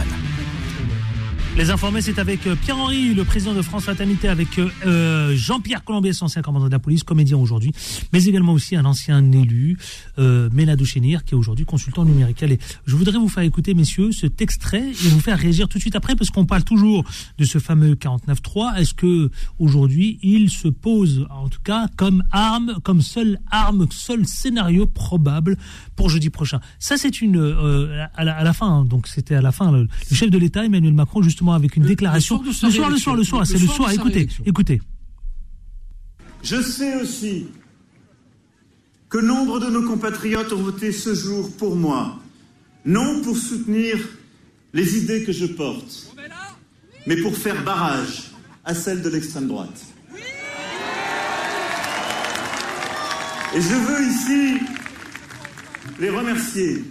Les 1.58 1.72
informés, 1.72 2.02
c'est 2.02 2.20
avec 2.20 2.48
euh, 2.48 2.56
Pierre-Henri, 2.56 3.14
le 3.14 3.26
président 3.26 3.54
de 3.54 3.62
France 3.62 3.84
Fraternité, 3.84 4.30
avec 4.30 4.60
euh, 4.60 4.70
euh, 4.86 5.36
Jean-Pierre 5.36 5.84
Colombier, 5.84 6.12
ancien 6.22 6.42
commandant 6.42 6.68
de 6.68 6.72
la 6.72 6.80
police, 6.80 7.04
comédien 7.04 7.38
aujourd'hui, 7.38 7.74
mais 8.14 8.24
également 8.26 8.54
aussi 8.54 8.76
un 8.76 8.86
ancien 8.86 9.32
élu, 9.32 9.78
euh, 10.20 10.50
Chénir, 10.86 11.26
qui 11.26 11.34
est 11.34 11.38
aujourd'hui 11.38 11.66
consultant 11.66 12.06
numérique. 12.06 12.42
Allez, 12.44 12.60
je 12.86 12.96
voudrais 12.96 13.18
vous 13.18 13.28
faire 13.28 13.44
écouter, 13.44 13.74
messieurs, 13.74 14.12
cet 14.12 14.42
extrait 14.42 14.90
et 14.90 15.10
vous 15.10 15.20
faire 15.20 15.38
réagir 15.38 15.68
tout 15.68 15.78
de 15.78 15.82
suite 15.82 15.96
après, 15.96 16.16
parce 16.16 16.30
qu'on 16.30 16.46
parle 16.46 16.64
toujours 16.64 17.04
de 17.38 17.44
ce 17.44 17.60
fameux 17.60 17.96
49.3. 17.96 18.78
Est-ce 18.78 18.94
que 18.94 19.30
aujourd'hui, 19.58 20.20
il 20.22 20.50
se 20.50 20.68
pose, 20.68 21.28
en 21.30 21.50
tout 21.50 21.62
cas, 21.64 21.88
comme 21.98 22.24
arme, 22.32 22.78
comme 22.84 23.02
seule 23.02 23.40
arme, 23.52 23.88
seul 23.92 24.26
scénario 24.26 24.86
probable 24.86 25.58
pour 26.00 26.10
jeudi 26.10 26.30
prochain 26.30 26.60
Ça, 26.80 26.96
c'est 26.98 27.20
une 27.22 27.38
euh, 27.38 28.06
à, 28.16 28.24
la, 28.24 28.38
à 28.38 28.44
la 28.46 28.54
fin. 28.54 28.68
hein, 28.70 28.86
donc, 28.86 29.08
c'était 29.08 29.36
à 29.36 29.42
la 29.42 29.52
fin. 29.52 29.70
Le, 29.72 29.82
le 30.10 30.16
chef 30.16 30.30
de 30.30 30.38
l'État, 30.38 30.64
Emmanuel 30.64 30.94
Macron, 30.94 31.22
justement, 31.22 31.54
avec 31.54 31.76
une 31.76 31.84
Le- 31.84 31.90
déclaration. 31.90 32.42
le 32.42 32.52
soir 32.54 32.90
le 32.90 32.98
soir, 32.98 33.16
le 33.18 33.24
soir, 33.26 33.46
c'est 33.46 33.58
le 33.60 33.68
soir 33.68 33.92
Écoutez, 33.92 34.28
écoutez. 34.46 34.82
Je 36.42 36.62
sais 36.62 37.02
aussi 37.02 37.48
que 39.10 39.18
nombre 39.18 39.60
de 39.60 39.68
nos 39.70 39.84
compatriotes 39.84 40.54
ont 40.54 40.62
voté 40.64 40.92
ce 40.94 41.14
jour 41.14 41.52
pour 41.58 41.76
moi, 41.76 42.18
non 42.86 43.22
pour 43.24 43.36
soutenir 43.38 43.98
les 44.74 44.98
idées 45.00 45.26
que 45.26 45.34
je 45.34 45.48
porte, 45.48 46.16
mais 47.08 47.18
pour 47.18 47.36
faire 47.36 47.62
barrage 47.66 48.32
à 48.64 48.74
celles 48.74 49.02
de 49.02 49.10
l'extrême 49.10 49.48
droite. 49.48 49.86
Et 53.56 53.62
je 53.62 53.76
veux 53.88 54.08
ici 54.08 54.60
les 56.00 56.10
remercier 56.10 56.84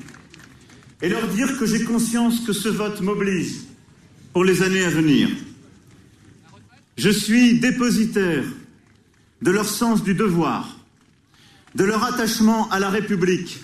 et 1.00 1.08
leur 1.08 1.26
dire 1.28 1.58
que 1.58 1.66
j'ai 1.66 1.84
conscience 1.84 2.40
que 2.40 2.52
ce 2.52 2.68
vote 2.68 3.00
m'oblige 3.00 3.52
pour 4.32 4.44
les 4.44 4.62
années 4.62 4.84
à 4.84 4.90
venir. 4.90 5.28
Je 6.96 7.10
suis 7.10 7.58
dépositaire 7.58 8.44
de 9.40 9.50
leur 9.50 9.66
sens 9.66 10.02
du 10.02 10.14
devoir, 10.14 10.78
de 11.74 11.84
leur 11.84 12.04
attachement 12.04 12.68
à 12.70 12.80
la 12.80 12.90
République 12.90 13.58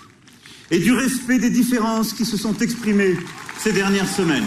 et 0.70 0.78
du 0.78 0.92
respect 0.92 1.38
des 1.38 1.50
différences 1.50 2.12
qui 2.12 2.24
se 2.24 2.36
sont 2.36 2.56
exprimées 2.58 3.16
ces 3.58 3.72
dernières 3.72 4.08
semaines. 4.08 4.44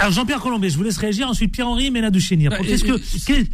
Alors, 0.00 0.12
Jean-Pierre 0.12 0.40
Colombier, 0.40 0.68
je 0.68 0.76
vous 0.76 0.82
laisse 0.82 0.98
réagir. 0.98 1.28
Ensuite, 1.28 1.52
Pierre-Henri 1.52 1.86
et 1.86 1.90
Méladou 1.90 2.20
Chénir. 2.20 2.50
Bah, 2.50 2.58
Qu'est-ce 2.58 2.84
que. 2.84 3.46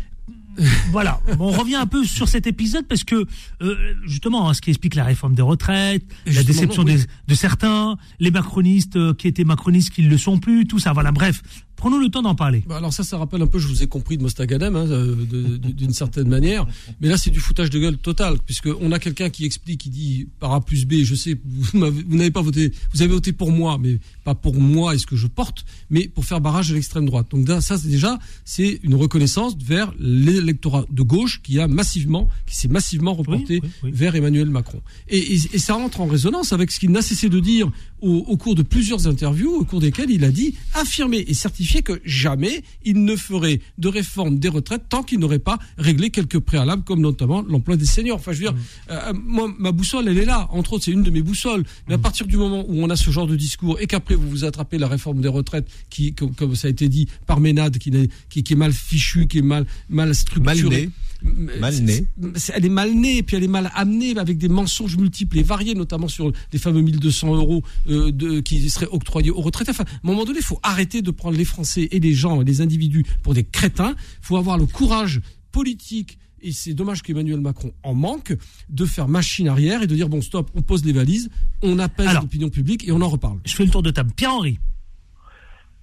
Voilà, 0.90 1.20
Bon, 1.38 1.48
on 1.48 1.50
revient 1.52 1.76
un 1.76 1.86
peu 1.86 2.04
sur 2.04 2.28
cet 2.28 2.46
épisode 2.46 2.86
parce 2.86 3.04
que 3.04 3.26
euh, 3.62 3.94
justement, 4.06 4.48
hein, 4.48 4.54
ce 4.54 4.60
qui 4.60 4.70
explique 4.70 4.94
la 4.94 5.04
réforme 5.04 5.34
des 5.34 5.42
retraites, 5.42 6.04
la 6.26 6.42
déception 6.42 6.82
oui. 6.84 6.96
des- 6.96 7.04
de 7.28 7.34
certains, 7.34 7.96
les 8.20 8.30
macronistes 8.30 8.96
euh, 8.96 9.14
qui 9.14 9.28
étaient 9.28 9.44
macronistes 9.44 9.90
qui 9.90 10.02
ne 10.02 10.08
le 10.10 10.18
sont 10.18 10.38
plus, 10.38 10.66
tout 10.66 10.78
ça. 10.78 10.92
Voilà, 10.92 11.12
bref, 11.12 11.42
prenons 11.82 11.98
le 11.98 12.08
temps 12.10 12.22
d'en 12.22 12.36
parler. 12.36 12.62
Bah 12.68 12.76
alors 12.76 12.92
ça, 12.92 13.02
ça 13.02 13.18
rappelle 13.18 13.42
un 13.42 13.48
peu, 13.48 13.58
je 13.58 13.66
vous 13.66 13.82
ai 13.82 13.88
compris 13.88 14.16
de 14.16 14.22
Mostagadem, 14.22 14.76
hein, 14.76 14.86
euh, 14.88 15.16
d'une 15.58 15.92
certaine 15.92 16.28
manière. 16.28 16.64
Mais 17.00 17.08
là, 17.08 17.18
c'est 17.18 17.30
du 17.30 17.40
foutage 17.40 17.70
de 17.70 17.80
gueule 17.80 17.96
total, 17.96 18.36
puisque 18.46 18.68
on 18.80 18.92
a 18.92 19.00
quelqu'un 19.00 19.30
qui 19.30 19.44
explique, 19.44 19.80
qui 19.80 19.90
dit 19.90 20.28
par 20.38 20.52
A 20.52 20.60
plus 20.60 20.86
B, 20.86 21.02
je 21.02 21.16
sais, 21.16 21.36
vous, 21.44 21.80
n'avez 21.80 22.30
pas 22.30 22.40
voté, 22.40 22.70
vous 22.94 23.02
avez 23.02 23.12
voté 23.12 23.32
pour 23.32 23.50
moi, 23.50 23.78
mais 23.82 23.98
pas 24.22 24.36
pour 24.36 24.54
moi 24.54 24.94
et 24.94 24.98
ce 24.98 25.06
que 25.06 25.16
je 25.16 25.26
porte, 25.26 25.64
mais 25.90 26.06
pour 26.06 26.24
faire 26.24 26.40
barrage 26.40 26.70
à 26.70 26.74
l'extrême 26.74 27.04
droite. 27.04 27.26
Donc 27.32 27.48
ça, 27.60 27.76
déjà, 27.78 28.16
c'est 28.44 28.78
une 28.84 28.94
reconnaissance 28.94 29.56
vers 29.58 29.92
l'électorat 29.98 30.84
de 30.88 31.02
gauche 31.02 31.40
qui 31.42 31.58
a 31.58 31.66
massivement, 31.66 32.28
qui 32.46 32.54
s'est 32.54 32.68
massivement 32.68 33.14
reporté 33.14 33.60
vers 33.82 34.14
Emmanuel 34.14 34.50
Macron. 34.50 34.80
Et, 35.08 35.18
et, 35.18 35.40
et 35.54 35.58
ça 35.58 35.74
rentre 35.74 36.00
en 36.00 36.06
résonance 36.06 36.52
avec 36.52 36.70
ce 36.70 36.78
qu'il 36.78 36.92
n'a 36.92 37.02
cessé 37.02 37.28
de 37.28 37.40
dire 37.40 37.72
au, 38.00 38.18
au 38.18 38.36
cours 38.36 38.54
de 38.54 38.62
plusieurs 38.62 39.08
interviews, 39.08 39.56
au 39.56 39.64
cours 39.64 39.80
desquelles 39.80 40.10
il 40.10 40.22
a 40.22 40.30
dit, 40.30 40.54
affirmer 40.74 41.24
et 41.26 41.34
certifier 41.34 41.71
que 41.80 41.98
jamais 42.04 42.62
il 42.84 43.02
ne 43.06 43.16
ferait 43.16 43.60
de 43.78 43.88
réforme 43.88 44.38
des 44.38 44.48
retraites 44.50 44.82
tant 44.90 45.02
qu'il 45.02 45.18
n'aurait 45.18 45.38
pas 45.38 45.58
réglé 45.78 46.10
quelques 46.10 46.38
préalables, 46.40 46.84
comme 46.84 47.00
notamment 47.00 47.40
l'emploi 47.40 47.76
des 47.78 47.86
seniors. 47.86 48.16
Enfin, 48.18 48.32
je 48.32 48.44
veux 48.44 48.50
dire, 48.50 48.54
euh, 48.90 49.14
moi, 49.14 49.50
ma 49.58 49.72
boussole, 49.72 50.08
elle 50.08 50.18
est 50.18 50.26
là. 50.26 50.46
Entre 50.50 50.74
autres, 50.74 50.84
c'est 50.84 50.90
une 50.90 51.02
de 51.02 51.10
mes 51.10 51.22
boussoles. 51.22 51.64
Mais 51.88 51.94
à 51.94 51.98
partir 51.98 52.26
du 52.26 52.36
moment 52.36 52.64
où 52.68 52.82
on 52.82 52.90
a 52.90 52.96
ce 52.96 53.10
genre 53.10 53.26
de 53.26 53.36
discours 53.36 53.80
et 53.80 53.86
qu'après 53.86 54.14
vous 54.14 54.28
vous 54.28 54.44
attrapez 54.44 54.76
la 54.76 54.88
réforme 54.88 55.22
des 55.22 55.28
retraites, 55.28 55.66
qui, 55.88 56.12
comme, 56.12 56.34
comme 56.34 56.54
ça 56.54 56.68
a 56.68 56.70
été 56.70 56.88
dit 56.88 57.08
par 57.26 57.40
Ménade, 57.40 57.78
qui, 57.78 57.90
n'est- 57.90 58.08
qui, 58.28 58.42
qui 58.42 58.52
est 58.52 58.56
mal 58.56 58.72
fichue, 58.74 59.26
qui 59.28 59.38
est 59.38 59.42
mal, 59.42 59.64
mal 59.88 60.14
structurée. 60.14 60.90
Mal 61.24 61.74
née. 61.80 62.04
C'est- 62.36 62.52
Elle 62.56 62.64
est 62.66 62.68
mal 62.68 62.92
née, 62.94 63.18
et 63.18 63.22
puis 63.22 63.36
elle 63.36 63.44
est 63.44 63.48
mal 63.48 63.70
amenée 63.74 64.16
avec 64.18 64.38
des 64.38 64.48
mensonges 64.48 64.96
multiples 64.96 65.38
et 65.38 65.42
variés, 65.42 65.74
notamment 65.74 66.08
sur 66.08 66.32
les 66.52 66.58
fameux 66.58 66.80
1200 66.82 67.34
euros 67.36 67.62
euh, 67.88 68.10
de, 68.12 68.40
qui 68.40 68.68
seraient 68.70 68.88
octroyés 68.90 69.30
aux 69.30 69.40
retraités. 69.40 69.70
Enfin, 69.70 69.84
à 69.84 69.90
un 69.92 69.98
moment 70.02 70.24
donné, 70.24 70.38
il 70.40 70.44
faut 70.44 70.60
arrêter 70.62 71.02
de 71.02 71.10
prendre 71.10 71.36
les 71.36 71.44
Français 71.44 71.88
et 71.90 72.00
les 72.00 72.12
gens 72.12 72.40
et 72.42 72.44
les 72.44 72.60
individus 72.60 73.04
pour 73.22 73.34
des 73.34 73.44
crétins. 73.44 73.94
Il 73.98 74.26
faut 74.26 74.36
avoir 74.36 74.58
le 74.58 74.66
courage 74.66 75.20
politique 75.52 76.18
et 76.44 76.50
c'est 76.50 76.74
dommage 76.74 77.02
qu'Emmanuel 77.02 77.40
Macron 77.40 77.72
en 77.84 77.94
manque, 77.94 78.36
de 78.68 78.84
faire 78.84 79.06
machine 79.06 79.46
arrière 79.46 79.82
et 79.82 79.86
de 79.86 79.94
dire 79.94 80.08
bon 80.08 80.20
stop, 80.20 80.50
on 80.56 80.62
pose 80.62 80.84
les 80.84 80.92
valises, 80.92 81.30
on 81.62 81.78
appelle 81.78 82.08
l'opinion 82.22 82.48
publique 82.50 82.88
et 82.88 82.90
on 82.90 83.00
en 83.00 83.08
reparle. 83.08 83.38
Je 83.44 83.54
fais 83.54 83.64
le 83.64 83.70
tour 83.70 83.82
de 83.82 83.90
table. 83.92 84.10
Pierre-Henri. 84.16 84.58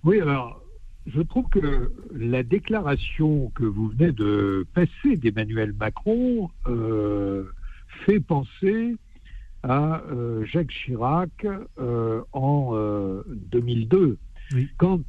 Oui, 0.03 0.19
alors, 0.19 0.58
je 1.13 1.21
trouve 1.21 1.45
que 1.49 1.91
la 2.13 2.43
déclaration 2.43 3.51
que 3.55 3.63
vous 3.63 3.89
venez 3.89 4.11
de 4.11 4.65
passer 4.73 5.15
d'Emmanuel 5.17 5.73
Macron 5.73 6.49
euh, 6.67 7.45
fait 8.05 8.19
penser 8.19 8.95
à 9.63 10.01
euh, 10.11 10.45
Jacques 10.45 10.71
Chirac 10.71 11.45
euh, 11.79 12.21
en 12.31 12.71
euh, 12.73 13.23
2002. 13.51 14.17
Quand, 14.77 14.99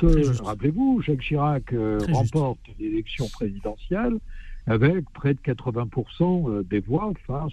rappelez-vous, 0.43 1.01
Jacques 1.01 1.21
Chirac 1.21 1.75
remporte 2.13 2.61
l'élection 2.79 3.27
présidentielle 3.29 4.19
avec 4.67 5.09
près 5.11 5.33
de 5.33 5.41
80% 5.41 6.51
euh, 6.51 6.63
des 6.63 6.81
voix 6.81 7.13
face 7.27 7.53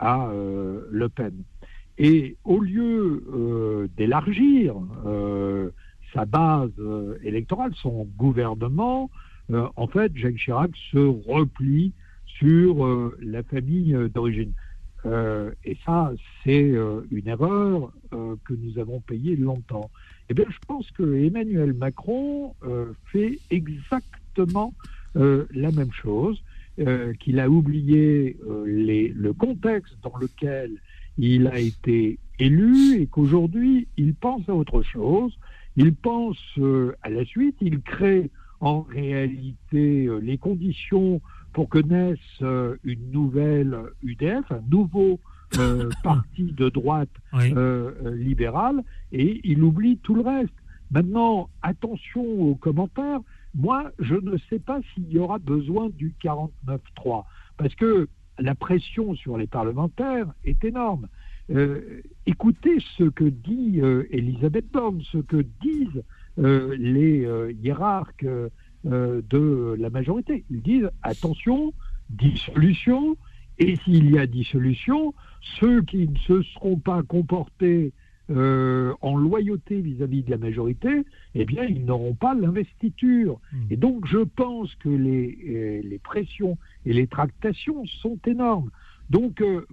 à 0.00 0.30
Le 0.90 1.08
Pen. 1.08 1.32
Et 1.96 2.36
au 2.44 2.58
lieu 2.58 3.88
d'élargir 3.96 4.74
sa 6.14 6.24
base 6.24 6.70
euh, 6.78 7.18
électorale, 7.22 7.72
son 7.82 8.04
gouvernement, 8.16 9.10
euh, 9.50 9.68
en 9.76 9.88
fait, 9.88 10.16
Jacques 10.16 10.36
Chirac 10.36 10.70
se 10.92 10.98
replie 11.28 11.92
sur 12.24 12.86
euh, 12.86 13.16
la 13.20 13.42
famille 13.42 13.96
d'origine. 14.14 14.52
Et 15.66 15.76
ça, 15.84 16.12
c'est 16.42 16.72
une 17.10 17.28
erreur 17.28 17.92
que 18.10 18.54
nous 18.54 18.78
avons 18.78 19.00
payée 19.00 19.36
longtemps. 19.36 19.90
Eh 20.30 20.34
bien, 20.34 20.46
je 20.48 20.56
pense 20.66 20.90
que 20.92 21.02
Emmanuel 21.26 21.74
Macron 21.74 22.54
fait 23.12 23.38
exactement 23.50 24.72
la 25.14 25.72
même 25.72 25.92
chose, 25.92 26.42
qu'il 27.20 27.38
a 27.38 27.50
oublié 27.50 28.38
le 28.64 29.32
contexte 29.32 29.94
dans 30.02 30.16
lequel 30.16 30.70
il 31.18 31.48
a 31.48 31.58
été 31.58 32.18
élu 32.38 33.02
et 33.02 33.06
qu'aujourd'hui, 33.06 33.88
il 33.98 34.14
pense 34.14 34.48
à 34.48 34.54
autre 34.54 34.80
chose. 34.80 35.36
Il 35.76 35.94
pense 35.94 36.38
euh, 36.58 36.94
à 37.02 37.10
la 37.10 37.24
suite, 37.24 37.56
il 37.60 37.80
crée 37.80 38.30
en 38.60 38.82
réalité 38.82 40.06
euh, 40.06 40.18
les 40.18 40.38
conditions 40.38 41.20
pour 41.54 41.68
que 41.68 41.78
naisse 41.78 42.18
euh, 42.42 42.76
une 42.84 43.10
nouvelle 43.10 43.78
UDF, 44.02 44.50
un 44.50 44.62
nouveau 44.70 45.20
euh, 45.58 45.88
parti 46.02 46.52
de 46.52 46.68
droite 46.68 47.08
euh, 47.34 48.14
libérale, 48.14 48.82
et 49.12 49.40
il 49.44 49.62
oublie 49.62 49.96
tout 49.98 50.14
le 50.14 50.22
reste. 50.22 50.54
Maintenant, 50.90 51.48
attention 51.62 52.22
aux 52.22 52.56
commentaires. 52.56 53.20
Moi, 53.54 53.90
je 54.00 54.16
ne 54.16 54.36
sais 54.50 54.58
pas 54.58 54.80
s'il 54.92 55.10
y 55.10 55.18
aura 55.18 55.38
besoin 55.38 55.88
du 55.90 56.12
49-3, 56.22 57.24
parce 57.56 57.74
que 57.76 58.08
la 58.38 58.56
pression 58.56 59.14
sur 59.14 59.38
les 59.38 59.46
parlementaires 59.46 60.26
est 60.44 60.64
énorme. 60.64 61.06
Euh, 61.50 62.00
écoutez 62.26 62.78
ce 62.96 63.04
que 63.04 63.24
dit 63.24 63.80
euh, 63.80 64.04
Elisabeth 64.10 64.70
Borne, 64.72 65.02
ce 65.12 65.18
que 65.18 65.44
disent 65.60 66.02
euh, 66.38 66.74
les 66.78 67.28
hiérarques 67.62 68.26
de 68.84 69.76
la 69.78 69.88
majorité. 69.88 70.44
Ils 70.50 70.62
disent 70.62 70.90
attention, 71.02 71.72
dissolution, 72.10 73.16
et 73.58 73.76
s'il 73.76 74.10
y 74.10 74.18
a 74.18 74.26
dissolution, 74.26 75.14
ceux 75.58 75.80
qui 75.82 76.08
ne 76.08 76.18
se 76.18 76.42
seront 76.42 76.76
pas 76.76 77.02
comportés 77.02 77.92
en 78.28 79.16
loyauté 79.16 79.80
vis-à-vis 79.80 80.22
de 80.22 80.30
la 80.30 80.38
majorité, 80.38 81.04
eh 81.34 81.44
bien, 81.44 81.64
ils 81.64 81.84
n'auront 81.84 82.14
pas 82.14 82.34
l'investiture. 82.34 83.38
Et 83.70 83.76
donc, 83.76 84.06
je 84.06 84.18
pense 84.18 84.74
que 84.76 84.88
les, 84.88 85.82
les 85.82 85.98
pressions 85.98 86.58
et 86.84 86.92
les 86.92 87.06
tractations 87.06 87.86
sont 87.86 88.18
énormes. 88.26 88.70
Donc, 89.10 89.40
euh, 89.40 89.66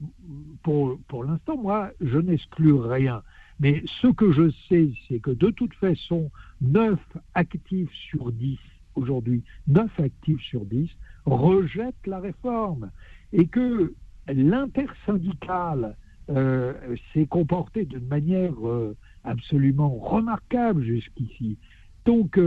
pour, 0.63 0.97
pour 1.07 1.23
l'instant, 1.23 1.57
moi, 1.57 1.91
je 2.01 2.17
n'exclus 2.17 2.73
rien. 2.73 3.23
Mais 3.59 3.83
ce 4.01 4.07
que 4.07 4.31
je 4.31 4.51
sais, 4.67 4.91
c'est 5.07 5.19
que 5.19 5.31
de 5.31 5.49
toute 5.51 5.73
façon, 5.75 6.31
9 6.61 6.99
actifs 7.35 7.91
sur 8.09 8.31
10 8.31 8.57
aujourd'hui, 8.95 9.43
9 9.67 9.87
actifs 9.99 10.41
sur 10.41 10.65
10 10.65 10.89
rejettent 11.25 12.07
la 12.07 12.19
réforme. 12.19 12.91
Et 13.33 13.47
que 13.47 13.93
l'intersyndicale 14.27 15.95
euh, 16.29 16.73
s'est 17.13 17.27
comportée 17.27 17.85
d'une 17.85 18.07
manière 18.07 18.67
euh, 18.67 18.95
absolument 19.23 19.95
remarquable 19.95 20.83
jusqu'ici. 20.83 21.57
Donc, 22.05 22.39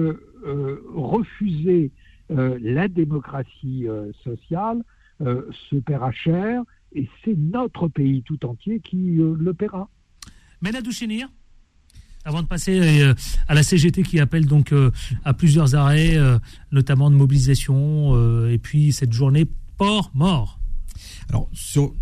refuser 0.93 1.93
la 2.29 2.89
démocratie 2.89 3.87
sociale 4.25 4.83
se 5.21 5.77
paiera 5.77 6.11
cher, 6.11 6.65
et 6.95 7.09
c'est 7.25 7.37
notre 7.37 7.89
pays 7.89 8.23
tout 8.23 8.45
entier 8.47 8.81
qui 8.81 9.19
euh, 9.21 9.35
le 9.39 9.53
paiera. 9.55 9.89
Menadou 10.61 10.93
Chénir 10.93 11.29
avant 12.27 12.41
de 12.43 12.47
passer 12.47 12.81
euh, 13.03 13.13
à 13.49 13.55
la 13.55 13.63
CGT 13.63 14.03
qui 14.03 14.19
appelle 14.19 14.47
donc 14.47 14.73
euh, 14.73 14.91
à 15.27 15.35
plusieurs 15.35 15.75
arrêts, 15.75 16.17
euh, 16.17 16.39
notamment 16.73 17.11
de 17.11 17.17
mobilisation, 17.17 18.15
euh, 18.15 18.51
et 18.51 18.57
puis 18.57 18.93
cette 18.93 19.13
journée 19.13 19.47
port-mort. 19.77 20.59
Alors, 21.29 21.51
sur 21.53 21.93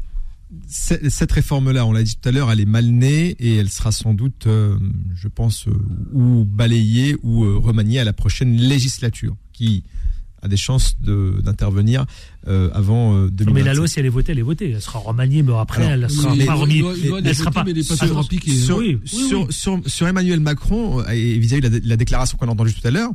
ce- 0.68 1.09
cette 1.11 1.32
réforme-là, 1.32 1.84
on 1.86 1.93
l'a 1.93 2.05
dit 2.05 2.16
tout 2.20 2.28
à 2.28 2.32
l'heure, 2.32 2.53
elle 2.53 2.61
est 2.61 2.64
mal 2.66 2.86
née 2.86 3.30
et 3.40 3.57
elle 3.57 3.68
sera 3.68 3.90
sans 3.90 4.14
doute, 4.14 4.47
euh, 4.47 4.78
je 5.14 5.26
pense, 5.26 5.66
euh, 5.66 5.72
ou 6.12 6.45
balayée 6.45 7.16
ou 7.24 7.43
euh, 7.45 7.57
remaniée 7.57 7.99
à 7.99 8.05
la 8.05 8.12
prochaine 8.12 8.57
législature, 8.57 9.34
qui 9.53 9.82
a 10.40 10.47
des 10.49 10.57
chances 10.57 11.01
de- 11.01 11.40
d'intervenir 11.43 12.05
euh, 12.49 12.70
avant 12.74 13.14
euh, 13.16 13.30
2027. 13.30 13.55
Mais 13.55 13.62
la 13.62 13.74
loi, 13.74 13.86
si 13.88 14.01
elle 14.01 14.07
est 14.07 14.11
votée, 14.11 14.32
elle 14.32 14.38
est 14.38 14.43
votée. 14.43 14.70
Elle 14.72 14.82
sera 14.82 14.99
remaniée, 14.99 15.43
mais 15.43 15.53
après, 15.59 15.84
Alors, 15.86 16.05
elle 16.11 16.11
sera 16.11 16.34
les- 16.34 16.45
pas 16.45 16.55
remise. 16.55 16.84
Elle 17.24 17.34
sera 17.34 17.51
pas. 17.51 17.64
sur, 17.82 17.97
sur- 17.97 18.76
Oui, 18.78 18.99
oui, 19.01 19.09
sur- 19.09 19.40
oui. 19.47 19.47
sur- 19.53 19.80
sur 19.86 20.07
Emmanuel 20.09 20.40
Macron 20.40 21.01
euh, 21.01 21.09
et 21.11 21.38
vis-à-vis 21.38 21.62
de 21.62 21.68
la, 21.68 21.78
la 21.84 21.97
déclaration 21.97 22.38
qu'on 22.38 22.49
a 22.49 22.51
entendue 22.53 22.74
tout 22.74 22.86
à 22.86 22.90
l'heure, 22.90 23.11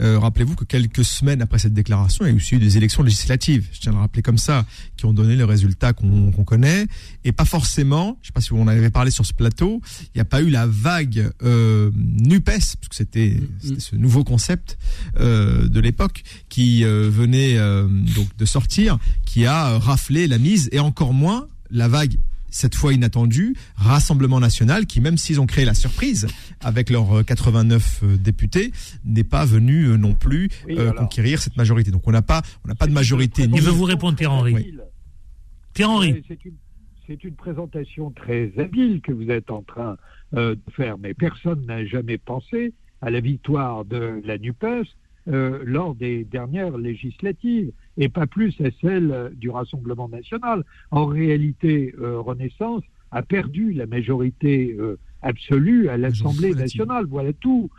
euh, 0.00 0.18
rappelez-vous 0.18 0.54
que 0.54 0.64
quelques 0.64 1.04
semaines 1.04 1.42
après 1.42 1.58
cette 1.58 1.74
déclaration, 1.74 2.24
il 2.24 2.28
y 2.28 2.30
a 2.30 2.34
eu 2.34 2.36
aussi 2.36 2.54
eu 2.54 2.58
des 2.58 2.76
élections 2.78 3.02
législatives, 3.02 3.66
je 3.72 3.80
tiens 3.80 3.92
à 3.92 3.94
le 3.96 4.00
rappeler 4.00 4.22
comme 4.22 4.38
ça, 4.38 4.64
qui 4.96 5.04
ont 5.04 5.12
donné 5.12 5.36
le 5.36 5.44
résultat 5.44 5.92
qu'on 5.92 6.32
qu'on 6.32 6.44
connaît, 6.44 6.86
et 7.24 7.32
pas 7.32 7.44
forcément, 7.44 8.18
je 8.22 8.28
sais 8.28 8.32
pas 8.32 8.40
si 8.40 8.52
on 8.54 8.62
en 8.62 8.68
avait 8.68 8.88
parlé 8.90 9.10
sur 9.10 9.26
ce 9.26 9.34
plateau, 9.34 9.82
il 10.14 10.16
n'y 10.16 10.20
a 10.22 10.24
pas 10.24 10.40
eu 10.40 10.48
la 10.48 10.66
vague 10.66 11.30
euh, 11.42 11.90
Nupes, 11.94 12.44
parce 12.46 12.76
que 12.88 12.94
c'était 12.96 13.40
c'était 13.60 13.80
ce 13.80 13.96
nouveau 13.96 14.24
concept 14.24 14.78
euh, 15.18 15.68
de 15.68 15.80
l'époque 15.80 16.22
qui 16.48 16.84
euh, 16.84 17.10
venait 17.12 17.58
euh, 17.58 17.86
donc 17.88 18.28
de 18.38 18.44
sortir, 18.46 18.69
qui 19.26 19.46
a 19.46 19.72
euh, 19.72 19.78
raflé 19.78 20.26
la 20.26 20.38
mise, 20.38 20.68
et 20.72 20.80
encore 20.80 21.12
moins 21.12 21.48
la 21.70 21.88
vague 21.88 22.16
cette 22.50 22.74
fois 22.74 22.92
inattendu, 22.92 23.54
Rassemblement 23.76 24.40
national, 24.40 24.86
qui 24.86 25.00
même 25.00 25.16
s'ils 25.16 25.40
ont 25.40 25.46
créé 25.46 25.64
la 25.64 25.74
surprise 25.74 26.26
avec 26.60 26.90
leurs 26.90 27.18
euh, 27.18 27.22
89 27.22 28.00
euh, 28.02 28.16
députés, 28.16 28.72
n'est 29.04 29.24
pas 29.24 29.44
venu 29.44 29.84
euh, 29.84 29.96
non 29.96 30.14
plus 30.14 30.48
Oui, 30.66 30.74
euh, 30.76 30.90
alors. 30.90 30.96
conquérir 30.96 31.40
cette 31.40 31.56
majorité. 31.56 31.90
Donc 31.90 32.06
on 32.06 32.10
n'a 32.10 32.22
pas, 32.22 32.42
on 32.64 32.68
n'a 32.68 32.74
pas 32.74 32.86
de 32.86 32.92
majorité. 32.92 33.44
Il 33.52 33.62
veut 33.62 33.70
vous 33.70 33.84
répondre, 33.84 34.16
Pierre-Henri. 34.16 34.54
Oui. 34.54 34.74
Pierre-Henri. 35.74 36.12
Ouais, 36.12 36.22
C'est 36.26 36.44
une, 36.44 36.54
c'est 37.06 37.24
une 37.24 37.34
présentation 37.34 38.10
très 38.10 38.52
habile 38.58 39.00
que 39.00 39.12
vous 39.12 39.30
êtes 39.30 39.50
en 39.50 39.62
train 39.62 39.96
euh, 40.34 40.54
de 40.54 40.72
faire, 40.72 40.98
mais 40.98 41.14
personne 41.14 41.64
n'a 41.66 41.84
jamais 41.86 42.18
pensé 42.18 42.74
à 43.00 43.10
la 43.10 43.20
victoire 43.20 43.84
de 43.84 44.20
la 44.24 44.38
NUPES 44.38 44.86
euh, 45.28 45.60
lors 45.64 45.94
des 45.94 46.24
dernières 46.24 46.78
législatives, 46.78 47.72
et 47.96 48.08
pas 48.08 48.26
plus 48.26 48.58
à 48.60 48.70
celle 48.80 49.12
euh, 49.12 49.28
du 49.30 49.50
Rassemblement 49.50 50.08
national. 50.08 50.64
En 50.90 51.06
réalité, 51.06 51.94
euh, 52.00 52.20
Renaissance 52.20 52.82
a 53.10 53.22
perdu 53.22 53.72
la 53.72 53.86
majorité 53.86 54.74
euh, 54.78 54.96
absolue 55.22 55.88
à 55.88 55.96
l'Assemblée 55.96 56.54
nationale. 56.54 57.04
Voilà 57.06 57.32
tout. 57.34 57.70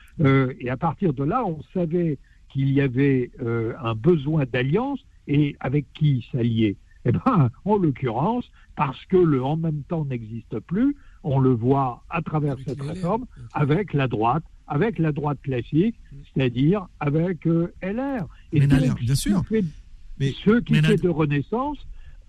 Et 0.60 0.70
à 0.70 0.78
partir 0.78 1.14
de 1.14 1.24
là, 1.24 1.44
on 1.46 1.60
savait 1.74 2.20
qu'il 2.50 2.70
y 2.70 2.82
avait 2.82 3.32
un 3.40 3.96
besoin 3.96 4.44
d'alliance 4.46 5.00
et 5.28 5.56
avec 5.60 5.86
qui 5.94 6.28
s'allier? 6.32 6.76
Eh 7.06 7.12
ben, 7.12 7.50
en 7.66 7.78
l'occurrence, 7.78 8.46
parce 8.76 9.04
que 9.06 9.18
le 9.18 9.44
en 9.44 9.58
même 9.58 9.82
temps 9.88 10.06
n'existe 10.06 10.60
plus, 10.60 10.96
on 11.24 11.40
le 11.40 11.52
voit 11.52 12.04
à 12.10 12.22
travers 12.22 12.54
Avec 12.54 12.66
cette 12.68 12.80
LR. 12.80 12.88
réforme 12.94 13.26
avec 13.54 13.94
la 13.94 14.08
droite, 14.08 14.44
avec 14.68 14.98
la 15.00 15.12
droite 15.12 15.40
classique, 15.44 15.96
c'est-à-dire 16.34 16.88
avec 17.00 17.46
euh, 17.48 17.74
LR. 17.82 18.26
Et 18.54 18.60
Mais 18.60 18.68
donc, 18.68 18.80
LR, 18.82 18.96
bien 18.96 19.16
sûr. 19.16 19.44
fait- 19.48 19.64
Mais- 20.20 20.34
ce 20.46 20.60
qui 20.60 20.74
Mais 20.74 20.82
fait 20.82 20.98
de 21.02 21.10
Renaissance 21.10 21.78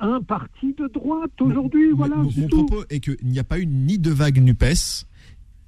un 0.01 0.21
parti 0.21 0.75
de 0.75 0.89
droite 0.89 1.31
aujourd'hui, 1.41 1.91
Mon- 1.91 1.97
voilà, 1.97 2.17
mon, 2.17 2.31
c'est 2.31 2.41
mon 2.43 2.49
tout. 2.49 2.67
propos 2.67 2.85
est 2.91 3.01
qu'il 3.01 3.17
n'y 3.23 3.39
a 3.39 3.45
pas 3.45 3.59
eu 3.61 3.67
ni 3.67 3.99
de 3.99 4.11
vague 4.11 4.39
Nupes 4.43 5.05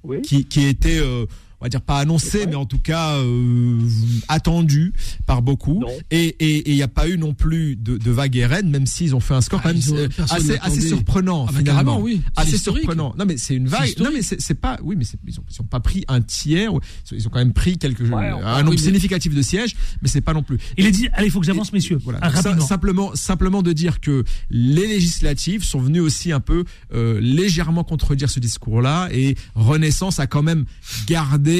Oui. 0.03 0.21
qui, 0.21 0.45
qui 0.45 0.65
était, 0.65 0.99
euh, 0.99 1.25
va 1.65 1.69
dire 1.69 1.81
pas 1.81 1.99
annoncé, 1.99 2.45
mais 2.47 2.55
en 2.55 2.65
tout 2.65 2.79
cas 2.79 3.15
euh, 3.17 3.79
attendu 4.27 4.93
par 5.25 5.41
beaucoup. 5.41 5.79
Non. 5.79 5.87
Et 6.11 6.67
il 6.69 6.75
n'y 6.75 6.81
a 6.83 6.87
pas 6.87 7.07
eu 7.09 7.17
non 7.17 7.33
plus 7.33 7.75
de, 7.75 7.97
de 7.97 8.11
vague 8.11 8.35
RN, 8.35 8.69
même 8.69 8.85
s'ils 8.85 9.15
ont 9.15 9.19
fait 9.19 9.33
un 9.33 9.41
score 9.41 9.59
Ah, 9.63 9.63
quand 9.63 9.69
même 9.69 9.77
ils 9.77 9.93
ont- 9.93 10.07
personne 10.15 10.57
assez, 10.61 10.81
surprenant 10.81 11.45
Ah, 11.47 11.51
bah, 11.51 11.59
finalement. 11.59 11.83
carrément, 11.83 12.01
oui. 12.01 12.21
Assez 12.35 12.55
historique. 12.55 12.83
surprenant. 12.83 13.13
Non 13.17 13.25
mais 13.25 13.37
c'est 13.37 13.55
une 13.55 13.67
vague. 13.67 13.93
Non 13.99 14.09
mais 14.13 14.21
c'est 14.21 14.53
pas. 14.55 14.77
Oui 14.83 14.95
mais 14.97 15.05
ils 15.27 15.39
ont, 15.39 15.43
ils 15.51 15.61
ont 15.61 15.65
pas 15.65 15.79
pris 15.79 16.03
un 16.07 16.21
tiers. 16.21 16.71
Ils 17.11 17.27
ont, 17.27 17.29
quand 17.29 17.39
même 17.39 17.53
pris 17.53 17.77
quelques 17.77 18.01
Ouais, 18.01 18.29
un 18.29 18.63
nombre 18.63 18.77
significatif 18.79 19.33
de 19.33 19.41
sièges, 19.41 19.75
mais 20.01 20.07
c'est 20.07 20.21
pas 20.21 20.33
non 20.33 20.43
plus. 20.43 20.57
Il 20.77 20.85
est 20.85 20.91
dit, 20.91 21.07
allez, 21.13 21.27
il 21.27 21.31
faut 21.31 21.39
que 21.39 21.45
j'avance, 21.45 21.73
messieurs. 21.73 21.99
Voilà. 22.03 22.19
Ah, 22.21 22.29
rapidement. 22.29 22.65
simplement, 22.65 23.15
simplement 23.15 23.61
de 23.63 23.73
dire 23.73 23.99
que 23.99 24.23
les 24.51 24.87
législatives 24.87 25.63
sont 25.63 25.79
venues 25.79 25.99
aussi 26.01 26.31
un 26.31 26.39
peu 26.39 26.65
euh, 26.93 27.19
légèrement 27.19 27.83
contredire 27.83 28.29
ce 28.29 28.39
discours-là 28.39 29.09
et 29.11 29.35
Renaissance 29.55 30.19
a 30.19 30.27
quand 30.27 30.43
même 30.43 30.65
gardé 31.07 31.54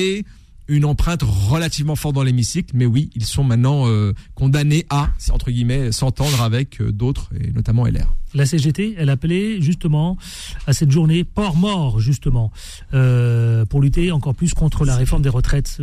une 0.67 0.83
empreinte 0.85 1.21
relativement 1.21 1.95
forte 1.95 2.15
dans 2.15 2.23
l'hémicycle, 2.23 2.71
mais 2.73 2.87
oui, 2.87 3.11
ils 3.15 3.25
sont 3.25 3.43
maintenant 3.43 3.87
euh, 3.87 4.13
condamnés 4.33 4.83
à, 4.89 5.11
entre 5.31 5.51
guillemets, 5.51 5.91
s'entendre 5.91 6.41
avec 6.41 6.81
euh, 6.81 6.91
d'autres, 6.91 7.29
et 7.39 7.51
notamment 7.51 7.85
LR. 7.85 8.11
La 8.33 8.47
CGT, 8.47 8.95
elle 8.97 9.11
appelait 9.11 9.61
justement 9.61 10.17
à 10.65 10.73
cette 10.73 10.89
journée 10.89 11.23
port 11.23 11.55
mort, 11.55 11.99
justement, 11.99 12.51
euh, 12.95 13.63
pour 13.65 13.79
lutter 13.79 14.11
encore 14.11 14.33
plus 14.33 14.55
contre 14.55 14.85
la 14.85 14.95
réforme 14.95 15.21
des 15.21 15.29
retraites 15.29 15.79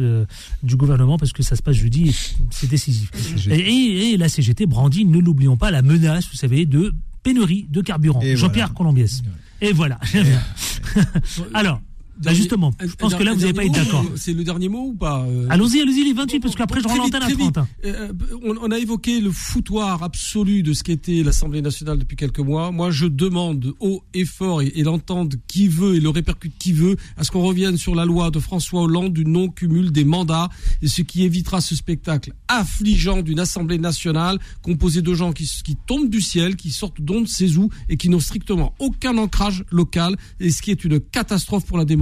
du 0.65 0.75
gouvernement, 0.77 1.17
parce 1.17 1.33
que 1.33 1.45
ça 1.45 1.55
se 1.55 1.63
passe 1.63 1.77
jeudi, 1.77 2.09
et 2.09 2.15
c'est 2.51 2.69
décisif. 2.69 3.09
Et, 3.49 3.55
et- 3.61 4.11
et 4.15 4.17
la 4.17 4.29
CGT 4.29 4.67
brandit, 4.67 5.05
ne 5.05 5.21
l'oublions 5.21 5.57
pas, 5.57 5.71
la 5.71 5.83
menace, 5.83 6.27
vous 6.29 6.37
savez, 6.37 6.67
de 6.67 6.93
pénurie 7.23 7.69
de 7.71 7.83
carburant. 7.83 8.21
Et 8.21 8.37
Jean-Pierre 8.37 8.67
voilà. 8.67 8.79
Colombiès. 8.79 9.23
Et 9.61 9.73
voilà. 9.73 10.01
Alors, 11.55 11.81
bah 12.19 12.33
justement, 12.35 12.73
je 12.81 12.95
pense 12.95 13.15
que 13.15 13.23
là, 13.23 13.33
vous 13.33 13.41
n'allez 13.41 13.53
pas 13.53 13.63
dernier 13.63 13.85
d'accord. 13.85 14.05
C'est 14.17 14.33
le 14.33 14.45
dernier 14.45 14.69
mot 14.69 14.89
ou 14.89 14.95
pas 14.95 15.25
euh, 15.29 15.47
Allons-y, 15.51 15.81
allons-y, 15.81 16.05
les 16.05 16.13
28, 16.13 16.41
parce 16.41 16.55
qu'après, 16.55 16.81
je 16.81 16.89
rends 16.89 16.97
l'antenne 16.97 17.23
à 17.23 17.27
très 17.27 17.35
vite. 17.35 17.55
30. 17.55 17.59
hein. 17.59 17.69
Euh, 17.85 18.13
on, 18.45 18.57
on 18.61 18.71
a 18.71 18.79
évoqué 18.79 19.21
le 19.21 19.31
foutoir 19.31 20.03
absolu 20.03 20.63
de 20.63 20.73
ce 20.73 20.83
qu'était 20.83 21.23
l'Assemblée 21.23 21.63
nationale 21.63 21.99
depuis 21.99 22.17
quelques 22.17 22.39
mois. 22.41 22.71
Moi, 22.71 22.91
je 22.91 23.07
demande 23.07 23.73
haut 23.81 24.05
et 24.15 24.25
fort, 24.25 24.63
et, 24.63 24.73
et 24.75 24.83
l'entende 24.83 25.37
qui 25.49 25.69
veut 25.69 25.97
et 25.97 26.01
le 26.01 26.09
répercute 26.11 26.55
qui 26.59 26.73
veut, 26.73 26.97
à 27.17 27.25
ce 27.25 27.31
qu'on 27.31 27.43
revienne 27.43 27.77
sur 27.77 27.95
la 27.95 28.05
loi 28.05 28.31
de 28.31 28.39
François 28.39 28.83
Hollande 28.83 29.13
du 29.13 29.25
non-cumul 29.25 29.91
des 29.91 30.05
mandats, 30.05 30.49
et 30.83 30.89
ce 30.89 31.03
qui 31.03 31.25
évitera 31.25 31.61
ce 31.61 31.75
spectacle 31.75 32.33
affligeant 32.49 33.23
d'une 33.23 33.41
Assemblée 33.41 33.79
nationale 33.79 34.39
composée 34.63 35.03
de 35.03 35.15
gens 35.15 35.33
qui, 35.33 35.51
qui 35.65 35.77
tombent 35.87 36.11
du 36.11 36.21
ciel, 36.21 36.57
qui 36.57 36.71
sortent 36.71 37.01
d'on 37.01 37.23
ne 37.23 37.27
sait 37.27 37.57
où, 37.57 37.71
et 37.89 37.97
qui 37.97 38.09
n'ont 38.09 38.21
strictement 38.21 38.75
aucun 38.79 39.17
ancrage 39.19 39.65
local, 39.71 40.17
et 40.41 40.51
ce 40.51 40.61
qui 40.63 40.71
est 40.71 40.85
une 40.85 41.01
catastrophe 41.01 41.65
pour 41.65 41.79
la 41.79 41.85
démocratie. 41.85 42.02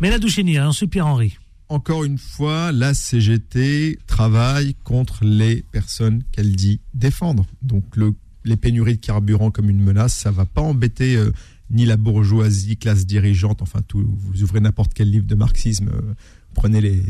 Mais 0.00 0.10
la 0.10 0.18
Doucheni, 0.18 0.58
ensuite 0.58 0.90
Pierre-Henri. 0.90 1.38
Encore 1.68 2.04
une 2.04 2.18
fois, 2.18 2.72
la 2.72 2.92
CGT 2.92 3.98
travaille 4.06 4.74
contre 4.84 5.24
les 5.24 5.62
personnes 5.62 6.22
qu'elle 6.30 6.54
dit 6.54 6.80
défendre. 6.92 7.46
Donc 7.62 7.96
le, 7.96 8.14
les 8.44 8.56
pénuries 8.56 8.96
de 8.96 9.00
carburant 9.00 9.50
comme 9.50 9.70
une 9.70 9.82
menace, 9.82 10.14
ça 10.14 10.30
va 10.30 10.44
pas 10.44 10.60
embêter 10.60 11.16
euh, 11.16 11.32
ni 11.70 11.86
la 11.86 11.96
bourgeoisie, 11.96 12.76
classe 12.76 13.06
dirigeante, 13.06 13.62
enfin 13.62 13.80
tout. 13.86 14.04
Vous 14.06 14.42
ouvrez 14.42 14.60
n'importe 14.60 14.92
quel 14.94 15.10
livre 15.10 15.26
de 15.26 15.34
marxisme, 15.34 15.88
euh, 15.88 16.14
prenez 16.54 16.80
les, 16.80 17.02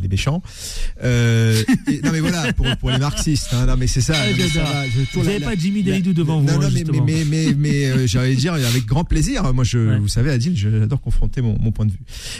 les 0.00 0.08
méchants. 0.08 0.42
Euh, 1.02 1.62
et- 1.88 2.00
non 2.02 2.10
mais 2.12 2.20
voilà, 2.20 2.52
pour, 2.52 2.66
pour 2.78 2.90
les 2.90 2.98
marxistes, 2.98 3.48
hein, 3.52 3.66
non 3.66 3.76
mais 3.76 3.86
c'est 3.86 4.00
ça. 4.00 4.14
Ah, 4.16 4.30
non, 4.30 4.36
mais 4.36 4.42
ça 4.44 4.48
j'adore. 4.54 4.72
va, 4.72 4.84
je 4.88 5.18
Vous 5.18 5.24
n'avez 5.24 5.40
pas 5.40 5.54
Jimmy 5.56 5.82
Dalidou 5.82 6.12
devant 6.12 6.40
vous, 6.40 6.46
non, 6.46 6.54
hein, 6.60 6.70
non, 6.70 7.02
mais, 7.04 7.24
mais, 7.26 7.54
mais, 7.56 7.84
euh, 7.86 8.06
j'allais 8.06 8.34
dire 8.36 8.54
avec 8.54 8.86
grand 8.86 9.04
plaisir. 9.04 9.52
Moi, 9.52 9.64
je, 9.64 9.78
Ouais. 9.78 9.98
vous 9.98 10.08
savez, 10.08 10.30
Adil, 10.30 10.56
j'adore 10.56 11.00
confronter 11.00 11.42
mon, 11.42 11.58
mon 11.58 11.72
point 11.72 11.86
de 11.86 11.90
vue. 11.92 11.98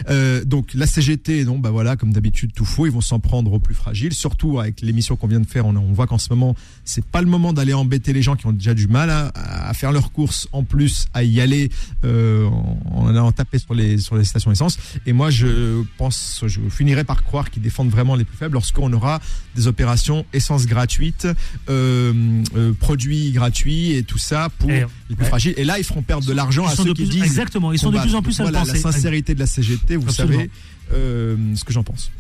Euh, 0.08 0.44
donc, 0.44 0.70
la 0.74 0.86
CGT, 0.86 1.44
non, 1.44 1.58
bah 1.58 1.70
voilà, 1.70 1.96
comme 1.96 2.12
d'habitude, 2.12 2.52
tout 2.54 2.64
faux. 2.64 2.86
Ils 2.86 2.92
vont 2.92 3.00
s'en 3.00 3.18
prendre 3.20 3.52
aux 3.52 3.58
plus 3.58 3.74
fragiles. 3.74 4.12
Surtout 4.12 4.60
avec 4.60 4.80
l'émission 4.80 5.16
qu'on 5.16 5.26
vient 5.26 5.40
de 5.40 5.46
faire, 5.46 5.66
on, 5.66 5.74
on 5.76 5.92
voit 5.92 6.06
qu'en 6.06 6.18
ce 6.18 6.28
moment, 6.30 6.54
c'est 6.84 7.04
pas 7.04 7.20
le 7.20 7.26
moment 7.28 7.52
d'aller 7.52 7.72
embêter 7.74 8.12
les 8.12 8.22
gens 8.22 8.36
qui 8.36 8.46
ont 8.46 8.52
déjà 8.52 8.74
du 8.74 8.86
mal 8.86 9.10
à, 9.10 9.28
à 9.34 9.74
faire 9.74 9.92
leurs 9.92 10.12
courses. 10.12 10.46
En 10.52 10.62
plus, 10.64 11.06
à 11.14 11.24
y 11.24 11.40
aller 11.40 11.70
en, 12.04 12.78
en 12.92 13.06
allant 13.08 13.32
taper 13.32 13.58
sur 13.58 13.74
les 13.74 13.98
sur 13.98 14.16
les 14.16 14.24
stations 14.24 14.52
essence. 14.52 14.78
Et 15.06 15.12
moi, 15.12 15.30
je 15.30 15.82
pense, 15.98 16.44
je 16.52 16.60
finirai 16.68 17.04
par 17.04 17.22
croire 17.24 17.50
qu'ils 17.50 17.62
défendent 17.62 17.90
vraiment 17.90 18.14
les 18.14 18.24
plus 18.24 18.36
faibles 18.36 18.54
lorsqu'on 18.54 18.92
aura 18.92 19.20
des 19.56 19.66
opérations 19.66 20.24
essence 20.32 20.66
gratuite, 20.66 21.26
euh, 21.68 22.42
euh, 22.56 22.72
produits 22.74 23.32
gratuits 23.32 23.92
et 23.92 24.02
tout 24.02 24.18
ça 24.18 24.48
pour 24.58 24.70
Et- 24.70 24.86
les 25.08 25.16
plus 25.16 25.22
ouais. 25.24 25.28
fragiles. 25.28 25.54
Et 25.56 25.64
là, 25.64 25.78
ils 25.78 25.84
feront 25.84 26.02
perdre 26.02 26.26
de 26.26 26.32
l'argent 26.32 26.66
à 26.66 26.74
ceux 26.76 26.84
de 26.84 26.88
qui 26.92 27.02
plus- 27.02 27.10
disent. 27.10 27.22
exactement, 27.22 27.72
ils 27.72 27.78
sont 27.78 27.90
de 27.90 27.98
plus 27.98 28.14
en 28.14 28.22
plus 28.22 28.38
à 28.40 28.44
le 28.44 28.50
voilà, 28.50 28.64
la 28.66 28.72
penser. 28.72 28.82
sincérité 28.82 29.34
de 29.34 29.40
la 29.40 29.46
CGT, 29.46 29.96
vous 29.96 30.08
Absolument. 30.08 30.38
savez 30.38 30.50
euh, 30.94 31.36
ce 31.54 31.64
que 31.64 31.72
j'en 31.72 31.82
pense. 31.82 32.10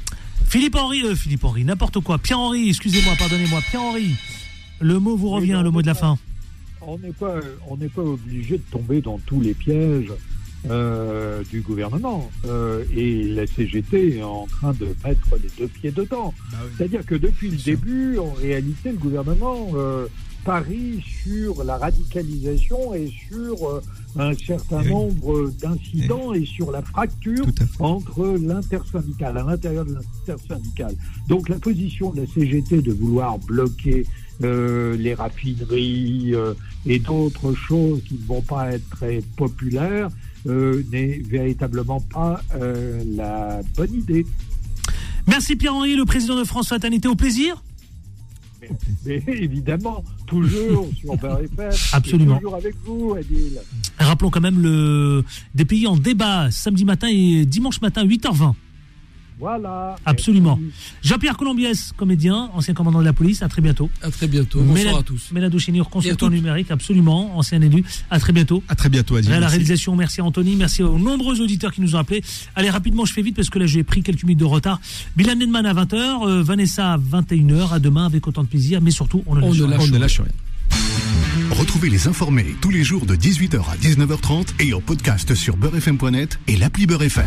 Philippe 0.48 0.74
Henry, 0.76 1.02
euh, 1.04 1.14
Philippe 1.14 1.44
Henry, 1.44 1.64
n'importe 1.64 2.00
quoi. 2.00 2.18
Pierre-Henri, 2.18 2.68
excusez-moi, 2.70 3.14
pardonnez-moi. 3.18 3.60
Pierre-Henri, 3.70 4.14
le 4.80 4.98
mot 4.98 5.16
vous 5.16 5.30
revient, 5.30 5.52
non, 5.52 5.62
le 5.62 5.70
mot 5.70 5.82
de 5.82 5.86
la 5.86 5.94
fin. 5.94 6.18
on 6.80 6.98
n'est 6.98 7.12
pas, 7.12 7.36
on 7.68 7.76
n'est 7.76 7.88
pas 7.88 8.02
obligé 8.02 8.56
de 8.58 8.62
tomber 8.70 9.00
dans 9.00 9.18
tous 9.24 9.40
les 9.40 9.54
pièges 9.54 10.12
euh, 10.70 11.42
du 11.50 11.60
gouvernement. 11.60 12.30
Euh, 12.46 12.84
et 12.94 13.24
la 13.24 13.46
CGT 13.46 14.18
est 14.18 14.22
en 14.22 14.46
train 14.46 14.72
de 14.72 14.88
mettre 15.04 15.36
les 15.42 15.50
deux 15.58 15.68
pieds 15.68 15.90
dedans. 15.90 16.32
C'est-à-dire 16.76 17.04
que 17.04 17.14
depuis 17.14 17.50
le 17.50 17.56
début, 17.56 18.18
en 18.18 18.32
réalité, 18.32 18.92
le 18.92 18.98
gouvernement 18.98 19.70
euh, 19.74 20.06
parie 20.44 21.02
sur 21.22 21.64
la 21.64 21.78
radicalisation 21.78 22.94
et 22.94 23.10
sur 23.28 23.68
euh, 23.68 23.80
un 24.18 24.34
certain 24.34 24.82
oui. 24.82 24.88
nombre 24.88 25.50
d'incidents 25.60 26.34
et 26.34 26.44
sur 26.44 26.70
la 26.70 26.82
fracture 26.82 27.46
entre 27.78 28.36
l'intersyndical, 28.40 29.38
à 29.38 29.42
l'intérieur 29.42 29.84
de 29.84 29.94
l'intersyndical. 29.94 30.94
Donc 31.28 31.48
la 31.48 31.58
position 31.58 32.12
de 32.12 32.22
la 32.22 32.26
CGT 32.26 32.82
de 32.82 32.92
vouloir 32.92 33.38
bloquer 33.38 34.04
euh, 34.42 34.96
les 34.96 35.14
raffineries 35.14 36.34
euh, 36.34 36.54
et 36.86 36.98
d'autres 36.98 37.54
choses 37.54 38.02
qui 38.04 38.14
ne 38.14 38.26
vont 38.26 38.42
pas 38.42 38.72
être 38.72 38.88
très 38.90 39.22
populaires 39.36 40.08
euh, 40.46 40.82
n'est 40.90 41.20
véritablement 41.28 42.00
pas 42.00 42.42
euh, 42.56 43.02
la 43.16 43.60
bonne 43.76 43.94
idée. 43.94 44.26
Merci 45.26 45.56
Pierre-Henri, 45.56 45.94
le 45.94 46.04
président 46.04 46.36
de 46.36 46.44
France 46.44 46.68
Fraternité. 46.68 47.08
Au 47.08 47.14
plaisir 47.14 47.62
Mais 49.06 49.22
évidemment, 49.26 50.04
toujours 50.26 50.88
sur 50.98 51.16
Beurre 51.16 51.40
Absolument. 51.92 52.36
toujours 52.36 52.56
avec 52.56 52.74
vous, 52.84 53.14
Adil. 53.14 53.60
Rappelons 53.98 54.30
quand 54.30 54.40
même 54.40 54.60
le 54.60 55.24
des 55.54 55.64
pays 55.64 55.86
en 55.86 55.96
débat 55.96 56.50
samedi 56.50 56.84
matin 56.84 57.08
et 57.08 57.44
dimanche 57.44 57.80
matin, 57.80 58.04
8h20. 58.04 58.54
Voilà. 59.38 59.96
Absolument. 60.04 60.58
Jean-Pierre 61.02 61.36
Colombiès, 61.36 61.92
comédien, 61.96 62.50
ancien 62.54 62.74
commandant 62.74 63.00
de 63.00 63.04
la 63.04 63.12
police, 63.12 63.42
à 63.42 63.48
très 63.48 63.60
bientôt. 63.62 63.90
À 64.02 64.10
très 64.10 64.28
bientôt. 64.28 64.60
Bonsoir 64.62 64.98
à 64.98 65.02
tous. 65.02 65.30
Et 65.34 65.80
à 65.80 65.84
consultant 65.84 66.30
numérique, 66.30 66.70
absolument, 66.70 67.36
ancien 67.36 67.60
élu. 67.60 67.84
À 68.10 68.18
très 68.20 68.32
bientôt. 68.32 68.62
À 68.68 68.74
très 68.74 68.88
bientôt, 68.88 69.16
Adil. 69.16 69.30
À 69.30 69.34
la 69.34 69.40
Merci. 69.40 69.56
réalisation, 69.56 69.96
merci 69.96 70.20
à 70.20 70.24
Anthony, 70.24 70.56
merci 70.56 70.82
aux 70.82 70.98
nombreux 70.98 71.40
auditeurs 71.40 71.72
qui 71.72 71.80
nous 71.80 71.96
ont 71.96 71.98
appelés. 71.98 72.22
Allez, 72.54 72.70
rapidement, 72.70 73.04
je 73.04 73.12
fais 73.12 73.22
vite 73.22 73.36
parce 73.36 73.50
que 73.50 73.58
là, 73.58 73.66
j'ai 73.66 73.82
pris 73.82 74.02
quelques 74.02 74.22
minutes 74.24 74.40
de 74.40 74.44
retard. 74.44 74.80
Bilan 75.16 75.34
Nedman 75.36 75.66
à 75.66 75.74
20h, 75.74 76.40
Vanessa 76.42 76.94
à 76.94 76.98
21h. 76.98 77.72
À 77.72 77.78
demain 77.78 78.06
avec 78.06 78.26
autant 78.26 78.42
de 78.42 78.48
plaisir, 78.48 78.80
mais 78.80 78.90
surtout, 78.90 79.22
on 79.26 79.34
ne 79.34 79.40
On 79.42 79.48
lâche 79.48 79.58
ne 79.58 79.64
rien. 79.64 79.76
lâche 79.76 79.88
On 79.88 79.92
ne 79.92 79.98
lâche 79.98 80.20
rien. 80.20 80.32
Retrouvez 81.50 81.90
les 81.90 82.08
informés 82.08 82.54
tous 82.60 82.70
les 82.70 82.82
jours 82.82 83.04
de 83.06 83.14
18h 83.14 83.58
à 83.70 83.76
19h30 83.76 84.46
et 84.60 84.72
en 84.72 84.80
podcast 84.80 85.34
sur 85.34 85.56
beurrefm.net 85.56 86.38
et 86.48 86.56
l'appli 86.56 86.86
Beurrefm. 86.86 87.20